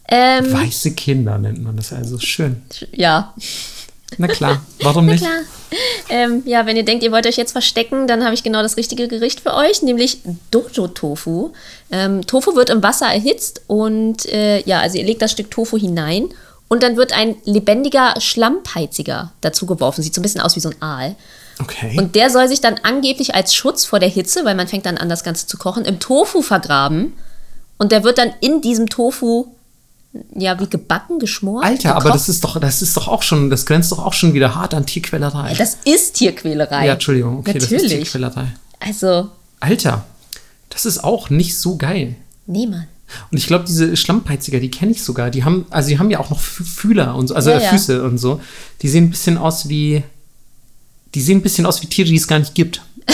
Ähm, 0.09 0.53
Weiße 0.53 0.93
Kinder 0.93 1.39
nennt 1.39 1.63
man 1.63 1.77
das 1.77 1.93
also. 1.93 2.19
Schön. 2.19 2.63
ja. 2.93 3.35
Na 4.17 4.27
klar, 4.27 4.63
warum 4.81 5.05
nicht? 5.07 5.23
Klar. 5.23 5.41
Ähm, 6.09 6.43
ja, 6.47 6.65
wenn 6.65 6.77
ihr 6.77 6.85
denkt, 6.85 7.05
ihr 7.05 7.13
wollt 7.13 7.27
euch 7.27 7.37
jetzt 7.37 7.53
verstecken, 7.53 8.07
dann 8.07 8.25
habe 8.25 8.33
ich 8.33 8.43
genau 8.43 8.63
das 8.63 8.79
richtige 8.79 9.07
Gericht 9.07 9.41
für 9.41 9.53
euch, 9.53 9.83
nämlich 9.83 10.21
Dojo-Tofu. 10.51 11.53
Ähm, 11.91 12.27
Tofu 12.27 12.57
wird 12.57 12.71
im 12.71 12.83
Wasser 12.83 13.07
erhitzt 13.07 13.61
und 13.67 14.25
äh, 14.27 14.63
ja, 14.63 14.81
also 14.81 14.97
ihr 14.97 15.05
legt 15.05 15.21
das 15.21 15.33
Stück 15.33 15.51
Tofu 15.51 15.77
hinein 15.77 16.31
und 16.69 16.83
dann 16.83 16.97
wird 16.97 17.13
ein 17.13 17.37
lebendiger 17.45 18.15
Schlammpeiziger 18.19 19.33
dazu 19.43 19.67
geworfen. 19.67 20.03
Sieht 20.03 20.15
so 20.15 20.21
ein 20.21 20.23
bisschen 20.23 20.41
aus 20.41 20.57
wie 20.57 20.61
so 20.61 20.71
ein 20.71 20.83
Aal. 20.83 21.17
Okay. 21.61 21.97
Und 21.99 22.15
der 22.15 22.31
soll 22.31 22.49
sich 22.49 22.61
dann 22.61 22.77
angeblich 22.83 23.35
als 23.35 23.55
Schutz 23.55 23.85
vor 23.85 23.99
der 23.99 24.09
Hitze, 24.09 24.45
weil 24.45 24.55
man 24.55 24.69
fängt 24.69 24.87
dann 24.87 24.97
an, 24.99 25.09
das 25.09 25.25
Ganze 25.25 25.47
zu 25.47 25.59
kochen, 25.59 25.85
im 25.85 25.99
Tofu 25.99 26.43
vergraben. 26.43 27.15
Und 27.79 27.93
der 27.93 28.05
wird 28.05 28.19
dann 28.19 28.33
in 28.41 28.61
diesem 28.61 28.89
Tofu, 28.89 29.49
ja, 30.35 30.59
wie 30.59 30.67
gebacken, 30.69 31.19
geschmort. 31.19 31.65
Alter, 31.65 31.91
aber 31.91 32.01
gekocht. 32.05 32.15
das 32.15 32.29
ist 32.29 32.43
doch, 32.45 32.59
das 32.61 32.83
ist 32.83 32.97
doch 32.97 33.09
auch 33.09 33.23
schon, 33.23 33.51
das 33.51 33.67
grenzt 33.67 33.93
doch 33.93 33.99
auch 34.05 34.13
schon 34.15 34.35
wieder 34.35 34.55
hart 34.55 34.75
an 34.75 34.87
Tierquälerei. 34.87 35.55
Das 35.55 35.77
ist 35.85 36.15
Tierquälerei. 36.15 36.87
ja, 36.87 36.95
Entschuldigung, 36.95 37.39
okay, 37.39 37.55
das 37.55 37.65
ist 37.65 37.73
Natürlich. 37.73 37.93
Tierquälerei. 38.11 38.47
Also, 38.81 39.31
Alter, 39.61 40.05
das 40.71 40.87
ist 40.87 41.05
auch 41.05 41.31
nicht 41.31 41.59
so 41.59 41.77
geil. 41.77 42.17
nee, 42.47 42.67
Mann. 42.67 42.87
Und 43.31 43.39
ich 43.39 43.47
glaube, 43.47 43.65
diese 43.67 43.97
Schlammpeiziger, 43.97 44.61
die 44.61 44.71
kenne 44.71 44.93
ich 44.93 45.03
sogar. 45.03 45.31
Die 45.31 45.43
haben, 45.43 45.65
also 45.71 45.89
die 45.89 45.99
haben 45.99 46.11
ja 46.11 46.21
auch 46.21 46.29
noch 46.29 46.41
Fü- 46.43 46.63
Fühler 46.65 47.15
und 47.15 47.29
so, 47.29 47.35
also 47.35 47.49
Ja, 47.51 47.59
ja. 47.59 47.71
Füße 47.71 48.03
und 48.03 48.19
so. 48.19 48.39
Die 48.83 48.89
sehen 48.89 49.05
ein 49.05 49.11
bisschen 49.11 49.39
aus 49.39 49.71
wie, 49.71 50.03
die 51.15 51.23
sehen 51.23 51.39
ein 51.39 51.43
bisschen 51.43 51.65
aus 51.65 51.81
wie 51.81 51.87
Tiere, 51.87 52.07
die 52.09 52.17
es 52.17 52.29
gar 52.29 52.39
nicht 52.39 52.55
gibt. 52.55 52.83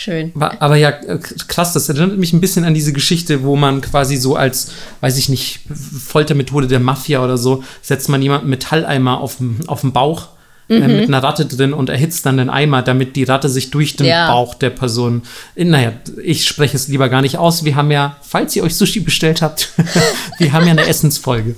Schön. 0.00 0.30
Wa- 0.34 0.54
Aber 0.60 0.76
ja, 0.76 0.90
äh, 0.90 1.18
krass, 1.48 1.72
das 1.72 1.88
erinnert 1.88 2.18
mich 2.18 2.32
ein 2.32 2.40
bisschen 2.40 2.64
an 2.64 2.72
diese 2.72 2.92
Geschichte, 2.92 3.42
wo 3.42 3.56
man 3.56 3.80
quasi 3.80 4.16
so 4.16 4.36
als, 4.36 4.70
weiß 5.00 5.18
ich 5.18 5.28
nicht, 5.28 5.60
Foltermethode 6.06 6.68
der 6.68 6.78
Mafia 6.78 7.22
oder 7.24 7.36
so, 7.36 7.64
setzt 7.82 8.08
man 8.08 8.22
jemanden 8.22 8.48
Metalleimer 8.48 9.20
auf 9.20 9.38
den 9.38 9.58
auf 9.66 9.80
den 9.80 9.92
Bauch 9.92 10.28
äh, 10.70 10.78
Mhm. 10.80 10.86
mit 10.98 11.08
einer 11.08 11.22
Ratte 11.22 11.46
drin 11.46 11.72
und 11.72 11.88
erhitzt 11.88 12.26
dann 12.26 12.36
den 12.36 12.50
Eimer, 12.50 12.82
damit 12.82 13.16
die 13.16 13.24
Ratte 13.24 13.48
sich 13.48 13.70
durch 13.70 13.96
den 13.96 14.06
Ja. 14.06 14.30
Bauch 14.30 14.54
der 14.54 14.68
Person. 14.70 15.22
äh, 15.56 15.64
Naja, 15.64 15.92
ich 16.22 16.46
spreche 16.46 16.76
es 16.76 16.88
lieber 16.88 17.08
gar 17.08 17.22
nicht 17.22 17.38
aus. 17.38 17.64
Wir 17.64 17.74
haben 17.74 17.90
ja, 17.90 18.18
falls 18.22 18.54
ihr 18.54 18.62
euch 18.62 18.76
Sushi 18.76 19.00
bestellt 19.00 19.40
habt, 19.42 19.70
wir 20.38 20.52
haben 20.52 20.66
ja 20.66 20.72
eine 20.72 20.86
Essensfolge. 20.86 21.56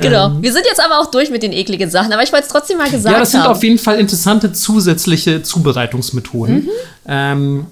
Genau. 0.00 0.36
Wir 0.40 0.52
sind 0.52 0.64
jetzt 0.64 0.80
aber 0.80 1.00
auch 1.00 1.10
durch 1.10 1.28
mit 1.30 1.42
den 1.42 1.52
ekligen 1.52 1.90
Sachen, 1.90 2.12
aber 2.12 2.22
ich 2.22 2.32
wollte 2.32 2.46
es 2.46 2.52
trotzdem 2.52 2.78
mal 2.78 2.88
gesagt 2.88 3.12
Ja, 3.12 3.18
das 3.18 3.32
sind 3.32 3.42
haben. 3.42 3.50
auf 3.50 3.62
jeden 3.64 3.78
Fall 3.78 3.98
interessante 3.98 4.52
zusätzliche 4.52 5.42
Zubereitungsmethoden. 5.42 6.68
Ähm, 7.06 7.66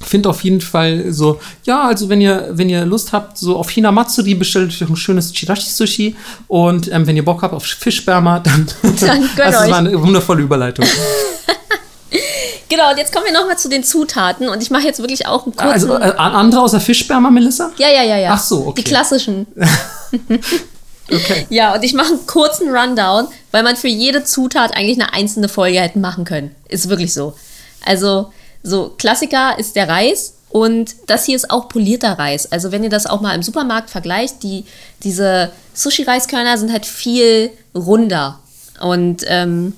finde 0.00 0.28
auf 0.28 0.42
jeden 0.42 0.60
Fall 0.60 1.12
so, 1.12 1.40
ja, 1.64 1.86
also 1.86 2.08
wenn 2.08 2.20
ihr, 2.20 2.48
wenn 2.52 2.68
ihr 2.68 2.84
Lust 2.84 3.12
habt, 3.12 3.38
so 3.38 3.56
auf 3.56 3.70
Hinamatsuri 3.70 4.34
bestellt 4.34 4.70
euch 4.70 4.80
ein 4.88 4.96
schönes 4.96 5.32
Chirashi-Sushi 5.32 6.16
und 6.48 6.90
ähm, 6.90 7.06
wenn 7.06 7.16
ihr 7.16 7.24
Bock 7.24 7.42
habt 7.42 7.54
auf 7.54 7.64
Fischsperma, 7.64 8.38
dann, 8.40 8.66
Dann 8.82 9.30
das 9.36 9.62
euch. 9.62 9.70
war 9.70 9.78
eine 9.78 10.00
wundervolle 10.00 10.42
Überleitung. 10.42 10.86
Genau, 12.70 12.90
und 12.90 12.96
jetzt 12.96 13.12
kommen 13.12 13.26
wir 13.26 13.32
nochmal 13.32 13.56
zu 13.58 13.68
den 13.68 13.84
Zutaten 13.84 14.48
und 14.48 14.60
ich 14.60 14.70
mache 14.70 14.84
jetzt 14.84 14.98
wirklich 14.98 15.26
auch 15.26 15.44
einen 15.44 15.54
kurzen. 15.54 15.70
also 15.70 15.94
äh, 15.96 16.12
andere 16.16 16.62
außer 16.62 16.80
Fischsperma, 16.80 17.30
Melissa? 17.30 17.70
ja, 17.76 17.88
ja, 17.88 18.02
ja, 18.02 18.16
ja. 18.16 18.30
Ach 18.32 18.42
so, 18.42 18.66
okay. 18.66 18.82
Die 18.82 18.84
klassischen. 18.84 19.46
Okay. 21.12 21.46
Ja, 21.50 21.74
und 21.74 21.84
ich 21.84 21.92
mache 21.92 22.14
einen 22.14 22.26
kurzen 22.26 22.74
Rundown, 22.74 23.28
weil 23.50 23.62
man 23.62 23.76
für 23.76 23.88
jede 23.88 24.24
Zutat 24.24 24.74
eigentlich 24.74 24.98
eine 24.98 25.12
einzelne 25.12 25.50
Folge 25.50 25.78
hätten 25.78 26.00
machen 26.00 26.24
können. 26.24 26.54
Ist 26.66 26.88
wirklich 26.88 27.12
so. 27.12 27.34
Also, 27.84 28.32
so 28.64 28.92
Klassiker 28.98 29.56
ist 29.58 29.76
der 29.76 29.88
Reis 29.88 30.34
und 30.48 30.96
das 31.06 31.26
hier 31.26 31.36
ist 31.36 31.50
auch 31.50 31.68
polierter 31.68 32.18
Reis. 32.18 32.50
Also, 32.50 32.72
wenn 32.72 32.82
ihr 32.82 32.90
das 32.90 33.06
auch 33.06 33.20
mal 33.20 33.34
im 33.34 33.42
Supermarkt 33.42 33.90
vergleicht, 33.90 34.42
die, 34.42 34.64
diese 35.02 35.50
Sushi-Reiskörner 35.74 36.58
sind 36.58 36.72
halt 36.72 36.86
viel 36.86 37.50
runder 37.74 38.40
und 38.80 39.24
ähm, 39.26 39.74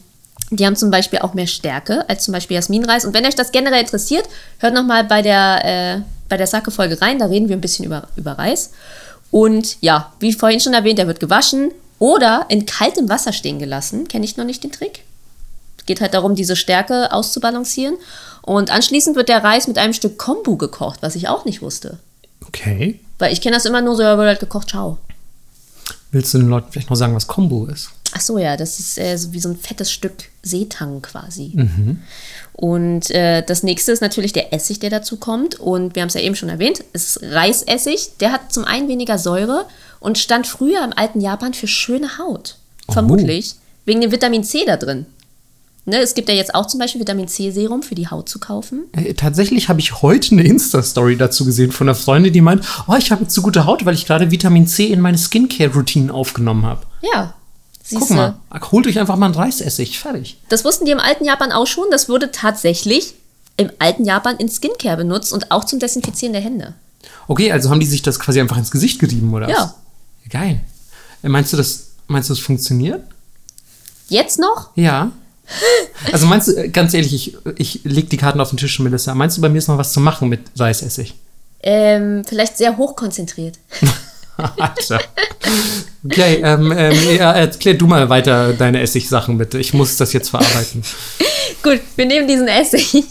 die 0.51 0.65
haben 0.65 0.77
zum 0.77 0.91
Beispiel 0.91 1.19
auch 1.21 1.35
mehr 1.35 1.47
Stärke 1.47 2.09
als 2.09 2.25
zum 2.25 2.33
Beispiel 2.33 2.55
Jasminreis. 2.55 3.05
Und 3.05 3.15
wenn 3.15 3.27
euch 3.27 3.35
das 3.35 3.51
generell 3.53 3.81
interessiert, 3.81 4.29
hört 4.59 4.75
nochmal 4.75 5.05
bei 5.05 5.23
der, 5.23 5.65
äh, 5.65 6.03
bei 6.29 6.37
der 6.37 6.47
Sake-Folge 6.47 7.01
rein. 7.03 7.19
Da 7.19 7.27
reden 7.27 7.49
wir 7.49 7.57
ein 7.57 7.61
bisschen 7.61 7.85
über, 7.85 8.07
über 8.17 8.33
Reis. 8.33 8.71
Und 9.33 9.79
ja, 9.81 10.13
wie 10.21 10.33
vorhin 10.33 10.61
schon 10.61 10.75
erwähnt, 10.75 10.99
der 10.99 11.09
wird 11.09 11.21
gewaschen 11.21 11.73
oder 11.99 12.47
in 12.49 12.65
kaltem 12.65 13.09
Wasser 13.09 13.33
stehen 13.33 13.59
gelassen. 13.59 14.07
Kenne 14.07 14.25
ich 14.25 14.37
noch 14.37 14.45
nicht 14.45 14.63
den 14.63 14.73
Trick. 14.73 15.06
Es 15.87 15.95
geht 15.95 16.01
halt 16.01 16.15
darum, 16.15 16.35
diese 16.35 16.57
Stärke 16.57 17.13
auszubalancieren. 17.13 17.97
Und 18.43 18.73
anschließend 18.73 19.15
wird 19.15 19.29
der 19.29 19.45
Reis 19.45 19.69
mit 19.69 19.79
einem 19.79 19.93
Stück 19.93 20.19
Kombu 20.19 20.57
gekocht, 20.57 20.99
was 21.01 21.15
ich 21.15 21.29
auch 21.29 21.45
nicht 21.45 21.63
wusste. 21.63 21.99
Okay. 22.45 22.99
Weil 23.21 23.33
ich 23.33 23.41
kenne 23.41 23.55
das 23.55 23.67
immer 23.67 23.83
nur 23.83 23.95
so, 23.95 24.03
ja, 24.03 24.19
wird 24.19 24.27
halt 24.27 24.41
gekocht, 24.41 24.71
ciao. 24.71 24.99
Willst 26.11 26.35
du 26.35 26.39
den 26.39 26.49
Leuten 26.49 26.73
vielleicht 26.73 26.91
noch 26.91 26.97
sagen, 26.97 27.15
was 27.15 27.29
Kombu 27.29 27.67
ist? 27.67 27.91
Ach 28.15 28.21
so, 28.21 28.37
ja, 28.37 28.57
das 28.57 28.81
ist 28.81 28.99
äh, 28.99 29.17
so 29.17 29.33
wie 29.33 29.39
so 29.39 29.49
ein 29.49 29.57
fettes 29.57 29.93
Stück 29.93 30.15
Seetang 30.43 31.03
quasi. 31.03 31.53
Und 32.55 33.11
äh, 33.13 33.45
das 33.45 33.63
nächste 33.63 33.93
ist 33.93 34.01
natürlich 34.01 34.33
der 34.33 34.53
Essig, 34.53 34.81
der 34.81 34.91
dazu 34.91 35.19
kommt. 35.19 35.61
Und 35.61 35.95
wir 35.95 36.03
haben 36.03 36.09
es 36.09 36.15
ja 36.15 36.21
eben 36.21 36.35
schon 36.35 36.49
erwähnt, 36.49 36.83
es 36.95 37.17
ist 37.17 37.23
Reisessig. 37.23 38.17
Der 38.19 38.33
hat 38.33 38.53
zum 38.53 38.65
einen 38.65 38.89
weniger 38.89 39.19
Säure 39.19 39.67
und 40.01 40.19
stand 40.19 40.49
früher 40.49 40.83
im 40.83 40.93
alten 40.97 41.21
Japan 41.21 41.55
für 41.55 41.69
schöne 41.69 42.19
Haut. 42.19 42.57
Vermutlich. 42.91 43.55
Wegen 43.85 44.01
dem 44.01 44.11
Vitamin 44.11 44.43
C 44.43 44.65
da 44.65 44.77
drin. 44.77 45.07
Ne, 45.89 45.99
es 46.01 46.15
gibt 46.15 46.29
ja 46.29 46.35
jetzt 46.35 46.53
auch 46.55 46.67
zum 46.67 46.81
Beispiel 46.81 47.01
Vitamin 47.01 47.29
C-Serum 47.29 47.83
für 47.85 47.95
die 47.95 48.09
Haut 48.09 48.29
zu 48.29 48.41
kaufen. 48.41 48.87
Äh, 48.93 49.15
tatsächlich 49.15 49.69
habe 49.69 49.79
ich 49.79 50.03
heute 50.03 50.33
eine 50.33 50.43
Insta-Story 50.43 51.17
dazu 51.17 51.45
gesehen 51.45 51.71
von 51.71 51.89
einer 51.89 51.95
Freundin, 51.95 52.33
die 52.33 52.41
meint, 52.41 52.65
oh, 52.89 52.95
ich 52.99 53.13
habe 53.13 53.23
jetzt 53.23 53.35
so 53.35 53.41
gute 53.41 53.67
Haut, 53.67 53.85
weil 53.85 53.95
ich 53.95 54.05
gerade 54.05 54.33
Vitamin 54.33 54.67
C 54.67 54.87
in 54.87 55.01
meine 55.01 55.17
Skincare-Routinen 55.17 56.11
aufgenommen 56.11 56.67
habe. 56.67 56.83
Ja, 57.13 57.35
Guck 57.79 58.01
siehst 58.01 58.11
du. 58.11 58.15
mal, 58.15 58.35
holt 58.73 58.89
euch 58.89 58.99
einfach 58.99 59.15
mal 59.15 59.27
einen 59.27 59.37
Reisessig, 59.37 60.01
fertig. 60.01 60.39
Das 60.49 60.65
wussten 60.65 60.87
die 60.87 60.91
im 60.91 60.99
alten 60.99 61.25
Japan 61.25 61.53
auch 61.53 61.69
schon. 61.69 61.85
Das 61.93 62.09
wurde 62.09 62.33
tatsächlich 62.33 63.15
im 63.57 63.71
alten 63.79 64.05
Japan 64.05 64.37
in 64.39 64.49
Skincare 64.49 64.97
benutzt 64.97 65.33
und 65.33 65.53
auch 65.53 65.63
zum 65.65 65.79
Desinfizieren 65.79 66.33
der 66.33 66.43
Hände. 66.43 66.75
Okay, 67.29 67.53
also 67.53 67.71
haben 67.71 67.79
die 67.81 67.87
sich 67.87 68.03
das 68.03 68.19
quasi 68.19 68.41
einfach 68.41 68.57
ins 68.57 68.73
Gesicht 68.73 68.99
gerieben, 68.99 69.33
oder? 69.33 69.49
Ja. 69.49 69.57
was? 70.25 70.31
Geil. 70.31 70.61
Äh, 71.23 71.29
Meinst 71.29 71.53
du, 71.53 71.57
das, 71.57 71.91
meinst 72.09 72.29
du, 72.29 72.35
das 72.35 72.41
funktioniert? 72.41 73.03
Jetzt 74.09 74.41
noch? 74.41 74.71
Ja. 74.75 75.13
Also 76.13 76.27
meinst 76.27 76.49
du, 76.49 76.53
äh, 76.53 76.69
ganz 76.69 76.95
ehrlich, 76.95 77.15
ich, 77.15 77.37
ich 77.57 77.81
leg 77.85 78.11
die 78.11 78.17
Karten 78.17 78.41
auf 78.41 78.51
den 78.51 78.57
Tisch, 78.57 78.79
Melissa. 78.81 79.15
Meinst 79.15 79.37
du, 79.37 79.41
bei 79.41 79.49
mir 79.49 79.59
ist 79.59 79.69
noch 79.69 79.79
was 79.79 79.93
zu 79.93 80.01
machen 80.01 80.29
mit 80.29 80.41
Reisessig? 80.59 81.15
Ähm, 81.63 82.25
vielleicht 82.25 82.57
sehr 82.57 82.77
hochkonzentriert. 82.77 83.59
Alter. 84.37 85.01
Okay, 86.05 86.43
ähm, 86.45 86.73
ähm, 86.77 87.19
erklär 87.19 87.75
du 87.75 87.87
mal 87.87 88.09
weiter 88.09 88.53
deine 88.53 88.83
Essigsachen 88.83 89.39
bitte. 89.39 89.59
Ich 89.59 89.73
muss 89.73 89.97
das 89.97 90.13
jetzt 90.13 90.29
verarbeiten. 90.29 90.83
Gut, 91.63 91.81
wir 91.97 92.07
nehmen 92.07 92.29
diesen 92.29 92.49
Essig 92.49 93.05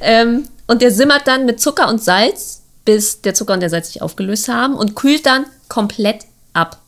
ähm, 0.00 0.44
und 0.66 0.80
der 0.82 0.92
simmert 0.92 1.26
dann 1.26 1.44
mit 1.44 1.60
Zucker 1.60 1.88
und 1.88 2.02
Salz, 2.02 2.62
bis 2.84 3.20
der 3.20 3.34
Zucker 3.34 3.54
und 3.54 3.60
der 3.60 3.70
Salz 3.70 3.92
sich 3.92 4.02
aufgelöst 4.02 4.48
haben 4.48 4.74
und 4.74 4.94
kühlt 4.94 5.26
dann 5.26 5.44
komplett 5.68 6.24
ab. 6.52 6.78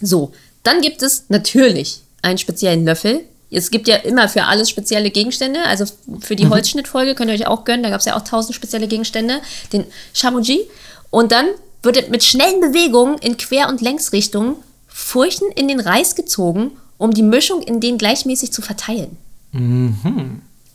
So, 0.00 0.32
dann 0.62 0.80
gibt 0.80 1.02
es 1.02 1.24
natürlich 1.28 2.00
einen 2.22 2.38
speziellen 2.38 2.84
Löffel. 2.84 3.20
Es 3.54 3.70
gibt 3.70 3.88
ja 3.88 3.96
immer 3.96 4.28
für 4.28 4.44
alles 4.44 4.68
spezielle 4.70 5.10
Gegenstände. 5.10 5.60
Also 5.66 5.84
für 6.20 6.36
die 6.36 6.48
Holzschnittfolge 6.48 7.14
könnt 7.14 7.30
ihr 7.30 7.34
euch 7.36 7.46
auch 7.46 7.64
gönnen. 7.64 7.82
Da 7.82 7.90
gab 7.90 8.00
es 8.00 8.06
ja 8.06 8.16
auch 8.16 8.24
tausend 8.24 8.54
spezielle 8.54 8.88
Gegenstände. 8.88 9.40
Den 9.72 9.84
Shamuji. 10.12 10.68
Und 11.10 11.32
dann 11.32 11.46
wird 11.82 12.10
mit 12.10 12.24
schnellen 12.24 12.60
Bewegungen 12.60 13.18
in 13.18 13.36
Quer- 13.36 13.68
und 13.68 13.80
Längsrichtungen 13.80 14.56
Furchen 14.88 15.48
in 15.56 15.68
den 15.68 15.80
Reis 15.80 16.14
gezogen, 16.14 16.72
um 16.98 17.12
die 17.12 17.22
Mischung 17.22 17.62
in 17.62 17.80
den 17.80 17.98
gleichmäßig 17.98 18.52
zu 18.52 18.62
verteilen. 18.62 19.16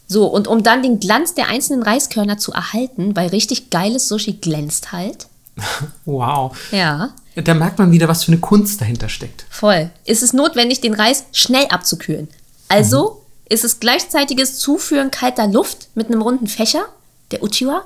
So, 0.08 0.26
und 0.28 0.48
um 0.48 0.64
dann 0.64 0.82
den 0.84 1.00
Glanz 1.00 1.34
der 1.36 1.48
einzelnen 1.50 1.84
Reiskörner 1.84 2.38
zu 2.38 2.52
erhalten, 2.52 3.16
weil 3.16 3.30
richtig 3.30 3.70
geiles 3.70 4.08
Sushi 4.08 4.34
glänzt 4.34 4.92
halt. 4.92 5.28
Wow. 6.06 6.56
Ja, 6.72 7.14
Da 7.36 7.54
merkt 7.54 7.78
man 7.80 7.92
wieder, 7.92 8.08
was 8.08 8.24
für 8.24 8.32
eine 8.32 8.40
Kunst 8.42 8.80
dahinter 8.82 9.10
steckt. 9.10 9.46
voll. 9.50 9.90
Ist 10.06 10.24
es 10.24 10.34
notwendig, 10.34 10.82
den 10.82 10.94
Reis 10.94 11.26
schnell 11.34 11.66
abzukühlen. 11.68 12.28
Also 12.70 13.26
ist 13.50 13.64
es 13.64 13.80
gleichzeitiges 13.80 14.60
Zuführen 14.60 15.12
kalter 15.12 15.48
Luft 15.48 15.90
mit 15.96 16.08
einem 16.08 16.22
runden 16.22 16.48
Fächer, 16.48 16.86
der 17.32 17.44
Uchiwa, 17.44 17.84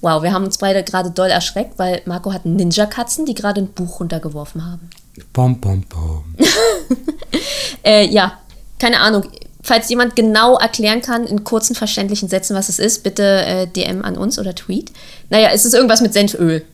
Wow, 0.00 0.22
wir 0.22 0.32
haben 0.32 0.44
uns 0.44 0.58
beide 0.58 0.84
gerade 0.84 1.10
doll 1.10 1.30
erschreckt, 1.30 1.78
weil 1.78 2.02
Marco 2.04 2.32
hat 2.32 2.44
Ninja-Katzen, 2.44 3.26
die 3.26 3.34
gerade 3.34 3.62
ein 3.62 3.68
Buch 3.68 4.00
runtergeworfen 4.00 4.64
haben. 4.64 4.90
Bom, 5.32 5.58
bom, 5.60 5.82
bom. 5.88 6.24
Äh, 7.84 8.06
ja, 8.08 8.38
keine 8.80 9.00
Ahnung. 9.00 9.24
Falls 9.62 9.88
jemand 9.88 10.16
genau 10.16 10.56
erklären 10.56 11.00
kann, 11.00 11.26
in 11.26 11.44
kurzen, 11.44 11.76
verständlichen 11.76 12.28
Sätzen, 12.28 12.56
was 12.56 12.68
es 12.68 12.78
ist, 12.78 13.02
bitte 13.02 13.22
äh, 13.22 13.66
DM 13.66 14.04
an 14.04 14.16
uns 14.16 14.38
oder 14.38 14.54
Tweet. 14.54 14.90
Naja, 15.30 15.50
es 15.52 15.64
ist 15.64 15.74
irgendwas 15.74 16.00
mit 16.00 16.12
Senföl. 16.12 16.64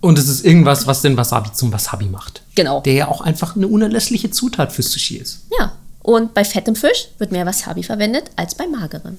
Und 0.00 0.18
es 0.18 0.28
ist 0.28 0.44
irgendwas, 0.44 0.86
was 0.86 1.02
den 1.02 1.16
Wasabi 1.16 1.52
zum 1.52 1.72
Wasabi 1.72 2.06
macht. 2.06 2.42
Genau. 2.54 2.80
Der 2.80 2.94
ja 2.94 3.08
auch 3.08 3.20
einfach 3.20 3.54
eine 3.56 3.68
unerlässliche 3.68 4.30
Zutat 4.30 4.72
für 4.72 4.82
Sushi 4.82 5.16
ist. 5.16 5.40
Ja, 5.58 5.72
und 6.02 6.32
bei 6.32 6.44
fettem 6.44 6.74
Fisch 6.74 7.08
wird 7.18 7.32
mehr 7.32 7.44
Wasabi 7.46 7.82
verwendet 7.82 8.30
als 8.36 8.54
bei 8.54 8.66
magerem. 8.66 9.18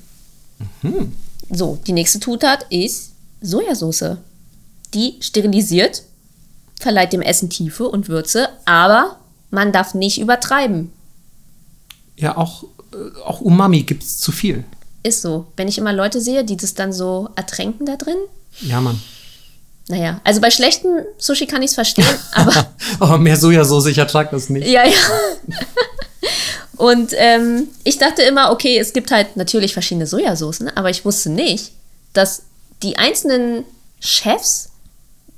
So, 1.50 1.80
die 1.86 1.94
nächste 1.94 2.20
Zutat 2.20 2.66
ist 2.70 3.12
Sojasauce. 3.42 4.18
Die 4.94 5.18
sterilisiert, 5.22 6.04
verleiht 6.80 7.14
dem 7.14 7.22
Essen 7.22 7.50
Tiefe 7.50 7.88
und 7.88 8.10
Würze, 8.10 8.50
aber 8.66 9.18
man 9.52 9.72
darf 9.72 9.94
nicht 9.94 10.20
übertreiben. 10.20 10.92
Ja, 12.18 12.38
auch, 12.38 12.64
äh, 12.94 13.20
auch 13.26 13.42
Umami 13.42 13.84
gibt 13.84 14.04
es 14.04 14.20
zu 14.20 14.32
viel. 14.32 14.64
Ist 15.04 15.22
so. 15.22 15.48
Wenn 15.56 15.68
ich 15.68 15.78
immer 15.78 15.94
Leute 15.94 16.22
sehe, 16.22 16.44
die 16.44 16.58
das 16.58 16.74
dann 16.74 16.94
so 16.94 17.30
ertränken 17.36 17.86
da 17.86 17.96
drin, 17.96 18.18
Ja, 18.62 18.82
Mann. 18.82 19.02
Naja, 19.92 20.22
also 20.24 20.42
bei 20.42 20.50
schlechtem 20.50 20.90
Sushi 21.18 21.46
kann 21.46 21.62
ich 21.62 21.72
es 21.72 21.76
verstehen, 21.76 22.08
aber 22.34 22.68
Aber 23.00 23.18
mehr 23.18 23.38
Sojasauce, 23.38 23.88
ich 23.88 23.98
ertrag 23.98 24.32
das 24.32 24.50
nicht. 24.50 24.68
Ja, 24.68 24.86
ja. 24.86 24.92
Und 26.78 27.12
ähm, 27.16 27.68
ich 27.84 28.00
dachte 28.00 28.24
immer, 28.24 28.52
okay, 28.52 28.80
es 28.80 28.94
gibt 28.94 29.12
halt 29.12 29.38
natürlich 29.38 29.74
verschiedene 29.74 30.08
Sojasoßen, 30.08 30.76
aber 30.76 30.90
ich 30.90 31.06
wusste 31.06 31.30
nicht, 31.30 31.74
dass 32.14 32.44
die 32.82 32.98
einzelnen 32.98 33.66
Chefs 34.00 34.70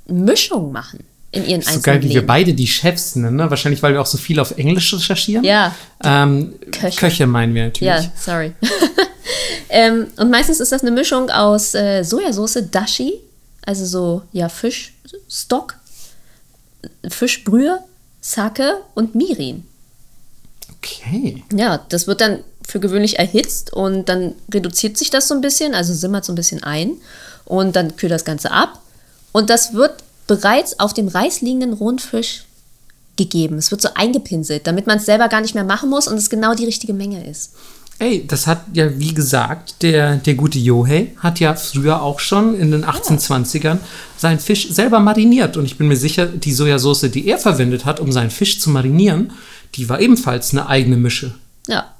Mischungen 0.06 0.72
machen 0.72 1.00
in 1.32 1.44
ihren 1.44 1.60
So 1.60 1.74
einzelnen 1.74 1.82
geil, 1.82 2.02
wie 2.02 2.14
wir 2.14 2.26
beide 2.26 2.54
die 2.54 2.66
Chefs 2.66 3.16
nennen, 3.16 3.36
ne? 3.36 3.50
Wahrscheinlich, 3.50 3.82
weil 3.82 3.92
wir 3.92 4.00
auch 4.00 4.06
so 4.06 4.16
viel 4.16 4.38
auf 4.38 4.56
Englisch 4.56 4.94
recherchieren. 4.94 5.44
Ja, 5.44 5.74
Ähm, 6.02 6.54
Köche. 6.70 6.98
Köche. 6.98 7.26
meinen 7.26 7.54
wir 7.54 7.64
natürlich. 7.64 7.92
Ja, 7.92 8.12
sorry. 8.18 8.52
ähm, 9.68 10.06
und 10.16 10.30
meistens 10.30 10.60
ist 10.60 10.72
das 10.72 10.82
eine 10.82 10.92
Mischung 10.92 11.28
aus 11.30 11.74
äh, 11.74 12.04
Sojasauce, 12.04 12.58
Dashi, 12.70 13.20
also 13.66 13.86
so, 13.86 14.22
ja, 14.32 14.48
Fischstock, 14.48 15.76
Fischbrühe, 17.08 17.80
Sake 18.20 18.78
und 18.94 19.14
Mirin. 19.14 19.66
Okay. 20.76 21.42
Ja, 21.52 21.78
das 21.88 22.06
wird 22.06 22.20
dann 22.20 22.40
für 22.66 22.80
gewöhnlich 22.80 23.18
erhitzt 23.18 23.72
und 23.72 24.08
dann 24.08 24.34
reduziert 24.52 24.96
sich 24.96 25.10
das 25.10 25.28
so 25.28 25.34
ein 25.34 25.40
bisschen, 25.40 25.74
also 25.74 25.92
simmert 25.94 26.24
so 26.24 26.32
ein 26.32 26.36
bisschen 26.36 26.62
ein 26.62 26.92
und 27.44 27.76
dann 27.76 27.96
kühlt 27.96 28.12
das 28.12 28.24
Ganze 28.24 28.50
ab. 28.50 28.80
Und 29.32 29.50
das 29.50 29.74
wird 29.74 30.02
bereits 30.26 30.78
auf 30.80 30.94
dem 30.94 31.08
Reis 31.08 31.40
liegenden 31.40 31.74
rohen 31.74 31.98
Fisch 31.98 32.44
gegeben. 33.16 33.58
Es 33.58 33.70
wird 33.70 33.82
so 33.82 33.90
eingepinselt, 33.94 34.66
damit 34.66 34.86
man 34.86 34.98
es 34.98 35.06
selber 35.06 35.28
gar 35.28 35.40
nicht 35.40 35.54
mehr 35.54 35.64
machen 35.64 35.90
muss 35.90 36.08
und 36.08 36.16
es 36.16 36.30
genau 36.30 36.54
die 36.54 36.64
richtige 36.64 36.94
Menge 36.94 37.28
ist. 37.28 37.52
Ey, 37.98 38.26
das 38.26 38.46
hat 38.46 38.62
ja, 38.72 38.98
wie 38.98 39.14
gesagt, 39.14 39.82
der, 39.82 40.16
der 40.16 40.34
gute 40.34 40.58
Yohei 40.58 41.12
hat 41.18 41.38
ja 41.38 41.54
früher 41.54 42.02
auch 42.02 42.18
schon 42.18 42.58
in 42.58 42.72
den 42.72 42.84
1820ern 42.84 43.78
seinen 44.16 44.40
Fisch 44.40 44.68
selber 44.70 44.98
mariniert. 44.98 45.56
Und 45.56 45.64
ich 45.64 45.78
bin 45.78 45.86
mir 45.86 45.96
sicher, 45.96 46.26
die 46.26 46.52
Sojasauce, 46.52 47.10
die 47.12 47.28
er 47.28 47.38
verwendet 47.38 47.84
hat, 47.84 48.00
um 48.00 48.10
seinen 48.10 48.30
Fisch 48.30 48.60
zu 48.60 48.70
marinieren, 48.70 49.32
die 49.76 49.88
war 49.88 50.00
ebenfalls 50.00 50.52
eine 50.52 50.68
eigene 50.68 50.96
Mische. 50.96 51.34
Ja. 51.68 51.94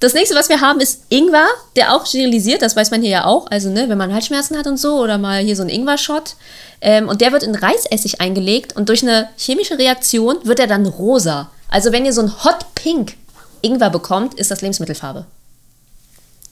Das 0.00 0.14
nächste, 0.14 0.36
was 0.36 0.48
wir 0.48 0.60
haben, 0.60 0.78
ist 0.78 1.02
Ingwer, 1.08 1.48
der 1.74 1.94
auch 1.94 2.06
sterilisiert, 2.06 2.62
das 2.62 2.76
weiß 2.76 2.92
man 2.92 3.02
hier 3.02 3.10
ja 3.10 3.24
auch. 3.24 3.50
Also, 3.50 3.70
ne, 3.70 3.88
wenn 3.88 3.98
man 3.98 4.14
Halsschmerzen 4.14 4.56
hat 4.56 4.68
und 4.68 4.76
so, 4.76 5.00
oder 5.00 5.18
mal 5.18 5.42
hier 5.42 5.56
so 5.56 5.62
ein 5.62 5.68
Ingwer-Shot. 5.68 6.36
Ähm, 6.80 7.08
und 7.08 7.20
der 7.20 7.32
wird 7.32 7.42
in 7.42 7.56
Reisessig 7.56 8.20
eingelegt 8.20 8.76
und 8.76 8.88
durch 8.88 9.02
eine 9.02 9.28
chemische 9.36 9.76
Reaktion 9.76 10.36
wird 10.44 10.60
er 10.60 10.68
dann 10.68 10.86
rosa. 10.86 11.50
Also, 11.68 11.90
wenn 11.90 12.04
ihr 12.04 12.12
so 12.12 12.20
ein 12.20 12.44
Hot 12.44 12.74
Pink 12.76 13.14
Ingwer 13.62 13.90
bekommt, 13.90 14.34
ist 14.34 14.50
das 14.50 14.60
Lebensmittelfarbe. 14.60 15.26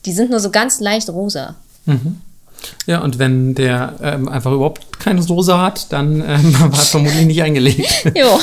Die 0.05 0.13
sind 0.13 0.29
nur 0.29 0.39
so 0.39 0.51
ganz 0.51 0.79
leicht 0.79 1.09
rosa. 1.09 1.55
Ja, 2.85 3.01
und 3.01 3.19
wenn 3.19 3.55
der 3.55 3.95
ähm, 4.01 4.27
einfach 4.27 4.51
überhaupt 4.51 4.99
keine 4.99 5.21
Soße 5.21 5.57
hat, 5.59 5.91
dann 5.91 6.21
ähm, 6.21 6.59
war 6.59 6.71
er 6.71 6.85
vermutlich 6.85 7.25
nicht 7.25 7.41
eingelegt. 7.41 7.87
Jo. 8.15 8.39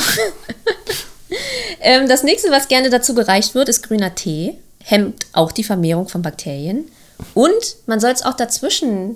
ähm, 1.81 2.07
das 2.07 2.23
nächste, 2.23 2.51
was 2.51 2.67
gerne 2.67 2.89
dazu 2.89 3.13
gereicht 3.13 3.55
wird, 3.55 3.69
ist 3.69 3.83
grüner 3.83 4.15
Tee. 4.15 4.55
Hemmt 4.83 5.25
auch 5.33 5.51
die 5.51 5.63
Vermehrung 5.63 6.07
von 6.07 6.21
Bakterien. 6.21 6.85
Und 7.33 7.77
man 7.87 7.99
soll 7.99 8.11
es 8.11 8.23
auch 8.23 8.35
dazwischen, 8.35 9.15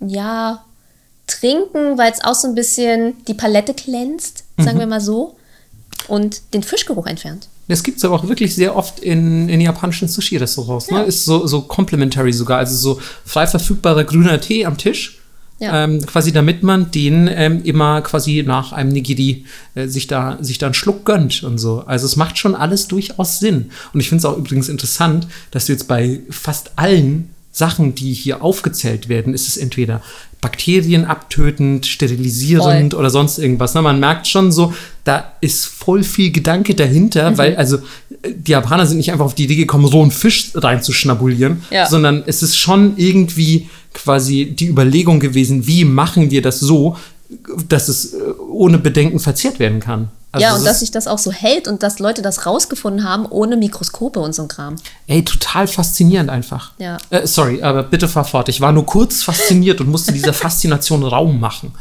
ja, 0.00 0.64
trinken, 1.26 1.98
weil 1.98 2.12
es 2.12 2.22
auch 2.22 2.34
so 2.34 2.48
ein 2.48 2.54
bisschen 2.54 3.24
die 3.24 3.34
Palette 3.34 3.74
glänzt, 3.74 4.44
sagen 4.58 4.78
wir 4.78 4.86
mal 4.86 5.00
so. 5.00 5.36
Und 6.08 6.54
den 6.54 6.62
Fischgeruch 6.62 7.06
entfernt. 7.06 7.48
Das 7.68 7.82
gibt 7.82 7.98
es 7.98 8.04
aber 8.04 8.14
auch 8.14 8.28
wirklich 8.28 8.54
sehr 8.54 8.76
oft 8.76 9.00
in, 9.00 9.48
in 9.48 9.60
japanischen 9.60 10.08
Sushi-Restaurants. 10.08 10.90
Ne? 10.90 11.02
Ist 11.04 11.24
so, 11.24 11.46
so 11.46 11.62
complementary 11.62 12.32
sogar, 12.32 12.58
also 12.58 12.76
so 12.76 13.00
frei 13.24 13.46
verfügbarer 13.46 14.04
grüner 14.04 14.40
Tee 14.40 14.64
am 14.66 14.76
Tisch. 14.76 15.18
Ja. 15.58 15.84
Ähm, 15.84 16.04
quasi 16.04 16.32
damit 16.32 16.62
man 16.62 16.90
den 16.90 17.30
ähm, 17.32 17.62
immer 17.64 18.02
quasi 18.02 18.44
nach 18.46 18.72
einem 18.72 18.92
Nigiri 18.92 19.46
äh, 19.74 19.86
sich, 19.86 20.06
da, 20.06 20.36
sich 20.42 20.58
da 20.58 20.66
einen 20.66 20.74
Schluck 20.74 21.06
gönnt 21.06 21.42
und 21.44 21.56
so. 21.56 21.82
Also 21.86 22.04
es 22.04 22.16
macht 22.16 22.36
schon 22.36 22.54
alles 22.54 22.88
durchaus 22.88 23.38
Sinn. 23.38 23.70
Und 23.94 24.00
ich 24.00 24.10
finde 24.10 24.18
es 24.18 24.24
auch 24.26 24.36
übrigens 24.36 24.68
interessant, 24.68 25.26
dass 25.52 25.64
du 25.64 25.72
jetzt 25.72 25.88
bei 25.88 26.20
fast 26.28 26.72
allen 26.76 27.30
Sachen, 27.58 27.94
die 27.94 28.12
hier 28.12 28.42
aufgezählt 28.42 29.08
werden, 29.08 29.32
ist 29.32 29.48
es 29.48 29.56
entweder 29.56 30.02
Bakterien 30.42 31.06
abtötend, 31.06 31.86
sterilisierend 31.86 32.92
oder 32.92 33.08
sonst 33.08 33.38
irgendwas. 33.38 33.72
Ne? 33.74 33.80
Man 33.80 33.98
merkt 33.98 34.26
schon 34.28 34.52
so, 34.52 34.74
da 35.04 35.32
ist 35.40 35.64
voll 35.64 36.02
viel 36.02 36.30
Gedanke 36.32 36.74
dahinter, 36.74 37.30
Mhm. 37.30 37.38
weil 37.38 37.56
also 37.56 37.78
die 38.28 38.50
Japaner 38.52 38.84
sind 38.86 38.98
nicht 38.98 39.10
einfach 39.10 39.24
auf 39.24 39.34
die 39.34 39.44
Idee 39.44 39.56
gekommen, 39.56 39.86
rohen 39.86 40.10
Fisch 40.10 40.50
reinzuschnabulieren, 40.54 41.62
Ja. 41.70 41.86
sondern 41.86 42.22
es 42.26 42.42
ist 42.42 42.56
schon 42.58 42.98
irgendwie 42.98 43.70
quasi 43.94 44.44
die 44.54 44.66
Überlegung 44.68 45.18
gewesen, 45.18 45.66
wie 45.66 45.86
machen 45.86 46.30
wir 46.30 46.42
das 46.42 46.60
so, 46.60 46.96
dass 47.70 47.88
es 47.88 48.12
äh, 48.12 48.18
ohne 48.50 48.76
Bedenken 48.78 49.18
verzehrt 49.18 49.58
werden 49.58 49.80
kann. 49.80 50.10
Also 50.36 50.44
ja, 50.44 50.52
es 50.52 50.58
und 50.58 50.64
dass 50.66 50.80
sich 50.80 50.90
das 50.90 51.06
auch 51.06 51.18
so 51.18 51.32
hält 51.32 51.68
und 51.68 51.82
dass 51.82 51.98
Leute 51.98 52.22
das 52.22 52.46
rausgefunden 52.46 53.08
haben 53.08 53.26
ohne 53.26 53.56
Mikroskope 53.56 54.20
und 54.20 54.34
so 54.34 54.42
ein 54.42 54.48
Kram. 54.48 54.76
Ey, 55.06 55.24
total 55.24 55.66
faszinierend 55.66 56.30
einfach. 56.30 56.72
Ja. 56.78 56.98
Äh, 57.10 57.26
sorry, 57.26 57.62
aber 57.62 57.82
bitte 57.82 58.08
fahr 58.08 58.24
fort. 58.24 58.48
Ich 58.48 58.60
war 58.60 58.72
nur 58.72 58.86
kurz 58.86 59.22
fasziniert 59.22 59.80
und 59.80 59.88
musste 59.88 60.12
dieser 60.12 60.32
Faszination 60.32 61.02
Raum 61.04 61.40
machen. 61.40 61.74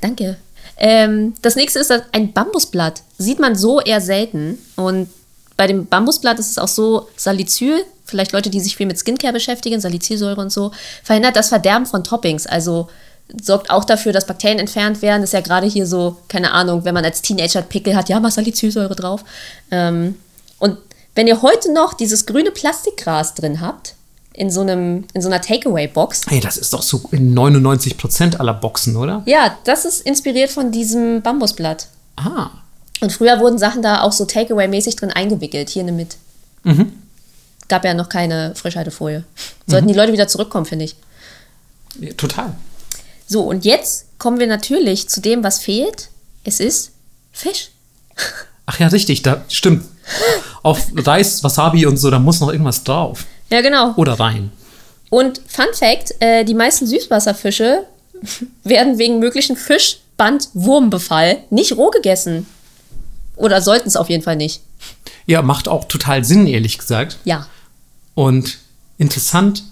Danke. 0.00 0.36
Ähm, 0.76 1.34
das 1.42 1.56
nächste 1.56 1.78
ist 1.78 1.92
ein 2.12 2.32
Bambusblatt. 2.32 3.02
Sieht 3.18 3.38
man 3.38 3.54
so 3.54 3.80
eher 3.80 4.00
selten. 4.00 4.58
Und 4.76 5.08
bei 5.56 5.66
dem 5.66 5.86
Bambusblatt 5.86 6.38
ist 6.38 6.50
es 6.50 6.58
auch 6.58 6.68
so, 6.68 7.08
Salicyl, 7.16 7.84
vielleicht 8.04 8.32
Leute, 8.32 8.50
die 8.50 8.60
sich 8.60 8.76
viel 8.76 8.86
mit 8.86 8.98
Skincare 8.98 9.32
beschäftigen, 9.32 9.80
Salicylsäure 9.80 10.40
und 10.40 10.50
so, 10.50 10.72
verhindert 11.04 11.36
das 11.36 11.50
Verderben 11.50 11.86
von 11.86 12.02
Toppings. 12.02 12.46
Also 12.46 12.88
sorgt 13.40 13.70
auch 13.70 13.84
dafür, 13.84 14.12
dass 14.12 14.26
Bakterien 14.26 14.58
entfernt 14.58 15.02
werden. 15.02 15.22
Ist 15.22 15.32
ja 15.32 15.40
gerade 15.40 15.66
hier 15.66 15.86
so, 15.86 16.16
keine 16.28 16.52
Ahnung, 16.52 16.84
wenn 16.84 16.94
man 16.94 17.04
als 17.04 17.22
Teenager 17.22 17.62
Pickel 17.62 17.96
hat, 17.96 18.08
ja, 18.08 18.20
mal 18.20 18.30
Salicylsäure 18.30 18.94
drauf. 18.94 19.24
Ähm, 19.70 20.16
und 20.58 20.78
wenn 21.14 21.26
ihr 21.26 21.42
heute 21.42 21.72
noch 21.72 21.94
dieses 21.94 22.26
grüne 22.26 22.50
Plastikgras 22.50 23.34
drin 23.34 23.60
habt, 23.60 23.94
in 24.34 24.50
so, 24.50 24.62
einem, 24.62 25.04
in 25.12 25.20
so 25.20 25.28
einer 25.28 25.42
Takeaway-Box, 25.42 26.22
Ey, 26.30 26.40
das 26.40 26.56
ist 26.56 26.72
doch 26.72 26.82
so 26.82 27.02
in 27.10 27.36
99% 27.36 28.36
aller 28.36 28.54
Boxen, 28.54 28.96
oder? 28.96 29.22
ja, 29.26 29.58
das 29.64 29.84
ist 29.84 30.00
inspiriert 30.06 30.50
von 30.50 30.72
diesem 30.72 31.20
Bambusblatt. 31.20 31.88
Ah. 32.16 32.50
Und 33.02 33.12
früher 33.12 33.40
wurden 33.40 33.58
Sachen 33.58 33.82
da 33.82 34.02
auch 34.02 34.12
so 34.12 34.24
Takeaway-mäßig 34.24 34.96
drin 34.96 35.10
eingewickelt. 35.10 35.68
Hier 35.68 35.82
nimm 35.84 35.96
mit. 35.96 36.16
Gab 37.68 37.84
ja 37.84 37.94
noch 37.94 38.08
keine 38.08 38.54
Frischhaltefolie. 38.54 39.24
Sollten 39.66 39.88
die 39.88 39.94
Leute 39.94 40.12
wieder 40.12 40.28
zurückkommen, 40.28 40.66
finde 40.66 40.84
ich. 40.84 40.96
Ja, 41.98 42.12
total. 42.12 42.54
So, 43.32 43.40
und 43.40 43.64
jetzt 43.64 44.18
kommen 44.18 44.38
wir 44.38 44.46
natürlich 44.46 45.08
zu 45.08 45.22
dem, 45.22 45.42
was 45.42 45.58
fehlt. 45.58 46.10
Es 46.44 46.60
ist 46.60 46.92
Fisch. 47.32 47.70
Ach 48.66 48.78
ja, 48.78 48.88
richtig, 48.88 49.22
da 49.22 49.42
stimmt. 49.48 49.86
Auf 50.62 50.88
Reis, 50.94 51.42
Wasabi 51.42 51.86
und 51.86 51.96
so, 51.96 52.10
da 52.10 52.18
muss 52.18 52.40
noch 52.40 52.50
irgendwas 52.52 52.84
drauf. 52.84 53.24
Ja, 53.48 53.62
genau. 53.62 53.94
Oder 53.96 54.20
rein. 54.20 54.52
Und 55.08 55.40
Fun 55.46 55.64
Fact: 55.72 56.14
äh, 56.20 56.44
Die 56.44 56.52
meisten 56.52 56.86
Süßwasserfische 56.86 57.86
werden 58.64 58.98
wegen 58.98 59.18
möglichen 59.18 59.56
Fischbandwurmbefall 59.56 61.38
nicht 61.48 61.72
roh 61.78 61.88
gegessen. 61.88 62.46
Oder 63.36 63.62
sollten 63.62 63.88
es 63.88 63.96
auf 63.96 64.10
jeden 64.10 64.22
Fall 64.22 64.36
nicht. 64.36 64.60
Ja, 65.24 65.40
macht 65.40 65.68
auch 65.68 65.86
total 65.86 66.22
Sinn, 66.22 66.46
ehrlich 66.46 66.76
gesagt. 66.76 67.16
Ja. 67.24 67.46
Und 68.14 68.58
interessant, 68.98 69.64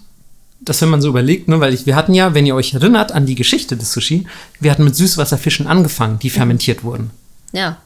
dass 0.61 0.81
wenn 0.81 0.89
man 0.89 1.01
so 1.01 1.09
überlegt, 1.09 1.47
ne, 1.47 1.59
weil 1.59 1.73
ich, 1.73 1.85
wir 1.85 1.95
hatten 1.95 2.13
ja, 2.13 2.33
wenn 2.33 2.45
ihr 2.45 2.55
euch 2.55 2.73
erinnert 2.73 3.11
an 3.11 3.25
die 3.25 3.35
Geschichte 3.35 3.75
des 3.75 3.91
Sushi, 3.93 4.27
wir 4.59 4.71
hatten 4.71 4.83
mit 4.83 4.95
Süßwasserfischen 4.95 5.67
angefangen, 5.67 6.19
die 6.19 6.29
fermentiert 6.29 6.83
wurden. 6.83 7.11
Ja. 7.51 7.77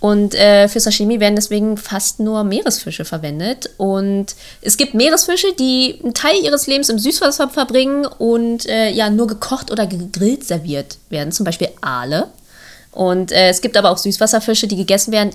Und 0.00 0.34
äh, 0.34 0.68
für 0.68 0.80
Sashimi 0.80 1.18
werden 1.18 1.34
deswegen 1.34 1.78
fast 1.78 2.20
nur 2.20 2.44
Meeresfische 2.44 3.06
verwendet. 3.06 3.70
Und 3.78 4.34
es 4.60 4.76
gibt 4.76 4.92
Meeresfische, 4.92 5.46
die 5.58 5.98
einen 6.02 6.12
Teil 6.12 6.36
ihres 6.42 6.66
Lebens 6.66 6.90
im 6.90 6.98
Süßwasser 6.98 7.48
verbringen 7.48 8.04
und 8.04 8.66
äh, 8.66 8.90
ja 8.90 9.08
nur 9.08 9.26
gekocht 9.26 9.70
oder 9.70 9.86
gegrillt 9.86 10.44
serviert 10.44 10.98
werden, 11.08 11.32
zum 11.32 11.44
Beispiel 11.44 11.68
Aale. 11.80 12.28
Und 12.92 13.32
äh, 13.32 13.48
es 13.48 13.62
gibt 13.62 13.78
aber 13.78 13.90
auch 13.90 13.96
Süßwasserfische, 13.96 14.66
die 14.66 14.76
gegessen 14.76 15.10
werden. 15.10 15.30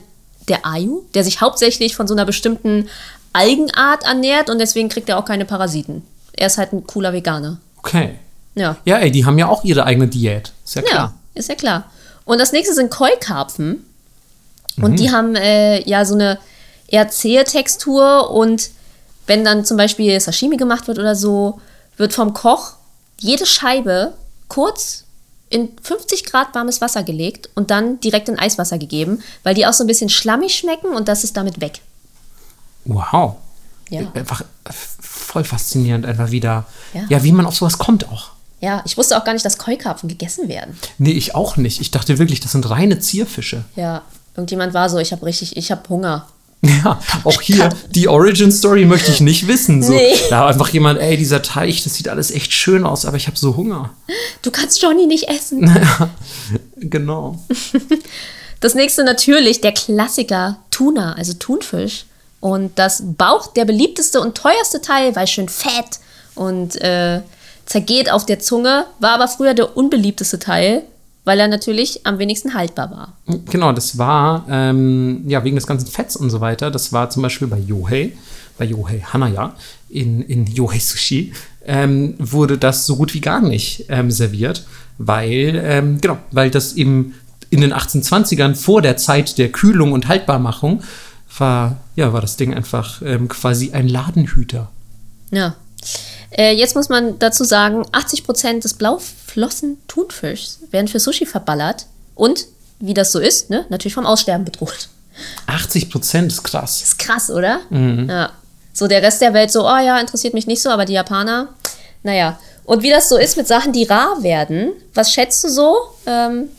Der 0.47 0.63
Ayu, 0.63 1.01
der 1.15 1.23
sich 1.23 1.41
hauptsächlich 1.41 1.95
von 1.95 2.07
so 2.07 2.13
einer 2.13 2.25
bestimmten 2.25 2.89
Algenart 3.33 4.03
ernährt 4.03 4.51
und 4.51 4.59
deswegen 4.59 4.89
kriegt 4.89 5.09
er 5.09 5.17
auch 5.17 5.25
keine 5.25 5.45
Parasiten. 5.45 6.03
Er 6.39 6.47
ist 6.47 6.57
halt 6.57 6.73
ein 6.73 6.85
cooler 6.87 7.11
Veganer. 7.13 7.57
Okay. 7.79 8.17
Ja. 8.55 8.77
Ja, 8.85 8.97
ey, 8.97 9.11
die 9.11 9.25
haben 9.25 9.37
ja 9.37 9.47
auch 9.47 9.63
ihre 9.63 9.83
eigene 9.85 10.07
Diät. 10.07 10.51
Ist 10.65 10.75
ja 10.75 10.81
Ja, 10.81 10.87
klar. 10.89 11.13
ist 11.33 11.49
ja 11.49 11.55
klar. 11.55 11.85
Und 12.25 12.39
das 12.39 12.51
nächste 12.51 12.73
sind 12.73 12.89
Keukarpfen. 12.91 13.85
Und 14.81 14.91
Mhm. 14.91 14.95
die 14.95 15.11
haben 15.11 15.35
äh, 15.35 15.81
ja 15.87 16.05
so 16.05 16.13
eine 16.15 16.39
eher 16.87 17.09
zähe 17.09 17.43
Textur. 17.43 18.31
Und 18.31 18.69
wenn 19.27 19.43
dann 19.43 19.65
zum 19.65 19.77
Beispiel 19.77 20.19
Sashimi 20.19 20.57
gemacht 20.57 20.87
wird 20.87 20.97
oder 20.99 21.15
so, 21.15 21.59
wird 21.97 22.13
vom 22.13 22.33
Koch 22.33 22.73
jede 23.19 23.45
Scheibe 23.45 24.13
kurz 24.47 25.03
in 25.49 25.69
50 25.81 26.25
Grad 26.25 26.53
warmes 26.55 26.79
Wasser 26.79 27.03
gelegt 27.03 27.49
und 27.55 27.71
dann 27.71 27.99
direkt 27.99 28.29
in 28.29 28.39
Eiswasser 28.39 28.77
gegeben, 28.77 29.21
weil 29.43 29.55
die 29.55 29.65
auch 29.67 29.73
so 29.73 29.83
ein 29.83 29.87
bisschen 29.87 30.09
schlammig 30.09 30.55
schmecken 30.55 30.93
und 30.95 31.07
das 31.07 31.23
ist 31.23 31.35
damit 31.35 31.59
weg. 31.59 31.81
Wow. 32.85 33.35
Ja. 33.89 34.01
Einfach 34.13 34.43
voll 35.29 35.43
faszinierend, 35.43 36.05
einfach 36.05 36.31
wieder. 36.31 36.65
Ja. 36.93 37.01
Ja. 37.09 37.23
wie 37.23 37.31
man 37.31 37.45
auf 37.45 37.55
sowas 37.55 37.77
kommt 37.77 38.09
auch. 38.09 38.31
Ja, 38.61 38.81
ich 38.85 38.97
wusste 38.97 39.17
auch 39.17 39.23
gar 39.23 39.33
nicht, 39.33 39.45
dass 39.45 39.57
Keukarpfen 39.57 40.09
gegessen 40.09 40.49
werden. 40.49 40.75
Nee, 40.97 41.11
ich 41.11 41.33
auch 41.35 41.55
nicht. 41.55 41.79
Ich 41.79 41.91
dachte 41.91 42.17
wirklich, 42.17 42.39
das 42.41 42.51
sind 42.51 42.69
reine 42.69 42.99
Zierfische. 42.99 43.63
Ja, 43.75 44.01
irgendjemand 44.35 44.73
war 44.73 44.89
so, 44.89 44.97
ich 44.97 45.11
habe 45.13 45.25
richtig, 45.25 45.55
ich 45.55 45.71
habe 45.71 45.87
Hunger. 45.89 46.27
Ja, 46.61 46.99
auch 47.23 47.39
hier, 47.39 47.69
die 47.91 48.09
Origin 48.09 48.51
Story 48.51 48.83
möchte 48.83 49.11
ich 49.11 49.21
nicht 49.21 49.47
wissen. 49.47 49.81
So, 49.81 49.93
Nee. 49.93 50.13
Da 50.29 50.45
einfach 50.45 50.67
jemand, 50.67 50.99
ey, 50.99 51.15
dieser 51.15 51.41
Teich, 51.41 51.85
das 51.85 51.93
sieht 51.93 52.09
alles 52.09 52.31
echt 52.31 52.51
schön 52.51 52.83
aus, 52.83 53.05
aber 53.05 53.15
ich 53.15 53.27
habe 53.27 53.37
so 53.37 53.55
Hunger. 53.55 53.91
Du 54.41 54.51
kannst 54.51 54.81
Johnny 54.81 55.05
nicht 55.05 55.29
essen. 55.29 55.71
Genau. 56.75 57.39
Das 58.61 58.75
nächste 58.75 59.05
natürlich 59.05 59.61
der 59.61 59.71
Klassiker 59.71 60.57
Tuna, 60.69 61.13
also 61.13 61.31
Thunfisch. 61.31 62.03
Und 62.39 62.79
das 62.79 63.03
Bauch, 63.05 63.47
der 63.47 63.65
beliebteste 63.65 64.21
und 64.21 64.35
teuerste 64.35 64.81
Teil, 64.81 65.15
weil 65.15 65.27
schön 65.27 65.49
fett 65.49 65.99
und 66.35 66.81
äh, 66.81 67.21
zergeht 67.65 68.11
auf 68.11 68.25
der 68.25 68.39
Zunge, 68.39 68.85
war 68.99 69.11
aber 69.11 69.27
früher 69.27 69.53
der 69.53 69.75
unbeliebteste 69.75 70.39
Teil, 70.39 70.83
weil 71.25 71.39
er 71.39 71.47
natürlich 71.47 72.05
am 72.05 72.17
wenigsten 72.17 72.53
haltbar 72.53 72.91
war. 72.91 73.13
Genau, 73.51 73.71
das 73.73 73.97
war, 73.97 74.45
ähm, 74.49 75.23
ja, 75.27 75.43
wegen 75.43 75.55
des 75.55 75.67
ganzen 75.67 75.87
Fetts 75.87 76.15
und 76.15 76.29
so 76.29 76.41
weiter, 76.41 76.71
das 76.71 76.93
war 76.93 77.09
zum 77.09 77.21
Beispiel 77.21 77.47
bei 77.47 77.59
Yohei, 77.59 78.13
bei 78.57 78.65
Yohei 78.65 78.99
Hanaya, 79.01 79.53
in, 79.89 80.21
in 80.21 80.47
Yohei 80.47 80.79
Sushi, 80.79 81.33
ähm, 81.65 82.15
wurde 82.17 82.57
das 82.57 82.85
so 82.85 82.95
gut 82.95 83.13
wie 83.13 83.21
gar 83.21 83.41
nicht 83.41 83.85
ähm, 83.89 84.09
serviert, 84.09 84.65
weil, 84.97 85.61
ähm, 85.63 86.01
genau, 86.01 86.17
weil 86.31 86.49
das 86.49 86.73
eben 86.73 87.13
in 87.51 87.61
den 87.61 87.73
1820ern 87.73 88.55
vor 88.55 88.81
der 88.81 88.97
Zeit 88.97 89.37
der 89.37 89.51
Kühlung 89.51 89.91
und 89.91 90.07
Haltbarmachung 90.07 90.81
war, 91.37 91.77
ja, 91.95 92.13
war 92.13 92.21
das 92.21 92.37
Ding 92.37 92.53
einfach 92.53 93.01
ähm, 93.01 93.27
quasi 93.27 93.71
ein 93.71 93.87
Ladenhüter. 93.87 94.69
Ja. 95.31 95.55
Äh, 96.31 96.53
jetzt 96.55 96.75
muss 96.75 96.89
man 96.89 97.19
dazu 97.19 97.43
sagen, 97.43 97.83
80% 97.91 98.61
des 98.61 98.73
Blauflossen-Thunfischs 98.73 100.59
werden 100.71 100.87
für 100.87 100.99
Sushi 100.99 101.25
verballert 101.25 101.85
und, 102.15 102.45
wie 102.79 102.93
das 102.93 103.11
so 103.11 103.19
ist, 103.19 103.49
ne, 103.49 103.65
natürlich 103.69 103.93
vom 103.93 104.05
Aussterben 104.05 104.45
bedroht. 104.45 104.89
80 105.47 105.89
Prozent 105.89 106.31
ist 106.31 106.43
krass. 106.43 106.81
Ist 106.81 106.99
krass, 106.99 107.29
oder? 107.29 107.59
Ja. 108.07 108.31
So 108.73 108.87
der 108.87 109.01
Rest 109.01 109.21
der 109.21 109.33
Welt 109.33 109.51
so, 109.51 109.65
oh 109.65 109.77
ja, 109.77 109.99
interessiert 109.99 110.33
mich 110.33 110.47
nicht 110.47 110.61
so, 110.61 110.69
aber 110.69 110.85
die 110.85 110.93
Japaner, 110.93 111.49
naja. 112.03 112.39
Und 112.63 112.83
wie 112.83 112.89
das 112.89 113.09
so 113.09 113.17
ist 113.17 113.35
mit 113.35 113.47
Sachen, 113.47 113.73
die 113.73 113.83
rar 113.83 114.21
werden, 114.21 114.71
was 114.93 115.11
schätzt 115.11 115.43
du 115.43 115.49
so? 115.49 115.75
Ähm, 116.05 116.49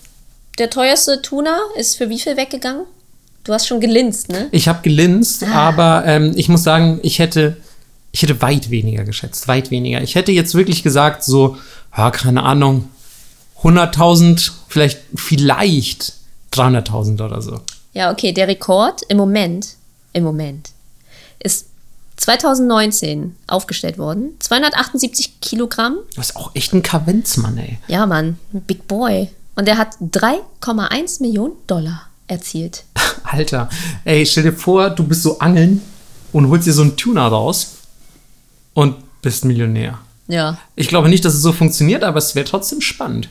der 0.59 0.68
teuerste 0.68 1.22
Tuna 1.22 1.59
ist 1.76 1.97
für 1.97 2.10
wie 2.10 2.18
viel 2.18 2.36
weggegangen? 2.36 2.84
Du 3.44 3.52
hast 3.52 3.66
schon 3.66 3.80
gelinst, 3.80 4.28
ne? 4.28 4.48
Ich 4.52 4.68
habe 4.68 4.82
gelinst, 4.82 5.44
aber 5.44 6.04
ähm, 6.06 6.32
ich 6.36 6.48
muss 6.48 6.62
sagen, 6.62 7.00
ich 7.02 7.18
hätte, 7.18 7.56
ich 8.12 8.22
hätte 8.22 8.40
weit 8.42 8.70
weniger 8.70 9.04
geschätzt, 9.04 9.48
weit 9.48 9.70
weniger. 9.70 10.02
Ich 10.02 10.14
hätte 10.14 10.32
jetzt 10.32 10.54
wirklich 10.54 10.82
gesagt, 10.82 11.24
so, 11.24 11.56
ja, 11.96 12.10
keine 12.10 12.42
Ahnung, 12.42 12.88
100.000, 13.62 14.52
vielleicht, 14.68 15.00
vielleicht 15.14 16.12
300.000 16.52 17.24
oder 17.24 17.40
so. 17.40 17.60
Ja, 17.92 18.12
okay, 18.12 18.32
der 18.32 18.46
Rekord 18.46 19.02
im 19.08 19.16
Moment, 19.16 19.68
im 20.12 20.24
Moment, 20.24 20.70
ist 21.38 21.66
2019 22.16 23.36
aufgestellt 23.46 23.96
worden. 23.96 24.34
278 24.40 25.40
Kilogramm. 25.40 25.96
Du 26.10 26.20
bist 26.20 26.36
auch 26.36 26.54
echt 26.54 26.74
ein 26.74 26.82
Kavenzmann, 26.82 27.56
ey. 27.56 27.78
Ja, 27.88 28.04
Mann, 28.04 28.38
ein 28.52 28.60
Big 28.60 28.86
Boy. 28.86 29.30
Und 29.56 29.66
er 29.66 29.78
hat 29.78 29.94
3,1 30.00 31.22
Millionen 31.22 31.54
Dollar 31.66 32.10
erzielt. 32.31 32.85
Alter, 33.24 33.69
ey, 34.05 34.24
stell 34.27 34.44
dir 34.44 34.52
vor, 34.52 34.90
du 34.90 35.05
bist 35.05 35.23
so 35.23 35.39
angeln 35.39 35.82
und 36.32 36.48
holst 36.48 36.66
dir 36.66 36.73
so 36.73 36.82
einen 36.82 36.97
Tuna 36.97 37.27
raus 37.28 37.73
und 38.74 38.97
bist 39.23 39.44
Millionär. 39.44 39.98
Ja. 40.28 40.59
Ich 40.77 40.89
glaube 40.89 41.09
nicht, 41.09 41.24
dass 41.24 41.35
es 41.35 41.43
so 41.43 41.52
funktioniert, 41.52 42.05
aber 42.05 42.19
es 42.19 42.35
wäre 42.35 42.47
trotzdem 42.47 42.81
spannend. 42.81 43.28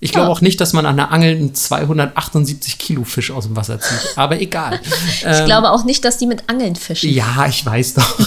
Ich 0.00 0.10
glaube 0.10 0.26
Ja. 0.26 0.32
auch 0.32 0.40
nicht, 0.40 0.60
dass 0.60 0.72
man 0.72 0.84
an 0.84 0.96
der 0.96 1.12
Angel 1.12 1.36
einen 1.36 1.54
278 1.54 2.78
Kilo 2.78 3.04
Fisch 3.04 3.30
aus 3.30 3.44
dem 3.46 3.54
Wasser 3.54 3.78
zieht. 3.78 4.16
Aber 4.18 4.40
egal. 4.40 4.80
Ich 5.30 5.44
glaube 5.44 5.70
auch 5.70 5.84
nicht, 5.84 6.04
dass 6.04 6.18
die 6.18 6.26
mit 6.26 6.48
Angeln 6.48 6.74
fischen. 6.74 7.08
Ja, 7.10 7.46
ich 7.46 7.64
weiß 7.64 7.94
doch. 7.94 8.18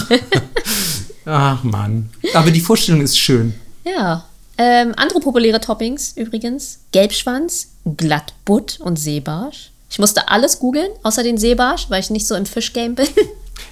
Ach 1.26 1.62
Mann. 1.64 2.08
Aber 2.34 2.50
die 2.50 2.60
Vorstellung 2.60 3.02
ist 3.02 3.18
schön. 3.18 3.54
Ja. 3.84 4.24
Ähm, 4.58 4.94
andere 4.96 5.20
populäre 5.20 5.60
Toppings 5.60 6.12
übrigens: 6.16 6.78
Gelbschwanz, 6.92 7.68
Glattbutt 7.98 8.78
und 8.80 8.98
Seebarsch. 8.98 9.70
Ich 9.96 9.98
musste 9.98 10.28
alles 10.28 10.58
googeln, 10.58 10.90
außer 11.04 11.22
den 11.22 11.38
Seebarsch, 11.38 11.86
weil 11.88 12.00
ich 12.00 12.10
nicht 12.10 12.26
so 12.26 12.34
im 12.34 12.44
Fischgame 12.44 12.90
bin. 12.90 13.06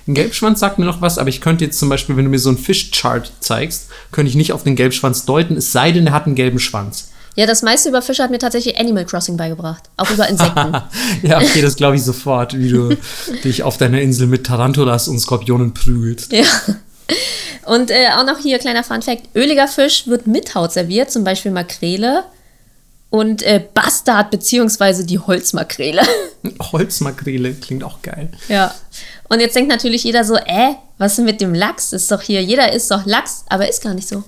Ein 0.09 0.15
Gelbschwanz 0.15 0.59
sagt 0.59 0.79
mir 0.79 0.87
noch 0.87 1.03
was, 1.03 1.19
aber 1.19 1.29
ich 1.29 1.43
könnte 1.43 1.67
jetzt 1.67 1.79
zum 1.79 1.91
Beispiel, 1.91 2.17
wenn 2.17 2.25
du 2.25 2.31
mir 2.31 2.39
so 2.39 2.49
einen 2.49 2.57
Fischchart 2.57 3.31
zeigst, 3.41 3.89
könnte 4.11 4.31
ich 4.31 4.35
nicht 4.35 4.55
auf 4.55 4.63
den 4.63 4.75
Gelbschwanz 4.75 5.27
deuten, 5.27 5.55
es 5.59 5.71
sei 5.71 5.93
denn, 5.93 6.07
er 6.07 6.15
hat 6.15 6.25
einen 6.25 6.35
gelben 6.35 6.61
Schwanz. 6.61 7.11
ja, 7.37 7.45
das 7.45 7.61
meiste 7.61 7.91
über 7.91 8.01
Fische 8.01 8.23
hat 8.23 8.31
mir 8.31 8.39
tatsächlich 8.39 8.79
Animal 8.79 9.05
Crossing 9.05 9.37
beigebracht. 9.37 9.83
Auch 9.99 10.11
über 10.11 10.27
Insekten. 10.27 10.73
ja, 11.23 11.43
okay, 11.43 11.61
das 11.61 11.77
glaube 11.77 11.97
ich 11.97 12.03
sofort, 12.03 12.57
wie 12.57 12.71
du 12.71 12.97
dich 13.45 13.63
auf 13.63 13.77
deiner 13.77 14.01
Insel 14.01 14.27
mit 14.27 14.47
Tarantulas 14.47 15.09
und 15.09 15.19
Skorpionen 15.19 15.75
prügelst. 15.75 16.33
ja. 16.33 16.47
Und 17.67 17.91
äh, 17.91 18.09
auch 18.17 18.25
noch 18.25 18.39
hier 18.39 18.59
kleiner 18.59 18.83
Fun 18.83 19.03
Fact: 19.03 19.25
Öliger 19.35 19.69
Fisch 19.69 20.07
wird 20.07 20.27
mit 20.27 20.55
Haut 20.55 20.73
serviert, 20.73 21.11
zum 21.11 21.23
Beispiel 21.23 21.51
Makrele 21.51 22.25
und 23.15 23.45
äh, 23.45 23.63
Bastard 23.73 24.33
beziehungsweise 24.33 25.07
die 25.07 25.21
Holzmakrele. 25.21 26.03
Holzmakrele 26.73 27.55
klingt 27.55 27.85
auch 27.85 28.03
geil. 28.03 28.29
Ja. 28.49 28.75
Und 29.29 29.39
jetzt 29.39 29.55
denkt 29.55 29.71
natürlich 29.71 30.03
jeder 30.03 30.25
so, 30.25 30.35
äh, 30.35 30.75
was 30.99 31.13
ist 31.13 31.19
denn 31.19 31.25
mit 31.25 31.41
dem 31.41 31.55
Lachs? 31.55 31.93
Ist 31.93 32.11
doch 32.11 32.21
hier, 32.21 32.43
jeder 32.43 32.73
isst 32.73 32.91
doch 32.91 33.07
Lachs, 33.07 33.45
aber 33.49 33.69
ist 33.69 33.85
gar 33.85 33.95
nicht 33.95 34.09
so. 34.09 34.25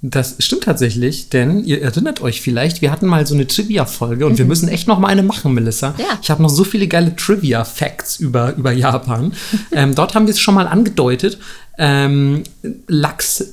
Das 0.00 0.36
stimmt 0.38 0.64
tatsächlich, 0.64 1.28
denn 1.28 1.64
ihr 1.64 1.82
erinnert 1.82 2.22
euch 2.22 2.40
vielleicht, 2.40 2.80
wir 2.80 2.90
hatten 2.90 3.06
mal 3.06 3.26
so 3.26 3.34
eine 3.34 3.46
Trivia-Folge 3.46 4.24
und 4.24 4.38
wir 4.38 4.46
müssen 4.46 4.70
echt 4.70 4.88
noch 4.88 4.98
mal 4.98 5.08
eine 5.08 5.22
machen, 5.22 5.52
Melissa. 5.52 5.94
Ja. 5.98 6.18
Ich 6.22 6.30
habe 6.30 6.42
noch 6.42 6.48
so 6.48 6.64
viele 6.64 6.88
geile 6.88 7.14
Trivia-Facts 7.14 8.20
über, 8.20 8.54
über 8.54 8.72
Japan. 8.72 9.34
ähm, 9.72 9.94
dort 9.94 10.14
haben 10.14 10.26
wir 10.26 10.32
es 10.32 10.40
schon 10.40 10.54
mal 10.54 10.66
angedeutet. 10.66 11.38
Ähm, 11.76 12.42
Lachs. 12.86 13.44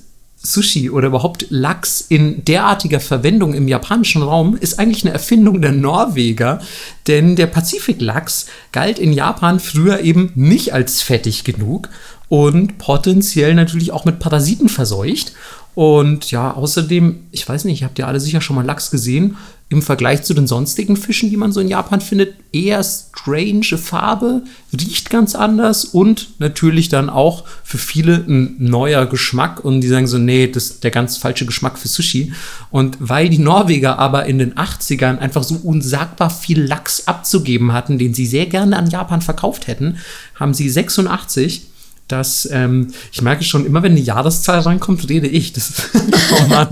Sushi 0.43 0.89
oder 0.89 1.07
überhaupt 1.07 1.45
Lachs 1.49 2.03
in 2.07 2.43
derartiger 2.45 2.99
Verwendung 2.99 3.53
im 3.53 3.67
japanischen 3.67 4.23
Raum 4.23 4.55
ist 4.55 4.79
eigentlich 4.79 5.05
eine 5.05 5.13
Erfindung 5.13 5.61
der 5.61 5.71
Norweger, 5.71 6.59
denn 7.07 7.35
der 7.35 7.47
Pazifiklachs 7.47 8.47
galt 8.71 8.97
in 8.97 9.13
Japan 9.13 9.59
früher 9.59 10.01
eben 10.01 10.31
nicht 10.35 10.73
als 10.73 11.01
fettig 11.01 11.43
genug 11.43 11.89
und 12.27 12.77
potenziell 12.77 13.53
natürlich 13.53 13.91
auch 13.91 14.05
mit 14.05 14.19
Parasiten 14.19 14.69
verseucht. 14.69 15.33
Und 15.75 16.31
ja, 16.31 16.53
außerdem, 16.53 17.27
ich 17.31 17.47
weiß 17.47 17.65
nicht, 17.65 17.83
habt 17.83 17.99
ihr 17.99 18.07
alle 18.07 18.19
sicher 18.19 18.41
schon 18.41 18.55
mal 18.55 18.65
Lachs 18.65 18.89
gesehen? 18.91 19.37
Im 19.71 19.81
Vergleich 19.81 20.23
zu 20.23 20.33
den 20.33 20.47
sonstigen 20.47 20.97
Fischen, 20.97 21.29
die 21.29 21.37
man 21.37 21.53
so 21.53 21.61
in 21.61 21.69
Japan 21.69 22.01
findet, 22.01 22.35
eher 22.51 22.83
strange 22.83 23.77
Farbe, 23.77 24.43
riecht 24.77 25.09
ganz 25.09 25.33
anders 25.33 25.85
und 25.85 26.27
natürlich 26.39 26.89
dann 26.89 27.09
auch 27.09 27.45
für 27.63 27.77
viele 27.77 28.15
ein 28.15 28.57
neuer 28.59 29.05
Geschmack. 29.05 29.63
Und 29.63 29.79
die 29.79 29.87
sagen 29.87 30.07
so, 30.07 30.17
nee, 30.17 30.47
das 30.47 30.65
ist 30.65 30.83
der 30.83 30.91
ganz 30.91 31.15
falsche 31.15 31.45
Geschmack 31.45 31.79
für 31.79 31.87
Sushi. 31.87 32.33
Und 32.69 32.97
weil 32.99 33.29
die 33.29 33.37
Norweger 33.37 33.97
aber 33.97 34.25
in 34.25 34.39
den 34.39 34.55
80ern 34.55 35.19
einfach 35.19 35.43
so 35.43 35.55
unsagbar 35.55 36.29
viel 36.29 36.61
Lachs 36.61 37.07
abzugeben 37.07 37.71
hatten, 37.71 37.97
den 37.97 38.13
sie 38.13 38.25
sehr 38.25 38.47
gerne 38.47 38.75
an 38.75 38.89
Japan 38.89 39.21
verkauft 39.21 39.67
hätten, 39.67 39.99
haben 40.35 40.53
sie 40.53 40.69
86 40.69 41.70
dass 42.11 42.47
ähm, 42.51 42.87
ich 43.11 43.21
merke 43.21 43.43
schon, 43.43 43.65
immer 43.65 43.83
wenn 43.83 43.91
eine 43.91 44.01
Jahreszahl 44.01 44.59
reinkommt, 44.59 45.07
rede 45.09 45.27
ich. 45.27 45.53
Das 45.53 45.69
ist, 45.69 45.89
oh 46.43 46.47
Mann. 46.47 46.67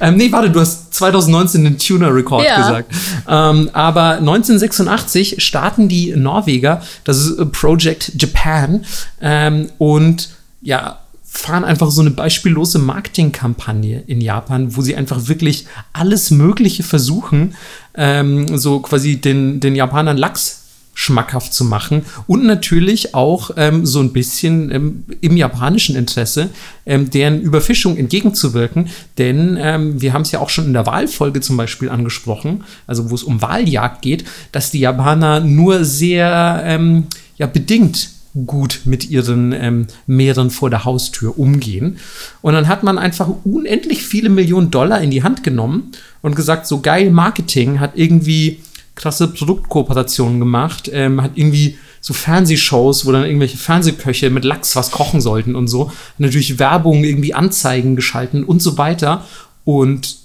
ähm, 0.00 0.16
nee, 0.16 0.30
warte, 0.32 0.50
du 0.50 0.60
hast 0.60 0.94
2019 0.94 1.64
den 1.64 1.78
Tuner-Rekord 1.78 2.44
Ja. 2.44 2.56
gesagt. 2.56 2.92
Ähm, 3.28 3.70
aber 3.72 4.18
1986 4.18 5.42
starten 5.44 5.88
die 5.88 6.14
Norweger, 6.16 6.82
das 7.04 7.18
ist 7.18 7.38
äh, 7.38 7.46
Project 7.46 8.12
Japan, 8.20 8.84
ähm, 9.20 9.68
und 9.78 10.30
ja, 10.60 10.98
fahren 11.30 11.64
einfach 11.64 11.90
so 11.90 12.00
eine 12.00 12.10
beispiellose 12.10 12.78
Marketingkampagne 12.78 14.02
in 14.06 14.20
Japan, 14.20 14.74
wo 14.76 14.80
sie 14.80 14.96
einfach 14.96 15.28
wirklich 15.28 15.66
alles 15.92 16.30
Mögliche 16.30 16.82
versuchen, 16.82 17.54
ähm, 17.94 18.58
so 18.58 18.80
quasi 18.80 19.16
den, 19.20 19.60
den 19.60 19.76
Japanern 19.76 20.16
Lachs 20.16 20.57
schmackhaft 20.98 21.54
zu 21.54 21.64
machen 21.64 22.02
und 22.26 22.44
natürlich 22.44 23.14
auch 23.14 23.52
ähm, 23.56 23.86
so 23.86 24.00
ein 24.00 24.12
bisschen 24.12 24.72
ähm, 24.72 25.04
im 25.20 25.36
japanischen 25.36 25.94
Interesse 25.94 26.50
ähm, 26.86 27.08
deren 27.08 27.40
Überfischung 27.40 27.96
entgegenzuwirken, 27.96 28.88
denn 29.16 29.56
ähm, 29.60 30.02
wir 30.02 30.12
haben 30.12 30.22
es 30.22 30.32
ja 30.32 30.40
auch 30.40 30.50
schon 30.50 30.66
in 30.66 30.72
der 30.72 30.86
Wahlfolge 30.86 31.40
zum 31.40 31.56
Beispiel 31.56 31.88
angesprochen, 31.88 32.64
also 32.88 33.10
wo 33.10 33.14
es 33.14 33.22
um 33.22 33.40
Wahljagd 33.40 34.02
geht, 34.02 34.24
dass 34.50 34.72
die 34.72 34.80
Japaner 34.80 35.38
nur 35.38 35.84
sehr 35.84 36.62
ähm, 36.64 37.04
ja, 37.36 37.46
bedingt 37.46 38.10
gut 38.44 38.80
mit 38.84 39.08
ihren 39.08 39.52
ähm, 39.52 39.86
Meeren 40.08 40.50
vor 40.50 40.68
der 40.68 40.84
Haustür 40.84 41.38
umgehen. 41.38 41.98
Und 42.42 42.54
dann 42.54 42.66
hat 42.66 42.82
man 42.82 42.98
einfach 42.98 43.28
unendlich 43.44 44.02
viele 44.02 44.30
Millionen 44.30 44.72
Dollar 44.72 45.00
in 45.00 45.10
die 45.10 45.22
Hand 45.22 45.44
genommen 45.44 45.92
und 46.22 46.34
gesagt, 46.34 46.66
so 46.66 46.80
geil 46.80 47.10
Marketing 47.12 47.78
hat 47.78 47.92
irgendwie 47.94 48.58
krasse 48.98 49.28
Produktkooperationen 49.28 50.38
gemacht, 50.40 50.90
ähm, 50.92 51.22
hat 51.22 51.32
irgendwie 51.36 51.78
so 52.00 52.12
Fernsehshows, 52.12 53.06
wo 53.06 53.12
dann 53.12 53.24
irgendwelche 53.24 53.56
Fernsehköche 53.56 54.30
mit 54.30 54.44
Lachs 54.44 54.76
was 54.76 54.90
kochen 54.90 55.20
sollten 55.20 55.54
und 55.54 55.68
so. 55.68 55.90
Natürlich 56.18 56.58
Werbung, 56.58 57.04
irgendwie 57.04 57.32
Anzeigen 57.32 57.96
geschalten 57.96 58.44
und 58.44 58.60
so 58.60 58.76
weiter. 58.76 59.24
Und 59.64 60.16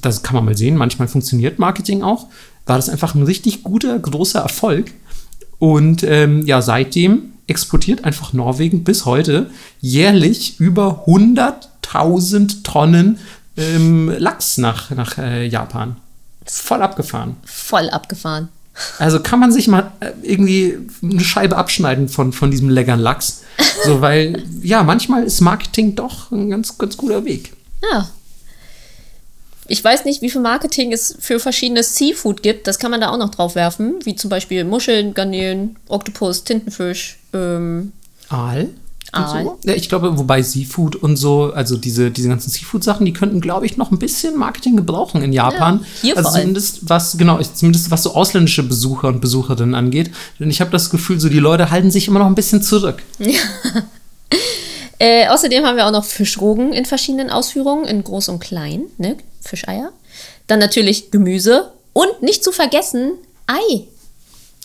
das 0.00 0.22
kann 0.22 0.34
man 0.34 0.44
mal 0.44 0.56
sehen, 0.56 0.76
manchmal 0.76 1.08
funktioniert 1.08 1.58
Marketing 1.58 2.02
auch. 2.02 2.26
War 2.66 2.76
das 2.76 2.88
einfach 2.88 3.14
ein 3.14 3.22
richtig 3.22 3.62
guter, 3.62 3.98
großer 3.98 4.40
Erfolg. 4.40 4.92
Und 5.58 6.02
ähm, 6.04 6.46
ja, 6.46 6.62
seitdem 6.62 7.32
exportiert 7.46 8.04
einfach 8.04 8.32
Norwegen 8.32 8.84
bis 8.84 9.06
heute 9.06 9.50
jährlich 9.80 10.60
über 10.60 11.04
100.000 11.06 12.62
Tonnen 12.62 13.18
ähm, 13.56 14.12
Lachs 14.18 14.58
nach, 14.58 14.90
nach 14.90 15.18
äh, 15.18 15.46
Japan. 15.46 15.96
Voll 16.50 16.82
abgefahren. 16.82 17.36
Voll 17.44 17.90
abgefahren. 17.90 18.48
Also 18.98 19.20
kann 19.20 19.40
man 19.40 19.52
sich 19.52 19.68
mal 19.68 19.92
äh, 20.00 20.12
irgendwie 20.22 20.78
eine 21.02 21.20
Scheibe 21.20 21.56
abschneiden 21.56 22.08
von, 22.08 22.32
von 22.32 22.50
diesem 22.50 22.68
leckeren 22.68 23.00
Lachs. 23.00 23.42
So, 23.84 24.00
weil, 24.00 24.42
ja, 24.62 24.82
manchmal 24.82 25.24
ist 25.24 25.40
Marketing 25.40 25.94
doch 25.94 26.30
ein 26.30 26.50
ganz, 26.50 26.76
ganz 26.78 26.96
guter 26.96 27.24
Weg. 27.24 27.52
Ja. 27.90 28.08
Ich 29.68 29.82
weiß 29.84 30.04
nicht, 30.04 30.22
wie 30.22 30.30
viel 30.30 30.40
Marketing 30.40 30.92
es 30.92 31.16
für 31.20 31.38
verschiedenes 31.38 31.96
Seafood 31.96 32.42
gibt. 32.42 32.66
Das 32.66 32.78
kann 32.78 32.90
man 32.90 33.00
da 33.00 33.10
auch 33.10 33.18
noch 33.18 33.30
drauf 33.30 33.54
werfen. 33.54 33.96
Wie 34.02 34.16
zum 34.16 34.28
Beispiel 34.28 34.64
Muscheln, 34.64 35.14
Garnelen, 35.14 35.76
Oktopus, 35.88 36.44
Tintenfisch. 36.44 37.18
Ähm, 37.32 37.92
Aal? 38.28 38.68
Aal. 39.12 39.44
So. 39.44 39.58
Ja, 39.64 39.74
ich 39.74 39.88
glaube, 39.88 40.18
wobei 40.18 40.42
Seafood 40.42 40.96
und 40.96 41.16
so, 41.16 41.52
also 41.52 41.76
diese, 41.76 42.10
diese 42.10 42.28
ganzen 42.28 42.50
Seafood-Sachen, 42.50 43.04
die 43.04 43.12
könnten, 43.12 43.40
glaube 43.40 43.66
ich, 43.66 43.76
noch 43.76 43.90
ein 43.90 43.98
bisschen 43.98 44.36
Marketing 44.36 44.76
gebrauchen 44.76 45.22
in 45.22 45.32
Japan. 45.32 45.80
Ja, 45.80 45.86
hier 46.02 46.16
also 46.16 46.30
zumindest 46.30 46.88
was, 46.88 47.16
genau, 47.18 47.40
zumindest 47.42 47.90
was 47.90 48.02
so 48.02 48.14
ausländische 48.14 48.62
Besucher 48.62 49.08
und 49.08 49.20
Besucherinnen 49.20 49.74
angeht. 49.74 50.10
Denn 50.38 50.50
ich 50.50 50.60
habe 50.60 50.70
das 50.70 50.90
Gefühl, 50.90 51.18
so 51.18 51.28
die 51.28 51.38
Leute 51.38 51.70
halten 51.70 51.90
sich 51.90 52.08
immer 52.08 52.20
noch 52.20 52.26
ein 52.26 52.34
bisschen 52.34 52.62
zurück. 52.62 53.02
Äh, 55.02 55.28
außerdem 55.28 55.64
haben 55.64 55.78
wir 55.78 55.86
auch 55.86 55.92
noch 55.92 56.04
Fischrogen 56.04 56.74
in 56.74 56.84
verschiedenen 56.84 57.30
Ausführungen, 57.30 57.86
in 57.86 58.04
groß 58.04 58.28
und 58.28 58.38
klein, 58.38 58.82
ne? 58.98 59.16
Fischeier. 59.40 59.92
Dann 60.46 60.58
natürlich 60.58 61.10
Gemüse 61.10 61.72
und 61.94 62.20
nicht 62.20 62.44
zu 62.44 62.52
vergessen 62.52 63.12
Ei. 63.46 63.86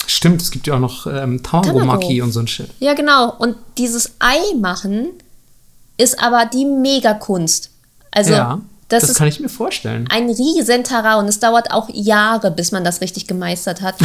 Stimmt, 0.07 0.41
es 0.41 0.51
gibt 0.51 0.67
ja 0.67 0.75
auch 0.75 0.79
noch 0.79 1.07
ähm, 1.07 1.41
Tamagomaki 1.43 2.07
Tamago. 2.07 2.23
und 2.23 2.31
so 2.31 2.39
ein 2.39 2.47
Shit. 2.47 2.69
Ja, 2.79 2.93
genau. 2.93 3.33
Und 3.37 3.55
dieses 3.77 4.13
Ei 4.19 4.39
machen 4.59 5.09
ist 5.97 6.21
aber 6.21 6.45
die 6.45 6.65
Megakunst. 6.65 7.71
Also, 8.11 8.33
ja, 8.33 8.61
das, 8.89 9.01
das, 9.01 9.11
ist 9.11 9.17
kann 9.17 9.27
ich 9.27 9.39
mir 9.39 9.49
vorstellen. 9.49 10.07
ein 10.09 10.29
riesen 10.29 10.83
Terrain 10.83 11.17
und 11.17 11.27
es 11.27 11.39
dauert 11.39 11.71
auch 11.71 11.89
Jahre, 11.91 12.51
bis 12.51 12.71
man 12.71 12.83
das 12.83 13.01
richtig 13.01 13.27
gemeistert 13.27 13.81
hat. 13.81 13.95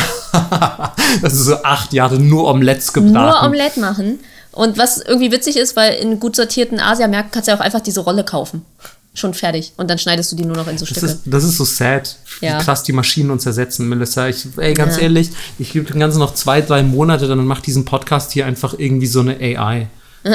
das 1.23 1.35
ist 1.35 1.45
so 1.45 1.57
acht 1.63 1.93
Jahre 1.93 2.19
nur 2.19 2.49
Omelettes 2.49 2.93
gebraten. 2.93 3.13
Nur 3.13 3.43
Omelette 3.43 3.79
machen. 3.79 4.21
Und 4.53 4.79
was 4.79 4.99
irgendwie 4.99 5.31
witzig 5.31 5.57
ist, 5.57 5.77
weil 5.77 5.95
in 5.95 6.19
gut 6.19 6.35
sortierten 6.35 6.81
Asiamärkten 6.81 7.31
kannst 7.31 7.49
du 7.49 7.53
ja 7.53 7.59
auch 7.59 7.63
einfach 7.63 7.81
diese 7.81 8.01
Rolle 8.01 8.25
kaufen. 8.25 8.65
Schon 9.13 9.35
fertig. 9.35 9.73
Und 9.77 9.91
dann 9.91 9.99
schneidest 9.99 10.31
du 10.33 10.37
die 10.37 10.45
nur 10.45 10.57
noch 10.57 10.69
in 10.69 10.79
so 10.79 10.85
Das 10.85 10.91
Stücke. 10.97 11.07
ist, 11.07 11.21
das 11.25 11.43
ist 11.45 11.57
so 11.57 11.65
sad, 11.65 12.17
wie 12.41 12.47
Ja. 12.47 12.59
krass 12.63 12.85
die 12.85 12.93
Maschinen 12.93 13.31
uns 13.33 13.45
ersetzen, 13.45 13.89
Melissa. 13.89 14.29
Ich, 14.29 14.47
ey, 14.57 14.73
ganz 14.73 14.97
Ja. 14.97 15.03
ehrlich, 15.03 15.31
ich 15.59 15.73
gebe 15.73 15.85
dem 15.91 15.99
Ganzen 15.99 16.21
noch 16.21 16.35
zwei, 16.35 16.61
drei 16.61 16.83
Monate, 16.85 17.27
dann 17.27 17.45
macht 17.45 17.67
diesen 17.67 17.85
Podcast 17.85 18.31
hier 18.33 18.47
einfach 18.47 18.75
irgendwie 18.79 19.07
so 19.09 19.21
eine 19.21 19.37
AI. 19.41 19.89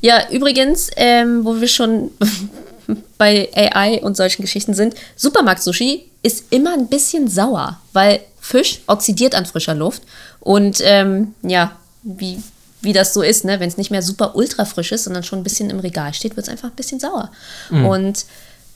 Ja, 0.00 0.28
übrigens, 0.30 0.90
ähm, 0.96 1.44
wo 1.46 1.60
wir 1.60 1.68
schon 1.68 2.10
bei 3.18 3.48
AI 3.54 4.00
und 4.02 4.16
solchen 4.18 4.42
Geschichten 4.42 4.74
sind, 4.74 4.94
Supermarkt-Sushi 5.16 6.04
ist 6.22 6.44
immer 6.50 6.74
ein 6.74 6.88
bisschen 6.88 7.28
sauer, 7.28 7.80
weil 7.94 8.20
Fisch 8.38 8.80
oxidiert 8.86 9.34
an 9.34 9.46
frischer 9.46 9.74
Luft. 9.74 10.02
Und 10.40 10.80
ähm, 10.84 11.34
ja, 11.42 11.72
wie, 12.02 12.38
wie 12.84 12.92
das 12.92 13.12
so 13.14 13.22
ist, 13.22 13.44
ne? 13.44 13.58
wenn 13.60 13.68
es 13.68 13.76
nicht 13.76 13.90
mehr 13.90 14.02
super 14.02 14.36
ultra 14.36 14.64
frisch 14.64 14.92
ist, 14.92 15.04
sondern 15.04 15.22
schon 15.24 15.40
ein 15.40 15.42
bisschen 15.44 15.70
im 15.70 15.78
Regal 15.80 16.14
steht, 16.14 16.36
wird 16.36 16.46
es 16.46 16.52
einfach 16.52 16.68
ein 16.68 16.76
bisschen 16.76 17.00
sauer. 17.00 17.30
Und 17.70 18.24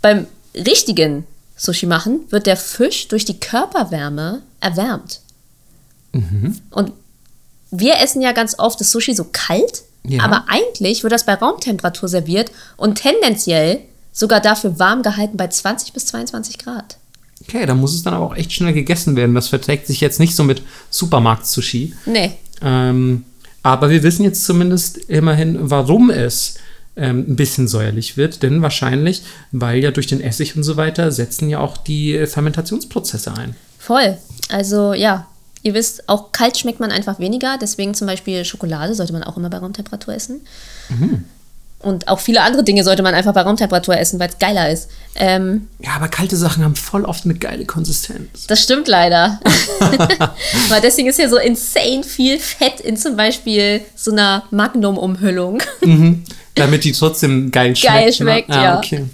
beim 0.03 0.27
richtigen 0.55 1.27
Sushi 1.57 1.87
machen 1.87 2.21
wird 2.31 2.47
der 2.47 2.57
Fisch 2.57 3.09
durch 3.09 3.25
die 3.25 3.39
Körperwärme 3.41 4.43
erwärmt. 4.61 5.21
Und 6.71 6.93
wir 7.71 7.97
essen 8.01 8.23
ja 8.23 8.33
ganz 8.33 8.59
oft 8.59 8.81
das 8.81 8.91
Sushi 8.91 9.15
so 9.15 9.27
kalt, 9.33 9.83
Ja. 10.07 10.23
aber 10.25 10.45
eigentlich 10.49 11.03
wird 11.03 11.13
das 11.13 11.27
bei 11.27 11.35
Raumtemperatur 11.35 12.09
serviert 12.09 12.51
und 12.77 12.97
tendenziell 12.97 13.81
sogar 14.13 14.41
dafür 14.41 14.79
warm 14.79 15.03
gehalten 15.03 15.37
bei 15.37 15.49
20 15.49 15.93
bis 15.93 16.07
22 16.07 16.59
Grad. 16.59 16.97
Okay, 17.43 17.67
da 17.67 17.75
muss 17.75 17.95
es 17.95 18.03
dann 18.03 18.15
aber 18.15 18.27
auch 18.27 18.35
echt 18.37 18.53
schnell 18.53 18.73
gegessen 18.73 19.15
werden. 19.17 19.35
Das 19.35 19.47
verträgt 19.49 19.87
sich 19.87 20.01
jetzt 20.01 20.19
nicht 20.19 20.35
so 20.35 20.43
mit 20.43 20.63
Supermarkt-Sushi. 20.91 21.95
Nee, 22.07 22.33
Ähm, 22.61 23.25
aber 23.69 23.91
wir 23.91 24.03
wissen 24.03 24.25
jetzt 24.25 24.45
zumindest 24.45 24.97
immerhin, 24.97 25.59
warum 25.61 26.11
es 26.11 26.55
ähm, 26.97 27.27
ein 27.29 27.37
bisschen 27.37 27.69
säuerlich 27.69 28.17
wird. 28.17 28.43
Denn 28.43 28.63
wahrscheinlich, 28.63 29.23
weil 29.53 29.79
ja 29.83 29.91
durch 29.91 30.07
den 30.07 30.21
Essig 30.21 30.57
und 30.57 30.63
so 30.63 30.77
weiter, 30.77 31.13
setzen 31.13 31.49
ja 31.49 31.61
auch 31.61 31.77
die 31.77 32.27
Fermentationsprozesse 32.27 33.35
ein. 33.35 33.55
voll. 33.79 34.17
Also 34.51 34.95
ja, 34.95 35.27
ihr 35.63 35.75
wisst, 35.75 36.09
auch 36.09 36.33
kalt 36.33 36.57
schmeckt 36.57 36.81
man 36.81 36.91
einfach 36.91 37.19
weniger. 37.19 37.59
Deswegen 37.61 37.95
zum 37.95 38.07
Beispiel 38.07 38.45
Schokolade 38.45 38.95
sollte 38.95 39.13
man 39.13 39.23
auch 39.23 39.37
immer 39.37 39.51
bei 39.51 39.59
Raumtemperatur 39.59 40.15
essen. 40.15 40.41
Und 41.81 42.09
auch 42.09 42.19
viele 42.19 42.43
andere 42.43 42.65
Dinge 42.65 42.83
sollte 42.83 43.05
man 43.05 43.15
einfach 43.15 43.33
bei 43.33 43.43
Raumtemperatur 43.43 43.97
essen, 43.97 44.19
weil 44.19 44.29
es 44.29 44.39
geiler 44.41 44.69
ist. 44.69 44.89
Ähm, 45.15 45.69
Ja, 45.79 45.91
aber 45.93 46.09
kalte 46.09 46.37
Sachen 46.37 46.65
haben 46.65 46.75
voll 46.75 47.05
oft 47.05 47.25
eine 47.25 47.35
geile 47.35 47.67
Konsistenz. 47.67 48.47
Das 48.49 48.63
stimmt 48.63 48.89
leider. 48.89 49.39
Weil 50.69 50.81
deswegen 50.81 51.09
ist 51.09 51.21
ja 51.21 51.29
so 51.29 51.39
insane 51.39 52.03
viel 52.03 52.41
Fett 52.41 52.81
in 52.81 52.97
zum 52.97 53.17
Beispiel 53.17 53.81
so 53.95 54.11
einer 54.11 54.43
Magnum-Umhüllung. 54.51 55.63
Damit 56.57 56.83
die 56.83 56.93
trotzdem 56.93 57.53
geil 57.53 57.77
schmeckt. 57.77 57.95
Geil 57.95 58.13
schmeckt, 58.13 58.49
ne? 58.49 58.57
ah, 58.57 58.65
ja. 58.65 58.79
Okay. 58.79 59.05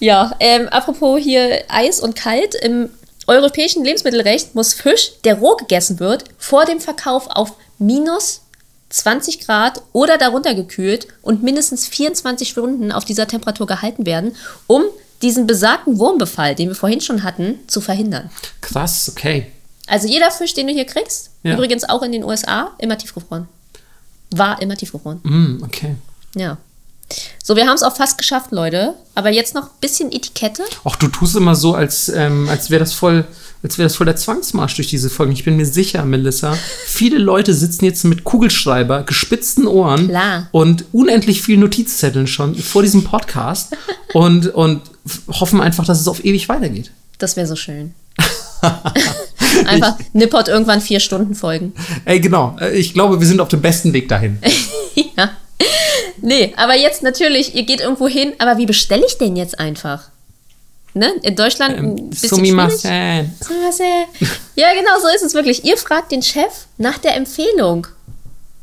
ja, 0.00 0.32
ähm, 0.40 0.68
apropos 0.68 1.20
hier 1.22 1.62
Eis 1.68 2.00
und 2.00 2.16
Kalt. 2.16 2.54
Im 2.54 2.88
europäischen 3.26 3.84
Lebensmittelrecht 3.84 4.54
muss 4.54 4.72
Fisch, 4.72 5.12
der 5.24 5.34
roh 5.34 5.56
gegessen 5.56 6.00
wird, 6.00 6.24
vor 6.38 6.64
dem 6.64 6.80
Verkauf 6.80 7.26
auf 7.28 7.52
minus 7.78 8.40
20 8.90 9.40
Grad 9.40 9.82
oder 9.92 10.16
darunter 10.18 10.54
gekühlt 10.54 11.08
und 11.22 11.42
mindestens 11.42 11.86
24 11.86 12.48
Stunden 12.48 12.90
auf 12.92 13.04
dieser 13.04 13.26
Temperatur 13.26 13.66
gehalten 13.66 14.06
werden, 14.06 14.34
um 14.66 14.82
diesen 15.22 15.46
besagten 15.46 15.98
Wurmbefall, 15.98 16.54
den 16.54 16.68
wir 16.68 16.74
vorhin 16.76 17.00
schon 17.00 17.22
hatten, 17.22 17.58
zu 17.66 17.80
verhindern. 17.80 18.30
Krass, 18.60 19.08
okay. 19.10 19.50
Also 19.86 20.06
jeder 20.06 20.30
Fisch, 20.30 20.54
den 20.54 20.66
du 20.68 20.72
hier 20.72 20.84
kriegst, 20.84 21.30
Ja. 21.42 21.54
übrigens 21.54 21.88
auch 21.88 22.02
in 22.02 22.12
den 22.12 22.24
USA, 22.24 22.72
immer 22.78 22.96
tiefgefroren. 22.96 23.48
War 24.30 24.60
immer 24.62 24.76
tiefgefroren. 24.76 25.20
Mm, 25.22 25.62
okay. 25.64 25.96
Ja. 26.36 26.58
So, 27.42 27.56
wir 27.56 27.66
haben 27.66 27.74
es 27.74 27.82
auch 27.82 27.96
fast 27.96 28.18
geschafft, 28.18 28.52
Leute. 28.52 28.94
Aber 29.14 29.30
jetzt 29.30 29.54
noch 29.54 29.64
ein 29.64 29.80
bisschen 29.80 30.12
Etikette. 30.12 30.62
Ach, 30.84 30.94
du 30.96 31.08
tust 31.08 31.34
immer 31.36 31.54
so, 31.54 31.74
als, 31.74 32.10
ähm, 32.10 32.46
als 32.50 32.68
wäre 32.68 32.80
das 32.80 32.92
voll, 32.92 33.24
als 33.62 33.78
wäre 33.78 33.86
das 33.86 33.96
voll 33.96 34.06
der 34.06 34.16
Zwangsmarsch 34.16 34.76
durch 34.76 34.88
diese 34.88 35.10
Folgen. 35.10 35.32
Ich 35.32 35.44
bin 35.44 35.56
mir 35.56 35.66
sicher, 35.66 36.04
Melissa, 36.04 36.56
viele 36.86 37.18
Leute 37.18 37.54
sitzen 37.54 37.84
jetzt 37.84 38.04
mit 38.04 38.24
Kugelschreiber, 38.24 39.02
gespitzten 39.02 39.66
Ohren 39.66 40.08
Klar. 40.08 40.48
und 40.52 40.84
unendlich 40.92 41.42
vielen 41.42 41.60
Notizzetteln 41.60 42.26
schon 42.26 42.54
vor 42.54 42.82
diesem 42.82 43.04
Podcast 43.04 43.76
und, 44.14 44.48
und 44.48 44.82
hoffen 45.28 45.60
einfach, 45.60 45.84
dass 45.84 46.00
es 46.00 46.08
auf 46.08 46.24
ewig 46.24 46.48
weitergeht. 46.48 46.92
Das 47.18 47.36
wäre 47.36 47.46
so 47.46 47.56
schön. 47.56 47.94
Einfach 49.66 49.96
Nippot 50.12 50.48
irgendwann 50.48 50.80
vier 50.80 51.00
Stunden 51.00 51.34
folgen. 51.34 51.72
Ey, 52.04 52.20
genau. 52.20 52.56
Ich 52.74 52.92
glaube, 52.92 53.20
wir 53.20 53.26
sind 53.26 53.40
auf 53.40 53.48
dem 53.48 53.60
besten 53.60 53.92
Weg 53.92 54.08
dahin. 54.08 54.38
ja. 55.16 55.30
Nee, 56.20 56.52
aber 56.56 56.76
jetzt 56.76 57.02
natürlich, 57.02 57.54
ihr 57.54 57.64
geht 57.64 57.80
irgendwo 57.80 58.08
hin, 58.08 58.32
aber 58.38 58.58
wie 58.58 58.66
bestelle 58.66 59.04
ich 59.06 59.18
denn 59.18 59.36
jetzt 59.36 59.58
einfach? 59.58 60.10
Ne? 60.94 61.12
In 61.22 61.36
Deutschland 61.36 61.76
ein 61.76 61.84
Ähm, 61.98 62.10
bisschen 62.10 62.28
Sumimasen. 62.30 63.36
Sumimasen. 63.40 63.86
Ja, 64.56 64.72
genau, 64.74 64.98
so 65.00 65.08
ist 65.14 65.22
es 65.22 65.34
wirklich. 65.34 65.64
Ihr 65.64 65.76
fragt 65.76 66.10
den 66.12 66.22
Chef 66.22 66.66
nach 66.76 66.98
der 66.98 67.14
Empfehlung. 67.16 67.86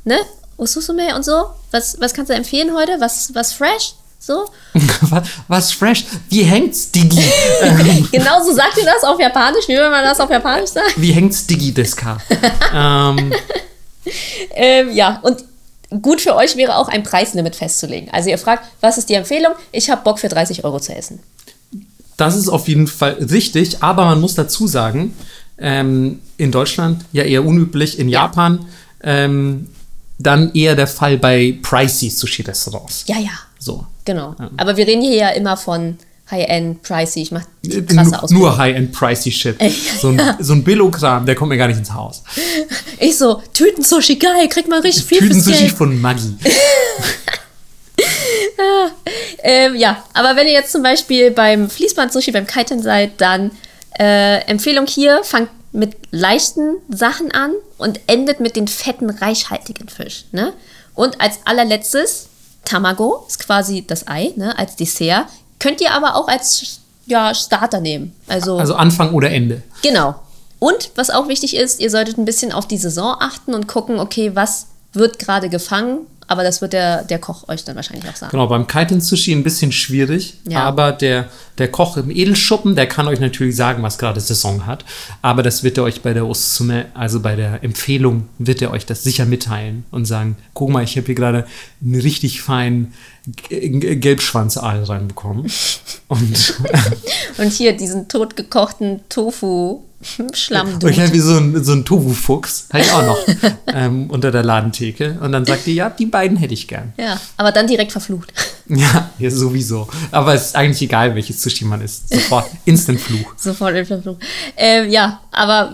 Ne? 0.03 0.17
Osusume 0.57 1.15
und 1.15 1.23
so. 1.23 1.45
Was, 1.71 1.99
was 1.99 2.13
kannst 2.13 2.29
du 2.29 2.33
empfehlen 2.35 2.73
heute? 2.75 2.99
Was, 2.99 3.33
was 3.35 3.53
fresh? 3.53 3.93
So? 4.19 4.49
was, 5.01 5.27
was 5.47 5.71
fresh? 5.71 6.05
Wie 6.29 6.43
hängt's, 6.43 6.91
Digi? 6.91 7.21
Genau 8.11 8.43
so 8.43 8.53
sagt 8.53 8.77
ihr 8.77 8.85
das 8.85 9.03
auf 9.03 9.19
Japanisch, 9.19 9.67
wie 9.67 9.75
wenn 9.77 9.91
man 9.91 10.03
das 10.03 10.19
auf 10.19 10.29
Japanisch 10.29 10.71
sagt. 10.71 10.93
Wie 10.99 11.11
hängt's, 11.11 11.45
Digi, 11.45 11.71
Deska? 11.73 12.17
ähm, 12.73 13.33
Ähm, 14.55 14.91
ja, 14.93 15.19
und 15.23 15.43
gut 16.01 16.21
für 16.21 16.35
euch 16.35 16.55
wäre 16.57 16.77
auch 16.77 16.87
ein 16.87 17.03
Preislimit 17.03 17.55
festzulegen. 17.55 18.09
Also 18.11 18.29
ihr 18.29 18.37
fragt, 18.37 18.63
was 18.81 18.97
ist 18.97 19.09
die 19.09 19.13
Empfehlung? 19.15 19.53
Ich 19.71 19.89
habe 19.89 20.03
Bock 20.03 20.19
für 20.19 20.29
30 20.29 20.63
Euro 20.63 20.79
zu 20.79 20.93
essen. 20.95 21.21
Das 22.17 22.35
ist 22.35 22.47
auf 22.49 22.67
jeden 22.67 22.87
Fall 22.87 23.13
richtig, 23.29 23.83
aber 23.83 24.05
man 24.05 24.21
muss 24.21 24.35
dazu 24.35 24.67
sagen, 24.67 25.13
ähm, 25.57 26.19
in 26.37 26.51
Deutschland 26.51 27.03
ja 27.11 27.23
eher 27.23 27.45
unüblich, 27.45 27.99
in 27.99 28.09
Ja. 28.09 28.23
Japan 28.23 28.65
ähm, 29.03 29.67
dann 30.17 30.53
eher 30.53 30.75
der 30.75 30.87
Fall 30.87 31.17
bei 31.17 31.57
pricey 31.61 32.09
Sushi-Restaurants. 32.09 33.03
Ja, 33.07 33.17
ja, 33.19 33.31
So. 33.59 33.85
genau. 34.05 34.35
Aber 34.57 34.77
wir 34.77 34.87
reden 34.87 35.01
hier 35.01 35.15
ja 35.15 35.29
immer 35.29 35.57
von 35.57 35.97
High-End, 36.31 36.81
pricey. 36.83 37.21
Ich 37.21 37.31
mache 37.31 37.45
Äh, 37.67 37.81
krasse 37.81 38.09
Nur, 38.11 38.23
Ausbildung. 38.23 38.47
nur 38.47 38.57
High-End 38.57 38.91
pricey 38.93 39.31
Shit. 39.31 39.57
So 40.01 40.07
ein, 40.09 40.21
so 40.39 40.53
ein 40.53 40.63
Billo-Kram, 40.63 41.25
der 41.25 41.35
kommt 41.35 41.49
mir 41.49 41.57
gar 41.57 41.67
nicht 41.67 41.77
ins 41.77 41.93
Haus. 41.93 42.23
Ich 42.99 43.17
so, 43.17 43.41
Tüten-Sushi, 43.53 44.15
geil, 44.15 44.47
kriegt 44.49 44.69
man 44.69 44.81
richtig 44.81 45.03
viel 45.05 45.19
Tüten-Sushi 45.19 45.69
von 45.69 45.99
Maggi. 45.99 46.33
Ähm, 49.47 49.75
ja, 49.75 50.03
aber 50.13 50.35
wenn 50.35 50.47
ihr 50.47 50.53
jetzt 50.53 50.71
zum 50.71 50.81
Beispiel 50.81 51.29
beim 51.29 51.69
Fließband-Sushi, 51.69 52.31
beim 52.31 52.47
Kiten 52.47 52.81
seid, 52.81 53.21
dann 53.21 53.51
äh, 53.99 54.39
Empfehlung 54.47 54.87
hier, 54.87 55.23
fangt 55.23 55.49
mit 55.71 55.95
leichten 56.11 56.77
Sachen 56.89 57.31
an 57.31 57.51
und 57.77 57.99
endet 58.07 58.39
mit 58.39 58.55
den 58.55 58.67
fetten, 58.67 59.09
reichhaltigen 59.09 59.87
Fisch. 59.87 60.25
Ne? 60.31 60.53
Und 60.95 61.21
als 61.21 61.39
allerletztes, 61.45 62.29
Tamago 62.63 63.25
ist 63.27 63.39
quasi 63.39 63.85
das 63.85 64.07
Ei, 64.07 64.33
ne, 64.35 64.57
als 64.57 64.75
Dessert. 64.75 65.27
Könnt 65.59 65.81
ihr 65.81 65.91
aber 65.91 66.15
auch 66.15 66.27
als 66.27 66.79
ja, 67.05 67.35
Starter 67.35 67.81
nehmen. 67.81 68.15
Also, 68.27 68.57
Also 68.57 68.75
Anfang 68.75 69.13
oder 69.13 69.29
Ende. 69.29 69.61
Genau. 69.83 70.15
Und 70.59 70.91
was 70.95 71.09
auch 71.09 71.27
wichtig 71.27 71.55
ist, 71.55 71.79
ihr 71.79 71.91
solltet 71.91 72.17
ein 72.17 72.25
bisschen 72.25 72.51
auf 72.51 72.67
die 72.67 72.77
Saison 72.77 73.15
achten 73.19 73.53
und 73.53 73.67
gucken, 73.67 73.99
okay, 73.99 74.31
was 74.33 74.67
wird 74.93 75.19
gerade 75.19 75.49
gefangen. 75.49 76.07
Aber 76.27 76.43
das 76.43 76.61
wird 76.61 76.73
der, 76.73 77.03
der 77.03 77.19
Koch 77.19 77.47
euch 77.49 77.63
dann 77.65 77.75
wahrscheinlich 77.75 78.09
auch 78.09 78.15
sagen. 78.15 78.31
Genau, 78.31 78.47
beim 78.47 78.65
Kaiten 78.67 78.99
Sushi 79.01 79.31
ein 79.31 79.43
bisschen 79.43 79.71
schwierig, 79.71 80.35
Ja. 80.47 80.63
aber 80.63 80.91
der, 80.91 81.29
der 81.57 81.67
Koch 81.69 81.97
im 81.97 82.09
Edelschuppen, 82.09 82.75
der 82.75 82.87
kann 82.87 83.07
euch 83.07 83.19
natürlich 83.19 83.55
sagen, 83.55 83.83
was 83.83 83.97
gerade 83.97 84.19
Saison 84.19 84.65
hat. 84.65 84.83
Aber 85.21 85.43
das 85.43 85.63
wird 85.63 85.77
er 85.77 85.83
euch 85.83 86.01
bei 86.01 86.13
der 86.13 86.25
Osume, 86.25 86.87
also 86.93 87.19
bei 87.19 87.35
der 87.35 87.63
Empfehlung, 87.63 88.27
wird 88.39 88.61
er 88.61 88.71
euch 88.71 88.85
das 88.85 89.03
sicher 89.03 89.25
mitteilen 89.25 89.85
und 89.91 90.05
sagen, 90.05 90.35
guck 90.53 90.69
mal, 90.69 90.83
ich 90.83 90.97
habe 90.97 91.05
hier 91.05 91.15
gerade 91.15 91.45
einen 91.83 91.99
richtig 92.01 92.41
feinen 92.41 92.93
Gelbschwanzaal 93.49 94.83
reinbekommen. 94.83 95.51
Und 96.07 96.53
Und 97.37 97.51
hier 97.51 97.75
diesen 97.75 98.07
totgekochten 98.07 99.01
Tofu 99.09 99.83
Schlamm 100.33 100.79
ich 100.87 100.99
habe 100.99 101.13
wie 101.13 101.19
so 101.19 101.37
ein, 101.37 101.63
so 101.63 101.73
ein 101.73 101.83
Tofu-Fuchs, 101.83 102.67
habe 102.71 102.83
ich 102.83 102.91
auch 102.91 103.05
noch, 103.05 103.17
ähm, 103.73 104.09
unter 104.09 104.31
der 104.31 104.43
Ladentheke. 104.43 105.17
Und 105.21 105.31
dann 105.31 105.45
sagt 105.45 105.67
ihr, 105.67 105.73
ja, 105.73 105.89
die 105.89 106.05
beiden 106.05 106.37
hätte 106.37 106.53
ich 106.53 106.67
gern. 106.67 106.93
Ja, 106.97 107.19
aber 107.37 107.51
dann 107.51 107.67
direkt 107.67 107.91
verflucht. 107.91 108.31
Ja, 108.67 109.11
ja, 109.19 109.29
sowieso. 109.29 109.87
Aber 110.09 110.33
es 110.33 110.47
ist 110.47 110.55
eigentlich 110.55 110.81
egal, 110.81 111.13
welches 111.13 111.39
Sushi 111.39 111.65
man 111.65 111.81
isst. 111.81 112.09
Sofort 112.11 112.49
Instant-Fluch. 112.65 113.33
Sofort 113.37 113.75
in 113.75 113.85
Verflucht. 113.85 114.23
Ähm, 114.57 114.89
ja, 114.89 115.21
aber 115.31 115.73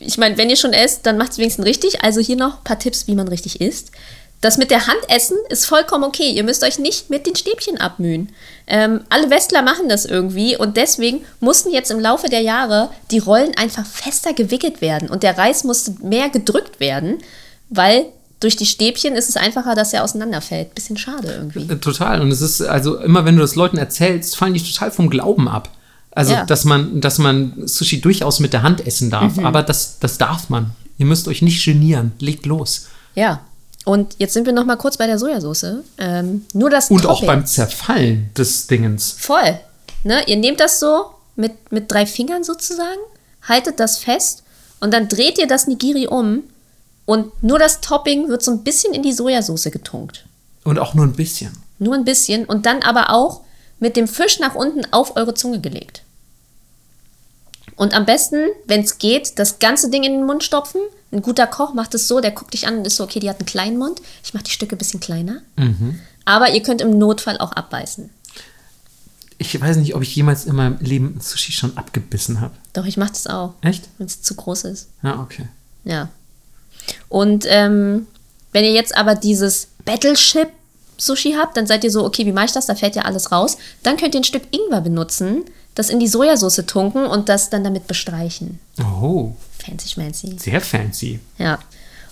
ich 0.00 0.18
meine, 0.18 0.36
wenn 0.36 0.50
ihr 0.50 0.56
schon 0.56 0.72
esst, 0.72 1.06
dann 1.06 1.18
macht 1.18 1.30
es 1.30 1.38
wenigstens 1.38 1.64
richtig. 1.64 2.02
Also 2.02 2.20
hier 2.20 2.34
noch 2.34 2.58
ein 2.58 2.64
paar 2.64 2.80
Tipps, 2.80 3.06
wie 3.06 3.14
man 3.14 3.28
richtig 3.28 3.60
isst. 3.60 3.92
Das 4.46 4.58
mit 4.58 4.70
der 4.70 4.86
Hand 4.86 5.00
essen 5.08 5.36
ist 5.48 5.66
vollkommen 5.66 6.04
okay. 6.04 6.30
Ihr 6.30 6.44
müsst 6.44 6.62
euch 6.62 6.78
nicht 6.78 7.10
mit 7.10 7.26
den 7.26 7.34
Stäbchen 7.34 7.78
abmühen. 7.78 8.28
Ähm, 8.68 9.00
alle 9.08 9.28
Westler 9.28 9.60
machen 9.60 9.88
das 9.88 10.04
irgendwie 10.04 10.56
und 10.56 10.76
deswegen 10.76 11.22
mussten 11.40 11.72
jetzt 11.72 11.90
im 11.90 11.98
Laufe 11.98 12.28
der 12.28 12.42
Jahre 12.42 12.90
die 13.10 13.18
Rollen 13.18 13.56
einfach 13.56 13.84
fester 13.84 14.34
gewickelt 14.34 14.80
werden 14.80 15.10
und 15.10 15.24
der 15.24 15.36
Reis 15.36 15.64
musste 15.64 15.96
mehr 16.00 16.28
gedrückt 16.28 16.78
werden, 16.78 17.18
weil 17.70 18.06
durch 18.38 18.54
die 18.54 18.66
Stäbchen 18.66 19.16
ist 19.16 19.28
es 19.28 19.36
einfacher, 19.36 19.74
dass 19.74 19.92
er 19.92 20.04
auseinanderfällt. 20.04 20.76
Bisschen 20.76 20.96
schade 20.96 21.26
irgendwie. 21.26 21.72
Äh, 21.72 21.78
Total. 21.78 22.20
Und 22.20 22.30
es 22.30 22.40
ist, 22.40 22.62
also 22.62 22.98
immer 23.00 23.24
wenn 23.24 23.34
du 23.34 23.40
das 23.42 23.56
Leuten 23.56 23.78
erzählst, 23.78 24.36
fallen 24.36 24.54
die 24.54 24.62
total 24.62 24.92
vom 24.92 25.10
Glauben 25.10 25.48
ab. 25.48 25.70
Also, 26.12 26.34
Ja. 26.34 26.44
dass 26.44 26.64
man, 26.64 27.00
dass 27.00 27.18
man 27.18 27.66
Sushi 27.66 28.00
durchaus 28.00 28.38
mit 28.38 28.52
der 28.52 28.62
Hand 28.62 28.86
essen 28.86 29.10
darf. 29.10 29.38
Mhm. 29.38 29.44
Aber 29.44 29.64
das, 29.64 29.98
das 29.98 30.18
darf 30.18 30.50
man. 30.50 30.70
Ihr 30.98 31.06
müsst 31.06 31.26
euch 31.26 31.42
nicht 31.42 31.64
genieren. 31.64 32.12
Legt 32.20 32.46
los. 32.46 32.86
Ja. 33.16 33.40
Und 33.86 34.16
jetzt 34.18 34.32
sind 34.34 34.46
wir 34.46 34.52
noch 34.52 34.64
mal 34.64 34.74
kurz 34.74 34.96
bei 34.96 35.06
der 35.06 35.16
Sojasauce. 35.16 35.76
Ähm, 35.98 36.44
nur 36.52 36.70
das 36.70 36.90
Und 36.90 37.06
auch 37.06 37.20
Topping. 37.20 37.26
beim 37.28 37.46
Zerfallen 37.46 38.30
des 38.36 38.66
Dingens. 38.66 39.12
Voll. 39.16 39.60
Ne? 40.02 40.24
Ihr 40.26 40.36
nehmt 40.36 40.58
das 40.58 40.80
so 40.80 41.06
mit, 41.36 41.70
mit 41.70 41.90
drei 41.90 42.04
Fingern 42.04 42.42
sozusagen, 42.42 42.98
haltet 43.42 43.78
das 43.78 43.98
fest 43.98 44.42
und 44.80 44.92
dann 44.92 45.06
dreht 45.08 45.38
ihr 45.38 45.46
das 45.46 45.68
Nigiri 45.68 46.08
um 46.08 46.42
und 47.04 47.40
nur 47.44 47.60
das 47.60 47.80
Topping 47.80 48.28
wird 48.28 48.42
so 48.42 48.50
ein 48.50 48.64
bisschen 48.64 48.92
in 48.92 49.04
die 49.04 49.12
Sojasauce 49.12 49.70
getunkt. 49.70 50.26
Und 50.64 50.80
auch 50.80 50.94
nur 50.94 51.04
ein 51.06 51.12
bisschen. 51.12 51.56
Nur 51.78 51.94
ein 51.94 52.04
bisschen 52.04 52.44
und 52.44 52.66
dann 52.66 52.82
aber 52.82 53.10
auch 53.10 53.42
mit 53.78 53.96
dem 53.96 54.08
Fisch 54.08 54.40
nach 54.40 54.56
unten 54.56 54.82
auf 54.92 55.14
eure 55.14 55.34
Zunge 55.34 55.60
gelegt. 55.60 56.02
Und 57.76 57.94
am 57.94 58.06
besten, 58.06 58.46
wenn 58.66 58.80
es 58.80 58.98
geht, 58.98 59.38
das 59.38 59.58
ganze 59.58 59.90
Ding 59.90 60.02
in 60.02 60.12
den 60.12 60.26
Mund 60.26 60.42
stopfen. 60.42 60.80
Ein 61.12 61.22
guter 61.22 61.46
Koch 61.46 61.74
macht 61.74 61.94
es 61.94 62.08
so, 62.08 62.20
der 62.20 62.32
guckt 62.32 62.54
dich 62.54 62.66
an 62.66 62.78
und 62.78 62.86
ist 62.86 62.96
so, 62.96 63.04
okay, 63.04 63.20
die 63.20 63.28
hat 63.28 63.38
einen 63.38 63.46
kleinen 63.46 63.78
Mund. 63.78 64.00
Ich 64.24 64.34
mache 64.34 64.44
die 64.44 64.50
Stücke 64.50 64.74
ein 64.74 64.78
bisschen 64.78 65.00
kleiner. 65.00 65.42
Aber 66.24 66.50
ihr 66.50 66.62
könnt 66.62 66.80
im 66.80 66.98
Notfall 66.98 67.38
auch 67.38 67.52
abbeißen. 67.52 68.10
Ich 69.38 69.60
weiß 69.60 69.76
nicht, 69.76 69.94
ob 69.94 70.02
ich 70.02 70.16
jemals 70.16 70.46
in 70.46 70.56
meinem 70.56 70.78
Leben 70.80 71.18
Sushi 71.20 71.52
schon 71.52 71.76
abgebissen 71.76 72.40
habe. 72.40 72.54
Doch, 72.72 72.86
ich 72.86 72.96
mache 72.96 73.10
das 73.10 73.26
auch, 73.26 73.52
Echt? 73.60 73.86
wenn 73.98 74.06
es 74.06 74.22
zu 74.22 74.34
groß 74.34 74.64
ist. 74.64 74.88
Ja, 75.02 75.20
okay. 75.20 75.46
Ja. 75.84 76.08
Und 77.08 77.44
ähm, 77.48 78.06
wenn 78.52 78.64
ihr 78.64 78.72
jetzt 78.72 78.96
aber 78.96 79.14
dieses 79.14 79.68
Battleship 79.84 80.48
Sushi 80.96 81.34
habt, 81.38 81.56
dann 81.56 81.66
seid 81.66 81.84
ihr 81.84 81.90
so, 81.90 82.04
okay, 82.04 82.24
wie 82.24 82.32
mache 82.32 82.46
ich 82.46 82.52
das? 82.52 82.66
Da 82.66 82.74
fällt 82.74 82.96
ja 82.96 83.02
alles 83.02 83.30
raus. 83.30 83.58
Dann 83.82 83.98
könnt 83.98 84.14
ihr 84.14 84.20
ein 84.20 84.24
Stück 84.24 84.44
Ingwer 84.50 84.80
benutzen, 84.80 85.44
das 85.76 85.90
in 85.90 86.00
die 86.00 86.08
Sojasauce 86.08 86.64
tunken 86.66 87.06
und 87.06 87.28
das 87.28 87.50
dann 87.50 87.62
damit 87.62 87.86
bestreichen. 87.86 88.58
Oh, 88.80 89.32
Fancy 89.64 89.88
schmancy. 89.88 90.36
sehr 90.38 90.60
fancy. 90.60 91.20
Ja. 91.38 91.60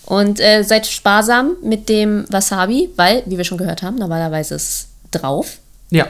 Und 0.07 0.39
äh, 0.39 0.63
seid 0.63 0.87
sparsam 0.87 1.57
mit 1.63 1.89
dem 1.89 2.27
Wasabi, 2.29 2.91
weil, 2.95 3.23
wie 3.27 3.39
wir 3.39 3.45
schon 3.45 3.59
gehört 3.59 3.83
haben, 3.83 3.97
normalerweise 3.97 4.55
ist 4.55 4.69
es 4.69 4.89
drauf. 5.11 5.59
Ja, 5.91 6.09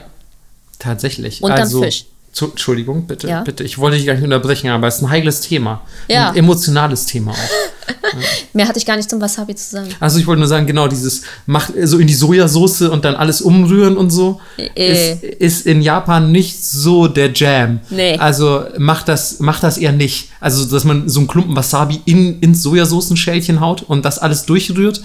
tatsächlich. 0.81 1.43
Und 1.43 1.51
dann 1.51 1.60
also, 1.60 1.81
Fisch. 1.81 2.06
Zu, 2.35 2.47
Entschuldigung, 2.51 3.06
bitte, 3.06 3.28
Ja. 3.28 3.43
bitte. 3.43 3.62
Ich 3.62 3.78
wollte 3.78 3.97
dich 3.97 4.06
gar 4.06 4.15
nicht 4.15 4.24
unterbrechen, 4.24 4.69
aber 4.69 4.89
es 4.89 4.97
ist 4.97 5.02
ein 5.02 5.09
heikles 5.11 5.40
Thema. 5.40 5.82
Ja. 6.09 6.31
Ein 6.31 6.36
emotionales 6.36 7.06
Thema 7.06 7.31
auch. 7.31 7.36
Mehr 8.52 8.66
hatte 8.66 8.78
ich 8.78 8.85
gar 8.86 8.97
nicht 8.97 9.09
zum 9.09 9.20
Wasabi 9.20 9.55
zu 9.55 9.70
sagen. 9.70 9.89
Also 10.01 10.19
ich 10.19 10.27
wollte 10.27 10.40
nur 10.40 10.48
sagen, 10.48 10.66
genau, 10.66 10.89
dieses 10.89 11.23
mach 11.47 11.70
so 11.85 11.98
in 11.98 12.09
die 12.09 12.15
Sojasauce 12.15 12.82
und 12.82 13.05
dann 13.05 13.15
alles 13.15 13.40
umrühren 13.40 13.97
und 13.97 14.11
so, 14.11 14.40
Äh. 14.56 15.12
ist, 15.12 15.23
ist 15.23 15.66
in 15.66 15.81
Japan 15.81 16.32
nicht 16.32 16.62
so 16.65 17.06
der 17.06 17.32
Jam. 17.32 17.78
Nee. 17.90 18.19
Also 18.19 18.65
macht 18.78 19.06
das, 19.09 19.39
macht 19.39 19.62
das 19.62 19.78
eher 19.78 19.93
nicht. 19.93 20.28
Also, 20.40 20.65
dass 20.65 20.82
man 20.85 21.09
so 21.09 21.20
einen 21.20 21.28
Klumpen 21.28 21.55
Wasabi 21.55 22.01
in, 22.05 22.40
ins 22.40 22.62
Sojasaucenschälchen 22.62 23.61
haut 23.61 23.82
und 23.82 24.05
das 24.05 24.19
alles 24.19 24.44
durchrührt, 24.44 25.02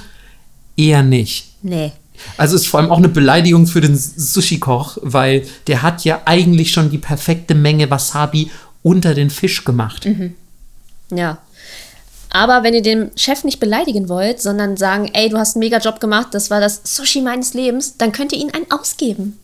eher 0.76 1.04
nicht. 1.04 1.46
Nee. 1.62 1.92
Also 2.38 2.56
ist 2.56 2.68
vor 2.68 2.80
allem 2.80 2.92
auch 2.92 2.98
eine 2.98 3.10
Beleidigung 3.10 3.68
für 3.68 3.82
den 3.82 3.98
Sushi-Koch, 3.98 4.98
weil 5.02 5.46
der 5.68 5.82
hat 5.82 6.04
ja 6.04 6.22
eigentlich 6.26 6.72
schon 6.72 6.90
die 6.90 6.98
perfekte 6.98 7.56
Menge 7.56 7.90
Wasabi 7.90 8.52
unter 8.84 9.14
den 9.14 9.30
Fisch 9.30 9.66
gemacht. 9.66 10.08
Ja. 11.12 11.40
Aber 12.32 12.64
wenn 12.64 12.76
ihr 12.76 12.84
den 12.84 13.12
Chef 13.16 13.44
nicht 13.44 13.60
beleidigen 13.60 14.08
wollt, 14.08 14.42
sondern 14.42 14.78
sagen, 14.78 15.10
ey, 15.14 15.30
du 15.30 15.38
hast 15.38 15.56
einen 15.56 15.62
mega 15.62 15.80
Job 15.80 16.00
gemacht, 16.00 16.28
das 16.32 16.52
war 16.52 16.60
das 16.60 16.82
Sushi 16.84 17.22
meines 17.22 17.54
Lebens, 17.54 17.98
dann 17.98 18.12
könnt 18.12 18.32
ihr 18.32 18.40
ihn 18.40 18.52
einen 18.52 18.70
ausgeben. 18.70 19.40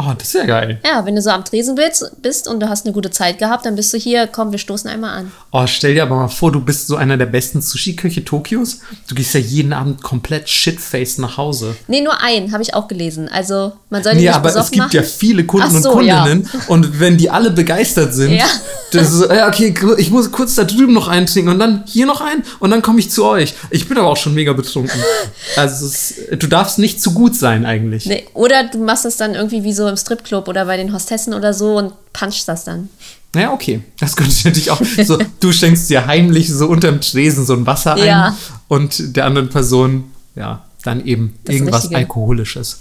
Oh, 0.00 0.12
das 0.16 0.28
ist 0.28 0.34
ja 0.34 0.46
geil. 0.46 0.78
Ja, 0.86 1.04
wenn 1.04 1.16
du 1.16 1.20
so 1.22 1.30
am 1.30 1.44
Tresen 1.44 1.74
bist, 1.74 2.08
bist 2.22 2.46
und 2.46 2.60
du 2.60 2.68
hast 2.68 2.86
eine 2.86 2.92
gute 2.94 3.10
Zeit 3.10 3.38
gehabt, 3.38 3.66
dann 3.66 3.74
bist 3.74 3.92
du 3.92 3.98
hier, 3.98 4.28
komm, 4.28 4.52
wir 4.52 4.58
stoßen 4.60 4.88
einmal 4.88 5.18
an. 5.18 5.32
Oh, 5.50 5.66
stell 5.66 5.94
dir 5.94 6.04
aber 6.04 6.14
mal 6.14 6.28
vor, 6.28 6.52
du 6.52 6.60
bist 6.60 6.86
so 6.86 6.94
einer 6.94 7.16
der 7.16 7.26
besten 7.26 7.60
Sushi-Köche 7.60 8.24
Tokios. 8.24 8.78
Du 9.08 9.16
gehst 9.16 9.34
ja 9.34 9.40
jeden 9.40 9.72
Abend 9.72 10.00
komplett 10.02 10.48
shitfaced 10.48 11.18
nach 11.18 11.36
Hause. 11.36 11.74
Nee, 11.88 12.00
nur 12.00 12.22
einen, 12.22 12.52
habe 12.52 12.62
ich 12.62 12.74
auch 12.74 12.86
gelesen. 12.86 13.28
Also, 13.28 13.72
man 13.90 14.04
soll 14.04 14.14
Nee, 14.14 14.20
nicht 14.20 14.34
aber 14.34 14.54
es 14.54 14.70
gibt 14.70 14.84
machen. 14.86 14.96
ja 14.96 15.02
viele 15.02 15.44
Kunden 15.44 15.82
so, 15.82 15.90
und 15.90 15.96
Kundinnen. 16.06 16.48
Und 16.68 17.00
wenn 17.00 17.16
die 17.16 17.28
alle 17.30 17.50
begeistert 17.50 18.14
sind, 18.14 18.30
Ja. 18.34 18.44
das 18.92 19.08
ist 19.08 19.18
so, 19.18 19.32
ja, 19.32 19.48
okay, 19.48 19.74
ich 19.96 20.10
muss 20.12 20.30
kurz 20.30 20.54
da 20.54 20.62
drüben 20.62 20.92
noch 20.92 21.08
einen 21.08 21.26
trinken 21.26 21.50
und 21.50 21.58
dann 21.58 21.82
hier 21.86 22.06
noch 22.06 22.20
einen 22.20 22.42
und 22.60 22.70
dann 22.70 22.82
komme 22.82 23.00
ich 23.00 23.10
zu 23.10 23.24
euch. 23.24 23.54
Ich 23.70 23.88
bin 23.88 23.98
aber 23.98 24.08
auch 24.08 24.16
schon 24.16 24.34
mega 24.34 24.52
betrunken. 24.52 25.00
Also, 25.56 25.86
ist, 25.86 26.14
du 26.38 26.46
darfst 26.46 26.78
nicht 26.78 27.02
zu 27.02 27.12
gut 27.14 27.34
sein 27.34 27.64
eigentlich. 27.66 28.06
Nee, 28.06 28.26
oder 28.34 28.64
du 28.64 28.78
machst 28.78 29.04
es 29.06 29.16
dann 29.16 29.34
irgendwie 29.34 29.64
wie 29.64 29.72
so 29.72 29.87
im 29.88 29.96
Stripclub 29.96 30.48
oder 30.48 30.64
bei 30.66 30.76
den 30.76 30.92
Hostessen 30.92 31.34
oder 31.34 31.52
so 31.54 31.76
und 31.76 31.92
punchst 32.12 32.48
das 32.48 32.64
dann. 32.64 32.88
Ja, 33.34 33.52
okay. 33.52 33.82
Das 34.00 34.16
könnte 34.16 34.32
ich 34.32 34.44
natürlich 34.44 34.70
auch. 34.70 34.80
So, 35.04 35.18
du 35.40 35.52
schenkst 35.52 35.90
dir 35.90 36.06
heimlich 36.06 36.48
so 36.48 36.66
unterm 36.66 37.00
Tresen 37.00 37.44
so 37.44 37.52
ein 37.54 37.66
Wasser 37.66 37.96
Ja. 38.04 38.28
ein 38.28 38.34
und 38.68 39.16
der 39.16 39.26
anderen 39.26 39.48
Person, 39.50 40.12
ja, 40.34 40.64
dann 40.84 41.04
eben 41.04 41.38
Das 41.44 41.54
irgendwas 41.54 41.82
Richtige. 41.84 41.96
Alkoholisches. 41.98 42.80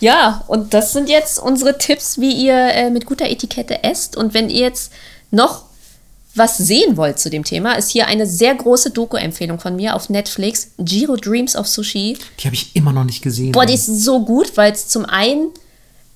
Ja, 0.00 0.44
und 0.48 0.74
das 0.74 0.92
sind 0.92 1.08
jetzt 1.08 1.38
unsere 1.38 1.78
Tipps, 1.78 2.18
wie 2.20 2.32
ihr 2.32 2.54
äh, 2.54 2.90
mit 2.90 3.06
guter 3.06 3.26
Etikette 3.26 3.82
esst. 3.84 4.16
Und 4.16 4.34
wenn 4.34 4.50
ihr 4.50 4.60
jetzt 4.60 4.92
noch 5.30 5.62
was 6.36 6.58
sehen 6.58 6.96
wollt 6.96 7.18
zu 7.20 7.30
dem 7.30 7.44
Thema, 7.44 7.74
ist 7.74 7.90
hier 7.90 8.06
eine 8.08 8.26
sehr 8.26 8.54
große 8.54 8.90
Doku-Empfehlung 8.90 9.60
von 9.60 9.76
mir 9.76 9.94
auf 9.94 10.08
Netflix, 10.10 10.68
Giro 10.78 11.16
Dreams 11.16 11.54
of 11.56 11.68
Sushi. 11.68 12.18
Die 12.40 12.44
habe 12.46 12.54
ich 12.56 12.74
immer 12.74 12.92
noch 12.92 13.04
nicht 13.04 13.22
gesehen. 13.22 13.52
Boah, 13.52 13.66
die 13.66 13.74
ist 13.74 13.86
so 13.86 14.24
gut, 14.24 14.56
weil 14.56 14.72
es 14.72 14.88
zum 14.88 15.04
einen 15.04 15.48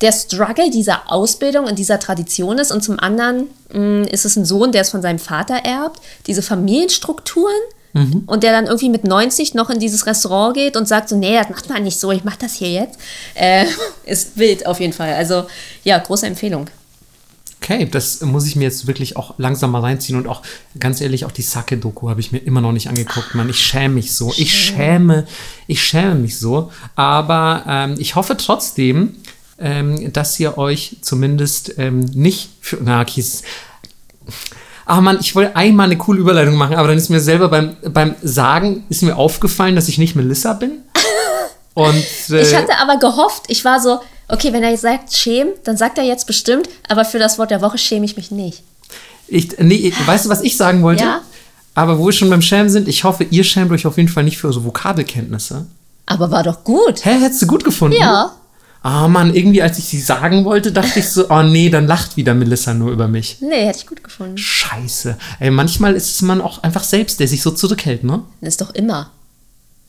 der 0.00 0.12
Struggle 0.12 0.70
dieser 0.70 1.10
Ausbildung 1.10 1.66
und 1.66 1.78
dieser 1.78 1.98
Tradition 1.98 2.58
ist 2.58 2.70
und 2.70 2.82
zum 2.82 2.98
anderen 2.98 3.48
mh, 3.72 4.08
ist 4.08 4.24
es 4.24 4.36
ein 4.36 4.44
Sohn, 4.44 4.72
der 4.72 4.82
es 4.82 4.90
von 4.90 5.02
seinem 5.02 5.18
Vater 5.18 5.56
erbt, 5.64 6.00
diese 6.26 6.42
Familienstrukturen 6.42 7.52
und 8.26 8.42
der 8.42 8.52
dann 8.52 8.66
irgendwie 8.66 8.90
mit 8.90 9.04
90 9.04 9.54
noch 9.54 9.70
in 9.70 9.80
dieses 9.80 10.06
Restaurant 10.06 10.54
geht 10.54 10.76
und 10.76 10.86
sagt 10.86 11.08
so, 11.08 11.16
nee, 11.16 11.34
das 11.34 11.48
macht 11.48 11.68
man 11.68 11.82
nicht 11.82 11.98
so, 11.98 12.12
ich 12.12 12.22
mach 12.22 12.36
das 12.36 12.54
hier 12.54 12.70
jetzt. 12.70 12.98
Äh, 13.34 13.64
ist 14.04 14.36
wild 14.36 14.66
auf 14.66 14.78
jeden 14.80 14.92
Fall. 14.92 15.14
Also 15.14 15.46
ja, 15.84 15.98
große 15.98 16.26
Empfehlung. 16.26 16.68
Okay, 17.60 17.88
das 17.90 18.20
muss 18.20 18.46
ich 18.46 18.54
mir 18.54 18.64
jetzt 18.64 18.86
wirklich 18.86 19.16
auch 19.16 19.34
langsam 19.38 19.72
mal 19.72 19.80
reinziehen 19.80 20.16
und 20.16 20.28
auch 20.28 20.42
ganz 20.78 21.00
ehrlich, 21.00 21.24
auch 21.24 21.32
die 21.32 21.42
Sake-Doku 21.42 22.08
habe 22.08 22.20
ich 22.20 22.30
mir 22.30 22.38
immer 22.38 22.60
noch 22.60 22.72
nicht 22.72 22.88
angeguckt, 22.88 23.34
Mann. 23.34 23.50
Ich 23.50 23.58
schäme 23.58 23.94
mich 23.94 24.14
so. 24.14 24.32
Ich 24.36 24.54
schäme, 24.54 25.26
ich 25.66 25.82
schäme 25.82 26.14
mich 26.14 26.38
so. 26.38 26.70
Aber 26.94 27.64
ähm, 27.66 27.96
ich 27.98 28.14
hoffe 28.14 28.36
trotzdem, 28.36 29.16
ähm, 29.58 30.12
dass 30.12 30.38
ihr 30.40 30.56
euch 30.58 30.96
zumindest 31.02 31.74
ähm, 31.78 32.00
nicht 32.00 32.50
für, 32.60 32.78
na, 32.82 33.00
okay, 33.02 33.20
es- 33.20 33.42
Ah 34.86 35.00
Mann, 35.02 35.18
ich 35.20 35.34
wollte 35.34 35.54
einmal 35.56 35.86
eine 35.86 35.98
coole 35.98 36.20
Überleitung 36.20 36.54
machen, 36.56 36.74
aber 36.76 36.88
dann 36.88 36.96
ist 36.96 37.10
mir 37.10 37.20
selber 37.20 37.48
beim, 37.48 37.76
beim 37.92 38.14
Sagen 38.22 38.84
ist 38.88 39.02
mir 39.02 39.16
aufgefallen, 39.16 39.74
dass 39.76 39.88
ich 39.88 39.98
nicht 39.98 40.16
Melissa 40.16 40.54
bin. 40.54 40.78
Und, 41.74 41.94
äh, 42.30 42.40
Ich 42.40 42.54
hatte 42.56 42.72
aber 42.80 42.96
gehofft, 42.98 43.44
ich 43.48 43.64
war 43.64 43.80
so, 43.80 44.00
okay, 44.28 44.52
wenn 44.52 44.62
er 44.62 44.70
jetzt 44.70 44.80
sagt 44.80 45.14
schämen, 45.14 45.52
dann 45.64 45.76
sagt 45.76 45.98
er 45.98 46.04
jetzt 46.04 46.26
bestimmt, 46.26 46.68
aber 46.88 47.04
für 47.04 47.18
das 47.18 47.38
Wort 47.38 47.50
der 47.50 47.60
Woche 47.60 47.78
schäme 47.78 48.04
ich 48.06 48.16
mich 48.16 48.30
nicht. 48.30 48.62
ich, 49.28 49.50
nee, 49.58 49.92
weißt 50.06 50.24
du, 50.24 50.28
was 50.30 50.40
ich 50.42 50.56
sagen 50.56 50.82
wollte? 50.82 51.04
Ja. 51.04 51.20
Aber 51.74 51.98
wo 51.98 52.06
wir 52.06 52.12
schon 52.12 52.30
beim 52.30 52.42
Schämen 52.42 52.70
sind, 52.70 52.88
ich 52.88 53.04
hoffe, 53.04 53.24
ihr 53.24 53.44
schämt 53.44 53.70
euch 53.70 53.86
auf 53.86 53.96
jeden 53.98 54.08
Fall 54.08 54.24
nicht 54.24 54.38
für 54.38 54.52
so 54.52 54.64
Vokabelkenntnisse. 54.64 55.66
Aber 56.06 56.30
war 56.30 56.42
doch 56.42 56.64
gut. 56.64 57.04
Hä, 57.04 57.20
hättest 57.20 57.42
du 57.42 57.46
gut 57.46 57.62
gefunden? 57.62 57.96
Ja. 58.00 58.32
Ah 58.82 59.08
Mann, 59.08 59.34
irgendwie 59.34 59.60
als 59.62 59.78
ich 59.78 59.86
sie 59.86 60.00
sagen 60.00 60.44
wollte, 60.44 60.72
dachte 60.72 61.00
ich 61.00 61.08
so, 61.08 61.28
oh 61.30 61.42
nee, 61.42 61.68
dann 61.68 61.86
lacht 61.86 62.16
wieder 62.16 62.34
Melissa 62.34 62.74
nur 62.74 62.92
über 62.92 63.08
mich. 63.08 63.38
Nee, 63.40 63.66
hätte 63.66 63.78
ich 63.80 63.86
gut 63.86 64.04
gefunden. 64.04 64.38
Scheiße. 64.38 65.16
Ey, 65.40 65.50
manchmal 65.50 65.94
ist 65.94 66.14
es 66.14 66.22
man 66.22 66.40
auch 66.40 66.62
einfach 66.62 66.84
selbst, 66.84 67.18
der 67.20 67.28
sich 67.28 67.42
so 67.42 67.50
zurückhält, 67.50 68.04
ne? 68.04 68.22
Das 68.40 68.50
ist 68.54 68.60
doch 68.60 68.74
immer. 68.74 69.10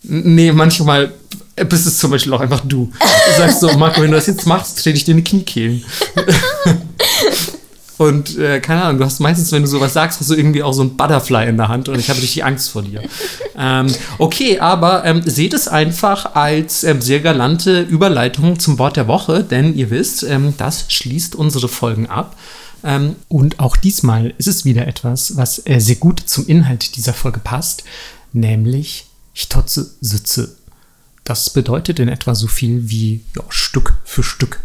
Nee, 0.01 0.51
manchmal 0.51 1.13
bist 1.55 1.85
es 1.85 1.97
zum 1.97 2.11
Beispiel 2.11 2.33
auch 2.33 2.41
einfach 2.41 2.61
du. 2.61 2.91
Du 2.91 3.37
sagst 3.37 3.59
so, 3.59 3.71
Marco, 3.77 4.01
wenn 4.01 4.11
du 4.11 4.17
das 4.17 4.27
jetzt 4.27 4.47
machst, 4.47 4.81
trete 4.81 4.97
ich 4.97 5.03
dir 5.03 5.11
in 5.11 5.17
die 5.17 5.23
Kniekehlen. 5.23 5.83
Und 7.99 8.37
äh, 8.37 8.61
keine 8.61 8.83
Ahnung, 8.83 8.99
du 8.99 9.03
hast 9.03 9.19
meistens, 9.19 9.51
wenn 9.51 9.61
du 9.61 9.67
sowas 9.67 9.91
sagst, 9.91 10.21
hast 10.21 10.29
du 10.29 10.33
irgendwie 10.33 10.63
auch 10.63 10.71
so 10.71 10.81
ein 10.83 10.95
Butterfly 10.95 11.49
in 11.49 11.57
der 11.57 11.67
Hand 11.67 11.89
und 11.89 11.99
ich 11.99 12.09
habe 12.09 12.21
richtig 12.21 12.45
Angst 12.45 12.69
vor 12.69 12.81
dir. 12.81 13.03
ähm, 13.57 13.87
okay, 14.17 14.57
aber 14.57 15.03
ähm, 15.03 15.21
seht 15.25 15.53
es 15.53 15.67
einfach 15.67 16.33
als 16.33 16.85
ähm, 16.85 17.01
sehr 17.01 17.19
galante 17.19 17.81
Überleitung 17.81 18.57
zum 18.57 18.79
Wort 18.79 18.95
der 18.95 19.09
Woche, 19.09 19.43
denn 19.43 19.75
ihr 19.75 19.89
wisst, 19.89 20.23
ähm, 20.23 20.53
das 20.57 20.85
schließt 20.87 21.35
unsere 21.35 21.67
Folgen 21.67 22.07
ab. 22.07 22.37
Ähm, 22.85 23.17
und 23.27 23.59
auch 23.59 23.75
diesmal 23.75 24.33
ist 24.37 24.47
es 24.47 24.63
wieder 24.63 24.87
etwas, 24.87 25.35
was 25.35 25.61
äh, 25.65 25.79
sehr 25.79 25.97
gut 25.97 26.21
zum 26.25 26.47
Inhalt 26.47 26.95
dieser 26.95 27.13
Folge 27.13 27.41
passt, 27.41 27.83
nämlich 28.31 29.07
Hitotsu 29.33 29.83
Sitze. 29.99 30.55
Das 31.25 31.49
bedeutet 31.49 31.99
in 31.99 32.07
etwa 32.07 32.33
so 32.33 32.47
viel 32.47 32.89
wie 32.89 33.25
ja, 33.35 33.43
Stück 33.49 33.95
für 34.05 34.23
Stück. 34.23 34.61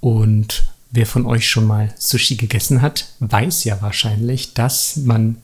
Und 0.00 0.64
wer 0.92 1.06
von 1.06 1.26
euch 1.26 1.48
schon 1.48 1.66
mal 1.66 1.92
Sushi 1.98 2.36
gegessen 2.36 2.82
hat, 2.82 3.06
weiß 3.18 3.64
ja 3.64 3.82
wahrscheinlich, 3.82 4.54
dass 4.54 4.96
man 4.96 5.38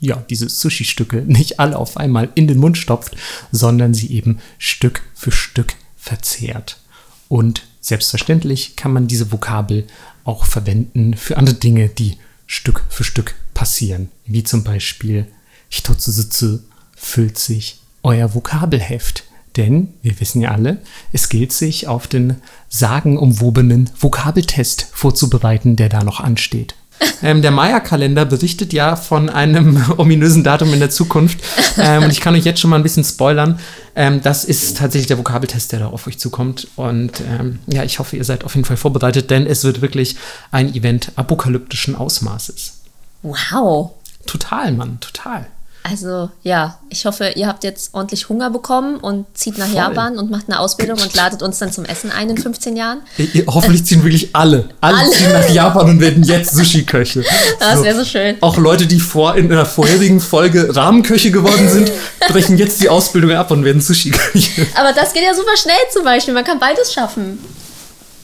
ja 0.00 0.16
diese 0.28 0.48
Sushi-Stücke 0.48 1.22
nicht 1.26 1.60
alle 1.60 1.78
auf 1.78 1.96
einmal 1.96 2.30
in 2.34 2.48
den 2.48 2.58
Mund 2.58 2.76
stopft, 2.76 3.16
sondern 3.52 3.94
sie 3.94 4.10
eben 4.10 4.40
Stück 4.58 5.02
für 5.14 5.30
Stück 5.30 5.74
verzehrt. 5.96 6.80
Und 7.28 7.62
selbstverständlich 7.80 8.76
kann 8.76 8.92
man 8.92 9.06
diese 9.06 9.30
Vokabel 9.30 9.86
auch 10.24 10.46
verwenden 10.46 11.14
für 11.14 11.36
andere 11.36 11.56
Dinge, 11.56 11.88
die 11.88 12.16
Stück 12.46 12.82
für 12.88 13.04
Stück 13.04 13.34
passieren. 13.54 14.08
Wie 14.24 14.42
zum 14.42 14.64
Beispiel 14.64 15.26
Hitotsu 15.68 16.60
füllt 16.96 17.38
sich 17.38 17.80
euer 18.02 18.34
Vokabelheft. 18.34 19.24
Denn 19.56 19.94
wir 20.02 20.20
wissen 20.20 20.40
ja 20.40 20.50
alle, 20.50 20.78
es 21.12 21.28
gilt 21.28 21.52
sich 21.52 21.86
auf 21.88 22.06
den 22.06 22.36
sagenumwobenen 22.68 23.90
Vokabeltest 23.98 24.86
vorzubereiten, 24.92 25.76
der 25.76 25.88
da 25.88 26.04
noch 26.04 26.20
ansteht. 26.20 26.74
Ähm, 27.20 27.42
der 27.42 27.50
Maya-Kalender 27.50 28.24
berichtet 28.24 28.72
ja 28.72 28.94
von 28.94 29.28
einem 29.28 29.82
ominösen 29.96 30.44
Datum 30.44 30.72
in 30.72 30.78
der 30.78 30.90
Zukunft. 30.90 31.40
Ähm, 31.76 32.04
und 32.04 32.10
ich 32.10 32.20
kann 32.20 32.34
euch 32.34 32.44
jetzt 32.44 32.60
schon 32.60 32.70
mal 32.70 32.76
ein 32.76 32.84
bisschen 32.84 33.02
spoilern. 33.02 33.58
Ähm, 33.96 34.20
das 34.22 34.44
ist 34.44 34.76
tatsächlich 34.76 35.08
der 35.08 35.18
Vokabeltest, 35.18 35.72
der 35.72 35.80
da 35.80 35.86
auf 35.88 36.06
euch 36.06 36.18
zukommt. 36.18 36.68
Und 36.76 37.20
ähm, 37.20 37.58
ja, 37.66 37.82
ich 37.82 37.98
hoffe, 37.98 38.16
ihr 38.16 38.24
seid 38.24 38.44
auf 38.44 38.54
jeden 38.54 38.64
Fall 38.64 38.76
vorbereitet, 38.76 39.30
denn 39.30 39.46
es 39.46 39.64
wird 39.64 39.80
wirklich 39.80 40.14
ein 40.52 40.72
Event 40.72 41.10
apokalyptischen 41.16 41.96
Ausmaßes. 41.96 42.82
Wow. 43.22 43.92
Total, 44.26 44.70
Mann, 44.72 45.00
total. 45.00 45.46
Also 45.84 46.28
ja, 46.42 46.78
ich 46.90 47.06
hoffe, 47.06 47.32
ihr 47.36 47.46
habt 47.46 47.64
jetzt 47.64 47.94
ordentlich 47.94 48.28
Hunger 48.28 48.50
bekommen 48.50 48.96
und 48.98 49.24
zieht 49.32 49.56
nach 49.56 49.66
Voll. 49.68 49.76
Japan 49.76 50.18
und 50.18 50.30
macht 50.30 50.44
eine 50.48 50.60
Ausbildung 50.60 50.98
und 51.00 51.14
ladet 51.14 51.42
uns 51.42 51.58
dann 51.58 51.72
zum 51.72 51.84
Essen 51.86 52.10
ein 52.10 52.28
in 52.28 52.36
15 52.36 52.76
Jahren. 52.76 53.00
Hoffentlich 53.46 53.84
ziehen 53.86 54.02
wirklich 54.04 54.34
alle. 54.34 54.68
Alle, 54.82 54.98
Alle. 54.98 55.10
ziehen 55.10 55.32
nach 55.32 55.48
Japan 55.48 55.88
und 55.88 56.00
werden 56.00 56.24
jetzt 56.24 56.54
Sushi-Köche. 56.54 57.24
Das 57.60 57.82
wäre 57.82 57.96
so 57.96 58.04
schön. 58.04 58.36
Auch 58.42 58.58
Leute, 58.58 58.86
die 58.86 59.00
vor 59.00 59.36
in 59.36 59.48
der 59.48 59.64
vorherigen 59.66 60.20
Folge 60.20 60.74
Rahmenköche 60.76 61.30
geworden 61.30 61.68
sind, 61.68 61.90
brechen 62.28 62.58
jetzt 62.58 62.80
die 62.82 62.88
Ausbildung 62.88 63.32
ab 63.32 63.50
und 63.50 63.64
werden 63.64 63.80
Sushi-Köche. 63.80 64.66
Aber 64.74 64.92
das 64.92 65.12
geht 65.12 65.22
ja 65.22 65.34
super 65.34 65.56
schnell 65.56 65.74
zum 65.92 66.04
Beispiel. 66.04 66.34
Man 66.34 66.44
kann 66.44 66.58
beides 66.58 66.92
schaffen. 66.92 67.38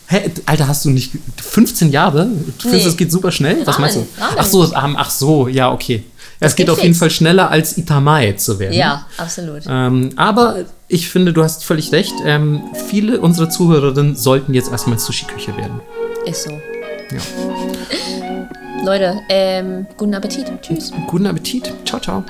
Hä, 0.06 0.30
Alter, 0.44 0.68
hast 0.68 0.84
du 0.84 0.90
nicht 0.90 1.12
15 1.42 1.90
Jahre? 1.90 2.26
Du 2.26 2.52
findest, 2.68 2.84
Nee. 2.84 2.90
es 2.90 2.96
geht 2.98 3.10
super 3.10 3.32
schnell? 3.32 3.66
Was 3.66 3.78
meinst 3.78 3.96
du? 3.96 4.06
Ramen. 4.20 4.36
Ach 4.38 4.44
so, 4.44 4.62
Ramen, 4.62 4.96
ach 4.98 5.10
so, 5.10 5.48
ja, 5.48 5.72
okay. 5.72 6.04
Es 6.40 6.56
geht, 6.56 6.66
geht 6.66 6.70
auf 6.70 6.78
jeden 6.78 6.94
fix. 6.94 6.98
Fall 6.98 7.10
schneller 7.10 7.50
als 7.50 7.78
Itamae 7.78 8.36
zu 8.36 8.58
werden. 8.58 8.74
Ja, 8.74 9.06
absolut. 9.16 9.62
Ähm, 9.68 10.10
aber 10.16 10.64
ich 10.88 11.08
finde, 11.08 11.32
du 11.32 11.42
hast 11.42 11.64
völlig 11.64 11.92
recht. 11.92 12.14
Ähm, 12.24 12.62
viele 12.88 13.20
unserer 13.20 13.50
Zuhörerinnen 13.50 14.16
sollten 14.16 14.54
jetzt 14.54 14.70
erstmal 14.70 14.98
Sushi-Küche 14.98 15.56
werden. 15.56 15.80
Ist 16.26 16.44
so. 16.44 16.50
Ja. 16.50 17.20
Leute, 18.84 19.14
ähm, 19.30 19.86
guten 19.96 20.14
Appetit. 20.14 20.46
Tschüss. 20.60 20.92
Guten 21.06 21.26
Appetit. 21.26 21.72
Ciao, 21.84 22.00
ciao. 22.00 22.24